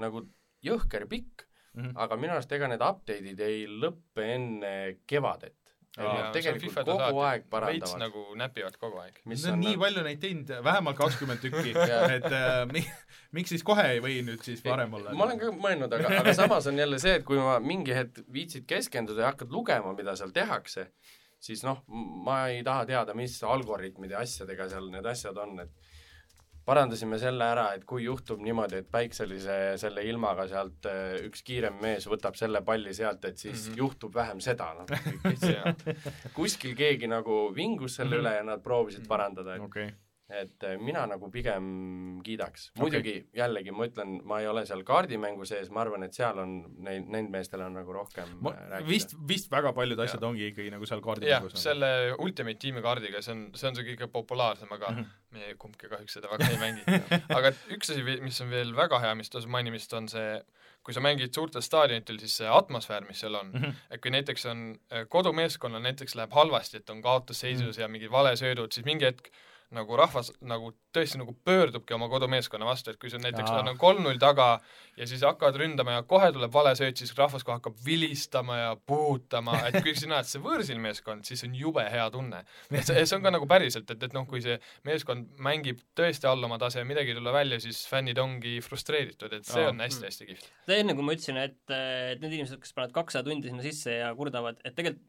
nagu 0.00 0.24
jõhker 0.64 1.04
pikk. 1.10 1.44
Mm, 1.68 1.84
-hmm. 1.84 1.92
aga 2.00 2.16
minu 2.16 2.32
arust 2.32 2.52
ega 2.52 2.66
need 2.66 2.80
update'id 2.82 3.40
ei 3.44 3.66
lõppe 3.68 4.24
enne 4.34 4.70
kevadet 5.06 5.57
tegelikult 6.34 6.88
kogu 6.88 7.22
aeg 7.26 7.46
parandavad. 7.50 7.84
veits 7.84 7.96
nagu 8.00 8.24
näpivad 8.38 8.78
kogu 8.80 9.00
aeg. 9.02 9.20
mis 9.30 9.44
on 9.48 9.58
nii 9.60 9.74
nagu... 9.74 9.82
palju 9.84 10.04
neid 10.06 10.22
teinud, 10.22 10.52
vähemalt 10.64 10.98
kakskümmend 11.00 11.44
tükki 11.44 11.74
et 12.16 12.28
äh, 12.28 12.62
mi, 12.72 12.84
miks 13.36 13.54
siis 13.54 13.66
kohe 13.66 13.84
ei 13.94 14.02
või 14.04 14.18
nüüd 14.26 14.44
siis 14.46 14.64
varem 14.64 14.94
olla? 14.98 15.14
ma 15.16 15.28
olen 15.28 15.40
ka 15.42 15.52
mõelnud, 15.54 15.98
aga, 15.98 16.12
aga 16.22 16.34
samas 16.36 16.68
on 16.70 16.80
jälle 16.80 17.00
see, 17.02 17.18
et 17.20 17.26
kui 17.28 17.40
ma 17.42 17.58
mingi 17.62 17.96
hetk 17.96 18.22
viitsid 18.34 18.68
keskenduda 18.70 19.24
ja 19.26 19.32
hakkad 19.32 19.52
lugema, 19.54 19.94
mida 19.98 20.16
seal 20.18 20.34
tehakse, 20.34 20.88
siis 21.42 21.62
noh, 21.66 21.84
ma 22.24 22.44
ei 22.52 22.64
taha 22.66 22.86
teada, 22.88 23.16
mis 23.18 23.38
algoritmide 23.46 24.18
asjadega 24.18 24.68
seal 24.72 24.90
need 24.92 25.06
asjad 25.08 25.38
on, 25.44 25.58
et 25.66 25.96
parandasime 26.68 27.16
selle 27.20 27.46
ära, 27.48 27.68
et 27.76 27.86
kui 27.88 28.04
juhtub 28.04 28.42
niimoodi, 28.44 28.82
et 28.82 28.90
päikselise 28.92 29.58
selle 29.80 30.04
ilmaga 30.04 30.44
sealt 30.50 30.88
äh, 30.90 31.14
üks 31.28 31.44
kiirem 31.46 31.78
mees 31.80 32.08
võtab 32.10 32.36
selle 32.36 32.60
palli 32.66 32.92
sealt, 32.96 33.24
et 33.24 33.38
siis 33.40 33.54
mm 33.56 33.72
-hmm. 33.72 33.78
juhtub 33.84 34.14
vähem 34.14 34.42
seda, 34.44 34.74
noh. 34.76 34.86
kuskil 36.38 36.76
keegi 36.76 37.08
nagu 37.08 37.40
vingus 37.56 37.96
selle 37.96 38.16
mm 38.16 38.20
-hmm. 38.20 38.20
üle 38.20 38.36
ja 38.36 38.44
nad 38.44 38.62
proovisid 38.62 39.06
mhm. 39.06 39.08
parandada, 39.08 39.56
et 39.56 39.64
okay 39.64 39.90
et 40.28 40.64
äh, 40.68 40.76
mina 40.76 41.06
nagu 41.08 41.30
pigem 41.32 42.20
kiidaks. 42.24 42.66
muidugi 42.78 43.14
okay. 43.16 43.40
jällegi 43.40 43.72
ma 43.72 43.86
ütlen, 43.88 44.18
ma 44.28 44.40
ei 44.42 44.48
ole 44.50 44.64
seal 44.68 44.82
kaardimängu 44.88 45.46
sees, 45.48 45.70
ma 45.72 45.80
arvan, 45.86 46.04
et 46.04 46.16
seal 46.16 46.40
on 46.42 46.52
neil, 46.84 47.06
neil 47.08 47.30
meestel 47.32 47.64
on 47.64 47.78
nagu 47.80 47.94
rohkem 47.96 48.34
ma, 48.44 48.52
äh, 48.52 48.66
rääkida. 48.74 48.90
vist, 48.90 49.16
vist 49.28 49.50
väga 49.52 49.72
paljud 49.76 50.04
asjad 50.04 50.20
ja. 50.20 50.28
ongi 50.28 50.50
ikkagi 50.50 50.74
nagu 50.74 50.88
seal 50.90 51.00
kaardimängus. 51.04 51.32
jah, 51.32 51.48
nagu. 51.48 51.62
selle 51.64 51.90
Ultimate 52.18 52.60
Team'i 52.60 52.84
kaardiga, 52.84 53.24
see 53.24 53.34
on, 53.36 53.46
see 53.56 53.70
on 53.70 53.80
see 53.80 53.88
kõige 53.88 54.10
populaarsem, 54.12 54.70
aga 54.76 54.92
mm 54.92 55.00
-hmm. 55.00 55.16
meie 55.38 55.56
kumbki 55.64 55.88
kahjuks 55.88 56.20
seda 56.20 56.30
väga 56.34 56.52
ei 56.52 56.60
mängi 56.60 57.00
aga 57.40 57.54
üks 57.76 57.96
asi, 57.96 58.04
mis 58.20 58.44
on 58.44 58.52
veel 58.52 58.76
väga 58.76 59.00
hea, 59.00 59.16
mis 59.16 59.32
tasub 59.32 59.50
mainimist, 59.56 59.96
on 59.96 60.12
see 60.12 60.42
kui 60.84 60.94
sa 60.94 61.00
mängid 61.04 61.34
suurtel 61.34 61.60
staadionitel, 61.64 62.20
siis 62.20 62.38
see 62.40 62.48
atmosfäär, 62.48 63.04
mis 63.04 63.20
seal 63.20 63.34
on 63.34 63.50
mm, 63.50 63.62
-hmm. 63.62 63.74
et 63.90 64.00
kui 64.00 64.10
näiteks 64.10 64.46
on 64.46 64.78
äh, 64.92 65.08
kodumeeskonnal 65.08 65.82
näiteks 65.82 66.14
läheb 66.14 66.32
halvasti, 66.32 66.76
et 66.76 66.90
on 66.90 67.02
kaotusseisus 67.02 67.64
mm 67.64 67.72
-hmm. 67.72 67.80
ja 67.80 67.88
mingid 67.88 68.10
valesöödud, 68.10 68.72
siis 68.72 68.84
mingi 68.84 69.04
hetk 69.04 69.28
nagu 69.74 69.96
rahvas 70.00 70.30
nagu 70.48 70.70
tõesti 70.96 71.18
nagu 71.20 71.34
pöördubki 71.44 71.92
oma 71.92 72.08
kodumeeskonna 72.08 72.66
vastu, 72.68 72.92
et 72.92 73.00
kui 73.00 73.10
sa 73.12 73.20
näiteks 73.20 73.44
Jaa. 73.44 73.58
oled 73.58 73.66
nagu 73.68 73.80
kolm-null 73.80 74.20
taga 74.20 74.46
ja 74.96 75.08
siis 75.08 75.20
hakkavad 75.26 75.58
ründama 75.60 75.98
ja 75.98 76.04
kohe 76.08 76.30
tuleb 76.32 76.52
vale 76.54 76.72
sööt, 76.78 76.96
siis 77.00 77.12
rahvas 77.18 77.44
kohe 77.44 77.58
hakkab 77.58 77.76
vilistama 77.84 78.56
ja 78.58 78.70
puhutama, 78.88 79.58
et 79.68 79.80
kui 79.84 79.92
sina 79.98 80.16
oled 80.18 80.30
see 80.30 80.40
võõrsil 80.44 80.80
meeskond, 80.80 81.28
siis 81.28 81.44
on 81.44 81.58
jube 81.58 81.84
hea 81.92 82.06
tunne. 82.14 82.40
et 82.70 82.88
see, 82.88 83.04
see 83.04 83.18
on 83.18 83.26
ka 83.26 83.34
nagu 83.34 83.50
päriselt, 83.50 83.90
et, 83.92 84.08
et 84.08 84.16
noh, 84.16 84.24
kui 84.30 84.40
see 84.44 84.56
meeskond 84.88 85.36
mängib 85.44 85.84
tõesti 85.98 86.30
all 86.30 86.48
oma 86.48 86.58
tase 86.62 86.80
ja 86.80 86.88
midagi 86.88 87.12
ei 87.12 87.20
tule 87.20 87.34
välja, 87.36 87.60
siis 87.60 87.84
fännid 87.90 88.18
ongi 88.22 88.58
frustreeritud, 88.64 89.36
et 89.36 89.48
see 89.48 89.66
Aa. 89.66 89.74
on 89.74 89.84
hästi-hästi 89.84 90.30
kihvt. 90.32 90.50
enne, 90.78 90.96
kui 90.96 91.04
ma 91.04 91.18
ütlesin, 91.18 91.42
et, 91.44 91.60
et 91.68 92.24
need 92.24 92.40
inimesed, 92.40 92.62
kes 92.64 92.72
panevad 92.72 92.96
kakssada 92.96 93.28
tundi 93.28 93.52
sinna 93.52 93.64
sisse 93.66 94.00
ja 94.00 94.10
kurdavad, 94.16 94.64
et 94.64 94.76
tegelikult 94.78 95.04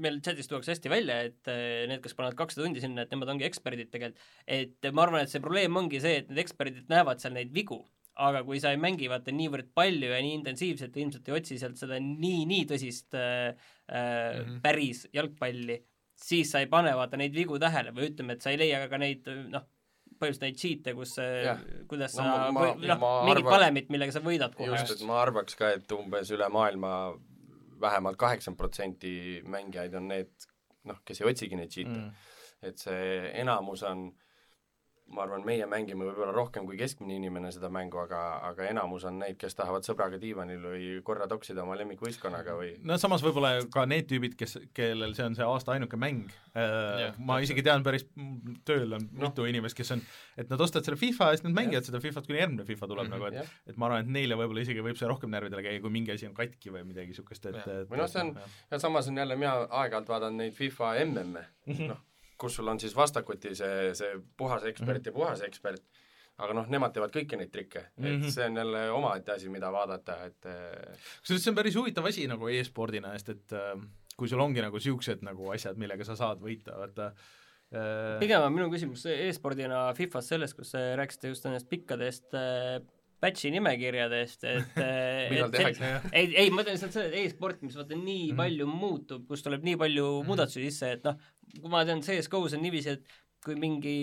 meil 0.00 0.20
chatis 0.24 0.48
tuuakse 0.50 0.74
hästi 0.74 0.92
välja, 0.92 1.18
et 1.28 1.50
eh, 1.52 1.84
need, 1.90 2.02
kes 2.04 2.16
panevad 2.18 2.36
kakssada 2.38 2.66
tundi 2.66 2.82
sinna, 2.82 3.04
et 3.04 3.12
nemad 3.14 3.34
ongi 3.34 3.46
eksperdid 3.48 3.90
tegelikult. 3.92 4.30
et 4.46 4.90
ma 4.92 5.04
arvan, 5.06 5.24
et 5.24 5.32
see 5.32 5.42
probleem 5.44 5.76
ongi 5.80 6.00
see, 6.02 6.22
et 6.22 6.30
need 6.30 6.42
eksperdid 6.44 6.90
näevad 6.92 7.22
seal 7.22 7.36
neid 7.36 7.52
vigu, 7.54 7.80
aga 8.24 8.44
kui 8.46 8.60
sa 8.62 8.70
ei 8.74 8.80
mängi 8.80 9.08
vaata 9.10 9.34
niivõrd 9.34 9.72
palju 9.74 10.12
ja 10.12 10.20
nii 10.22 10.38
intensiivselt 10.38 10.94
ja 10.94 11.02
ilmselt 11.02 11.28
ei 11.28 11.36
otsi 11.38 11.58
sealt 11.58 11.80
seda 11.80 11.98
nii, 12.02 12.44
nii 12.50 12.68
tõsist 12.70 13.16
äh, 13.18 13.50
mm. 13.50 13.94
-hmm. 13.94 14.60
päris 14.62 15.04
jalgpalli, 15.14 15.80
siis 16.14 16.50
sa 16.54 16.62
ei 16.62 16.70
pane 16.70 16.94
vaata 16.94 17.18
neid 17.20 17.34
vigu 17.34 17.58
tähele 17.58 17.94
või 17.94 18.12
ütleme, 18.12 18.36
et 18.36 18.44
sa 18.44 18.54
ei 18.54 18.60
leia 18.60 18.84
ka 18.88 19.00
neid 19.02 19.26
noh, 19.50 19.66
põhimõtteliselt 20.14 20.46
neid 20.46 20.60
cheat'e, 20.62 20.94
kus 20.94 21.18
äh, 21.18 21.62
kuidas 21.90 22.14
No 22.14 22.22
sa 22.22 22.50
noh 22.52 22.54
mingit 22.54 23.42
arvan- 23.42 23.50
valemit, 23.50 23.90
millega 23.90 24.14
sa 24.14 24.22
võidad 24.22 24.54
kohe. 24.54 24.70
just, 24.70 24.94
et 24.94 25.06
ma 25.06 25.20
arvaks 25.22 25.58
ka, 25.58 25.74
et 25.74 25.96
umbes 25.96 26.30
üle 26.34 26.48
maailma 26.54 26.92
vähemalt 27.80 28.18
kaheksakümmend 28.20 28.60
protsenti 28.60 29.14
mängijaid 29.50 29.94
on 29.98 30.08
need, 30.08 30.32
noh, 30.88 31.00
kes 31.04 31.20
ei 31.20 31.30
otsigi 31.30 31.58
neid 31.58 31.72
cheat'e 31.72 31.94
mm. 31.94 32.28
et 32.70 32.78
see 32.80 33.32
enamus 33.40 33.82
on 33.88 34.08
ma 35.14 35.22
arvan, 35.22 35.42
meie 35.44 35.66
mängime 35.68 36.06
võib-olla 36.08 36.32
rohkem 36.32 36.64
kui 36.66 36.78
keskmine 36.80 37.14
inimene 37.18 37.50
seda 37.52 37.68
mängu, 37.70 37.98
aga, 38.00 38.20
aga 38.48 38.64
enamus 38.70 39.04
on 39.04 39.18
neid, 39.20 39.36
kes 39.38 39.54
tahavad 39.54 39.84
sõbraga 39.86 40.16
diivanil 40.18 40.62
või 40.64 40.86
korra 41.04 41.26
toksida 41.30 41.62
oma 41.62 41.76
lemmikvõistkonnaga 41.76 42.54
või 42.56 42.70
no 42.88 42.96
samas 42.98 43.22
võib-olla 43.22 43.50
ka 43.70 43.84
need 43.86 44.08
tüübid, 44.10 44.34
kes, 44.40 44.56
kellel 44.74 45.12
see 45.14 45.26
on 45.28 45.36
see 45.36 45.44
aasta 45.46 45.74
ainuke 45.76 45.98
mäng 46.00 46.32
äh, 46.56 47.02
Jah, 47.04 47.18
ma 47.20 47.36
isegi 47.44 47.62
tean 47.62 47.84
päris, 47.84 48.06
tööl 48.64 48.96
on 48.96 49.04
Noh. 49.12 49.28
mitu 49.28 49.44
inimest, 49.46 49.76
kes 49.76 49.92
on, 49.94 50.02
et 50.40 50.48
nad 50.50 50.60
ostavad 50.64 50.88
selle 50.88 50.98
FIFA 50.98 51.28
ja 51.30 51.36
siis 51.36 51.44
nad 51.46 51.54
mängivad 51.60 51.86
seda 51.90 52.00
FIFA-t, 52.02 52.26
kuni 52.32 52.40
järgmine 52.40 52.66
FIFA 52.72 52.90
tuleb 52.94 53.04
Mhm, 53.04 53.12
nagu, 53.18 53.28
et 53.28 53.38
jah. 53.42 53.52
et 53.68 53.76
ma 53.76 53.86
arvan, 53.90 54.06
et 54.08 54.12
neile 54.16 54.40
võib-olla 54.40 54.64
isegi 54.64 54.82
võib 54.88 54.96
see 54.98 55.08
rohkem 55.12 55.30
närvidele 55.36 55.62
käia, 55.68 55.80
kui 55.84 55.92
mingi 55.94 56.16
asi 56.16 56.26
on 56.26 56.34
katki 56.34 56.72
või 56.72 56.82
midagi 56.88 57.12
niisugust, 57.12 57.46
et, 57.52 57.60
Või 57.92 58.00
noh, 58.00 58.08
see 58.08 58.24
on- 58.24 58.34
ja 58.72 58.78
samas 58.80 59.08
on 59.12 59.20
jälle, 59.20 59.36
mina 59.36 59.52
aeg-ajalt 59.68 60.08
vaatan 60.08 60.36
neid 60.40 60.56
FIFA 60.56 60.94
MM-e, 61.04 61.44
noh, 61.92 62.00
kus 62.38 62.58
sul 62.58 62.68
on 62.68 62.80
siis 62.82 62.96
vastakuti 62.96 63.54
see, 63.58 63.92
see 63.98 64.16
puhas 64.36 64.64
ekspert 64.70 65.06
ja 65.06 65.12
puhas 65.14 65.42
ekspert, 65.46 65.84
aga 66.42 66.56
noh, 66.58 66.66
nemad 66.70 66.94
teevad 66.94 67.12
kõiki 67.14 67.38
neid 67.38 67.52
trikke 67.54 67.84
mm, 67.84 67.92
-hmm. 68.04 68.16
Mhm. 68.16 68.24
et 68.24 68.34
see 68.34 68.48
on 68.48 68.56
jälle 68.62 68.82
omaette 68.90 69.36
asi, 69.36 69.52
mida 69.52 69.70
vaadata, 69.72 70.18
et 70.26 70.50
eh, 70.50 70.98
kusjuures 71.20 71.44
see 71.44 71.52
on 71.52 71.60
päris 71.60 71.78
huvitav 71.78 72.10
asi 72.10 72.26
nagu 72.30 72.50
e-spordina, 72.50 73.12
sest 73.14 73.34
et 73.36 73.56
äh, 73.60 73.78
kui 74.16 74.28
sul 74.28 74.42
ongi 74.42 74.62
nagu 74.62 74.78
niisugused 74.78 75.22
nagu 75.26 75.50
asjad, 75.54 75.78
millega 75.78 76.04
sa 76.06 76.16
saad 76.18 76.42
võita, 76.42 76.76
vaata 76.78 77.12
äh, 77.12 78.18
pigem 78.22 78.42
on 78.42 78.54
minu 78.54 78.70
küsimus 78.72 79.06
e-spordina 79.06 79.86
Fifas 79.94 80.28
selles, 80.28 80.54
kus 80.54 80.74
te 80.74 80.82
rääkisite 80.98 81.32
just 81.34 81.46
nendest 81.46 81.70
pikkadest 81.70 82.34
äh, 82.34 82.80
batch'i 83.24 83.52
nimekirjadest, 83.56 84.46
et 84.52 84.80
millal 85.32 85.52
tehakse, 85.54 85.92
ei, 86.12 86.30
ei, 86.30 86.50
ma 86.52 86.60
mõtlen 86.60 86.76
lihtsalt 86.76 86.96
seda, 86.96 87.10
et 87.10 87.20
e-sport, 87.24 87.62
mis 87.66 87.76
vaata 87.80 87.96
nii 87.96 88.24
Mhm. 88.28 88.32
mm. 88.32 88.42
palju 88.44 88.70
muutub, 88.70 89.26
kus 89.28 89.44
tuleb 89.46 89.64
nii 89.66 89.80
palju 89.80 90.08
mm. 90.20 90.28
muudatusi 90.30 90.68
sisse, 90.68 90.94
et 90.98 91.06
noh, 91.08 91.16
kui 91.60 91.70
ma 91.72 91.84
tean, 91.88 92.04
CS-GO-s 92.04 92.58
on 92.58 92.64
niiviisi, 92.64 92.98
et 92.98 93.20
kui 93.44 93.56
mingi 93.60 93.96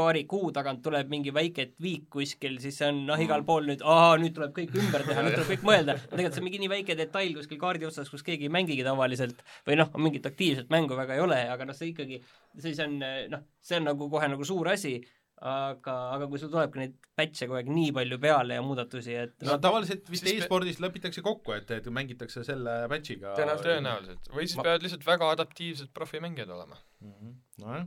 paari 0.00 0.22
kuu 0.30 0.52
tagant 0.54 0.80
tuleb 0.84 1.08
mingi 1.10 1.32
väike 1.34 1.64
tweak 1.74 2.04
kuskil, 2.14 2.56
siis 2.62 2.76
see 2.78 2.88
on 2.88 3.00
noh, 3.08 3.20
igal 3.20 3.42
pool 3.46 3.66
nüüd, 3.68 3.82
aa, 3.82 4.14
nüüd 4.22 4.32
tuleb 4.36 4.52
kõik 4.56 4.76
ümber 4.78 5.02
teha, 5.06 5.24
nüüd 5.26 5.34
tuleb 5.36 5.50
kõik 5.50 5.64
mõelda. 5.66 5.96
tegelikult 6.06 6.36
see 6.36 6.42
on 6.42 6.46
mingi 6.46 6.60
nii 6.62 6.70
väike 6.72 6.96
detail 6.98 7.34
kuskil 7.36 7.58
kaardi 7.60 7.88
otsas, 7.88 8.08
kus 8.12 8.24
keegi 8.26 8.46
ei 8.46 8.52
mängigi 8.54 8.86
tavaliselt 8.86 9.42
või 9.66 9.80
noh, 9.80 9.90
mingit 9.98 10.28
aktiivset 10.30 10.70
mängu 10.72 10.98
väga 10.98 11.18
ei 11.18 11.24
ole, 11.24 11.40
aga 11.52 11.66
noh, 11.68 11.76
see 11.76 11.90
ikkagi, 11.90 12.20
siis 12.62 12.80
on 12.86 12.96
noh, 13.02 13.42
see 13.66 13.80
on 13.80 13.90
nagu 13.90 14.08
kohe 14.14 14.30
nagu 14.30 14.46
suur 14.46 14.70
asi, 14.72 14.94
aga, 15.40 15.94
aga 16.16 16.26
kui 16.28 16.38
sul 16.42 16.50
tulebki 16.52 16.78
neid 16.82 16.96
patch'e 17.16 17.46
kogu 17.48 17.56
aeg 17.60 17.68
nii 17.72 17.92
palju 17.96 18.18
peale 18.20 18.58
ja 18.58 18.62
muudatusi, 18.64 19.14
et 19.22 19.46
no 19.48 19.56
tavaliselt 19.62 20.08
vist 20.12 20.26
Siis 20.26 20.34
pe- 20.40 20.44
e-spordis 20.44 20.80
lepitakse 20.84 21.22
kokku, 21.24 21.54
et, 21.56 21.70
et 21.78 21.86
mängitakse 21.92 22.44
selle 22.44 22.74
batch'iga 22.92 23.32
Tõenäoliselt- 23.38 23.70
tõenäoliselt, 23.70 24.28
või 24.36 24.44
siis 24.48 24.56
Ma- 24.60 24.66
peavad 24.68 24.84
lihtsalt 24.84 25.06
väga 25.08 25.30
adaptiivsed 25.36 25.92
profimängijad 25.96 26.52
olema. 26.58 26.76
Mhm. 27.00 27.32
nojah, 27.64 27.86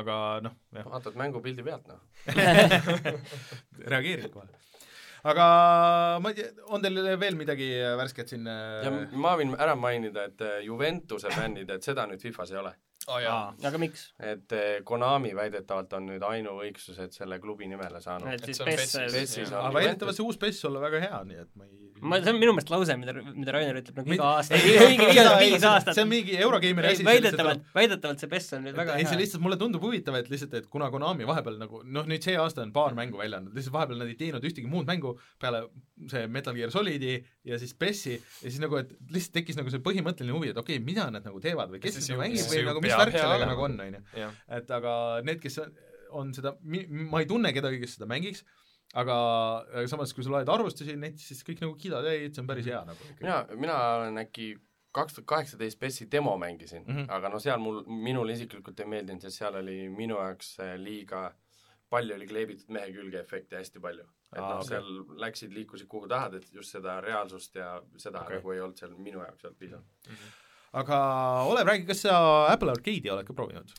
aga 0.00 0.16
noh, 0.48 0.54
jah, 0.72 0.86
vaatad 0.88 1.16
mängupildi 1.20 1.62
pealt, 1.66 1.88
noh. 1.92 2.00
reageerid 3.92 4.30
kohe. 4.32 4.46
aga 5.30 5.44
ma 6.22 6.32
ei 6.32 6.38
tea, 6.40 6.48
on 6.74 6.82
teil 6.82 6.96
veel 7.20 7.36
midagi 7.38 7.68
värsket 8.00 8.32
siin 8.32 8.46
ja 8.48 8.90
ma 9.12 9.36
võin 9.38 9.52
ära 9.60 9.76
mainida, 9.78 10.24
et 10.32 10.40
eh, 10.42 10.56
Juventuse 10.66 11.30
fännid, 11.34 11.70
et 11.70 11.84
seda 11.86 12.06
nüüd 12.10 12.22
Fifas 12.24 12.50
ei 12.50 12.58
ole. 12.62 12.72
jaa, 13.22 13.42
aga 13.68 13.80
miks? 13.82 14.08
et 14.32 14.56
eh, 14.56 14.80
Konami 14.86 15.32
väidetavalt 15.36 15.92
on 15.98 16.10
nüüd 16.12 16.26
ainuõigsused 16.26 17.16
selle 17.16 17.40
klubi 17.42 17.68
nimele 17.70 18.00
saanud. 18.04 18.30
et 18.32 18.44
siis 18.46 18.60
see 18.60 18.66
on 18.66 18.72
PES 18.72 18.98
PES-is. 19.16 19.52
On 19.52 19.68
aga 19.68 19.78
väidetavalt 19.80 20.18
see 20.18 20.26
uus 20.26 20.40
PES 20.42 20.64
olla 20.70 20.84
väga 20.86 21.02
hea, 21.06 21.22
nii 21.28 21.42
et 21.44 21.50
ma 21.58 21.68
ei 21.68 21.92
ma, 22.02 22.18
see 22.22 22.32
on 22.32 22.38
minu 22.40 22.54
meelest 22.56 22.70
lause, 22.72 22.96
mida, 22.98 23.14
mida 23.22 23.54
Rainer 23.54 23.78
ütleb 23.78 23.98
nagu 24.00 24.14
iga 24.16 24.28
aasta, 24.36 24.58
ei, 24.58 24.96
viis 24.98 25.66
aastat 25.66 25.96
see 25.96 26.04
on 26.04 26.10
mingi 26.10 26.36
Eurogeimeri 26.38 26.92
asi. 26.92 27.06
väidetavalt, 27.06 27.64
väidetavalt 27.76 28.22
see 28.22 28.30
PES 28.32 28.48
on 28.58 28.66
nüüd 28.66 28.78
väga 28.78 28.96
ei, 28.98 29.06
see 29.08 29.20
lihtsalt 29.20 29.44
mulle 29.44 29.58
tundub 29.60 29.84
huvitav, 29.86 30.16
et 30.18 30.30
lihtsalt, 30.32 30.56
et 30.58 30.68
kuna 30.72 30.90
Konami 30.94 31.28
vahepeal 31.28 31.60
nagu 31.62 31.82
noh, 31.84 32.08
nüüd 32.10 32.26
see 32.26 32.34
aasta 32.40 32.64
on 32.66 32.74
paar 32.74 32.96
mängu 32.98 33.20
välja 33.22 33.40
andnud, 33.40 33.54
lihtsalt 33.56 33.76
vahepeal 33.76 34.02
nad 34.02 34.10
ei 34.10 34.18
teinud 34.18 34.48
ühtegi 34.50 34.70
muud 34.70 34.88
mängu 34.88 35.14
peale 35.42 35.64
see 36.10 36.26
Metal 36.32 36.56
Gear 36.58 36.74
Solidi 36.74 37.16
ja 37.48 37.58
siis 37.58 37.74
PES-i 37.78 38.14
ja 38.14 38.48
siis 38.48 38.60
nagu, 38.62 38.78
et 38.78 38.92
lihtsalt 39.12 39.36
tekkis 39.38 39.58
nagu 39.58 39.72
see 39.72 39.82
põhimõtteline 39.84 40.34
huvi, 40.34 40.52
et 40.52 40.58
okei 40.60 40.78
okay,, 40.78 40.86
mida 40.86 41.08
nad 41.10 41.24
nagu 41.26 41.40
teevad 41.42 41.72
või 41.72 41.82
kes 41.82 41.98
seda 41.98 42.14
ju- 42.14 42.22
mängib 42.22 42.50
või 42.50 42.64
nagu 42.68 42.82
mis 42.84 42.96
värk 43.02 43.18
sellega 43.18 43.48
nagu 43.50 43.66
on, 43.66 43.78
on 43.82 43.96
ju. 43.98 44.28
et 44.58 44.74
aga 44.78 44.96
need, 45.26 45.40
kes 45.42 45.58
on, 45.64 45.72
on 46.22 46.34
seda, 46.36 46.54
ma 46.62 47.22
ei 47.22 47.30
tunne 47.30 47.54
kedagi, 47.56 47.80
kes 47.82 47.96
seda 47.98 48.08
mängiks, 48.10 48.44
aga 48.98 49.16
samas, 49.90 50.12
kui 50.14 50.26
sa 50.26 50.34
loed 50.34 50.50
arvustusi 50.52 50.94
netis, 51.00 51.30
siis 51.32 51.42
kõik 51.46 51.64
nagu 51.64 51.74
kiidavad, 51.80 52.10
ei, 52.12 52.28
et 52.28 52.36
see 52.36 52.44
on 52.44 52.50
päris 52.50 52.68
hea 52.68 52.82
nagu 52.86 53.14
mina, 53.22 53.40
mina 53.58 53.78
olen 53.98 54.22
äkki 54.22 54.52
kaks 54.92 55.16
tuhat 55.16 55.28
kaheksateist 55.32 55.80
PES-i 55.80 56.06
demo 56.12 56.36
mängisin 56.38 56.84
mm. 56.84 56.96
-hmm. 56.96 57.06
aga 57.16 57.28
no 57.32 57.38
seal 57.40 57.58
mul, 57.58 57.82
minule 57.86 58.32
isiklikult 58.32 58.80
ei 58.80 58.86
meeldinud, 58.86 59.24
sest 59.24 59.40
seal 59.40 59.56
oli 59.62 59.88
minu 59.88 60.18
jaoks 60.20 60.58
liiga 60.76 61.30
palju 61.92 62.16
oli 62.16 62.26
kleebitud 62.30 62.72
mehe 62.74 62.92
külge 62.94 63.20
efekte 63.20 63.60
hästi 63.60 63.82
palju. 63.84 64.06
et 64.32 64.40
Aa, 64.40 64.48
noh 64.48 64.62
okay., 64.62 64.68
seal 64.70 65.18
läksid, 65.24 65.52
liikusid 65.56 65.88
kuhu 65.92 66.08
tahad, 66.08 66.38
et 66.40 66.48
just 66.56 66.72
seda 66.76 67.00
reaalsust 67.04 67.58
ja 67.60 67.74
seda 68.00 68.22
okay. 68.24 68.38
nagu 68.40 68.54
ei 68.54 68.62
olnud 68.64 68.80
seal 68.80 68.94
minu 68.96 69.20
jaoks 69.24 69.44
olnud 69.48 69.58
piisav. 69.60 69.82
aga 70.82 70.98
Olev, 71.50 71.66
räägi, 71.68 71.86
kas 71.90 72.04
sa 72.06 72.14
Apple 72.52 72.72
Arcade'i 72.72 73.12
oled 73.12 73.28
ka 73.28 73.36
proovinud? 73.36 73.74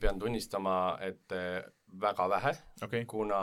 pean 0.00 0.18
tunnistama, 0.20 0.74
et 1.04 1.32
väga 2.00 2.28
vähe, 2.32 2.52
okay.. 2.84 3.04
kuna 3.04 3.40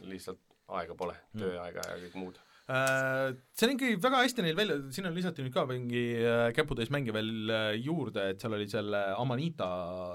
lihtsalt 0.00 0.40
aega 0.68 0.94
pole 0.94 1.14
Mm. 1.14 1.40
mm., 1.40 1.42
tööaega 1.44 1.84
ja 1.88 1.96
kõik 2.04 2.14
muud. 2.20 2.38
Äh, 2.68 3.30
see 3.56 3.64
on 3.64 3.70
ikkagi 3.78 3.96
väga 4.04 4.18
hästi 4.20 4.44
neil 4.44 4.56
välja, 4.58 4.74
sinna 4.92 5.08
lisati 5.14 5.40
nüüd 5.40 5.54
ka 5.54 5.62
mingi 5.70 6.02
äh, 6.20 6.50
käputäis 6.52 6.90
mänge 6.92 7.14
veel 7.16 7.48
äh, 7.48 7.70
juurde, 7.80 8.26
et 8.34 8.42
seal 8.44 8.56
oli 8.58 8.66
selle 8.68 9.00
Amanita 9.16 9.68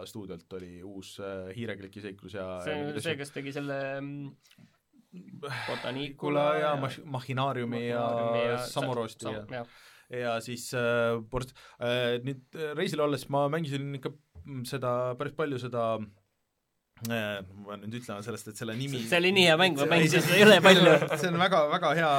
stuudiolt 0.06 0.54
oli 0.60 0.84
uus 0.86 1.16
hiirekliki 1.56 2.04
seiklus 2.04 2.38
ja 2.38 2.46
see 2.62 2.76
ja 2.76 2.78
on 2.78 2.92
mingeid 2.92 3.08
see, 3.08 3.18
kes 3.18 3.34
tegi 3.34 3.56
selle 3.56 3.80
mm, 3.98 4.30
Botanicula 5.42 6.14
Kula 6.22 6.46
ja 6.62 6.76
Mach-, 6.78 7.02
Machinaariumi 7.18 7.88
ja 7.88 8.06
Samorosti 8.70 9.34
ja 9.34 9.46
ja 9.58 9.66
ja 10.14 10.38
siis 10.46 10.70
äh, 10.78 11.18
Borst- 11.34 11.58
äh, 11.82 12.20
nüüd 12.22 12.62
reisil 12.78 13.02
olles 13.02 13.26
ma 13.34 13.48
mängisin 13.50 13.96
ikka 13.98 14.14
mm, 14.44 14.62
seda 14.70 14.94
päris 15.18 15.34
palju 15.34 15.58
seda 15.58 15.96
äh, 15.98 16.12
ma 17.10 17.74
pean 17.74 17.84
nüüd 17.84 17.98
ütlema 18.00 18.24
sellest, 18.26 18.52
et 18.52 18.60
selle 18.60 18.76
nimi 18.80 19.02
see 19.04 19.20
oli 19.20 19.34
nii 19.36 19.48
hea 19.50 19.58
mäng, 19.60 19.78
ma 19.80 19.88
mängisin 19.96 20.24
seda 20.26 20.40
jõle 20.42 20.60
palju. 20.64 20.98
see 21.14 21.32
on 21.32 21.40
väga, 21.42 21.64
väga 21.74 21.94
hea, 22.00 22.12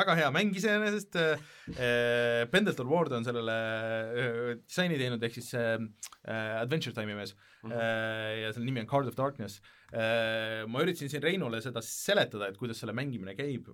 väga 0.00 0.16
hea 0.22 0.30
mäng 0.34 0.56
iseenesest 0.60 1.20
äh,, 1.22 2.46
Pendleton 2.52 2.90
Ward 2.90 3.14
on 3.18 3.26
sellele 3.26 3.56
äh, 3.56 4.54
disaini 4.62 4.98
teinud, 5.00 5.22
ehk 5.22 5.38
siis 5.38 5.52
see 5.54 5.68
äh, 5.76 6.60
Adventure 6.62 6.96
Time'i 6.96 7.18
mees 7.18 7.36
Mhm. 7.66 7.72
äh, 7.72 8.42
ja 8.42 8.52
selle 8.52 8.66
nimi 8.66 8.80
on 8.80 8.86
Card 8.86 9.08
of 9.10 9.16
Darkness 9.16 9.60
äh,. 9.92 10.66
ma 10.68 10.82
üritasin 10.84 11.10
siin 11.10 11.24
Reinule 11.24 11.60
seda 11.64 11.82
seletada, 11.84 12.50
et 12.50 12.58
kuidas 12.60 12.80
selle 12.82 12.94
mängimine 12.96 13.36
käib. 13.38 13.70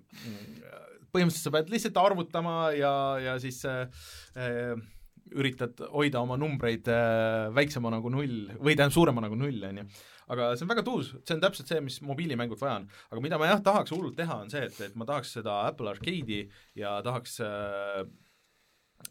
põhimõtteliselt 1.12 1.44
sa 1.44 1.52
pead 1.52 1.72
lihtsalt 1.72 1.98
arvutama 2.00 2.56
ja, 2.76 2.92
ja 3.20 3.38
siis 3.42 3.62
äh, 3.68 3.84
äh, 4.36 4.76
üritad 5.34 5.84
hoida 5.92 6.22
oma 6.22 6.38
numbreid 6.40 6.88
äh, 6.92 7.50
väiksema 7.54 7.92
nagu 7.92 8.12
null 8.12 8.50
või 8.58 8.76
tähendab 8.76 8.96
suurema 8.96 9.24
nagu 9.24 9.38
null, 9.38 9.62
on 9.68 9.82
ju 9.82 9.86
aga 10.32 10.52
see 10.56 10.66
on 10.66 10.72
väga 10.72 10.84
tuus, 10.86 11.12
see 11.26 11.36
on 11.36 11.42
täpselt 11.42 11.70
see, 11.70 11.80
mis 11.84 12.00
mobiilimängult 12.04 12.60
vaja 12.62 12.80
on. 12.80 12.90
aga 13.10 13.24
mida 13.24 13.38
ma 13.40 13.50
jah 13.50 13.62
tahaks 13.64 13.94
hullult 13.94 14.16
teha, 14.18 14.42
on 14.44 14.52
see, 14.52 14.66
et, 14.68 14.78
et 14.88 14.98
ma 14.98 15.08
tahaks 15.08 15.36
seda 15.38 15.62
Apple 15.68 15.92
Arcade'i 15.92 16.44
ja 16.78 16.94
tahaks 17.04 17.38
äh, 17.44 18.02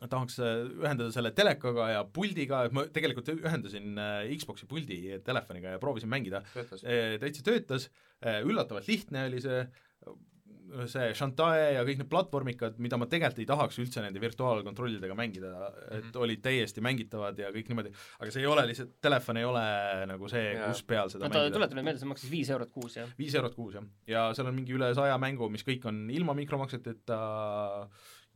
tahaks 0.01 0.39
äh, 0.41 0.63
ühendada 0.81 1.11
selle 1.13 1.33
telekaga 1.35 1.89
ja 1.91 2.03
puldiga, 2.15 2.63
et 2.65 2.75
ma 2.75 2.85
tegelikult 2.93 3.33
ühendasin 3.35 3.99
äh, 4.01 4.31
Xbox'i 4.39 4.69
puldi 4.69 5.01
telefoniga 5.25 5.75
ja 5.75 5.83
proovisin 5.83 6.11
mängida, 6.11 6.43
täitsa 6.55 7.45
töötas, 7.45 7.89
üllatavalt 8.21 8.89
lihtne 8.89 9.27
oli 9.29 9.41
see, 9.43 9.63
see 10.91 11.11
Shantae 11.17 11.73
ja 11.75 11.81
kõik 11.87 11.99
need 12.01 12.09
platvormikad, 12.11 12.77
mida 12.83 12.97
ma 12.99 13.07
tegelikult 13.11 13.41
ei 13.43 13.47
tahaks 13.49 13.79
üldse 13.83 14.03
nende 14.03 14.21
virtuaalkontrollidega 14.23 15.15
mängida, 15.17 15.51
et 15.89 16.05
Mhm. 16.09 16.17
olid 16.23 16.41
täiesti 16.45 16.81
mängitavad 16.83 17.37
ja 17.39 17.51
kõik 17.51 17.67
niimoodi, 17.71 17.91
aga 18.19 18.31
see 18.31 18.41
ei 18.41 18.47
ole 18.47 18.65
lihtsalt, 18.69 18.93
telefon 19.01 19.37
ei 19.37 19.43
ole 19.47 19.65
nagu 20.07 20.29
see, 20.31 20.55
kus 20.65 20.83
peal 20.83 21.09
seda 21.09 21.25
oota, 21.25 21.35
mängida. 21.39 21.53
tuleta 21.57 21.75
nüüd 21.75 21.87
meelde, 21.89 21.99
see 21.99 22.07
maksis 22.13 22.31
viis 22.31 22.49
eurot 22.49 22.71
kuus, 22.71 22.95
jah? 22.95 23.09
viis 23.19 23.35
eurot 23.35 23.55
kuus 23.55 23.73
jah, 23.75 23.83
ja 24.07 24.33
seal 24.33 24.47
on 24.47 24.55
mingi 24.55 24.73
üle 24.77 24.93
saja 24.95 25.17
mängu, 25.21 25.49
mis 25.51 25.63
kõik 25.67 25.85
on 25.85 26.09
ilma 26.09 26.33
mikromakseteta 26.33 27.19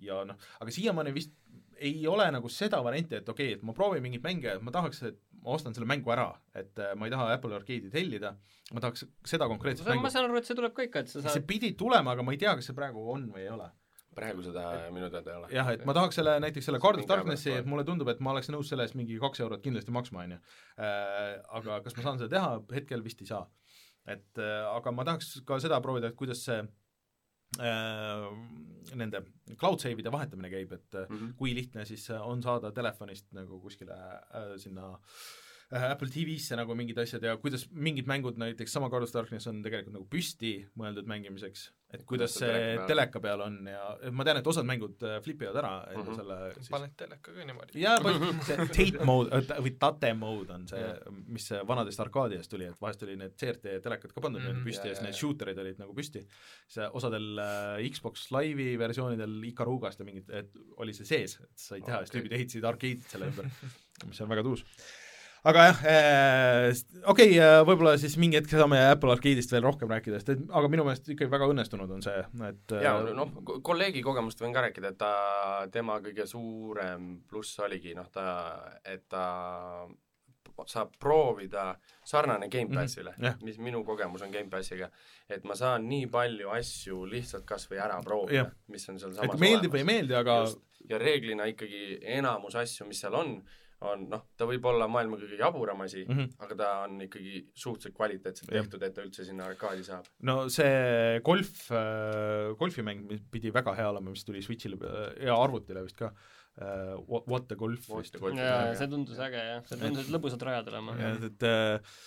ja 0.03 0.23
noh, 0.27 0.36
aga 0.59 0.71
siiamaani 0.75 1.13
vist 1.15 1.31
ei 1.80 2.07
ole 2.07 2.28
nagu 2.34 2.49
seda 2.51 2.82
varianti, 2.84 3.19
et 3.19 3.30
okei 3.30 3.53
okay,, 3.53 3.59
et 3.59 3.63
ma 3.65 3.76
proovin 3.76 4.03
mingeid 4.03 4.23
mänge, 4.26 4.57
ma 4.63 4.73
tahaks, 4.73 5.01
et 5.09 5.19
ma 5.45 5.55
ostan 5.55 5.76
selle 5.76 5.88
mängu 5.89 6.11
ära, 6.13 6.28
et 6.57 6.78
äh, 6.82 6.93
ma 6.97 7.07
ei 7.07 7.13
taha 7.13 7.30
Apple 7.36 7.55
Arcade'i 7.57 7.91
tellida, 7.93 8.36
ma 8.73 8.84
tahaks 8.84 9.05
seda 9.28 9.49
konkreetset 9.51 9.88
ma 9.88 9.95
mängu. 9.95 10.11
saan 10.13 10.30
aru, 10.30 10.38
et 10.39 10.49
see 10.49 10.57
tuleb 10.57 10.76
ka 10.76 10.86
ikka, 10.88 11.03
et 11.05 11.11
sa 11.11 11.19
see 11.21 11.34
saad 11.38 11.49
pidi 11.49 11.73
tulema, 11.80 12.15
aga 12.15 12.26
ma 12.26 12.36
ei 12.36 12.39
tea, 12.41 12.55
kas 12.57 12.71
see 12.71 12.78
praegu 12.78 13.03
on 13.15 13.28
või 13.34 13.45
ei 13.45 13.51
ole. 13.53 13.67
praegu 14.15 14.45
seda 14.45 14.63
minu 14.95 15.09
teada 15.11 15.34
ei 15.34 15.41
ole. 15.41 15.51
jah, 15.57 15.73
et 15.76 15.84
ma 15.88 15.97
tahaks 15.97 16.21
selle, 16.21 16.38
näiteks 16.45 16.69
selle 16.69 16.80
Guard 16.84 17.01
of 17.01 17.09
Darknessi, 17.09 17.51
et 17.59 17.67
mulle 17.69 17.84
tundub, 17.88 18.09
et 18.13 18.23
ma 18.23 18.32
oleks 18.36 18.49
nõus 18.53 18.71
selle 18.71 18.88
eest 18.88 18.95
mingi 18.95 19.19
kaks 19.21 19.43
eurot 19.43 19.63
kindlasti 19.65 19.93
maksma, 19.95 20.23
on 20.23 20.38
ju. 20.38 20.39
Aga 21.59 21.82
kas 21.86 21.97
ma 21.99 22.07
saan 22.07 22.21
seda 22.21 22.32
teha, 22.38 22.55
hetkel 22.78 23.03
vist 23.05 23.21
ei 23.26 23.30
saa. 23.34 23.45
et 24.05 24.38
äh, 24.38 24.61
aga 24.69 24.91
ma 24.93 25.01
tahaks 25.01 25.39
ka 25.49 25.57
seda 25.57 25.80
proovida, 25.82 26.11
et 26.11 26.17
kuidas 26.17 26.43
see 26.45 26.59
äh, 26.61 26.73
nende 28.96 29.22
cloud 29.60 29.80
save'ide 29.82 30.12
vahetamine 30.12 30.50
käib, 30.52 30.72
et 30.76 30.96
äh, 30.96 31.06
Mhm. 31.10 31.34
kui 31.39 31.54
lihtne 31.56 31.86
siis 31.86 32.10
on 32.20 32.41
saada 32.43 32.72
telefonist 32.72 33.32
nagu 33.34 33.60
kuskile 33.64 33.93
äh, 33.96 34.58
sinna 34.58 34.93
äh, 34.93 35.00
Apple 35.72 36.07
TV-sse 36.13 36.55
nagu 36.59 36.76
mingid 36.78 36.97
asjad 37.01 37.24
ja 37.26 37.38
kuidas 37.41 37.66
mingid 37.74 38.05
mängud, 38.07 38.38
näiteks 38.38 38.72
sama 38.76 38.86
of 38.93 39.11
Darkness 39.13 39.47
on 39.49 39.63
tegelikult 39.66 39.95
nagu 39.95 40.05
püsti 40.11 40.51
mõeldud 40.78 41.07
mängimiseks, 41.09 41.63
et 41.95 42.03
kuidas 42.05 42.36
see 42.38 42.47
teleka 42.47 42.76
peal- 42.78 42.88
teleka 42.91 43.22
peal 43.24 43.41
on 43.41 43.55
ja 43.72 44.11
ma 44.13 44.24
tean, 44.28 44.38
et 44.38 44.47
osad 44.47 44.66
mängud 44.70 45.01
äh, 45.03 45.16
flipivad 45.26 45.55
ära 45.61 45.72
enda 45.91 46.03
Mhm. 46.11 46.16
selle 46.20 46.38
siis 46.59 46.70
paned 46.70 46.93
teleka 46.97 47.34
ka 47.34 47.45
niimoodi. 47.45 47.80
jaa, 47.82 47.97
see 48.45 48.57
Tate 48.91 49.05
mode 49.09 49.32
äh, 49.41 49.61
või 49.66 49.74
Tate 49.80 50.13
mode 50.13 50.53
on 50.53 50.68
see 50.68 50.84
mis 51.28 51.49
vanadest 51.68 51.99
arkaadidest 52.05 52.51
tuli, 52.51 52.66
et 52.70 52.80
vahest 52.82 53.01
oli 53.07 53.16
need 53.18 53.34
CRT 53.36 53.80
telekad 53.84 54.13
ka 54.13 54.22
pandud 54.22 54.41
mm, 54.45 54.61
püsti 54.68 54.86
Jaa, 54.86 54.93
ja 54.93 54.99
siis 54.99 55.05
need 55.07 55.18
shooter'id 55.18 55.57
olid 55.66 55.80
nagu 55.82 55.93
püsti. 55.97 56.26
see 56.68 56.86
osadel 56.93 57.39
äh, 57.41 57.89
Xbox 57.89 58.30
Live'i 58.32 58.78
versioonidel 58.78 59.41
Icarugast 59.49 59.99
ja 59.99 60.05
mingid, 60.05 60.30
et 60.30 60.53
oli 60.78 60.93
see 60.93 61.05
sees, 61.09 61.39
et 61.41 61.57
sai 61.57 61.82
teha 61.82 62.03
ja 62.03 62.05
siis 62.05 62.13
tüübid 62.20 62.38
ehitasid 62.38 62.63
arkeedid 62.70 63.03
selle 63.09 63.32
ümber, 63.34 63.49
mis 64.05 64.22
on 64.22 64.30
väga 64.30 64.43
tuus 64.43 64.63
aga 65.46 65.66
jah 65.70 65.82
äh,, 65.91 66.70
okei 67.06 67.36
okay,, 67.36 67.66
võib-olla 67.68 67.96
siis 68.02 68.18
mingi 68.22 68.39
hetk 68.39 68.54
saame 68.54 68.80
Apple 68.91 69.14
Arcade'ist 69.14 69.54
veel 69.54 69.66
rohkem 69.66 69.91
rääkida, 69.91 70.22
sest 70.22 70.34
et 70.36 70.46
aga 70.50 70.72
minu 70.72 70.86
meelest 70.88 71.12
ikkagi 71.12 71.32
väga 71.32 71.50
õnnestunud 71.54 71.91
on 71.98 72.06
see, 72.06 72.24
et 72.50 72.78
jaa, 72.86 72.96
noh, 73.18 73.36
kolleegi 73.66 74.04
kogemust 74.06 74.41
võin 74.41 74.56
ka 74.56 74.66
rääkida, 74.66 74.93
et 74.93 75.02
ta, 75.02 75.12
tema 75.74 76.00
kõige 76.06 76.26
suurem 76.30 77.12
pluss 77.30 77.62
oligi 77.66 77.93
noh, 77.98 78.10
ta, 78.14 78.26
et 78.86 79.06
ta 79.12 79.26
saab 80.64 80.93
proovida 81.00 81.74
sarnane 82.06 82.48
Gamepassile 82.50 83.14
mm. 83.18 83.26
-hmm. 83.26 83.43
mis 83.43 83.58
minu 83.60 83.84
kogemus 83.84 84.22
on 84.22 84.32
Gamepassiga, 84.32 84.89
et 85.30 85.43
ma 85.43 85.56
saan 85.56 85.89
nii 85.89 86.08
palju 86.08 86.50
asju 86.50 87.06
lihtsalt 87.06 87.46
kas 87.46 87.68
või 87.72 87.82
ära 87.84 88.00
proovida 88.04 88.38
Jah., 88.38 88.52
mis 88.68 88.89
on 88.89 89.00
seal 89.00 89.12
et 89.12 89.18
samas 89.18 89.39
meeldib 89.39 89.74
või 89.74 89.84
ei 89.84 89.89
meeldi, 89.91 90.16
aga 90.16 90.39
Just. 90.46 90.60
ja 90.89 90.98
reeglina 90.98 91.46
ikkagi 91.52 92.00
enamus 92.02 92.56
asju, 92.56 92.88
mis 92.88 93.00
seal 93.00 93.14
on, 93.14 93.38
on 93.84 94.05
noh, 94.09 94.23
ta 94.39 94.47
võib 94.47 94.63
olla 94.69 94.88
maailma 94.91 95.17
kõige 95.19 95.39
jaburam 95.39 95.82
asi 95.84 96.05
mm. 96.05 96.15
-hmm. 96.15 96.45
aga 96.45 96.57
ta 96.61 96.69
on 96.86 97.01
ikkagi 97.05 97.41
suhteliselt 97.53 97.95
kvaliteetselt 97.97 98.51
Jah. 98.51 98.63
tehtud, 98.63 98.86
et 98.88 98.95
ta 98.95 99.03
üldse 99.03 99.26
sinna 99.28 99.49
arkaadi 99.49 99.84
saab. 99.84 100.07
no 100.30 100.38
see 100.49 101.19
golf, 101.26 101.67
golfimäng 102.59 103.05
mis 103.09 103.21
pidi 103.32 103.51
väga 103.53 103.76
hea 103.76 103.89
olema, 103.91 104.15
mis 104.15 104.26
tuli 104.26 104.43
Switch'ile 104.45 104.80
äh, 104.80 105.26
ja 105.28 105.36
arvutile 105.36 105.84
vist 105.86 105.99
ka, 105.99 106.13
What 106.55 107.26
What 107.28 107.49
the 107.49 107.55
Golf 107.59 107.89
vist 107.97 108.15
jaa, 108.15 108.76
see 108.80 108.88
tundus 108.88 109.19
äge 109.19 109.41
jah, 109.41 109.65
see 109.67 109.80
tundus, 109.82 110.05
et 110.05 110.13
lõbusad 110.15 110.45
rajad 110.47 110.71
olema. 110.71 110.95
ja 111.01 111.15
et 111.28 111.43
äh, 111.43 111.97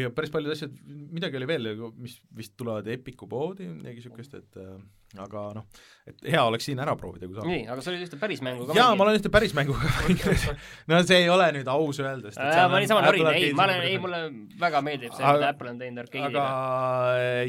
ja 0.00 0.10
päris 0.14 0.32
paljud 0.32 0.54
asjad, 0.54 0.74
midagi 0.86 1.38
oli 1.38 1.48
veel, 1.48 1.70
mis 2.00 2.16
vist 2.36 2.56
tulevad 2.58 2.88
Epiku 2.90 3.28
poodi, 3.30 3.68
midagi 3.68 4.00
niisugust, 4.00 4.34
et 4.40 4.58
äh, 4.58 4.74
aga 5.18 5.40
noh, 5.56 5.64
et 6.06 6.20
hea 6.30 6.42
oleks 6.46 6.68
siin 6.68 6.78
ära 6.78 6.92
proovida, 6.98 7.26
kui 7.26 7.34
saab. 7.34 7.48
nii, 7.50 7.64
aga 7.72 7.82
sa 7.82 7.90
olid 7.90 8.04
ühte 8.06 8.18
päris 8.20 8.42
mängu 8.46 8.66
ka 8.68 8.76
jaa, 8.78 8.92
ma 8.94 9.06
olen 9.08 9.18
ühte 9.18 9.32
päris 9.34 9.54
mängu 9.58 9.74
ka 9.74 9.88
mänginud. 10.04 10.60
no 10.92 11.00
see 11.08 11.18
ei 11.24 11.28
ole 11.34 11.48
nüüd 11.56 11.70
aus 11.72 11.98
öelda, 11.98 12.30
sest 12.30 12.38
et 12.38 12.60
ma 12.60 12.68
on 12.78 12.84
niisama 12.84 13.02
norin, 13.08 13.26
ei, 13.34 13.48
ma 13.58 13.66
olen, 13.66 13.82
ei 13.88 13.98
mulle 13.98 14.20
väga 14.60 14.84
meeldib 14.86 15.16
see, 15.16 15.24
Aga- 15.24 15.40
mida 15.40 15.50
Apple 15.56 15.72
on 15.74 15.82
teinud 15.82 15.98
aga 16.04 16.22
arcade'iga. 16.28 16.46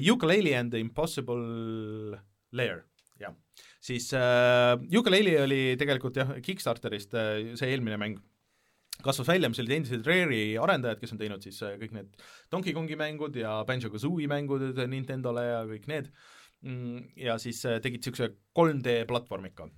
äh, 0.02 0.12
Ukulele 0.16 0.56
and 0.58 0.74
the 0.74 0.82
Impossible 0.82 2.18
Lair, 2.58 2.82
jah. 3.22 3.36
siis 3.80 4.10
äh, 4.18 4.74
Ukulele 4.98 5.38
oli 5.46 5.62
tegelikult 5.80 6.18
jah, 6.18 6.34
Kickstarterist 6.42 7.14
äh, 7.14 7.54
see 7.60 7.70
eelmine 7.76 7.98
mäng 8.02 8.18
kasvas 9.02 9.30
välja, 9.32 9.50
mis 9.50 9.58
olid 9.62 9.72
endised 9.80 10.06
Rare'i 10.06 10.58
arendajad, 10.62 11.00
kes 11.02 11.14
on 11.16 11.22
teinud 11.22 11.42
siis 11.46 11.58
äh, 11.66 11.78
kõik 11.82 11.94
need 11.96 12.20
Donkey 12.54 12.74
Kongi 12.76 12.98
mängud 13.00 13.38
ja 13.40 13.62
Banjo-Kazooie 13.70 14.28
mängud 14.30 14.78
Nintendole 14.92 15.46
ja 15.48 15.62
kõik 15.70 15.88
need 15.90 16.10
mm, 16.12 16.38
ja 17.18 17.38
siis 17.42 17.64
äh, 17.66 17.80
tegid 17.82 18.02
niisuguse 18.04 18.32
3D 18.58 19.02
platvormika. 19.10 19.70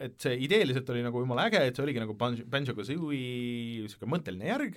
Et 0.00 0.14
see 0.22 0.36
ideeliselt 0.46 0.88
oli 0.94 1.02
nagu 1.04 1.20
jumala 1.20 1.48
äge, 1.50 1.60
et 1.66 1.76
see 1.76 1.82
oligi 1.84 2.00
nagu 2.00 2.14
Banjo- 2.16 2.46
Banjo-Kazooie 2.48 3.82
niisugune 3.82 4.12
mõtteline 4.14 4.46
järg, 4.46 4.76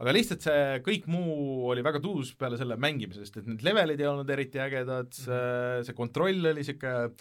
aga 0.00 0.14
lihtsalt 0.16 0.46
see 0.46 0.78
kõik 0.86 1.04
muu 1.12 1.68
oli 1.70 1.84
väga 1.84 2.00
tuus 2.02 2.32
peale 2.40 2.56
selle 2.58 2.78
mängimise, 2.80 3.20
sest 3.26 3.36
et 3.42 3.50
need 3.50 3.62
levelid 3.66 4.00
ei 4.00 4.08
olnud 4.08 4.32
eriti 4.32 4.62
ägedad, 4.64 5.12
see, 5.12 5.42
see 5.86 5.94
kontroll 5.98 6.40
oli 6.40 6.62
niisugune 6.62 7.12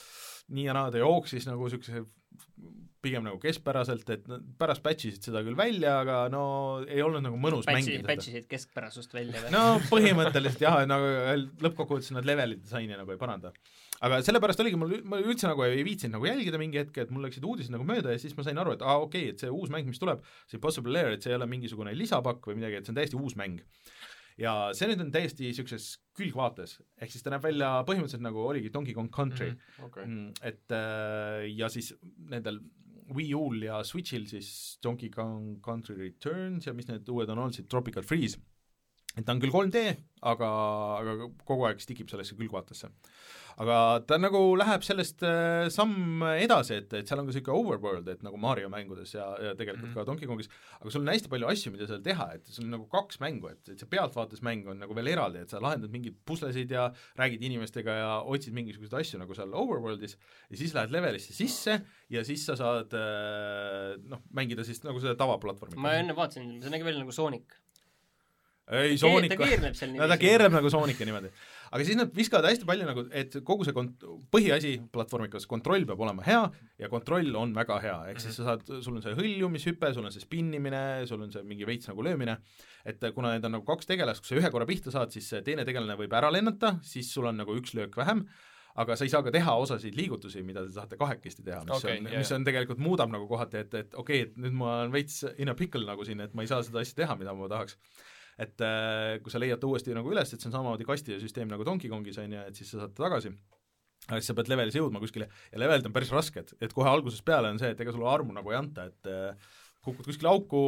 nii 0.55 0.65
ja 0.69 0.73
naa, 0.77 0.89
ta 0.89 1.03
jooksis 1.03 1.45
nagu 1.51 1.67
niisuguse 1.67 2.05
pigem 3.03 3.23
nagu 3.23 3.39
keskpäraselt, 3.41 4.09
et 4.11 4.25
pärast 4.59 4.83
patch 4.83 5.07
isid 5.07 5.29
seda 5.29 5.41
küll 5.45 5.57
välja, 5.57 5.95
aga 6.01 6.17
no 6.31 6.41
ei 6.83 7.01
olnud 7.03 7.23
nagu 7.23 7.39
mõnus 7.39 7.67
Patchi, 7.67 7.77
mängida 7.77 8.01
seda. 8.01 8.09
patchisid 8.11 8.47
keskpärasust 8.51 9.15
välja 9.15 9.43
või? 9.45 9.53
no 9.55 9.63
põhimõtteliselt 9.87 10.63
jah, 10.65 10.81
nagu 10.89 11.07
lõppkokkuvõttes 11.63 12.11
nad 12.15 12.27
levelite 12.27 12.65
disaini 12.67 12.97
nagu 12.99 13.15
ei 13.15 13.21
paranda. 13.21 13.53
aga 14.03 14.19
sellepärast 14.25 14.63
oligi 14.65 14.79
mul, 14.79 14.97
ma 15.07 15.21
üldse 15.23 15.47
nagu 15.47 15.63
ei 15.67 15.83
viitsinud 15.87 16.17
nagu 16.17 16.27
jälgida 16.27 16.59
mingi 16.61 16.81
hetk, 16.81 16.99
et 17.05 17.13
mul 17.15 17.23
läksid 17.27 17.47
uudised 17.47 17.75
nagu 17.75 17.87
mööda 17.87 18.15
ja 18.15 18.21
siis 18.21 18.35
ma 18.37 18.47
sain 18.47 18.59
aru, 18.59 18.75
et 18.75 18.83
aa 18.83 18.97
ah, 18.97 19.07
okei 19.07 19.29
okay,, 19.29 19.35
et 19.35 19.45
see 19.45 19.51
uus 19.53 19.71
mäng, 19.71 19.87
mis 19.87 20.01
tuleb, 20.01 20.23
see 20.51 20.61
Possible 20.63 20.95
Lair, 20.95 21.15
et 21.15 21.23
see 21.23 21.31
ei 21.31 21.39
ole 21.39 21.47
mingisugune 21.51 21.95
lisapakk 21.95 22.51
või 22.51 22.59
midagi, 22.59 22.81
et 22.81 22.87
see 22.87 22.95
on 22.95 22.99
täiesti 22.99 23.19
uus 23.19 23.37
mäng. 23.39 23.63
ja 24.39 24.73
see 24.75 24.91
nüüd 24.91 25.05
on 25.05 25.13
täiesti 25.15 25.47
niisuguses 25.47 25.93
külgvaates, 26.19 26.77
ehk 26.99 27.15
siis 27.15 27.23
ta 27.23 27.31
näeb 27.31 27.47
välja 27.47 27.71
põhimõtteliselt 27.87 28.23
nagu 28.27 28.43
oligi 28.43 28.71
Donkey 28.73 28.95
Kong 28.97 29.11
Country 29.13 29.53
mm. 29.53 29.87
okei. 29.87 30.05
Mm, 30.05 30.35
et 30.51 30.75
äh, 30.75 31.47
ja 31.55 31.71
siis 31.71 31.93
nendel 32.31 32.59
Wii 33.15 33.33
U-l 33.37 33.65
ja 33.65 33.81
Switch'il 33.85 34.27
siis 34.29 34.51
Donkey 34.83 35.09
Kong 35.13 35.59
Country 35.65 35.97
Returns 35.97 36.67
ja 36.67 36.73
mis 36.77 36.89
need 36.89 37.09
uued 37.09 37.29
on 37.29 37.43
olnud, 37.43 37.57
siis 37.57 37.67
Tropical 37.69 38.05
Freeze. 38.05 38.39
et 39.17 39.25
ta 39.25 39.33
on 39.33 39.41
küll 39.41 39.51
3D, 39.51 39.81
aga, 40.29 40.49
aga 40.99 41.29
kogu 41.47 41.65
aeg 41.67 41.81
stikib 41.81 42.11
sellesse 42.11 42.37
külgvaatesse. 42.37 42.91
Aga 43.59 43.77
ta 44.07 44.17
nagu 44.19 44.39
läheb 44.59 44.85
sellest 44.87 45.23
äh, 45.27 45.67
samm 45.73 46.23
edasi, 46.31 46.77
et, 46.79 46.93
et 46.95 47.09
seal 47.09 47.19
on 47.19 47.27
ka 47.27 47.33
niisugune 47.33 47.57
overworld, 47.59 48.07
et 48.13 48.21
nagu 48.23 48.39
Mario 48.39 48.69
mängudes 48.71 49.11
ja, 49.17 49.25
ja 49.43 49.51
tegelikult 49.59 49.89
mm 49.89 49.91
-hmm. 49.91 49.99
ka 49.99 50.07
Donkey 50.07 50.29
Kongis, 50.29 50.49
aga 50.79 50.93
sul 50.93 51.03
on 51.03 51.11
hästi 51.11 51.31
palju 51.33 51.49
asju, 51.51 51.73
mida 51.73 51.87
seal 51.89 52.03
teha, 52.05 52.29
et 52.37 52.47
sul 52.47 52.65
on 52.65 52.71
nagu 52.77 52.87
kaks 52.87 53.19
mängu, 53.19 53.51
et, 53.51 53.61
et 53.67 53.79
see 53.79 53.91
pealtvaatusmäng 53.91 54.69
on 54.71 54.79
nagu 54.79 54.95
veel 54.95 55.11
eraldi, 55.11 55.43
et 55.43 55.51
sa 55.51 55.59
lahendad 55.59 55.91
mingeid 55.91 56.15
puslesid 56.25 56.71
ja 56.71 56.89
räägid 57.19 57.43
inimestega 57.43 57.99
ja 57.99 58.11
otsid 58.21 58.55
mingisuguseid 58.55 58.99
asju 59.01 59.19
nagu 59.19 59.35
seal 59.35 59.51
overworld'is 59.51 60.15
ja 60.49 60.57
siis 60.57 60.73
lähed 60.73 60.91
levelisse 60.95 61.33
sisse 61.33 61.81
ja 62.09 62.23
siis 62.23 62.45
sa 62.45 62.55
saad 62.55 62.93
äh, 62.95 63.99
noh, 64.09 64.23
mängida 64.31 64.63
siis 64.63 64.83
nagu 64.87 64.99
seda 65.03 65.15
tavaplatvormi. 65.19 65.75
ma 65.75 65.97
enne 65.99 66.15
vaatasin, 66.15 66.61
see 66.63 66.71
nägi 66.73 66.87
välja 66.87 67.03
nagu 67.03 67.11
Sonic. 67.11 67.59
ei, 68.71 68.95
ta 68.95 69.03
Sonic 69.03 69.35
keerleb 69.35 69.75
seal 69.75 69.95
no 69.99 70.07
ta 70.07 70.17
keerleb 70.21 70.55
nagu 70.55 70.71
Soonika 70.71 71.07
niimoodi. 71.07 71.31
Aga 71.69 71.85
siis 71.85 71.97
nad 71.99 72.11
viskavad 72.15 72.47
hästi 72.49 72.67
palju 72.67 72.87
nagu, 72.87 73.05
et 73.15 73.37
kogu 73.45 73.65
see 73.67 73.75
kont-, 73.75 74.05
põhiasi 74.33 74.75
platvormikas, 74.93 75.47
kontroll 75.49 75.85
peab 75.89 76.01
olema 76.05 76.25
hea 76.25 76.41
ja 76.81 76.89
kontroll 76.91 77.35
on 77.39 77.53
väga 77.55 77.79
hea, 77.83 77.97
ehk 78.11 78.23
siis 78.23 78.39
sa 78.39 78.51
saad, 78.51 78.65
sul 78.83 78.97
on 78.97 79.05
see 79.05 79.15
hõljumishype, 79.17 79.93
sul 79.95 80.07
on 80.09 80.15
see 80.15 80.25
spinnimine, 80.25 80.83
sul 81.09 81.25
on 81.25 81.33
see 81.33 81.45
mingi 81.47 81.67
veits 81.69 81.91
nagu 81.91 82.05
löömine, 82.05 82.39
et 82.89 83.09
kuna 83.15 83.35
need 83.35 83.45
on 83.49 83.57
nagu 83.59 83.67
kaks 83.67 83.89
tegelast, 83.89 84.23
kui 84.23 84.33
sa 84.33 84.39
ühe 84.41 84.53
korra 84.53 84.69
pihta 84.69 84.93
saad, 84.93 85.13
siis 85.13 85.29
see 85.29 85.43
teine 85.45 85.67
tegelane 85.67 85.97
võib 85.99 86.13
ära 86.17 86.31
lennata, 86.33 86.77
siis 86.85 87.11
sul 87.13 87.29
on 87.29 87.39
nagu 87.43 87.57
üks 87.59 87.75
löök 87.77 87.97
vähem, 87.99 88.25
aga 88.79 88.95
sa 88.95 89.05
ei 89.05 89.11
saa 89.11 89.25
ka 89.25 89.33
teha 89.33 89.55
osasid 89.61 89.97
liigutusi, 89.97 90.43
mida 90.45 90.63
te 90.65 90.73
saate 90.75 90.97
kahekesti 90.99 91.43
teha, 91.45 91.63
mis 91.67 91.81
okay, 91.81 91.97
on 91.99 92.07
jaa,, 92.09 92.21
mis 92.21 92.31
on 92.35 92.45
tegelikult 92.47 92.81
muudab 92.81 93.11
nagu 93.13 93.27
kohati, 93.29 93.65
et, 93.65 93.75
et 93.75 93.97
okei 93.97 94.23
okay,, 94.23 94.29
et 94.29 94.39
nüüd 94.39 94.55
ma 94.57 94.79
olen 94.81 94.93
veits 94.93 95.23
in 95.37 95.51
a 95.51 95.57
pickle 95.57 95.85
nagu 95.87 96.05
siin, 96.07 96.21
et 96.25 96.33
ma 96.37 96.45
ei 96.45 96.51
saa 96.51 96.63
seda 96.65 96.81
asja 96.83 97.03
teha, 97.03 97.17
mida 97.19 97.35
ma 97.35 97.49
tahaks 97.51 97.77
et 98.39 98.63
äh, 98.63 99.19
kui 99.23 99.33
sa 99.33 99.41
leiad 99.41 99.59
ta 99.61 99.67
uuesti 99.67 99.95
nagu 99.95 100.11
üles, 100.13 100.31
et 100.31 100.39
see 100.39 100.49
on 100.49 100.55
samamoodi 100.55 100.87
kastide 100.87 101.19
süsteem 101.21 101.49
nagu 101.51 101.65
Donkey 101.67 101.91
Kongis 101.91 102.19
on 102.23 102.35
ju, 102.37 102.43
et 102.47 102.59
siis 102.59 102.71
sa 102.71 102.83
saad 102.83 102.95
ta 102.95 103.05
tagasi. 103.07 103.33
Aga 104.07 104.21
siis 104.21 104.31
sa 104.31 104.35
pead 104.37 104.49
levelis 104.49 104.77
jõudma 104.79 105.01
kuskile 105.03 105.27
ja 105.27 105.59
levelid 105.61 105.89
on 105.89 105.93
päris 105.93 106.11
rasked, 106.15 106.55
et 106.63 106.73
kohe 106.73 106.89
algusest 106.89 107.25
peale 107.27 107.51
on 107.51 107.59
see, 107.61 107.73
et 107.75 107.83
ega 107.83 107.93
sulle 107.93 108.07
armu 108.09 108.33
nagu 108.33 108.53
ei 108.53 108.57
anta, 108.61 108.87
et 108.89 109.11
äh, 109.11 109.51
kukud 109.85 110.07
kuskile 110.07 110.31
auku, 110.31 110.63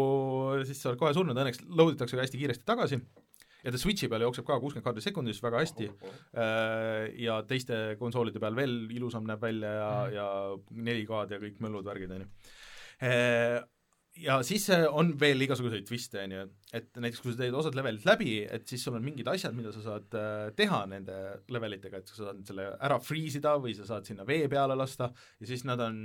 siis 0.67 0.83
sa 0.83 0.91
oled 0.91 0.99
kohe 1.01 1.13
surnud, 1.15 1.37
õnneks 1.37 1.63
load 1.71 1.95
itakse 1.95 2.19
ka 2.19 2.25
hästi 2.25 2.41
kiiresti 2.41 2.67
tagasi. 2.67 3.01
Ja 3.61 3.69
ta 3.69 3.77
Switchi 3.77 4.07
peal 4.09 4.23
jookseb 4.25 4.45
ka 4.47 4.55
kuuskümmend 4.57 4.87
kaardi 4.87 5.03
sekundis 5.05 5.37
väga 5.43 5.59
hästi 5.61 5.87
äh, 5.87 7.11
ja 7.21 7.35
teiste 7.45 7.93
konsoolide 7.99 8.41
peal 8.41 8.57
veel 8.57 8.73
ilusam 8.89 9.27
näeb 9.29 9.43
välja 9.43 9.75
ja 9.75 9.91
ja 10.15 10.29
4K-d 10.73 11.37
ja 11.37 11.41
kõik 11.43 11.61
möllud, 11.61 11.85
värgid, 11.85 12.15
on 12.15 12.25
ju 12.25 12.31
ja 14.19 14.39
siis 14.45 14.65
on 14.91 15.13
veel 15.19 15.45
igasuguseid 15.45 15.85
twiste, 15.87 16.19
on 16.25 16.33
ju, 16.35 16.41
et 16.75 16.89
näiteks 16.99 17.21
kui 17.23 17.33
sa 17.33 17.43
teed 17.43 17.55
osad 17.57 17.77
levelid 17.77 18.03
läbi, 18.07 18.33
et 18.43 18.67
siis 18.67 18.83
sul 18.85 18.97
on 18.97 19.05
mingid 19.05 19.27
asjad, 19.31 19.55
mida 19.55 19.71
sa 19.75 19.83
saad 19.85 20.17
äh, 20.19 20.49
teha 20.57 20.81
nende 20.91 21.17
levelitega, 21.53 22.01
et 22.01 22.11
sa 22.11 22.25
saad 22.25 22.43
selle 22.47 22.67
ära 22.75 22.99
freeze 23.03 23.39
ida 23.41 23.55
või 23.61 23.75
sa 23.77 23.87
saad 23.87 24.09
sinna 24.09 24.27
vee 24.27 24.49
peale 24.51 24.75
lasta. 24.77 25.11
Ja 25.39 25.49
siis 25.49 25.63
nad 25.67 25.81
on 25.83 26.01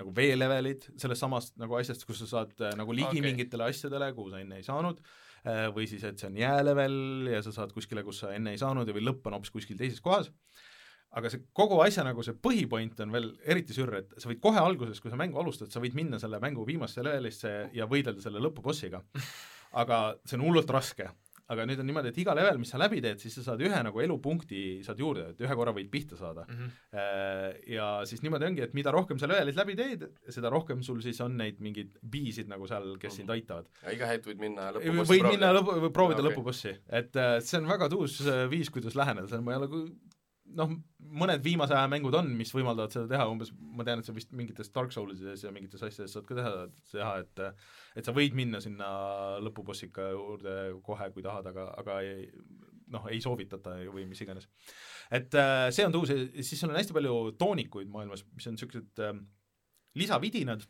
nagu 0.00 0.14
veelevelid 0.16 0.88
sellest 1.00 1.20
samast 1.20 1.58
nagu 1.60 1.76
asjast, 1.76 2.06
kus 2.08 2.22
sa 2.24 2.30
saad 2.30 2.56
äh, 2.64 2.72
nagu 2.78 2.94
ligi 2.96 3.10
okay. 3.10 3.26
mingitele 3.26 3.68
asjadele, 3.68 4.12
kuhu 4.16 4.32
sa 4.32 4.40
enne 4.40 4.58
ei 4.60 4.66
saanud, 4.66 5.02
äh, 5.44 5.66
või 5.76 5.86
siis, 5.90 6.04
et 6.08 6.20
see 6.20 6.30
on 6.30 6.40
jäälevel 6.40 7.32
ja 7.34 7.42
sa 7.44 7.54
saad 7.54 7.74
kuskile, 7.76 8.04
kus 8.06 8.24
sa 8.24 8.32
enne 8.36 8.54
ei 8.54 8.60
saanud 8.60 8.88
ja 8.88 8.96
või 8.96 9.04
lõpp 9.04 9.28
on 9.28 9.36
hoopis 9.36 9.52
kuskil 9.54 9.80
teises 9.80 10.00
kohas, 10.04 10.32
aga 11.18 11.32
see 11.32 11.42
kogu 11.56 11.80
asja 11.84 12.04
nagu 12.06 12.24
see 12.24 12.36
põhipoint 12.46 13.00
on 13.04 13.12
veel 13.14 13.32
eriti 13.44 13.76
sürr, 13.76 13.98
et 14.00 14.14
sa 14.16 14.30
võid 14.30 14.40
kohe 14.44 14.60
alguses, 14.60 15.00
kui 15.00 15.12
sa 15.12 15.18
mängu 15.20 15.40
alustad, 15.42 15.72
sa 15.72 15.82
võid 15.82 15.96
minna 15.98 16.20
selle 16.22 16.40
mängu 16.42 16.64
viimasesse 16.68 17.04
levelisse 17.04 17.56
ja 17.76 17.88
võidelda 17.90 18.24
selle 18.24 18.40
lõpubossiga. 18.44 19.02
aga 19.82 20.06
see 20.24 20.38
on 20.38 20.48
hullult 20.48 20.72
raske. 20.72 21.10
aga 21.52 21.66
nüüd 21.68 21.80
on 21.82 21.84
niimoodi, 21.84 22.08
et 22.08 22.18
iga 22.22 22.32
level, 22.32 22.56
mis 22.62 22.70
sa 22.72 22.78
läbi 22.80 23.00
teed, 23.04 23.18
siis 23.20 23.34
sa 23.36 23.42
saad 23.44 23.60
ühe 23.60 23.78
nagu 23.84 24.00
elupunkti 24.00 24.60
saad 24.86 25.00
juurde, 25.02 25.24
et 25.34 25.40
ühe 25.42 25.56
korra 25.58 25.74
võid 25.76 25.90
pihta 25.92 26.16
saada 26.16 26.46
mm. 26.46 26.60
-hmm. 26.60 27.58
Ja 27.74 27.88
siis 28.08 28.22
niimoodi 28.24 28.46
ongi, 28.46 28.62
et 28.64 28.72
mida 28.78 28.94
rohkem 28.94 29.18
sa 29.20 29.28
levelit 29.28 29.58
läbi 29.58 29.74
teed, 29.76 30.06
seda 30.32 30.48
rohkem 30.54 30.80
sul 30.86 31.02
siis 31.04 31.20
on 31.20 31.36
neid 31.36 31.60
mingeid 31.60 31.98
biisid 32.14 32.48
nagu 32.48 32.66
seal, 32.70 32.94
kes 32.94 32.94
mm 32.94 33.04
-hmm. 33.10 33.16
sind 33.16 33.34
aitavad. 33.36 33.68
ja 33.82 33.92
iga 33.98 34.08
hetk 34.14 34.30
võid 34.30 34.40
minna 34.40 34.70
lõpubossi 34.70 35.12
võid 35.12 35.26
proovida. 35.26 35.34
minna 35.34 35.52
lõpu, 35.58 35.76
või 35.84 35.92
proovida 35.98 36.22
okay. 36.22 36.30
lõpubossi, 36.30 36.74
et 36.88 37.16
äh, 37.16 37.36
see 37.40 37.60
on 37.60 37.68
väga 37.68 37.88
tuus 37.88 38.20
äh, 38.24 38.48
viis, 38.50 38.70
kuidas 38.70 38.96
läheneda, 38.96 39.28
see 39.28 39.42
on, 39.42 39.44
ma 39.44 39.52
ei 39.52 39.60
ole 39.60 39.84
noh, 40.56 40.72
mõned 41.22 41.42
viimase 41.44 41.74
aja 41.76 41.88
mängud 41.90 42.14
on, 42.16 42.30
mis 42.36 42.52
võimaldavad 42.54 42.94
seda 42.94 43.08
teha, 43.10 43.26
umbes 43.30 43.52
ma 43.52 43.84
tean, 43.86 44.02
et 44.02 44.08
sa 44.08 44.14
vist 44.16 44.32
mingites 44.36 44.70
Dark 44.74 44.94
Soulsides 44.94 45.44
ja 45.44 45.52
mingites 45.54 45.82
asjades 45.82 46.14
saad 46.14 46.26
ka 46.28 46.36
teha, 46.38 46.52
teha, 46.92 47.12
et 47.24 47.42
et 48.00 48.08
sa 48.08 48.14
võid 48.16 48.36
minna 48.38 48.60
sinna 48.64 48.88
lõpubossika 49.44 50.10
juurde 50.12 50.56
kohe, 50.86 51.10
kui 51.14 51.24
tahad, 51.24 51.48
aga, 51.52 51.68
aga 51.82 51.98
ei 52.06 52.30
noh, 52.92 53.06
ei 53.08 53.20
soovitata 53.24 53.76
või 53.92 54.06
mis 54.08 54.20
iganes. 54.24 54.48
et 55.10 55.34
äh, 55.38 55.68
see 55.74 55.86
on 55.88 55.94
tuus 55.94 56.12
siis 56.12 56.58
sul 56.58 56.72
on 56.72 56.80
hästi 56.80 56.96
palju 56.96 57.36
toonikuid 57.40 57.90
maailmas, 57.92 58.24
mis 58.36 58.48
on 58.48 58.58
niisugused 58.58 59.04
äh, 59.04 59.14
lisavidinad, 59.98 60.66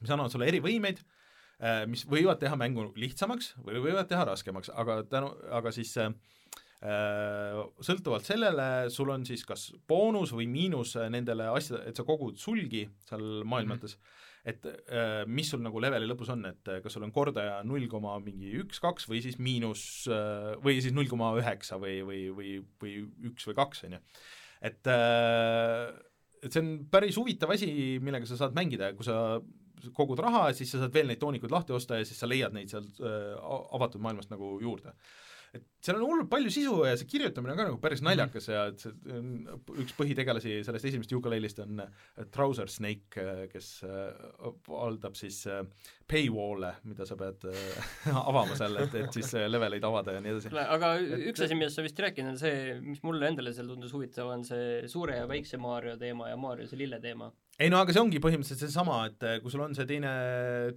mis 0.00 0.12
annavad 0.12 0.32
sulle 0.32 0.48
erivõimeid 0.52 1.02
äh,, 1.02 1.84
mis 1.88 2.06
võivad 2.08 2.40
teha 2.40 2.56
mängu 2.60 2.90
lihtsamaks 2.96 3.54
või 3.60 3.84
võivad 3.84 4.08
teha 4.10 4.24
raskemaks, 4.28 4.72
aga 4.72 5.02
tänu, 5.08 5.32
aga 5.60 5.74
siis 5.74 5.96
Äh, 6.00 6.14
sõltuvalt 6.82 8.26
sellele 8.26 8.66
sul 8.90 9.12
on 9.14 9.22
siis 9.26 9.44
kas 9.46 9.68
boonus 9.88 10.32
või 10.34 10.48
miinus 10.50 10.96
nendele 11.12 11.46
asjadele, 11.52 11.92
et 11.92 11.98
sa 11.98 12.04
kogud 12.06 12.40
sulgi 12.42 12.82
seal 13.06 13.44
maailmates 13.46 13.94
mm, 13.94 14.02
-hmm. 14.02 14.50
et 14.50 14.66
äh, 14.66 15.22
mis 15.26 15.50
sul 15.52 15.62
nagu 15.62 15.78
leveli 15.78 16.08
lõpus 16.10 16.32
on, 16.34 16.44
et 16.50 16.72
kas 16.82 16.96
sul 16.96 17.06
on 17.06 17.14
kordaja 17.14 17.62
null 17.62 17.86
koma 17.86 18.18
mingi 18.18 18.50
üks, 18.64 18.82
kaks 18.82 19.06
või 19.06 19.22
siis 19.22 19.38
miinus 19.38 20.08
või 20.64 20.80
siis 20.82 20.92
null 20.92 21.06
koma 21.06 21.30
üheksa 21.38 21.78
või, 21.78 22.02
või, 22.02 22.22
või, 22.34 22.58
või 22.82 22.98
üks 23.30 23.46
või 23.46 23.58
kaks, 23.62 23.84
on 23.86 23.98
ju. 23.98 24.04
et, 24.60 24.92
et 26.42 26.50
see 26.50 26.62
on 26.64 26.76
päris 26.90 27.16
huvitav 27.16 27.54
asi, 27.54 27.98
millega 28.02 28.26
sa 28.26 28.36
saad 28.42 28.58
mängida 28.58 28.90
kui 28.98 29.06
sa 29.06 29.38
kogud 29.94 30.18
raha, 30.18 30.48
siis 30.54 30.70
sa 30.70 30.82
saad 30.82 30.94
veel 30.94 31.06
neid 31.06 31.22
toonikuid 31.22 31.50
lahti 31.50 31.74
osta 31.74 31.98
ja 31.98 32.06
siis 32.06 32.18
sa 32.18 32.26
leiad 32.26 32.54
neid 32.54 32.70
sealt 32.70 32.98
avatud 33.02 34.02
maailmast 34.02 34.34
nagu 34.34 34.58
juurde 34.62 34.98
et 35.52 35.64
seal 35.84 35.98
on 35.98 36.06
hullult 36.06 36.30
palju 36.32 36.50
sisu 36.52 36.74
ja 36.86 36.94
see 36.96 37.08
kirjutamine 37.10 37.52
on 37.52 37.58
ka 37.58 37.66
nagu 37.66 37.78
päris 37.82 38.00
mhm. 38.00 38.08
naljakas 38.08 38.48
ja 38.48 38.62
et 38.70 38.80
see 38.80 38.92
üks 39.82 39.94
põhitegelasi 39.98 40.60
sellest 40.64 40.88
esimesest 40.88 41.12
Ukulele'ist 41.18 41.60
on 41.64 41.82
äh, 41.84 41.90
Trouser 42.32 42.70
Snake, 42.72 43.20
äh, 43.20 43.42
kes 43.52 43.82
valdab 44.68 45.12
äh, 45.12 45.20
siis 45.24 45.42
paywall'e, 46.08 46.72
mida 46.88 47.06
sa 47.08 47.18
pead 47.20 47.44
avama 48.30 48.56
seal, 48.58 48.78
et, 48.84 48.96
et 49.02 49.18
siis 49.18 49.34
leveleid 49.52 49.84
avada 49.88 50.16
ja 50.16 50.22
nii 50.24 50.34
edasi. 50.36 50.52
aga 50.62 50.94
üks 51.32 51.44
asi, 51.44 51.58
millest 51.58 51.78
sa 51.78 51.84
vist 51.84 52.00
ei 52.00 52.08
rääkinud, 52.08 52.34
on 52.34 52.40
see, 52.40 52.78
mis 52.86 53.04
mulle 53.04 53.28
endale 53.28 53.52
seal 53.56 53.68
tundus 53.68 53.92
huvitav, 53.96 54.32
on 54.32 54.46
see 54.48 54.86
suure 54.92 55.20
ja 55.20 55.28
väikse 55.28 55.60
Maarja 55.60 55.98
teema 56.00 56.30
ja 56.30 56.40
Maarja 56.40 56.70
see 56.70 56.80
lille 56.84 57.00
teema. 57.02 57.28
Ei 57.60 57.68
no 57.68 57.82
aga 57.82 57.92
see 57.92 58.00
ongi 58.00 58.20
põhimõtteliselt 58.22 58.64
seesama, 58.64 59.02
et 59.10 59.42
kui 59.42 59.52
sul 59.52 59.66
on 59.66 59.76
see 59.76 59.84
teine 59.88 60.10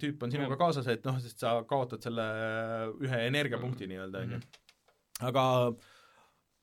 tüüp 0.00 0.20
on 0.22 0.32
sinuga 0.34 0.58
kaasas, 0.60 0.88
et 0.92 1.06
noh, 1.08 1.16
sest 1.22 1.40
sa 1.40 1.56
kaotad 1.68 2.04
selle 2.04 2.26
ühe 3.00 3.24
energiapunkti 3.30 3.88
nii-öelda, 3.90 4.24
on 4.26 4.36
ju 4.36 4.42
mhm 4.42 4.62
aga 5.24 5.44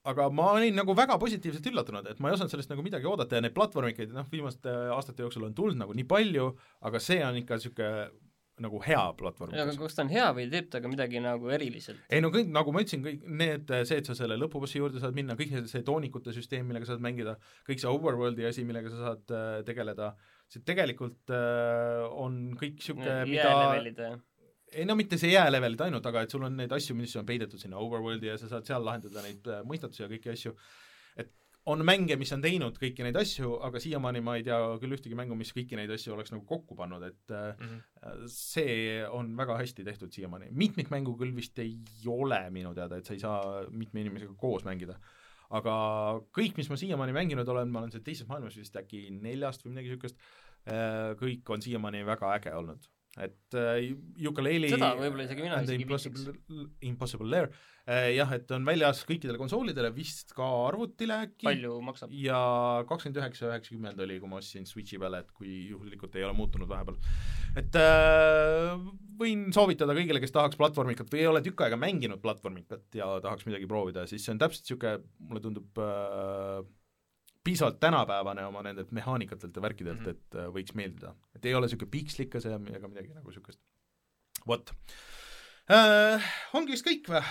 aga 0.03 0.27
ma 0.35 0.49
olin 0.57 0.75
nagu 0.75 0.95
väga 0.97 1.15
positiivselt 1.19 1.69
üllatunud, 1.71 2.07
et 2.11 2.19
ma 2.19 2.29
ei 2.29 2.35
osanud 2.35 2.51
sellest 2.51 2.73
nagu 2.73 2.83
midagi 2.83 3.07
oodata 3.07 3.39
ja 3.39 3.45
neid 3.45 3.55
platvormikaid 3.55 4.11
noh, 4.11 4.27
viimaste 4.31 4.71
aastate 4.97 5.23
jooksul 5.23 5.47
on 5.47 5.55
tulnud 5.55 5.79
nagu 5.79 5.95
nii 5.95 6.07
palju, 6.09 6.49
aga 6.89 6.99
see 7.03 7.21
on 7.23 7.39
ikka 7.39 7.59
niisugune 7.59 7.93
nagu 8.61 8.79
hea 8.85 9.01
platvorm. 9.17 9.55
aga 9.57 9.73
kas 9.79 9.95
ta 9.97 10.03
on 10.03 10.11
hea 10.11 10.25
või 10.37 10.43
teeb 10.51 10.67
ta 10.73 10.81
ka 10.83 10.91
midagi 10.91 11.21
nagu 11.23 11.49
eriliselt? 11.55 12.03
ei 12.13 12.21
no 12.21 12.29
kõik, 12.33 12.51
nagu 12.53 12.73
ma 12.75 12.83
ütlesin, 12.83 13.01
kõik 13.05 13.23
need, 13.41 13.71
see, 13.89 14.01
et 14.03 14.09
sa 14.09 14.17
selle 14.17 14.37
lõpubossi 14.37 14.77
juurde 14.81 15.01
saad 15.01 15.15
minna, 15.17 15.37
kõik 15.39 15.55
see, 15.55 15.63
see 15.71 15.87
toonikute 15.87 16.35
süsteem, 16.35 16.67
millega 16.69 16.85
sa 16.85 16.97
saad 16.97 17.05
mängida, 17.05 17.37
kõik 17.69 17.81
see 17.81 17.89
overworld'i 17.89 18.45
asi, 18.51 18.67
millega 18.67 18.91
sa 18.93 19.07
saad 19.07 19.33
äh, 19.33 19.55
tegeleda, 19.65 20.11
see 20.51 20.61
tegelikult 20.67 21.33
äh, 21.33 22.03
on 22.11 22.53
kõik 22.59 22.77
niisugune 22.77 23.23
mida 23.31 24.13
ei 24.75 24.85
no 24.89 24.95
mitte 24.99 25.19
see 25.21 25.33
jäälevelid 25.33 25.81
ainult, 25.85 26.07
aga 26.09 26.23
et 26.25 26.33
sul 26.33 26.45
on 26.47 26.57
neid 26.57 26.73
asju, 26.75 26.95
mis 26.97 27.13
on 27.19 27.27
peidetud 27.27 27.61
sinna 27.61 27.79
overworld'i 27.81 28.31
ja 28.31 28.39
sa 28.41 28.49
saad 28.51 28.67
seal 28.67 28.85
lahendada 28.85 29.23
neid 29.25 29.47
äh, 29.49 29.63
mõistatusi 29.67 30.03
ja 30.03 30.09
kõiki 30.11 30.33
asju, 30.33 30.53
et 31.19 31.31
on 31.71 31.83
mänge, 31.87 32.15
mis 32.19 32.31
on 32.35 32.43
teinud 32.43 32.77
kõiki 32.79 33.05
neid 33.05 33.17
asju, 33.19 33.55
aga 33.63 33.79
siiamaani 33.83 34.21
ma 34.25 34.35
ei 34.39 34.45
tea 34.47 34.59
küll 34.81 34.95
ühtegi 34.97 35.17
mängu, 35.17 35.37
mis 35.39 35.53
kõiki 35.55 35.79
neid 35.79 35.91
asju 35.95 36.15
oleks 36.15 36.33
nagu 36.33 36.43
kokku 36.47 36.77
pannud, 36.79 37.05
et 37.07 37.33
mm 37.33 37.67
-hmm. 37.67 38.29
see 38.31 39.03
on 39.07 39.31
väga 39.37 39.57
hästi 39.61 39.85
tehtud 39.87 40.11
siiamaani. 40.11 40.51
mitmikmängu 40.51 41.15
küll 41.19 41.35
vist 41.35 41.59
ei 41.59 41.77
ole 42.07 42.41
minu 42.49 42.73
teada, 42.73 42.97
et 42.97 43.05
sa 43.05 43.13
ei 43.13 43.19
saa 43.19 43.63
mitme 43.71 44.01
inimesega 44.01 44.33
koos 44.37 44.65
mängida. 44.65 44.99
aga 45.49 45.73
kõik, 46.33 46.57
mis 46.57 46.69
ma 46.69 46.75
siiamaani 46.75 47.13
mänginud 47.13 47.47
olen, 47.47 47.69
ma 47.69 47.79
olen 47.79 47.91
seal 47.91 48.03
teises 48.03 48.27
maailmas 48.27 48.57
vist 48.57 48.75
äkki 48.75 49.11
neljast 49.11 49.63
või 49.63 49.69
midagi 49.69 49.89
niisugust, 49.89 50.17
äh, 50.67 51.13
kõik 51.19 51.49
on 51.49 51.61
siiamaani 51.61 52.05
väga 52.05 52.35
äge 52.35 52.55
olnud 52.55 52.92
et 53.21 53.57
äh, 53.59 53.91
Ukulele 54.25 54.71
seda 54.71 54.95
võib-olla 54.97 55.27
isegi 55.27 55.45
mina 55.45 55.59
isegi 55.61 55.85
Impossible, 55.85 56.33
Impossible 56.81 57.29
Lair 57.29 57.49
äh, 57.85 58.09
jah, 58.15 58.31
et 58.33 58.49
on 58.55 58.65
väljas 58.65 59.03
kõikidele 59.05 59.37
konsoolidele, 59.37 59.91
vist 59.93 60.33
ka 60.33 60.47
arvutile 60.65 61.19
äkki. 61.27 61.45
palju 61.45 61.77
maksab? 61.85 62.15
ja 62.17 62.39
kakskümmend 62.89 63.21
üheksa, 63.21 63.51
üheksakümmend 63.51 64.01
oli, 64.07 64.17
kui 64.23 64.31
ma 64.31 64.41
ostsin 64.41 64.65
Switchi 64.69 64.97
peale, 65.01 65.21
et 65.21 65.29
kui 65.37 65.53
juhuslikult 65.69 66.17
ei 66.17 66.25
ole 66.25 66.33
muutunud 66.37 66.69
vahepeal. 66.69 66.97
et 67.61 67.77
äh, 67.77 68.73
võin 69.21 69.45
soovitada 69.53 69.93
kõigile, 69.93 70.23
kes 70.23 70.33
tahaks 70.33 70.57
platvormikat 70.57 71.13
või 71.13 71.21
ei 71.21 71.29
ole 71.29 71.45
tükk 71.45 71.67
aega 71.67 71.77
mänginud 71.77 72.23
platvormikat 72.23 72.97
ja 72.97 73.13
tahaks 73.21 73.45
midagi 73.45 73.69
proovida, 73.69 74.07
siis 74.09 74.25
see 74.25 74.33
on 74.33 74.41
täpselt 74.41 74.65
niisugune, 74.65 75.05
mulle 75.29 75.43
tundub 75.43 75.85
äh, 75.85 76.63
piisavalt 77.43 77.79
tänapäevane 77.79 78.45
oma 78.45 78.63
nendelt 78.63 78.91
mehaanikatelt 78.91 79.55
ja 79.55 79.61
värkidelt 79.61 79.99
mm, 79.99 80.05
-hmm. 80.05 80.09
et 80.09 80.35
äh, 80.35 80.51
võiks 80.57 80.75
meeldida. 80.75 81.15
et 81.35 81.45
ei 81.45 81.55
ole 81.55 81.67
niisugune 81.67 81.91
piikslikas 81.91 82.45
ja 82.45 82.59
ega 82.75 82.87
midagi 82.87 83.13
nagu 83.13 83.27
niisugust. 83.29 83.59
vot 84.47 84.71
äh,. 85.71 86.31
ongi 86.53 86.71
vist 86.71 86.87
kõik 86.87 87.09
või? 87.09 87.23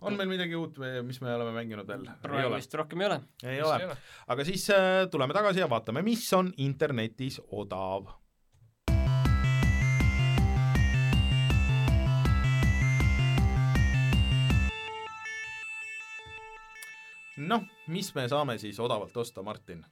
on 0.00 0.16
meil 0.16 0.28
midagi 0.28 0.56
uut 0.56 0.78
või 0.78 1.02
mis 1.04 1.20
me 1.20 1.34
oleme 1.34 1.52
mänginud 1.52 1.88
veel? 1.88 2.08
praegu 2.22 2.54
vist 2.56 2.74
rohkem 2.74 3.00
ei 3.00 3.06
ole. 3.06 3.20
ei 3.42 3.62
ole, 3.62 3.96
aga 4.26 4.44
siis 4.44 4.68
äh, 4.70 5.06
tuleme 5.10 5.36
tagasi 5.36 5.60
ja 5.60 5.70
vaatame, 5.70 6.02
mis 6.02 6.32
on 6.32 6.52
internetis 6.56 7.40
odav 7.50 8.12
noh, 17.36 17.64
mis 17.86 18.14
me 18.14 18.28
saame 18.28 18.58
siis 18.58 18.80
odavalt 18.80 19.16
osta, 19.16 19.42
Martin 19.42 19.84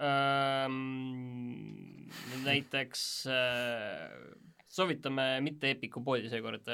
ähm,? 0.00 2.08
näiteks 2.44 3.26
äh, 3.30 4.10
soovitame 4.66 5.40
mitte 5.40 5.70
Epiku 5.70 6.02
poodi 6.04 6.30
seekord 6.30 6.66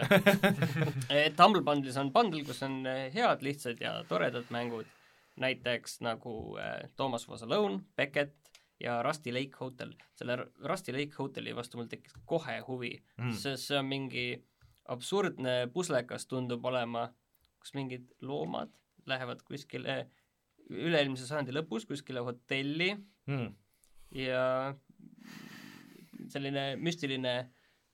et 1.10 1.40
Humble 1.40 1.64
Bundle'is 1.64 1.98
on 2.00 2.12
bundle, 2.12 2.44
kus 2.44 2.62
on 2.64 2.84
head, 2.86 3.44
lihtsad 3.44 3.80
ja 3.80 3.98
toredad 4.08 4.48
mängud, 4.54 4.88
näiteks 5.36 6.00
nagu 6.06 6.56
äh, 6.60 6.88
Thomas 6.96 7.28
Was 7.28 7.42
Alone, 7.42 7.82
Beckett 7.96 8.46
ja 8.80 9.02
Rusty 9.02 9.32
Lake 9.32 9.56
Hotel. 9.60 9.94
selle 10.14 10.38
Rusty 10.64 10.92
Lake 10.92 11.16
Hoteli 11.18 11.56
vastu 11.56 11.78
mul 11.78 11.88
tekkis 11.88 12.16
kohe 12.24 12.58
huvi 12.68 12.92
mm., 13.16 13.32
sest 13.32 13.70
see 13.70 13.78
on 13.78 13.88
mingi 13.88 14.26
absurdne 14.92 15.68
puslekas 15.72 16.26
tundub 16.26 16.64
olema, 16.64 17.08
kus 17.60 17.72
mingid 17.74 18.10
loomad 18.20 18.70
lähevad 19.06 19.42
kuskile 19.46 20.06
üle-eelmise 20.70 21.26
sajandi 21.28 21.54
lõpus 21.54 21.86
kuskile 21.86 22.20
hotelli 22.26 22.92
mm. 23.30 23.48
ja 24.18 24.74
selline 26.32 26.64
müstiline 26.82 27.34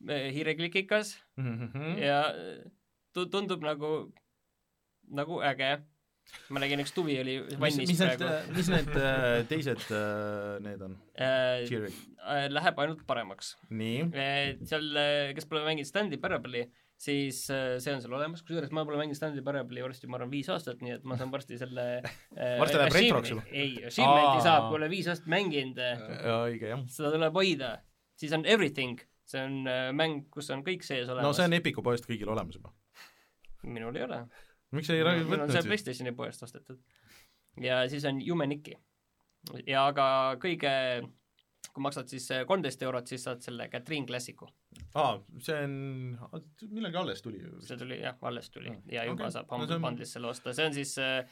äh, 0.08 0.28
hiireklikikas 0.34 1.16
Mm 1.36 1.68
-hmm. 1.72 1.98
ja 1.98 2.34
tu- 3.14 3.26
tundub 3.28 3.62
nagu 3.64 4.12
nagu 5.10 5.40
äge 5.42 5.82
ma 6.48 6.60
nägin 6.60 6.80
üks 6.80 6.92
tuvi 6.94 7.16
oli 7.20 7.40
mis, 7.40 7.58
vannis 7.60 7.88
mis 7.90 7.98
need 8.00 8.18
praegu, 8.18 8.52
mis 8.56 8.68
need 8.68 8.88
äh, 8.96 9.46
teised 9.48 9.82
äh, 9.90 10.60
need 10.64 10.82
on? 10.82 10.96
äh, 11.18 11.66
äh, 11.66 12.46
läheb 12.52 12.78
ainult 12.78 13.02
paremaks 13.06 13.56
seal, 14.64 14.86
kes 15.34 15.46
pole 15.50 15.64
mänginud 15.64 15.86
Stanley 15.88 16.18
Parable'i, 16.18 16.68
siis 17.02 17.38
eh, 17.50 17.76
see 17.82 17.94
on 17.96 18.02
seal 18.02 18.14
olemas, 18.14 18.42
kusjuures 18.46 18.72
ma 18.74 18.84
pole 18.86 19.00
mänginud 19.00 19.18
Stanley 19.18 19.42
Parable'i 19.44 19.82
varsti, 19.84 20.08
ma 20.10 20.18
arvan, 20.18 20.30
viis 20.32 20.50
aastat, 20.52 20.82
nii 20.84 20.96
et 20.98 21.06
ma 21.08 21.16
saan 21.18 21.32
varsti 21.32 21.58
selle 21.60 21.86
eh, 21.98 22.58
Varsti 22.62 22.78
läheb 22.78 22.98
retroks 22.98 23.32
juba. 23.32 23.46
ei, 23.50 23.72
achievement'i 23.88 24.36
Aa. 24.38 24.44
saab, 24.46 24.68
kui 24.68 24.78
olen 24.78 24.92
viis 24.92 25.08
aastat 25.10 25.30
mänginud, 25.32 25.80
õige 26.36 26.70
jah. 26.70 26.84
seda 26.94 27.10
tuleb 27.16 27.40
hoida. 27.40 27.72
siis 28.22 28.34
on 28.36 28.46
Everything, 28.46 29.02
see 29.28 29.42
on 29.42 29.58
mäng, 29.98 30.28
kus 30.34 30.50
on 30.54 30.62
kõik 30.66 30.86
sees 30.86 31.10
olemas 31.10 31.26
no 31.26 31.34
see 31.36 31.48
on 31.50 31.58
Epiku 31.58 31.84
poest 31.86 32.06
kõigil 32.06 32.30
olemas 32.30 32.60
juba. 32.60 32.70
minul 33.66 33.98
ei 33.98 34.06
ole. 34.06 34.22
miks 34.76 34.92
ei 34.94 35.02
räägi 35.02 35.24
minul 35.24 35.32
on 35.32 35.34
võtnud 35.34 35.56
see 35.56 35.64
siis? 35.64 35.72
Playstationi 35.72 36.14
poest 36.18 36.46
ostetud. 36.46 36.78
ja 37.66 37.82
siis 37.90 38.06
on 38.06 38.22
Jumeniki. 38.22 38.78
ja 39.66 39.88
aga 39.90 40.06
kõige, 40.42 40.76
kui 41.72 41.82
maksad 41.86 42.08
siis 42.12 42.26
kolmteist 42.46 42.82
eurot, 42.84 43.06
siis 43.08 43.22
saad 43.24 43.40
selle 43.44 43.68
Catherine 43.72 44.06
Classicu. 44.06 44.48
aa, 44.94 45.14
see 45.40 45.56
on, 45.64 45.72
millalgi 46.68 46.96
alles 47.00 47.22
tuli 47.24 47.40
ju. 47.40 47.60
see 47.64 47.76
tuli 47.80 48.00
jah, 48.02 48.16
alles 48.28 48.50
tuli 48.50 48.70
Mm. 48.70 48.82
ja 48.92 49.04
juba 49.08 49.24
Okei. 49.24 49.32
saab 49.38 49.50
No 49.50 49.58
Humble 49.58 49.74
on- 49.80 49.82
Bundle'is 49.88 50.12
selle 50.18 50.28
osta, 50.28 50.52
see 50.54 50.66
on 50.66 50.74
siis 50.76 50.92
äh, 50.98 51.24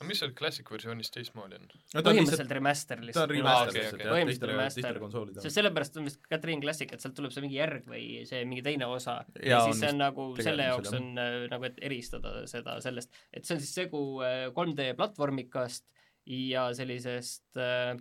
aga 0.00 0.08
mis 0.08 0.18
seal 0.18 0.32
Classic 0.34 0.66
versioonis 0.72 1.10
teistmoodi 1.14 1.54
on? 1.60 1.66
no 1.68 1.68
lihtsalt, 1.76 2.06
põhimõtteliselt 2.08 2.54
remaster 2.56 2.96
ta 2.96 3.02
on 3.02 3.06
lihtsalt. 3.06 3.30
remaster 3.36 3.76
lihtsalt 3.76 3.94
okei. 3.94 4.06
jah, 4.06 4.14
Põhimõtteliselt 4.14 4.40
teistele, 4.40 4.52
remaster. 4.56 4.82
teistele 4.82 5.02
konsoolidele. 5.04 5.42
sest 5.44 5.58
sellepärast 5.60 5.96
on 6.00 6.08
vist 6.08 6.20
Catherine 6.32 6.62
Classic, 6.64 6.92
et 6.96 7.00
sealt 7.04 7.14
tuleb 7.20 7.32
see 7.36 7.44
mingi 7.44 7.58
järg 7.60 7.84
või 7.92 8.06
see 8.26 8.44
mingi 8.48 8.62
teine 8.66 8.86
osa 8.88 9.18
ja, 9.36 9.48
ja 9.52 9.60
siis 9.68 9.78
see 9.84 9.92
on 9.92 9.98
nagu 10.02 10.26
selle 10.40 10.62
jaoks 10.70 10.90
jah. 10.90 10.98
on 11.00 11.18
äh, 11.26 11.36
nagu, 11.52 11.68
et 11.68 11.78
eristada 11.90 12.46
seda 12.50 12.80
sellest, 12.80 13.12
et 13.32 13.44
see 13.44 13.54
on 13.58 13.60
siis 13.60 13.74
segu 13.82 14.02
äh, 14.24 14.48
3D 14.56 14.94
platvormikast 14.96 15.84
ja 16.26 16.68
sellisest 16.74 17.44
äh, 17.60 17.94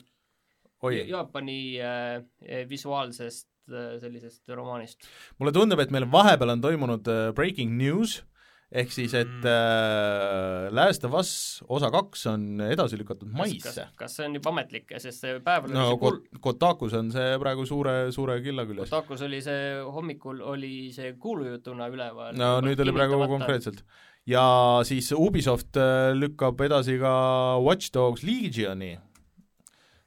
Jaapani 0.90 1.78
äh, 1.80 2.66
visuaalsest 2.70 3.48
äh, 3.70 4.00
sellisest 4.02 4.50
romaanist. 4.50 5.06
mulle 5.40 5.54
tundub, 5.54 5.80
et 5.80 5.92
meil 5.94 6.08
vahepeal 6.12 6.56
on 6.56 6.62
toimunud 6.62 7.08
äh, 7.08 7.32
breaking 7.38 7.78
news, 7.78 8.22
ehk 8.72 8.92
siis, 8.96 9.14
et 9.14 9.28
Mm. 9.28 9.48
äh, 9.52 10.72
Last 10.72 11.04
of 11.06 11.14
Us 11.20 11.62
osa 11.68 11.90
kaks 11.92 12.26
on 12.32 12.46
edasi 12.64 12.98
lükatud 12.98 13.28
maisse. 13.36 13.88
kas 14.00 14.16
see 14.16 14.26
on 14.26 14.38
juba 14.40 14.50
ametlik, 14.54 14.88
sest 14.98 15.26
see 15.26 15.40
päev 15.44 15.68
oli 15.68 15.76
no 15.76 15.98
Kot-, 16.00 16.24
Kotakus 16.42 16.96
on 16.98 17.12
see 17.12 17.36
praegu 17.42 17.66
suure, 17.68 17.96
suure 18.16 18.40
killa 18.42 18.66
küljes. 18.66 18.90
Otakus 18.90 19.22
oli 19.28 19.42
see 19.44 19.76
hommikul 19.84 20.42
oli 20.42 20.90
see 20.96 21.14
kuulujutuna 21.20 21.92
üleval. 21.92 22.34
no 22.40 22.60
nüüd 22.64 22.80
oli 22.80 22.96
praegu. 22.96 23.20
konkreetselt. 23.28 23.84
ja 24.26 24.46
siis 24.88 25.12
Ubisoft 25.12 25.78
äh, 25.78 26.14
lükkab 26.16 26.62
edasi 26.62 26.98
ka 27.02 27.14
Watch 27.60 27.92
Dogs 27.94 28.24
Legioni 28.24 28.94
äh, 28.96 29.11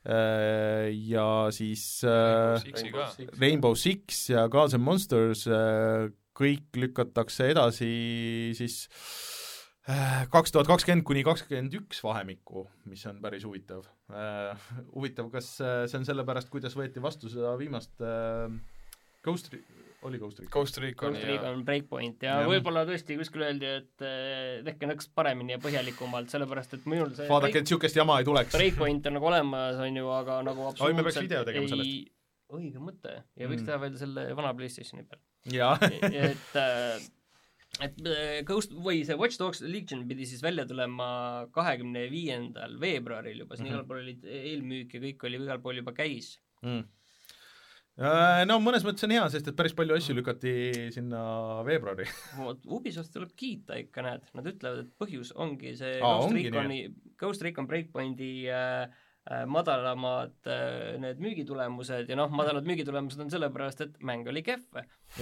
ja 0.05 1.29
siis 1.55 2.05
äh, 2.05 2.59
Sixi 2.61 2.91
ka. 2.93 3.07
Rainbow 3.41 3.75
Six 3.79 4.29
ja 4.29 4.47
Gods 4.53 4.77
and 4.77 4.85
Monsters 4.85 5.47
äh, 5.49 6.11
kõik 6.37 6.77
lükatakse 6.77 7.49
edasi 7.55 7.89
siis 8.59 8.83
äh, 9.89 10.27
kaks 10.33 10.53
tuhat 10.53 10.69
kakskümmend 10.69 11.07
kuni 11.07 11.25
kakskümmend 11.27 11.79
üks 11.79 12.03
vahemikku, 12.05 12.67
mis 12.91 13.05
on 13.09 13.21
päris 13.25 13.47
huvitav. 13.49 13.87
Huvitav, 14.93 15.31
kas 15.33 15.55
äh, 15.65 15.85
see 15.89 16.01
on 16.01 16.09
sellepärast, 16.09 16.51
kuidas 16.53 16.77
võeti 16.77 17.03
vastu 17.05 17.33
seda 17.33 17.55
viimast 17.61 18.05
äh, 18.05 18.51
Ghost, 19.25 19.55
oli 20.05 20.19
Ghost 20.21 20.39
Recon? 20.41 20.51
Ghost 20.53 20.79
Reconi 20.83 21.17
Ghost 21.19 21.27
ja 21.27 21.33
Recon 21.33 21.63
Breakpoint 21.65 22.23
ja 22.27 22.35
Jah. 22.41 22.49
võib-olla 22.51 22.83
tõesti 22.89 23.17
kuskil 23.21 23.45
öeldi, 23.47 23.71
et 23.81 24.05
eh, 24.05 24.63
tehke 24.67 24.89
nõks 24.91 25.09
paremini 25.17 25.57
ja 25.57 25.59
põhjalikumalt, 25.65 26.29
sellepärast 26.33 26.75
et 26.79 26.85
minul 26.91 27.15
see 27.17 27.29
vaadake, 27.31 27.63
et 27.63 27.65
niisugust 27.69 27.97
jama 27.97 28.19
ei 28.21 28.29
tuleks. 28.29 28.53
Breakpoint 28.57 29.07
on 29.11 29.17
nagu 29.19 29.31
olemas, 29.33 29.81
on 29.81 29.97
ju, 30.03 30.09
aga 30.21 30.43
nagu 30.47 30.69
Oi, 30.69 30.93
me 30.93 31.03
peaks 31.03 31.17
absoluutselt 31.17 31.25
video 31.29 31.45
tegema 31.49 31.69
sellest. 31.73 31.91
ei- 31.91 32.13
õige 32.55 32.79
mõte 32.85 33.13
ja 33.41 33.49
võiks 33.49 33.63
Mm. 33.65 33.67
teha 33.67 33.79
veel 33.83 33.97
selle 33.99 34.25
vana 34.37 34.55
Playstationi 34.55 35.07
peal. 35.09 35.21
et 36.29 36.57
äh, 36.57 37.01
et 37.83 37.97
äh, 38.07 38.43
Ghost 38.47 38.71
või 38.73 39.01
see 39.05 39.17
Watch 39.19 39.39
Dogs 39.41 39.61
Legion 39.67 40.05
pidi 40.07 40.27
siis 40.31 40.43
välja 40.45 40.63
tulema 40.69 41.49
kahekümne 41.53 42.05
viiendal 42.13 42.77
veebruaril 42.81 43.41
juba, 43.43 43.57
siin 43.57 43.67
Mhm. 43.67 43.75
igal 43.75 43.87
pool 43.89 44.03
olid 44.05 44.23
eelmüük 44.25 44.95
ja 44.95 45.01
kõik 45.01 45.25
oli 45.27 45.41
igal 45.43 45.59
pool 45.65 45.81
juba 45.81 45.93
käis. 45.97 46.37
mm. 46.63 46.85
Äh, 47.95 48.43
No 48.51 48.57
mõnes 48.59 48.83
mõttes 48.83 49.07
on 49.07 49.13
hea, 49.15 49.23
sest 49.31 49.47
et 49.53 49.57
päris 49.59 49.75
palju 49.79 49.95
asju 49.95 50.17
lükati 50.19 50.55
sinna 50.95 51.21
veebruari. 51.67 52.09
Ubisoft 52.75 53.13
tuleb 53.15 53.31
kiita 53.39 53.77
ikka, 53.79 54.03
näed, 54.03 54.25
nad 54.35 54.49
ütlevad, 54.51 54.81
et 54.83 54.93
põhjus 54.99 55.31
ongi 55.39 55.77
see 55.79 56.01
Aa, 56.01 56.17
Ghost 56.25 56.35
Reconi, 56.35 56.81
Ghost 57.23 57.45
Recon 57.47 57.69
Breakpointi 57.71 58.33
äh, 58.51 58.89
äh, 59.31 59.45
madalamad 59.47 60.35
äh, 60.51 60.97
need 61.03 61.23
müügitulemused 61.23 62.11
ja 62.11 62.19
noh, 62.19 62.35
madalad 62.35 62.67
müügitulemused 62.67 63.23
on 63.23 63.31
sellepärast, 63.31 63.87
et 63.87 64.03
mäng 64.03 64.27
oli 64.33 64.43
kehv. 64.43 64.67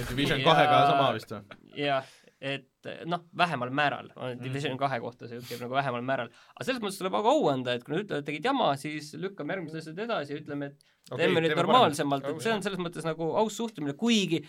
Division 0.08 0.40
Ja- 0.40 0.48
kahega 0.48 0.80
sama 0.94 1.12
vist 1.18 1.36
või? 1.36 1.60
jah, 1.84 2.08
et 2.42 2.88
noh, 3.06 3.20
vähemal 3.38 3.70
määral, 3.70 4.08
Mhm. 4.16 4.40
Division 4.42 4.78
kahe 4.80 4.98
kohta 5.00 5.28
see 5.30 5.38
jutt 5.38 5.46
käib 5.46 5.60
nagu 5.62 5.76
vähemal 5.76 6.02
määral, 6.02 6.32
aga 6.56 6.64
selles 6.66 6.82
mõttes 6.82 6.98
tuleb 6.98 7.14
aga 7.20 7.30
au 7.36 7.44
anda, 7.52 7.76
et 7.78 7.84
kui 7.86 7.94
nad 7.94 8.02
ütlevad, 8.02 8.24
et 8.24 8.26
tegid 8.32 8.48
jama, 8.50 8.72
siis 8.80 9.12
lükkame 9.14 9.54
järgmised 9.54 9.78
asjad 9.78 10.00
edasi 10.06 10.34
ja 10.34 10.40
ütleme, 10.42 10.72
et 10.72 10.82
teeme 11.16 11.44
nüüd 11.44 11.54
normaalsemalt, 11.60 12.26
et 12.32 12.42
see 12.42 12.52
on 12.56 12.64
selles 12.66 12.82
mõttes 12.82 13.06
nagu 13.06 13.30
aus 13.38 13.54
suhtumine, 13.60 13.94
kuigi 13.94 14.42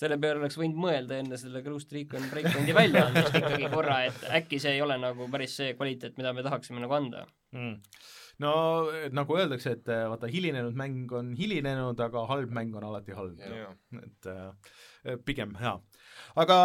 selle 0.00 0.14
peale 0.22 0.38
oleks 0.38 0.54
võinud 0.60 0.78
mõelda 0.78 1.18
enne 1.18 1.36
selle 1.36 1.64
Ghost 1.66 1.90
Recon 1.92 2.22
Breakpointi 2.30 2.72
väljaandmist 2.78 3.34
ikkagi 3.40 3.70
korra, 3.74 3.98
et 4.06 4.22
äkki 4.38 4.60
see 4.62 4.76
ei 4.78 4.82
ole 4.86 4.96
nagu 5.02 5.26
päris 5.32 5.56
see 5.58 5.74
kvaliteet, 5.74 6.14
mida 6.22 6.32
me 6.32 6.46
tahaksime 6.46 6.78
nagu 6.80 6.94
anda. 6.94 7.26
mm. 7.50 7.74
no 8.46 8.52
et 8.94 9.12
nagu 9.12 9.34
öeldakse, 9.36 9.74
et 9.76 9.90
äh, 9.90 10.06
vaata, 10.08 10.30
hilinenud 10.30 10.78
mäng 10.78 11.10
on 11.18 11.34
hilinenud, 11.36 11.98
aga 12.06 12.22
halb 12.30 12.54
mäng 12.54 12.70
on 12.78 12.86
alati 12.92 13.12
halb. 13.18 13.42
Jaa. 13.42 13.74
et 14.06 14.30
äh, 14.30 15.18
pigem 15.26 15.58
hea. 15.60 15.74
Aga 16.40 16.58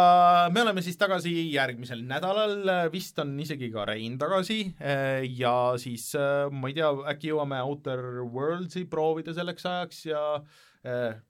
me 0.54 0.62
oleme 0.62 0.84
siis 0.84 0.98
tagasi 1.00 1.32
järgmisel 1.52 2.04
nädalal, 2.06 2.90
vist 2.92 3.18
on 3.22 3.34
isegi 3.40 3.70
ka 3.74 3.86
Rein 3.88 4.18
tagasi. 4.20 4.60
Ja 5.38 5.56
siis 5.80 6.12
ma 6.16 6.70
ei 6.70 6.76
tea, 6.78 6.92
äkki 7.12 7.32
jõuame 7.32 7.60
Outer 7.64 8.02
Worldsi 8.24 8.86
proovida 8.90 9.34
selleks 9.36 9.66
ajaks 9.66 10.06
ja 10.10 10.22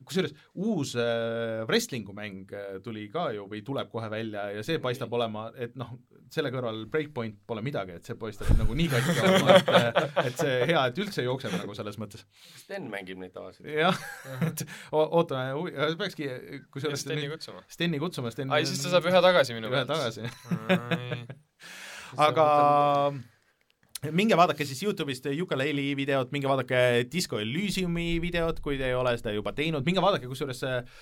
kusjuures 0.07 0.35
uus 0.55 0.95
äh, 1.01 1.63
wrestling'u 1.69 2.15
mäng 2.17 2.53
äh, 2.53 2.79
tuli 2.85 3.07
ka 3.13 3.29
ju 3.37 3.47
või 3.51 3.63
tuleb 3.67 3.91
kohe 3.93 4.09
välja 4.13 4.49
ja 4.55 4.65
see 4.67 4.81
paistab 4.83 5.13
olema, 5.17 5.49
et 5.57 5.77
noh, 5.79 5.95
selle 6.33 6.51
kõrval 6.55 6.85
Breakpoint 6.93 7.39
pole 7.49 7.63
midagi, 7.65 7.97
et 7.99 8.09
see 8.09 8.19
paistab 8.21 8.51
nagu 8.59 8.77
nii 8.77 8.89
katki 8.93 9.17
olema, 9.25 9.59
et 9.61 10.19
et 10.27 10.43
see 10.43 10.57
hea, 10.73 10.83
et 10.91 11.01
üldse 11.05 11.25
jookseb 11.27 11.55
nagu 11.57 11.77
selles 11.79 12.01
mõttes. 12.03 12.27
Sten 12.63 12.91
mängib 12.93 13.21
neid 13.23 13.35
tavaliselt. 13.37 13.69
jah, 13.71 14.01
et 14.49 14.67
ootame, 14.93 15.71
peakski, 16.01 16.31
kusjuures 16.75 17.07
Steni 17.07 17.31
kutsuma. 17.31 17.63
Steni 17.71 18.03
kutsuma, 18.03 18.35
Sten 18.35 18.53
ai, 18.53 18.65
siis 18.69 18.83
ta 18.83 18.93
saab 18.97 19.09
ühe 19.09 19.23
tagasi 19.25 19.57
minu 19.57 19.73
ühe 19.73 19.87
tagasi. 19.89 20.27
tagasi. 20.27 21.25
aga 22.27 22.47
minge 24.13 24.37
vaadake 24.37 24.65
siis 24.69 24.83
Youtube'ist 24.85 25.27
Yooka-Laylee 25.33 25.95
videot, 25.97 26.33
minge 26.35 26.49
vaadake 26.51 26.79
Disco 27.13 27.39
Elysiumi 27.41 28.21
videot, 28.23 28.61
kui 28.65 28.77
te 28.79 28.91
ei 28.91 28.97
ole 28.97 29.15
seda 29.19 29.33
juba 29.35 29.55
teinud, 29.57 29.87
minge 29.87 30.03
vaadake, 30.05 30.29
kusjuures 30.31 30.63
äh, 30.69 30.99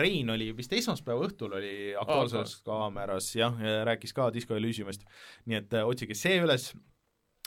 Rein 0.00 0.30
oli 0.34 0.52
vist 0.56 0.72
esmaspäeva 0.76 1.26
õhtul 1.26 1.56
oli 1.58 1.72
Aktuaalses 1.98 2.60
Kaameras 2.66 3.32
jah, 3.36 3.56
rääkis 3.88 4.14
ka 4.16 4.30
Disco 4.34 4.56
Elysiumist, 4.58 5.06
nii 5.46 5.60
et 5.60 5.74
äh, 5.74 5.86
otsige 5.86 6.16
see 6.18 6.38
üles 6.44 6.70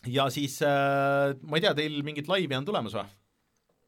ja 0.07 0.27
siis 0.33 0.59
äh, 0.65 1.33
ma 1.41 1.59
ei 1.59 1.65
tea, 1.65 1.73
teil 1.79 2.01
mingit 2.05 2.29
laivi 2.31 2.59
on 2.59 2.67
tulemas 2.67 2.97
või 2.99 3.07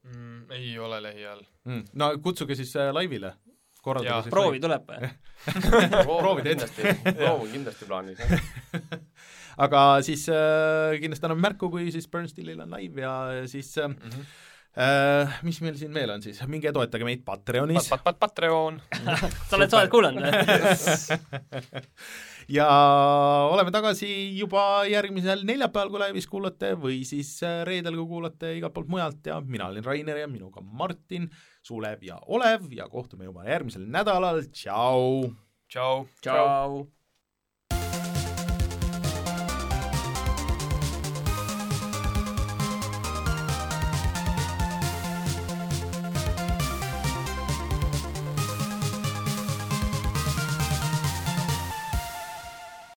Mm, 0.02 0.48
ei 0.50 0.72
ole 0.82 0.96
lähiajal. 0.98 1.44
mm.? 1.62 1.82
no 1.94 2.08
kutsuge 2.18 2.56
siis 2.58 2.72
laivile, 2.90 3.28
Jaa, 3.38 3.76
korraldage 3.84 4.24
siis 4.24 4.32
proovi 4.34 4.58
tuleb 4.58 4.88
või? 4.88 5.10
Proovid 6.08 6.48
kindlasti, 6.48 6.94
proov 7.06 7.44
on 7.44 7.52
kindlasti 7.52 7.86
plaanis, 7.86 8.18
jah. 8.18 8.42
aga 9.60 9.82
siis 10.06 10.28
äh, 10.32 10.96
kindlasti 11.02 11.28
anname 11.28 11.48
märku, 11.48 11.70
kui 11.72 11.90
siis 11.94 12.08
Burnstillil 12.10 12.60
on 12.64 12.72
live 12.78 13.04
ja 13.04 13.14
siis 13.50 13.74
äh, 13.78 13.88
Mhm. 13.92 14.24
äh, 14.78 15.38
mis 15.44 15.60
meil 15.60 15.76
siin 15.76 15.92
veel 15.94 16.10
on 16.14 16.22
siis, 16.24 16.40
minge 16.48 16.72
toetage 16.72 17.04
meid 17.04 17.24
Patreonis 17.26 17.90
Pat-, 17.92 18.04
Pat-, 18.06 18.20
Patreon. 18.22 18.80
sa 19.48 19.58
oled, 19.58 19.70
sa 19.70 19.82
oled 19.82 19.92
kuulanud 19.92 20.24
või? 20.24 21.18
ja 22.58 22.68
oleme 23.52 23.74
tagasi 23.74 24.08
juba 24.38 24.84
järgmisel 24.90 25.44
neljapäeval, 25.48 25.92
kui 25.92 26.02
laivis 26.02 26.28
kuulate 26.30 26.72
või 26.80 27.02
siis 27.08 27.34
äh, 27.46 27.60
reedel, 27.68 27.98
kui 28.00 28.08
kuulate 28.16 28.54
igalt 28.58 28.74
poolt 28.76 28.90
mujalt 28.92 29.28
ja 29.28 29.38
mina 29.44 29.68
olin 29.68 29.84
Rainer 29.86 30.24
ja 30.24 30.30
minuga 30.30 30.64
Martin, 30.64 31.28
Sulev 31.62 32.02
ja 32.06 32.18
Olev 32.32 32.72
ja 32.72 32.88
kohtume 32.90 33.28
juba 33.28 33.46
järgmisel 33.48 33.86
nädalal, 33.86 34.42
tšau! 34.50 35.30
tšau. 35.72 36.08
tšau. 36.20 37.01